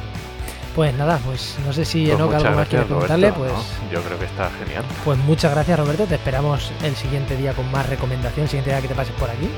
Pues 0.78 0.93
nada, 0.93 1.19
pues 1.25 1.57
no 1.65 1.73
sé 1.73 1.84
si 1.86 2.05
pues 2.05 2.19
Enoch 2.19 2.36
algo 2.36 2.51
más 2.51 2.67
quiere 2.67 2.86
preguntarle. 2.86 3.34
Pues, 3.34 3.51
Yo 3.91 3.99
creo 4.03 4.19
que 4.19 4.25
está 4.25 4.51
genial. 4.59 4.84
Pues 5.03 5.17
muchas 5.17 5.51
gracias, 5.51 5.80
Roberto. 5.80 6.05
Te 6.05 6.13
esperamos 6.13 6.71
el 6.84 6.95
siguiente 6.95 7.36
día 7.36 7.53
con 7.53 7.71
más 7.71 7.89
recomendaciones, 7.89 8.43
el 8.43 8.49
siguiente 8.49 8.69
día 8.69 8.82
que 8.84 8.89
te 8.89 8.93
pases 8.93 9.15
por 9.15 9.28
aquí. 9.28 9.49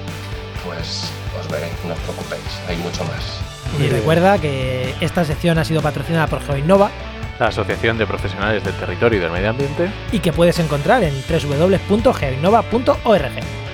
Pues 0.65 1.11
os 1.37 1.45
veré, 1.51 1.67
no 1.85 1.93
os 1.93 1.99
preocupéis, 1.99 2.61
hay 2.69 2.77
mucho 2.77 3.03
más. 3.03 3.41
Y 3.77 3.89
recuerda 3.89 4.37
que 4.37 4.95
esta 5.01 5.25
sección 5.25 5.57
ha 5.57 5.65
sido 5.65 5.81
patrocinada 5.81 6.27
por 6.27 6.41
GeoInnova, 6.41 6.89
la 7.37 7.47
Asociación 7.47 7.97
de 7.97 8.07
Profesionales 8.07 8.63
del 8.63 8.75
Territorio 8.75 9.19
y 9.19 9.21
del 9.21 9.31
Medio 9.31 9.49
Ambiente, 9.49 9.91
y 10.13 10.19
que 10.19 10.31
puedes 10.31 10.57
encontrar 10.59 11.03
en 11.03 11.21
www.geoinnova.org. 11.27 13.68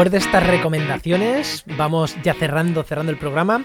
después 0.00 0.12
de 0.12 0.26
estas 0.26 0.46
recomendaciones, 0.46 1.62
vamos 1.76 2.16
ya 2.22 2.32
cerrando, 2.32 2.82
cerrando 2.84 3.12
el 3.12 3.18
programa. 3.18 3.64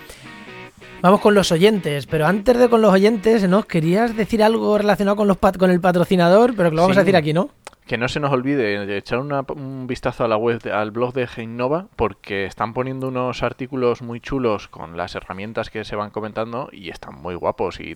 Vamos 1.02 1.22
con 1.22 1.34
los 1.34 1.50
oyentes, 1.54 2.08
pero 2.08 2.28
antes 2.28 2.58
de 2.58 2.68
con 2.68 2.82
los 2.82 2.92
oyentes, 2.92 3.48
¿no? 3.48 3.64
Querías 3.64 4.18
decir 4.18 4.44
algo 4.44 4.78
relacionado 4.78 5.16
con, 5.16 5.30
los 5.30 5.38
con 5.38 5.72
el 5.72 5.80
patrocinador, 5.80 6.54
pero 6.54 6.72
que 6.72 6.76
lo 6.76 6.82
vamos 6.82 6.98
a 6.98 7.02
decir 7.02 7.16
aquí, 7.16 7.32
¿no? 7.32 7.52
Que 7.86 7.98
no 7.98 8.08
se 8.08 8.20
nos 8.20 8.32
olvide 8.32 8.98
echar 8.98 9.20
un 9.20 9.86
vistazo 9.88 10.24
a 10.26 10.28
la 10.28 10.38
web, 10.38 10.60
al 10.74 10.92
blog 10.92 11.14
de 11.14 11.28
Geinnova, 11.28 11.88
porque 11.96 12.46
están 12.46 12.74
poniendo 12.74 13.10
unos 13.10 13.44
artículos 13.44 14.02
muy 14.02 14.20
chulos 14.20 14.68
con 14.68 14.98
las 14.98 15.14
herramientas 15.14 15.70
que 15.70 15.84
se 15.84 15.96
van 15.96 16.10
comentando 16.10 16.70
y 16.72 16.90
están 16.90 17.16
muy 17.16 17.36
guapos 17.36 17.80
y, 17.80 17.96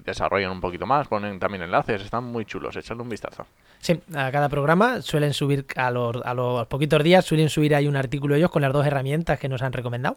desarrollan 0.00 0.50
un 0.50 0.60
poquito 0.60 0.86
más, 0.86 1.08
ponen 1.08 1.38
también 1.38 1.62
enlaces, 1.62 2.02
están 2.02 2.24
muy 2.24 2.46
chulos, 2.46 2.76
echadle 2.76 3.02
un 3.02 3.08
vistazo. 3.08 3.46
Sí, 3.80 4.00
a 4.14 4.30
cada 4.30 4.48
programa 4.48 5.02
suelen 5.02 5.34
subir, 5.34 5.66
a 5.76 5.90
los, 5.90 6.16
a 6.24 6.32
los 6.32 6.66
poquitos 6.66 7.02
días 7.02 7.24
suelen 7.24 7.50
subir 7.50 7.74
ahí 7.74 7.86
un 7.86 7.96
artículo 7.96 8.34
ellos 8.34 8.50
con 8.50 8.62
las 8.62 8.72
dos 8.72 8.86
herramientas 8.86 9.38
que 9.38 9.48
nos 9.48 9.62
han 9.62 9.72
recomendado 9.72 10.16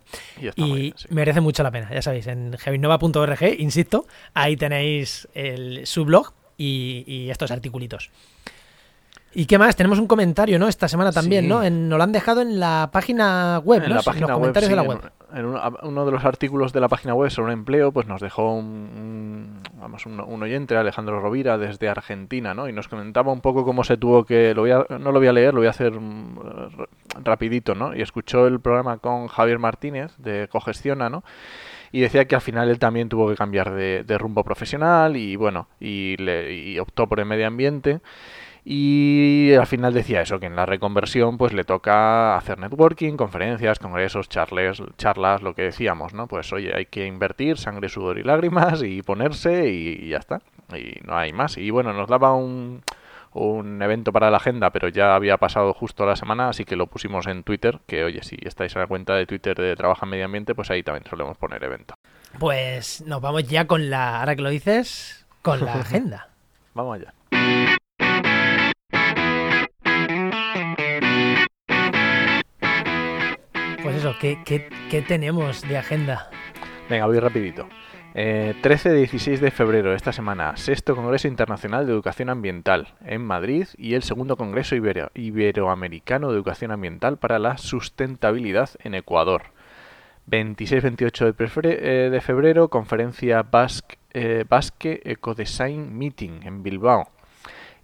y, 0.55 0.93
merece 1.09 1.41
mucho 1.41 1.63
la 1.63 1.71
pena, 1.71 1.89
ya 1.91 2.01
sabéis, 2.01 2.27
en 2.27 2.57
geinnova.org, 2.57 3.41
insisto, 3.59 4.05
ahí 4.33 4.55
tenéis 4.55 5.27
el, 5.33 5.85
su 5.85 6.05
blog 6.05 6.33
y, 6.57 7.03
y 7.05 7.29
estos 7.29 7.51
articulitos. 7.51 8.09
¿Y 9.35 9.45
qué 9.45 9.57
más? 9.57 9.75
Tenemos 9.75 9.99
un 9.99 10.07
comentario, 10.07 10.59
¿no? 10.59 10.67
Esta 10.67 10.87
semana 10.87 11.11
también, 11.11 11.47
¿no? 11.47 11.63
En, 11.63 11.89
nos 11.89 11.97
lo 11.97 12.03
han 12.03 12.11
dejado 12.11 12.41
en 12.41 12.59
la 12.59 12.89
página 12.91 13.59
web, 13.63 13.83
en 13.83 13.89
¿no? 13.89 13.95
La 13.95 14.01
página 14.01 14.25
en 14.25 14.31
los 14.31 14.39
comentarios 14.39 14.69
de 14.69 14.75
la 14.75 14.83
web. 14.83 14.99
En, 15.33 15.45
uno 15.45 16.05
de 16.05 16.11
los 16.11 16.23
artículos 16.23 16.73
de 16.73 16.79
la 16.79 16.87
página 16.87 17.15
web 17.15 17.31
sobre 17.31 17.53
un 17.53 17.59
empleo, 17.59 17.91
pues 17.91 18.07
nos 18.07 18.21
dejó 18.21 18.53
un, 18.53 19.61
vamos, 19.79 20.05
un, 20.05 20.43
oyente, 20.43 20.75
Alejandro 20.75 21.19
Rovira, 21.19 21.57
desde 21.57 21.89
Argentina, 21.89 22.53
¿no? 22.53 22.69
Y 22.69 22.73
nos 22.73 22.87
comentaba 22.87 23.31
un 23.31 23.41
poco 23.41 23.65
cómo 23.65 23.83
se 23.83 23.97
tuvo 23.97 24.23
que... 24.25 24.53
Lo 24.53 24.61
voy 24.61 24.71
a, 24.71 24.85
no 24.99 25.11
lo 25.11 25.19
voy 25.19 25.27
a 25.27 25.33
leer, 25.33 25.53
lo 25.53 25.61
voy 25.61 25.67
a 25.67 25.71
hacer 25.71 25.93
mm, 25.93 26.37
rapidito, 27.23 27.73
¿no? 27.73 27.95
Y 27.95 28.01
escuchó 28.01 28.45
el 28.45 28.59
programa 28.59 28.97
con 28.97 29.27
Javier 29.27 29.57
Martínez, 29.57 30.11
de 30.17 30.47
Cogestiona, 30.47 31.09
¿no? 31.09 31.23
y 31.91 32.01
decía 32.01 32.25
que 32.25 32.33
al 32.33 32.41
final 32.41 32.69
él 32.69 32.79
también 32.79 33.07
tuvo 33.07 33.29
que 33.29 33.35
cambiar 33.35 33.71
de, 33.71 34.17
rumbo 34.17 34.43
profesional 34.43 35.15
y 35.15 35.35
bueno, 35.35 35.67
y, 35.79 36.17
le, 36.17 36.51
y 36.51 36.79
optó 36.79 37.07
por 37.07 37.19
el 37.19 37.27
medio 37.27 37.45
ambiente 37.45 38.01
y 38.65 39.53
al 39.53 39.67
final 39.67 39.93
decía 39.93 40.21
eso, 40.21 40.39
que 40.39 40.45
en 40.45 40.55
la 40.55 40.65
reconversión 40.65 41.37
pues 41.37 41.51
le 41.51 41.65
toca 41.65 42.37
hacer 42.37 42.59
networking, 42.59 43.17
conferencias, 43.17 43.77
congresos, 43.77 44.29
charles, 44.29 44.81
charlas, 44.97 45.41
lo 45.41 45.53
que 45.53 45.63
decíamos, 45.63 46.13
¿no? 46.13 46.27
Pues 46.27 46.53
oye, 46.53 46.73
hay 46.73 46.85
que 46.85 47.05
invertir 47.05 47.57
sangre, 47.57 47.89
sudor 47.89 48.19
y 48.19 48.23
lágrimas 48.23 48.81
y 48.81 49.01
ponerse 49.01 49.69
y, 49.69 50.07
ya 50.07 50.17
está. 50.17 50.41
Y 50.73 50.99
no 51.05 51.17
hay 51.17 51.33
más. 51.33 51.57
Y 51.57 51.71
bueno, 51.71 51.91
nos 51.91 52.07
daba 52.07 52.33
un, 52.33 52.83
un 53.33 53.81
evento 53.81 54.13
para 54.13 54.31
la 54.31 54.37
agenda, 54.37 54.69
pero 54.69 54.87
ya 54.87 55.13
había 55.13 55.37
pasado 55.37 55.73
justo 55.73 56.05
la 56.05 56.15
semana, 56.15 56.47
así 56.47 56.63
que 56.63 56.77
lo 56.77 56.87
pusimos 56.87 57.27
en 57.27 57.43
Twitter, 57.43 57.79
que 57.85 58.05
oye, 58.05 58.23
si 58.23 58.37
estáis 58.43 58.73
en 58.75 58.81
la 58.81 58.87
cuenta 58.87 59.13
de 59.15 59.25
Twitter 59.25 59.57
de 59.57 59.75
Trabaja 59.75 60.05
en 60.05 60.11
Medio 60.11 60.25
Ambiente, 60.25 60.55
pues 60.55 60.71
ahí 60.71 60.83
también 60.83 61.03
solemos 61.09 61.37
poner 61.37 61.61
evento. 61.65 61.95
Pues 62.39 63.01
nos 63.05 63.19
vamos 63.19 63.45
ya 63.45 63.67
con 63.67 63.89
la, 63.89 64.21
ahora 64.21 64.37
que 64.37 64.41
lo 64.41 64.49
dices, 64.49 65.25
con 65.41 65.65
la 65.65 65.73
agenda. 65.81 66.29
vamos 66.73 67.01
allá. 67.01 67.13
¿Qué, 74.19 74.69
tenemos 75.07 75.61
de 75.61 75.77
agenda? 75.77 76.29
Venga, 76.89 77.05
voy 77.05 77.19
rapidito. 77.19 77.67
Eh, 78.15 78.53
13-16 78.61 79.39
de 79.39 79.49
febrero, 79.49 79.93
esta 79.95 80.11
semana, 80.11 80.55
sexto 80.57 80.95
Congreso 80.95 81.27
Internacional 81.27 81.85
de 81.87 81.93
Educación 81.93 82.29
Ambiental 82.29 82.93
en 83.05 83.23
Madrid 83.25 83.67
y 83.77 83.95
el 83.95 84.03
segundo 84.03 84.35
Congreso 84.37 84.75
Ibero- 84.75 85.09
Iberoamericano 85.15 86.27
de 86.29 86.35
Educación 86.35 86.71
Ambiental 86.71 87.17
para 87.17 87.39
la 87.39 87.57
Sustentabilidad 87.57 88.69
en 88.83 88.93
Ecuador. 88.95 89.43
26-28 90.29 91.25
de, 91.25 91.33
prefre- 91.35 91.77
eh, 91.79 92.09
de 92.11 92.21
febrero, 92.21 92.67
conferencia 92.69 93.41
Basque, 93.43 93.97
eh, 94.13 94.45
Basque 94.47 95.01
Ecodesign 95.05 95.97
Meeting 95.97 96.41
en 96.43 96.61
Bilbao. 96.61 97.09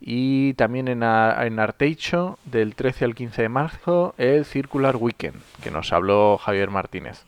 Y 0.02 0.54
también 0.54 0.88
en, 0.88 1.04
A- 1.04 1.46
en 1.46 1.60
Arteicho, 1.60 2.40
del 2.46 2.76
13 2.76 3.06
al 3.06 3.16
15 3.16 3.42
de 3.44 3.50
marzo, 3.50 4.16
el 4.18 4.46
Circular 4.46 4.96
Weekend, 4.96 5.42
que 5.62 5.72
nos 5.72 5.92
habló 5.92 6.38
Javier 6.38 6.70
Martínez. 6.70 7.24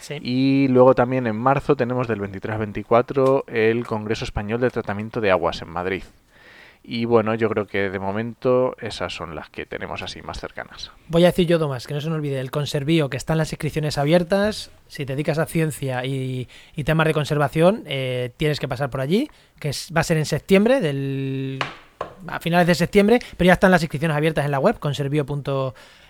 Sí. 0.00 0.18
Y 0.22 0.68
luego 0.68 0.94
también 0.94 1.26
en 1.26 1.36
marzo 1.36 1.76
tenemos 1.76 2.06
del 2.06 2.20
23 2.20 2.52
al 2.52 2.58
24 2.60 3.44
el 3.48 3.86
Congreso 3.86 4.24
Español 4.24 4.60
de 4.60 4.70
Tratamiento 4.70 5.20
de 5.20 5.30
Aguas 5.30 5.62
en 5.62 5.70
Madrid. 5.70 6.02
Y 6.86 7.06
bueno, 7.06 7.34
yo 7.34 7.48
creo 7.48 7.66
que 7.66 7.88
de 7.88 7.98
momento 7.98 8.76
esas 8.78 9.14
son 9.14 9.34
las 9.34 9.48
que 9.48 9.64
tenemos 9.64 10.02
así 10.02 10.20
más 10.20 10.38
cercanas. 10.38 10.92
Voy 11.08 11.24
a 11.24 11.28
decir 11.28 11.46
yo, 11.46 11.58
Tomás, 11.58 11.86
que 11.86 11.94
no 11.94 12.02
se 12.02 12.08
nos 12.10 12.16
olvide, 12.16 12.38
el 12.38 12.50
conservío, 12.50 13.08
que 13.08 13.16
están 13.16 13.38
las 13.38 13.50
inscripciones 13.52 13.96
abiertas. 13.96 14.70
Si 14.86 15.06
te 15.06 15.14
dedicas 15.14 15.38
a 15.38 15.46
ciencia 15.46 16.04
y, 16.04 16.46
y 16.76 16.84
temas 16.84 17.06
de 17.06 17.14
conservación, 17.14 17.84
eh, 17.86 18.32
tienes 18.36 18.60
que 18.60 18.68
pasar 18.68 18.90
por 18.90 19.00
allí, 19.00 19.30
que 19.58 19.70
es- 19.70 19.90
va 19.96 20.02
a 20.02 20.04
ser 20.04 20.18
en 20.18 20.26
septiembre, 20.26 20.80
del, 20.82 21.58
a 22.26 22.40
finales 22.40 22.66
de 22.66 22.74
septiembre, 22.74 23.18
pero 23.36 23.46
ya 23.48 23.54
están 23.54 23.70
las 23.70 23.82
inscripciones 23.82 24.16
abiertas 24.16 24.44
en 24.44 24.50
la 24.50 24.58
web, 24.58 24.78
conservío. 24.78 25.24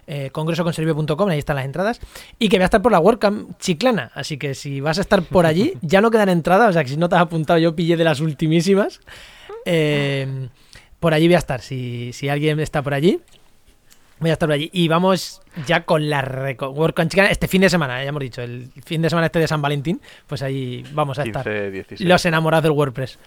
Eh, 0.06 0.28
congresoconservío.com, 0.32 1.30
ahí 1.30 1.38
están 1.38 1.56
las 1.56 1.64
entradas, 1.64 1.98
y 2.38 2.50
que 2.50 2.58
voy 2.58 2.64
a 2.64 2.66
estar 2.66 2.82
por 2.82 2.92
la 2.92 2.98
WordCamp 2.98 3.58
Chiclana, 3.58 4.10
así 4.14 4.36
que 4.36 4.54
si 4.54 4.82
vas 4.82 4.98
a 4.98 5.00
estar 5.00 5.22
por 5.22 5.46
allí, 5.46 5.72
ya 5.80 6.02
no 6.02 6.10
quedan 6.10 6.28
entradas, 6.28 6.68
o 6.68 6.72
sea 6.74 6.84
que 6.84 6.90
si 6.90 6.98
no 6.98 7.08
te 7.08 7.16
has 7.16 7.22
apuntado, 7.22 7.58
yo 7.58 7.74
pillé 7.74 7.96
de 7.96 8.04
las 8.04 8.20
ultimísimas. 8.20 9.00
Eh, 9.64 10.48
por 11.00 11.14
allí 11.14 11.26
voy 11.26 11.36
a 11.36 11.38
estar, 11.38 11.62
si, 11.62 12.12
si 12.12 12.28
alguien 12.28 12.60
está 12.60 12.82
por 12.82 12.92
allí, 12.92 13.22
Voy 14.20 14.30
a 14.30 14.34
estar 14.34 14.48
por 14.48 14.54
allí. 14.54 14.70
Y 14.72 14.88
vamos 14.88 15.42
ya 15.66 15.84
con 15.84 16.08
la 16.08 16.22
WordCamp 16.60 17.10
Chiclana 17.10 17.30
este 17.30 17.48
fin 17.48 17.60
de 17.60 17.68
semana, 17.68 18.02
ya 18.02 18.08
hemos 18.08 18.22
dicho, 18.22 18.42
el 18.42 18.70
fin 18.84 19.02
de 19.02 19.10
semana 19.10 19.26
este 19.26 19.38
de 19.38 19.48
San 19.48 19.60
Valentín, 19.60 20.00
pues 20.26 20.42
ahí 20.42 20.84
vamos 20.92 21.18
a 21.18 21.24
estar. 21.24 21.42
15, 21.42 21.70
16. 21.70 22.08
Los 22.08 22.24
enamorados 22.24 22.62
del 22.62 22.72
WordPress. 22.72 23.18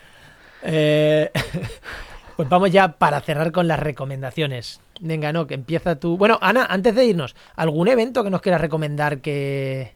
Eh, 0.64 1.30
pues 2.38 2.48
vamos 2.48 2.72
ya 2.72 3.00
para 3.00 3.20
cerrar 3.20 3.52
con 3.52 3.68
las 3.68 3.80
recomendaciones. 3.80 4.80
Venga, 5.02 5.34
no, 5.34 5.48
que 5.48 5.56
empieza 5.56 6.00
tú. 6.00 6.18
Bueno, 6.18 6.38
Ana, 6.40 6.68
antes 6.70 6.94
de 6.94 7.04
irnos, 7.04 7.36
¿algún 7.56 7.88
evento 7.88 8.24
que 8.24 8.30
nos 8.30 8.42
quieras 8.42 8.62
recomendar 8.62 9.22
que... 9.22 9.94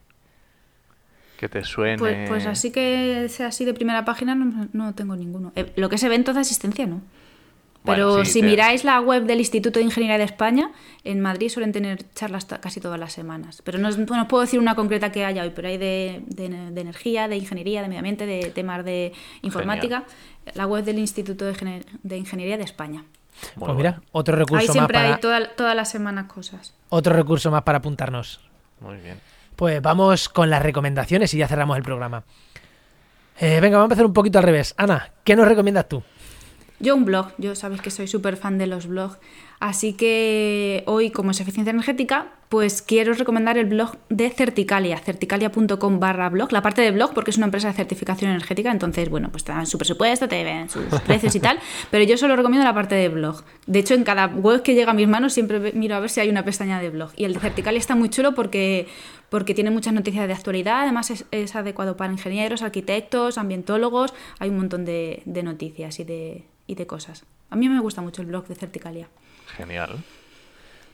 Que 1.38 1.48
te 1.48 1.62
suene. 1.64 1.98
Pues, 1.98 2.28
pues 2.28 2.46
así 2.46 2.72
que 2.72 3.28
sea 3.28 3.46
así 3.46 3.64
de 3.64 3.74
primera 3.74 4.04
página 4.04 4.34
no, 4.34 4.68
no 4.72 4.94
tengo 4.94 5.14
ninguno. 5.14 5.52
Eh, 5.54 5.72
lo 5.76 5.88
que 5.88 5.94
es 5.94 6.02
eventos 6.02 6.34
de 6.34 6.40
asistencia, 6.40 6.84
no. 6.86 7.00
Pero 7.84 8.10
Bueno, 8.10 8.24
sí, 8.24 8.32
si 8.34 8.40
te- 8.40 8.46
miráis 8.46 8.84
la 8.84 9.00
web 9.00 9.24
del 9.24 9.40
Instituto 9.40 9.80
de 9.80 9.84
Ingeniería 9.84 10.16
de 10.16 10.22
España, 10.24 10.70
en 11.02 11.20
Madrid 11.20 11.48
suelen 11.48 11.72
tener 11.72 12.04
charlas 12.14 12.44
casi 12.44 12.80
todas 12.80 12.98
las 13.00 13.12
semanas. 13.12 13.60
Pero 13.64 13.78
no, 13.78 13.88
es- 13.88 13.96
bueno, 14.06 14.28
puedo 14.28 14.42
decir 14.42 14.60
una 14.60 14.76
concreta 14.76 15.10
que 15.10 15.24
haya 15.24 15.42
hoy, 15.42 15.50
pero 15.50 15.66
hay 15.66 15.78
de, 15.78 16.22
de- 16.26 16.48
de 16.70 16.80
energía, 16.80 17.26
de 17.26 17.36
ingeniería, 17.36 17.82
de 17.82 17.88
medio 17.88 17.98
ambiente, 17.98 18.24
de 18.24 18.50
temas 18.50 18.84
de 18.84 19.12
informática. 19.42 20.04
La 20.54 20.66
web 20.66 20.84
del 20.84 20.98
Instituto 21.00 21.44
de, 21.44 21.54
Gener- 21.54 21.84
de 22.04 22.16
Ingeniería 22.18 22.56
de 22.56 22.64
España. 22.64 23.04
Muy 23.56 23.66
pues 23.66 23.76
mira, 23.76 24.00
otro 24.12 24.34
Ahí 24.34 24.40
recurso 24.40 24.66
más 24.66 24.72
siempre 24.72 24.94
para... 24.98 25.14
hay 25.14 25.20
toda- 25.20 25.54
todas 25.56 25.74
las 25.74 25.90
semanas 25.90 26.26
cosas. 26.26 26.74
Otro 26.88 27.14
recurso 27.14 27.50
más 27.50 27.62
para 27.62 27.78
apuntarnos. 27.78 28.40
Muy 28.80 28.98
bien. 28.98 29.18
Pues 29.56 29.82
vamos 29.82 30.28
con 30.28 30.50
las 30.50 30.62
recomendaciones 30.62 31.34
y 31.34 31.38
ya 31.38 31.48
cerramos 31.48 31.76
el 31.76 31.82
programa. 31.82 32.22
Eh, 33.40 33.60
venga, 33.60 33.78
vamos 33.78 33.90
a 33.90 33.92
empezar 33.94 34.06
un 34.06 34.12
poquito 34.12 34.38
al 34.38 34.44
revés. 34.44 34.74
Ana, 34.76 35.10
¿qué 35.24 35.34
nos 35.34 35.48
recomiendas 35.48 35.88
tú? 35.88 36.02
Yo 36.82 36.96
un 36.96 37.04
blog, 37.04 37.28
yo 37.38 37.54
sabéis 37.54 37.80
que 37.80 37.92
soy 37.92 38.08
súper 38.08 38.36
fan 38.36 38.58
de 38.58 38.66
los 38.66 38.88
blogs, 38.88 39.16
así 39.60 39.92
que 39.92 40.82
hoy 40.86 41.10
como 41.10 41.30
es 41.30 41.40
eficiencia 41.40 41.70
energética, 41.70 42.32
pues 42.48 42.82
quiero 42.82 43.14
recomendar 43.14 43.56
el 43.56 43.66
blog 43.66 43.96
de 44.08 44.28
Certicalia, 44.30 44.98
certicalia.com 44.98 46.00
barra 46.00 46.28
blog, 46.28 46.50
la 46.50 46.60
parte 46.60 46.82
de 46.82 46.90
blog 46.90 47.14
porque 47.14 47.30
es 47.30 47.36
una 47.36 47.46
empresa 47.46 47.68
de 47.68 47.74
certificación 47.74 48.32
energética, 48.32 48.72
entonces 48.72 49.08
bueno, 49.10 49.28
pues 49.30 49.44
te 49.44 49.52
dan 49.52 49.64
su 49.66 49.78
presupuesto, 49.78 50.26
te 50.26 50.42
ven 50.42 50.68
sus 50.68 50.82
precios 51.06 51.32
y 51.36 51.38
tal, 51.38 51.60
pero 51.92 52.02
yo 52.02 52.18
solo 52.18 52.34
recomiendo 52.34 52.66
la 52.66 52.74
parte 52.74 52.96
de 52.96 53.08
blog. 53.08 53.44
De 53.68 53.78
hecho, 53.78 53.94
en 53.94 54.02
cada 54.02 54.26
web 54.26 54.62
que 54.62 54.74
llega 54.74 54.90
a 54.90 54.94
mis 54.94 55.06
manos 55.06 55.34
siempre 55.34 55.72
miro 55.74 55.94
a 55.94 56.00
ver 56.00 56.10
si 56.10 56.18
hay 56.18 56.30
una 56.30 56.44
pestaña 56.44 56.80
de 56.80 56.90
blog. 56.90 57.12
Y 57.16 57.26
el 57.26 57.34
de 57.34 57.38
Certicalia 57.38 57.78
está 57.78 57.94
muy 57.94 58.08
chulo 58.08 58.34
porque, 58.34 58.88
porque 59.28 59.54
tiene 59.54 59.70
muchas 59.70 59.94
noticias 59.94 60.26
de 60.26 60.34
actualidad, 60.34 60.82
además 60.82 61.12
es, 61.12 61.26
es 61.30 61.54
adecuado 61.54 61.96
para 61.96 62.12
ingenieros, 62.12 62.62
arquitectos, 62.62 63.38
ambientólogos, 63.38 64.12
hay 64.40 64.50
un 64.50 64.56
montón 64.56 64.84
de, 64.84 65.22
de 65.26 65.44
noticias 65.44 66.00
y 66.00 66.04
de, 66.04 66.44
y 66.72 66.74
de 66.74 66.86
cosas. 66.86 67.24
A 67.50 67.56
mí 67.56 67.68
me 67.68 67.80
gusta 67.80 68.00
mucho 68.00 68.22
el 68.22 68.28
blog 68.28 68.46
de 68.48 68.54
Certicalia. 68.54 69.08
Genial. 69.56 70.02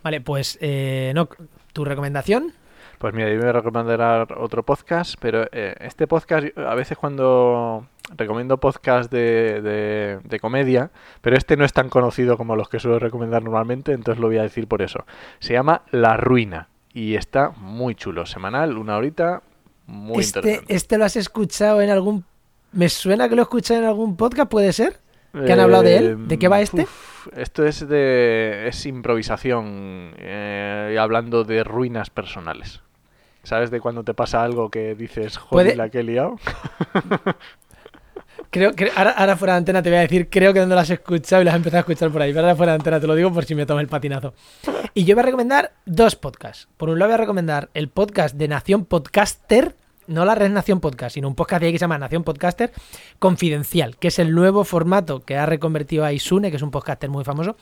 Vale, 0.03 0.21
pues 0.21 0.59
eh, 0.61 1.13
no, 1.15 1.29
tu 1.73 1.85
recomendación. 1.85 2.53
Pues 2.99 3.15
mira, 3.15 3.29
yo 3.29 3.35
me 3.37 3.41
voy 3.43 3.49
a 3.51 3.53
recomendar 3.53 4.33
otro 4.39 4.65
podcast, 4.65 5.15
pero 5.21 5.47
eh, 5.53 5.75
este 5.81 6.07
podcast, 6.09 6.47
a 6.59 6.75
veces 6.75 6.99
cuando 6.99 7.87
recomiendo 8.17 8.59
podcast 8.59 9.11
de, 9.13 9.61
de- 9.63 10.19
de 10.25 10.41
comedia, 10.41 10.91
pero 11.21 11.37
este 11.37 11.57
no 11.57 11.65
es 11.65 11.73
tan 11.73 11.89
conocido 11.91 12.37
como 12.37 12.57
los 12.57 12.69
que 12.69 12.81
suelo 12.81 12.99
recomendar 12.99 13.43
normalmente, 13.45 13.93
entonces 13.93 14.21
lo 14.21 14.29
voy 14.29 14.39
a 14.39 14.43
decir 14.43 14.67
por 14.67 14.83
eso. 14.83 15.05
Se 15.39 15.53
llama 15.53 15.83
La 15.93 16.17
Ruina 16.17 16.69
y 16.93 17.15
está 17.15 17.51
muy 17.51 17.95
chulo, 17.95 18.27
semanal, 18.27 18.79
una 18.79 18.97
horita, 18.97 19.43
muy 19.87 20.21
este, 20.21 20.39
interesante. 20.41 20.75
este 20.75 20.99
lo 20.99 21.05
has 21.05 21.17
escuchado 21.17 21.81
en 21.83 21.91
algún... 21.91 22.25
Me 22.73 22.89
suena 22.89 23.29
que 23.29 23.37
lo 23.37 23.43
he 23.43 23.45
escuchado 23.45 23.81
en 23.81 23.87
algún 23.87 24.17
podcast, 24.17 24.51
¿puede 24.51 24.73
ser? 24.73 24.99
¿Que 25.47 25.53
han 25.53 25.61
hablado 25.61 25.83
de 25.83 25.97
él? 25.97 26.29
¿De 26.29 26.39
qué 26.39 26.49
va 26.49 26.61
este? 26.61 26.83
Eh, 26.83 26.85
uf, 26.85 27.29
esto 27.37 27.67
es 27.67 27.87
de 27.89 28.69
es 28.69 28.87
improvisación, 28.87 30.15
eh, 30.19 30.97
hablando 31.01 31.45
de 31.45 31.65
ruinas 31.65 32.11
personales. 32.11 32.81
¿Sabes 33.43 33.71
de 33.71 33.81
cuando 33.81 34.05
te 34.05 34.15
pasa 34.15 34.43
algo 34.43 34.71
que 34.71 34.95
dices, 34.95 35.37
joder, 35.39 35.77
la 35.77 35.89
que 35.89 36.01
he 36.01 36.03
liado? 36.03 36.37
Creo 38.51 38.73
que 38.73 38.91
ahora, 38.97 39.11
ahora 39.11 39.37
fuera 39.37 39.55
de 39.55 39.59
antena 39.59 39.83
te 39.83 39.91
voy 39.91 39.99
a 39.99 40.03
decir, 40.03 40.29
creo 40.31 40.55
que 40.55 40.61
no 40.61 40.67
lo 40.67 40.79
has 40.79 40.89
escuchado 40.89 41.43
y 41.43 41.45
lo 41.45 41.51
has 41.51 41.57
empezado 41.57 41.79
a 41.79 41.81
escuchar 41.81 42.11
por 42.11 42.23
ahí. 42.23 42.33
Pero 42.33 42.47
ahora 42.47 42.57
fuera 42.57 42.73
de 42.73 42.77
antena 42.77 42.99
te 42.99 43.07
lo 43.07 43.15
digo 43.15 43.33
por 43.33 43.45
si 43.45 43.55
me 43.55 43.67
tomas 43.67 43.83
el 43.83 43.89
patinazo. 43.89 44.33
Y 44.95 45.05
yo 45.05 45.15
voy 45.15 45.23
a 45.23 45.27
recomendar 45.27 45.73
dos 45.85 46.17
podcasts. 46.17 46.69
Por 46.77 46.89
un 46.89 46.99
lado 46.99 47.11
voy 47.11 47.15
a 47.15 47.19
recomendar 47.19 47.69
el 47.75 47.89
podcast 47.89 48.37
de 48.37 48.49
Nación 48.49 48.87
Podcaster, 48.87 49.77
no 50.09 50.25
la 50.25 50.35
red 50.35 50.51
Nación 50.51 50.81
Podcast, 50.81 51.15
sino 51.15 51.29
un 51.29 51.35
podcast 51.35 51.61
de 51.61 51.67
ahí 51.67 51.73
que 51.73 51.79
se 51.79 51.85
llama 51.85 51.99
Nación 51.99 52.25
Podcaster 52.25 52.73
Confidencial, 53.19 53.97
que 53.97 54.09
es 54.09 54.19
el 54.19 54.35
nuevo 54.35 54.65
formato 54.65 55.21
que 55.21 55.37
ha 55.37 55.47
reconvertido 55.47 56.05
a 56.05 56.13
Isune, 56.13 56.51
que 56.51 56.57
es 56.57 56.63
un 56.63 56.71
podcaster 56.71 57.11
muy 57.11 57.25
famoso, 57.25 57.57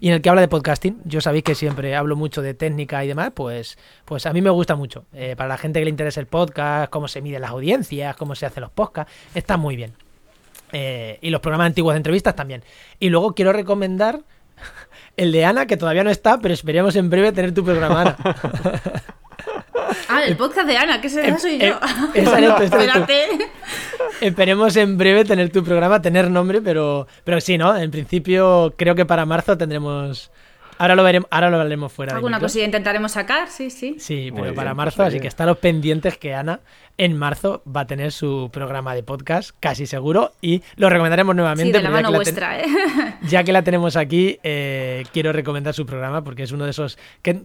y 0.00 0.08
en 0.08 0.14
el 0.14 0.20
que 0.20 0.28
habla 0.28 0.42
de 0.42 0.48
podcasting. 0.48 1.00
Yo 1.04 1.20
sabéis 1.20 1.44
que 1.44 1.54
siempre 1.54 1.94
hablo 1.96 2.16
mucho 2.16 2.42
de 2.42 2.54
técnica 2.54 3.04
y 3.04 3.08
demás, 3.08 3.30
pues, 3.34 3.78
pues 4.04 4.26
a 4.26 4.32
mí 4.32 4.42
me 4.42 4.50
gusta 4.50 4.74
mucho. 4.74 5.04
Eh, 5.12 5.36
para 5.36 5.48
la 5.48 5.58
gente 5.58 5.78
que 5.78 5.84
le 5.84 5.90
interesa 5.90 6.20
el 6.20 6.26
podcast, 6.26 6.90
cómo 6.90 7.08
se 7.08 7.22
miden 7.22 7.40
las 7.40 7.50
audiencias, 7.50 8.16
cómo 8.16 8.34
se 8.34 8.46
hacen 8.46 8.62
los 8.62 8.72
podcasts, 8.72 9.12
está 9.34 9.56
muy 9.56 9.76
bien. 9.76 9.94
Eh, 10.72 11.18
y 11.20 11.30
los 11.30 11.40
programas 11.40 11.66
antiguos 11.66 11.94
de 11.94 11.98
entrevistas 11.98 12.34
también. 12.34 12.64
Y 12.98 13.10
luego 13.10 13.34
quiero 13.34 13.52
recomendar 13.52 14.20
el 15.16 15.30
de 15.30 15.44
Ana, 15.44 15.66
que 15.66 15.76
todavía 15.76 16.02
no 16.02 16.10
está, 16.10 16.38
pero 16.38 16.52
esperemos 16.52 16.96
en 16.96 17.10
breve 17.10 17.30
tener 17.32 17.54
tu 17.54 17.64
programa, 17.64 18.00
Ana. 18.00 18.16
Ah, 20.12 20.24
el 20.24 20.36
podcast 20.36 20.66
de 20.66 20.76
Ana, 20.76 21.00
que 21.00 21.06
ese 21.06 21.26
Em- 21.26 21.38
soy 21.38 21.54
em- 21.60 21.70
yo. 21.70 21.78
tú. 22.56 22.62
Espérate. 22.62 23.26
Esperemos 24.20 24.76
en 24.76 24.98
breve 24.98 25.24
tener 25.24 25.50
tu 25.50 25.64
programa, 25.64 26.00
tener 26.02 26.30
nombre, 26.30 26.60
pero, 26.60 27.06
pero 27.24 27.40
sí, 27.40 27.58
¿no? 27.58 27.76
En 27.76 27.90
principio 27.90 28.74
creo 28.76 28.94
que 28.94 29.04
para 29.06 29.26
marzo 29.26 29.56
tendremos... 29.58 30.30
Ahora 30.78 30.94
lo 30.96 31.04
veremos, 31.04 31.28
ahora 31.30 31.48
lo 31.50 31.56
hablaremos 31.58 31.92
fuera. 31.92 32.12
de 32.12 32.16
Alguna 32.16 32.40
cosilla 32.40 32.64
intentaremos 32.64 33.12
sacar, 33.12 33.48
sí, 33.48 33.70
sí. 33.70 33.96
Sí, 33.98 34.30
Muy 34.32 34.42
pero 34.42 34.54
para 34.54 34.70
bien, 34.70 34.76
marzo, 34.78 34.96
pues 34.96 35.08
así 35.08 35.16
oye. 35.16 35.22
que 35.22 35.28
estar 35.28 35.46
los 35.46 35.58
pendientes 35.58 36.18
que 36.18 36.34
Ana 36.34 36.60
en 36.98 37.16
marzo 37.16 37.62
va 37.64 37.82
a 37.82 37.86
tener 37.86 38.10
su 38.12 38.50
programa 38.52 38.94
de 38.94 39.02
podcast, 39.02 39.50
casi 39.60 39.86
seguro, 39.86 40.32
y 40.40 40.62
lo 40.76 40.90
recomendaremos 40.90 41.34
nuevamente. 41.36 41.64
Sí, 41.64 41.72
de 41.72 41.78
la 41.82 41.88
ya 41.88 41.94
mano 41.94 42.10
la 42.10 42.18
ten- 42.18 42.34
vuestra, 42.34 42.60
¿eh? 42.60 42.64
ya 43.28 43.44
que 43.44 43.52
la 43.52 43.62
tenemos 43.62 43.96
aquí, 43.96 44.38
eh, 44.42 45.04
quiero 45.12 45.32
recomendar 45.32 45.72
su 45.74 45.86
programa 45.86 46.22
porque 46.24 46.42
es 46.42 46.52
uno 46.52 46.64
de 46.64 46.70
esos 46.70 46.98
que, 47.22 47.42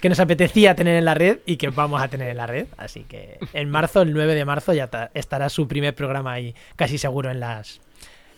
que 0.00 0.08
nos 0.08 0.18
apetecía 0.20 0.74
tener 0.74 0.96
en 0.96 1.04
la 1.04 1.14
red 1.14 1.38
y 1.46 1.56
que 1.56 1.68
vamos 1.68 2.02
a 2.02 2.08
tener 2.08 2.28
en 2.30 2.36
la 2.36 2.46
red. 2.46 2.66
Así 2.76 3.04
que 3.04 3.38
en 3.52 3.70
marzo, 3.70 4.02
el 4.02 4.12
9 4.12 4.34
de 4.34 4.44
marzo, 4.44 4.72
ya 4.72 4.88
ta- 4.88 5.10
estará 5.14 5.48
su 5.48 5.68
primer 5.68 5.94
programa 5.94 6.32
ahí, 6.32 6.54
casi 6.76 6.98
seguro 6.98 7.30
en 7.30 7.40
las 7.40 7.80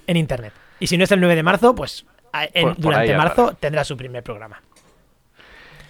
en 0.07 0.17
internet. 0.17 0.53
Y 0.81 0.87
si 0.87 0.97
no 0.97 1.05
es 1.05 1.11
el 1.13 1.21
9 1.21 1.35
de 1.35 1.43
marzo, 1.43 1.75
pues 1.75 2.05
en- 2.33 2.63
Por- 2.65 2.75
por 2.75 2.83
durante 2.85 3.13
ahí 3.13 3.19
marzo 3.19 3.55
tendrá 3.59 3.85
su 3.85 3.97
primer 3.97 4.23
programa. 4.23 4.61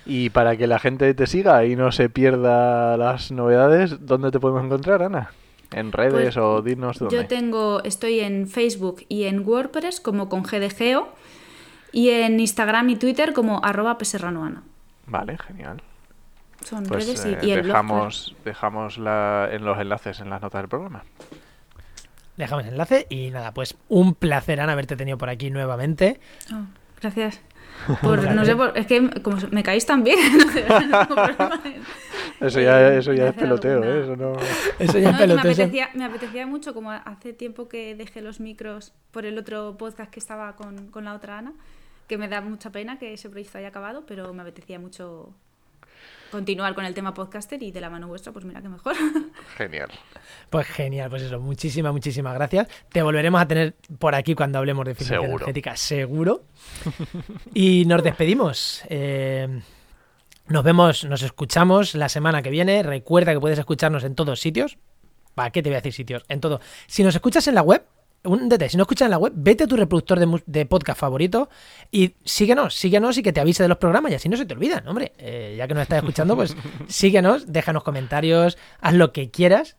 Y 0.07 0.31
para 0.31 0.57
que 0.57 0.67
la 0.67 0.79
gente 0.79 1.13
te 1.15 1.27
siga 1.27 1.65
y 1.67 1.77
no 1.77 1.93
se 1.93 2.09
pierda 2.09 2.97
las 2.97 3.31
novedades, 3.31 4.07
¿dónde 4.07 4.31
te 4.31 4.41
podemos 4.41 4.65
encontrar, 4.65 5.03
Ana? 5.03 5.31
¿En 5.71 5.93
redes 5.93 6.13
Pues, 6.35 6.37
o 6.39 6.63
dinos 6.63 6.99
dónde? 6.99 7.15
Yo 7.15 7.27
tengo, 7.27 7.83
estoy 7.85 8.21
en 8.21 8.49
Facebook 8.49 9.05
y 9.09 9.25
en 9.25 9.47
WordPress 9.47 10.01
como 10.01 10.31
con 10.31 10.43
GDGeo 10.45 11.11
y 11.93 12.09
en 12.09 12.41
Instagram 12.41 12.89
y 12.89 12.97
Twitter 12.97 13.35
como 13.35 13.63
arroba 13.63 13.99
peserranoana. 13.99 14.63
Vale, 15.07 15.37
genial. 15.37 15.83
Son 16.65 16.85
Pues 16.85 17.05
redes 17.07 17.25
y, 17.27 17.29
eh, 17.35 17.39
y 17.43 17.51
el 17.51 17.61
blog, 17.63 17.67
dejamos, 17.67 18.35
dejamos 18.47 18.97
la- 18.99 19.49
en 19.53 19.65
los 19.65 19.79
enlaces 19.79 20.21
en 20.21 20.31
las 20.31 20.41
notas 20.41 20.63
del 20.63 20.69
programa. 20.71 21.03
Dejamos 22.39 22.65
el 22.65 22.71
enlace 22.71 23.07
y 23.11 23.31
nada, 23.31 23.53
pues 23.53 23.77
un 23.89 24.15
placer, 24.15 24.61
Ana, 24.61 24.73
haberte 24.73 24.97
tenido 24.97 25.19
por 25.19 25.29
aquí 25.29 25.51
nuevamente. 25.51 26.21
Oh, 26.53 26.65
gracias. 27.01 27.41
Por, 28.03 28.35
no 28.35 28.45
sé, 28.45 28.57
por- 28.57 28.77
es 28.77 28.87
que 28.87 29.09
como 29.23 29.37
me 29.53 29.63
caéis 29.63 29.87
tan 29.87 30.03
bien. 30.03 30.19
no 30.91 31.05
no 31.05 31.61
Eso 32.41 32.61
ya, 32.61 32.93
eso 32.95 33.13
en 33.13 33.17
ya 33.19 33.29
es 33.29 33.35
peloteo. 33.35 33.85
¿eh? 33.85 34.03
Eso 34.03 34.17
no... 34.17 34.33
Eso 34.81 34.99
ya 34.99 35.11
es 35.11 35.17
que 35.17 35.27
me, 35.29 35.35
apetecía, 35.35 35.89
me 35.95 36.05
apetecía 36.05 36.47
mucho, 36.47 36.75
como 36.75 36.91
hace 36.91 37.33
tiempo 37.33 37.69
que 37.69 37.95
dejé 37.95 38.21
los 38.21 38.41
micros 38.41 38.93
por 39.13 39.27
el 39.27 39.39
otro 39.39 39.77
podcast 39.79 40.11
que 40.11 40.19
estaba 40.19 40.57
con, 40.57 40.89
con 40.89 41.05
la 41.05 41.15
otra 41.15 41.39
Ana, 41.39 41.53
que 42.09 42.19
me 42.19 42.27
da 42.27 42.41
mucha 42.41 42.71
pena 42.71 42.99
que 42.99 43.13
ese 43.13 43.31
proyecto 43.31 43.59
haya 43.59 43.69
acabado, 43.69 44.05
pero 44.07 44.33
me 44.35 44.43
apetecía 44.43 44.81
mucho 44.81 45.33
continuar 46.31 46.75
con 46.75 46.85
el 46.85 46.95
tema 46.95 47.15
podcaster 47.15 47.63
y 47.63 47.71
de 47.71 47.81
la 47.81 47.91
mano 47.91 48.09
vuestra, 48.09 48.33
pues 48.33 48.45
mira 48.45 48.61
que 48.63 48.69
mejor. 48.69 48.95
Genial. 49.57 49.89
Pues 50.51 50.67
genial, 50.67 51.11
pues 51.11 51.23
eso, 51.23 51.39
muchísimas, 51.41 51.93
muchísimas 51.93 52.35
gracias. 52.35 52.69
Te 52.91 53.03
volveremos 53.03 53.41
a 53.41 53.47
tener 53.47 53.75
por 53.99 54.15
aquí 54.15 54.35
cuando 54.35 54.59
hablemos 54.59 54.85
de 54.85 54.93
eficiencia 54.93 55.21
Seguro. 55.21 55.45
energética, 55.45 55.77
seguro. 55.77 56.43
Y 57.55 57.85
nos 57.87 58.03
despedimos. 58.03 58.83
Eh, 58.89 59.61
nos 60.49 60.65
vemos, 60.65 61.05
nos 61.05 61.23
escuchamos 61.23 61.95
la 61.95 62.09
semana 62.09 62.41
que 62.43 62.51
viene. 62.51 62.83
Recuerda 62.83 63.33
que 63.33 63.41
puedes 63.41 63.59
escucharnos 63.59 64.05
en 64.05 64.15
todos 64.15 64.41
sitios. 64.41 64.79
¿Para 65.35 65.51
qué 65.51 65.63
te 65.63 65.69
voy 65.69 65.75
a 65.75 65.79
decir 65.81 65.93
sitios? 65.93 66.25
En 66.29 66.41
todo. 66.41 66.61
Si 66.87 67.03
nos 67.05 67.15
escuchas 67.15 67.47
en 67.49 67.55
la 67.55 67.63
web, 67.63 67.85
un 68.25 68.49
detalle, 68.49 68.71
si 68.71 68.77
no 68.77 68.83
escuchas 68.83 69.07
en 69.07 69.11
la 69.11 69.19
web, 69.19 69.33
vete 69.35 69.65
a 69.65 69.67
tu 69.67 69.77
reproductor 69.77 70.19
de, 70.19 70.43
de 70.47 70.67
podcast 70.67 70.99
favorito 70.99 71.49
y 71.91 72.15
síguenos, 72.25 72.75
síguenos 72.75 73.17
y 73.19 73.23
que 73.23 73.33
te 73.33 73.41
avise 73.41 73.63
de 73.63 73.69
los 73.69 73.79
programas 73.79 74.13
y 74.13 74.15
así 74.17 74.29
no 74.29 74.37
se 74.37 74.47
te 74.47 74.55
olvidan, 74.55 74.87
hombre. 74.89 75.13
Eh, 75.19 75.55
ya 75.57 75.69
que 75.69 75.75
nos 75.75 75.83
estás 75.83 75.99
escuchando, 75.99 76.37
pues 76.37 76.57
síguenos, 76.89 77.53
déjanos 77.53 77.85
comentarios, 77.85 78.59
haz 78.81 78.95
lo 78.95 79.13
que 79.13 79.31
quieras. 79.31 79.77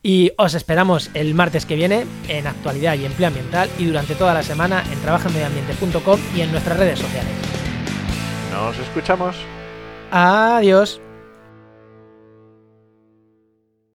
Y 0.00 0.30
os 0.38 0.54
esperamos 0.54 1.10
el 1.14 1.34
martes 1.34 1.66
que 1.66 1.74
viene 1.74 2.06
en 2.28 2.46
Actualidad 2.46 2.94
y 2.94 3.04
Empleo 3.04 3.28
Ambiental 3.28 3.68
y 3.78 3.86
durante 3.86 4.14
toda 4.14 4.32
la 4.32 4.44
semana 4.44 4.84
en 4.92 5.00
trabajaenmedioambiente.com 5.00 6.20
y 6.36 6.42
en 6.42 6.52
nuestras 6.52 6.78
redes 6.78 7.00
sociales. 7.00 7.32
Nos 8.52 8.78
escuchamos. 8.78 9.36
Adiós. 10.10 11.00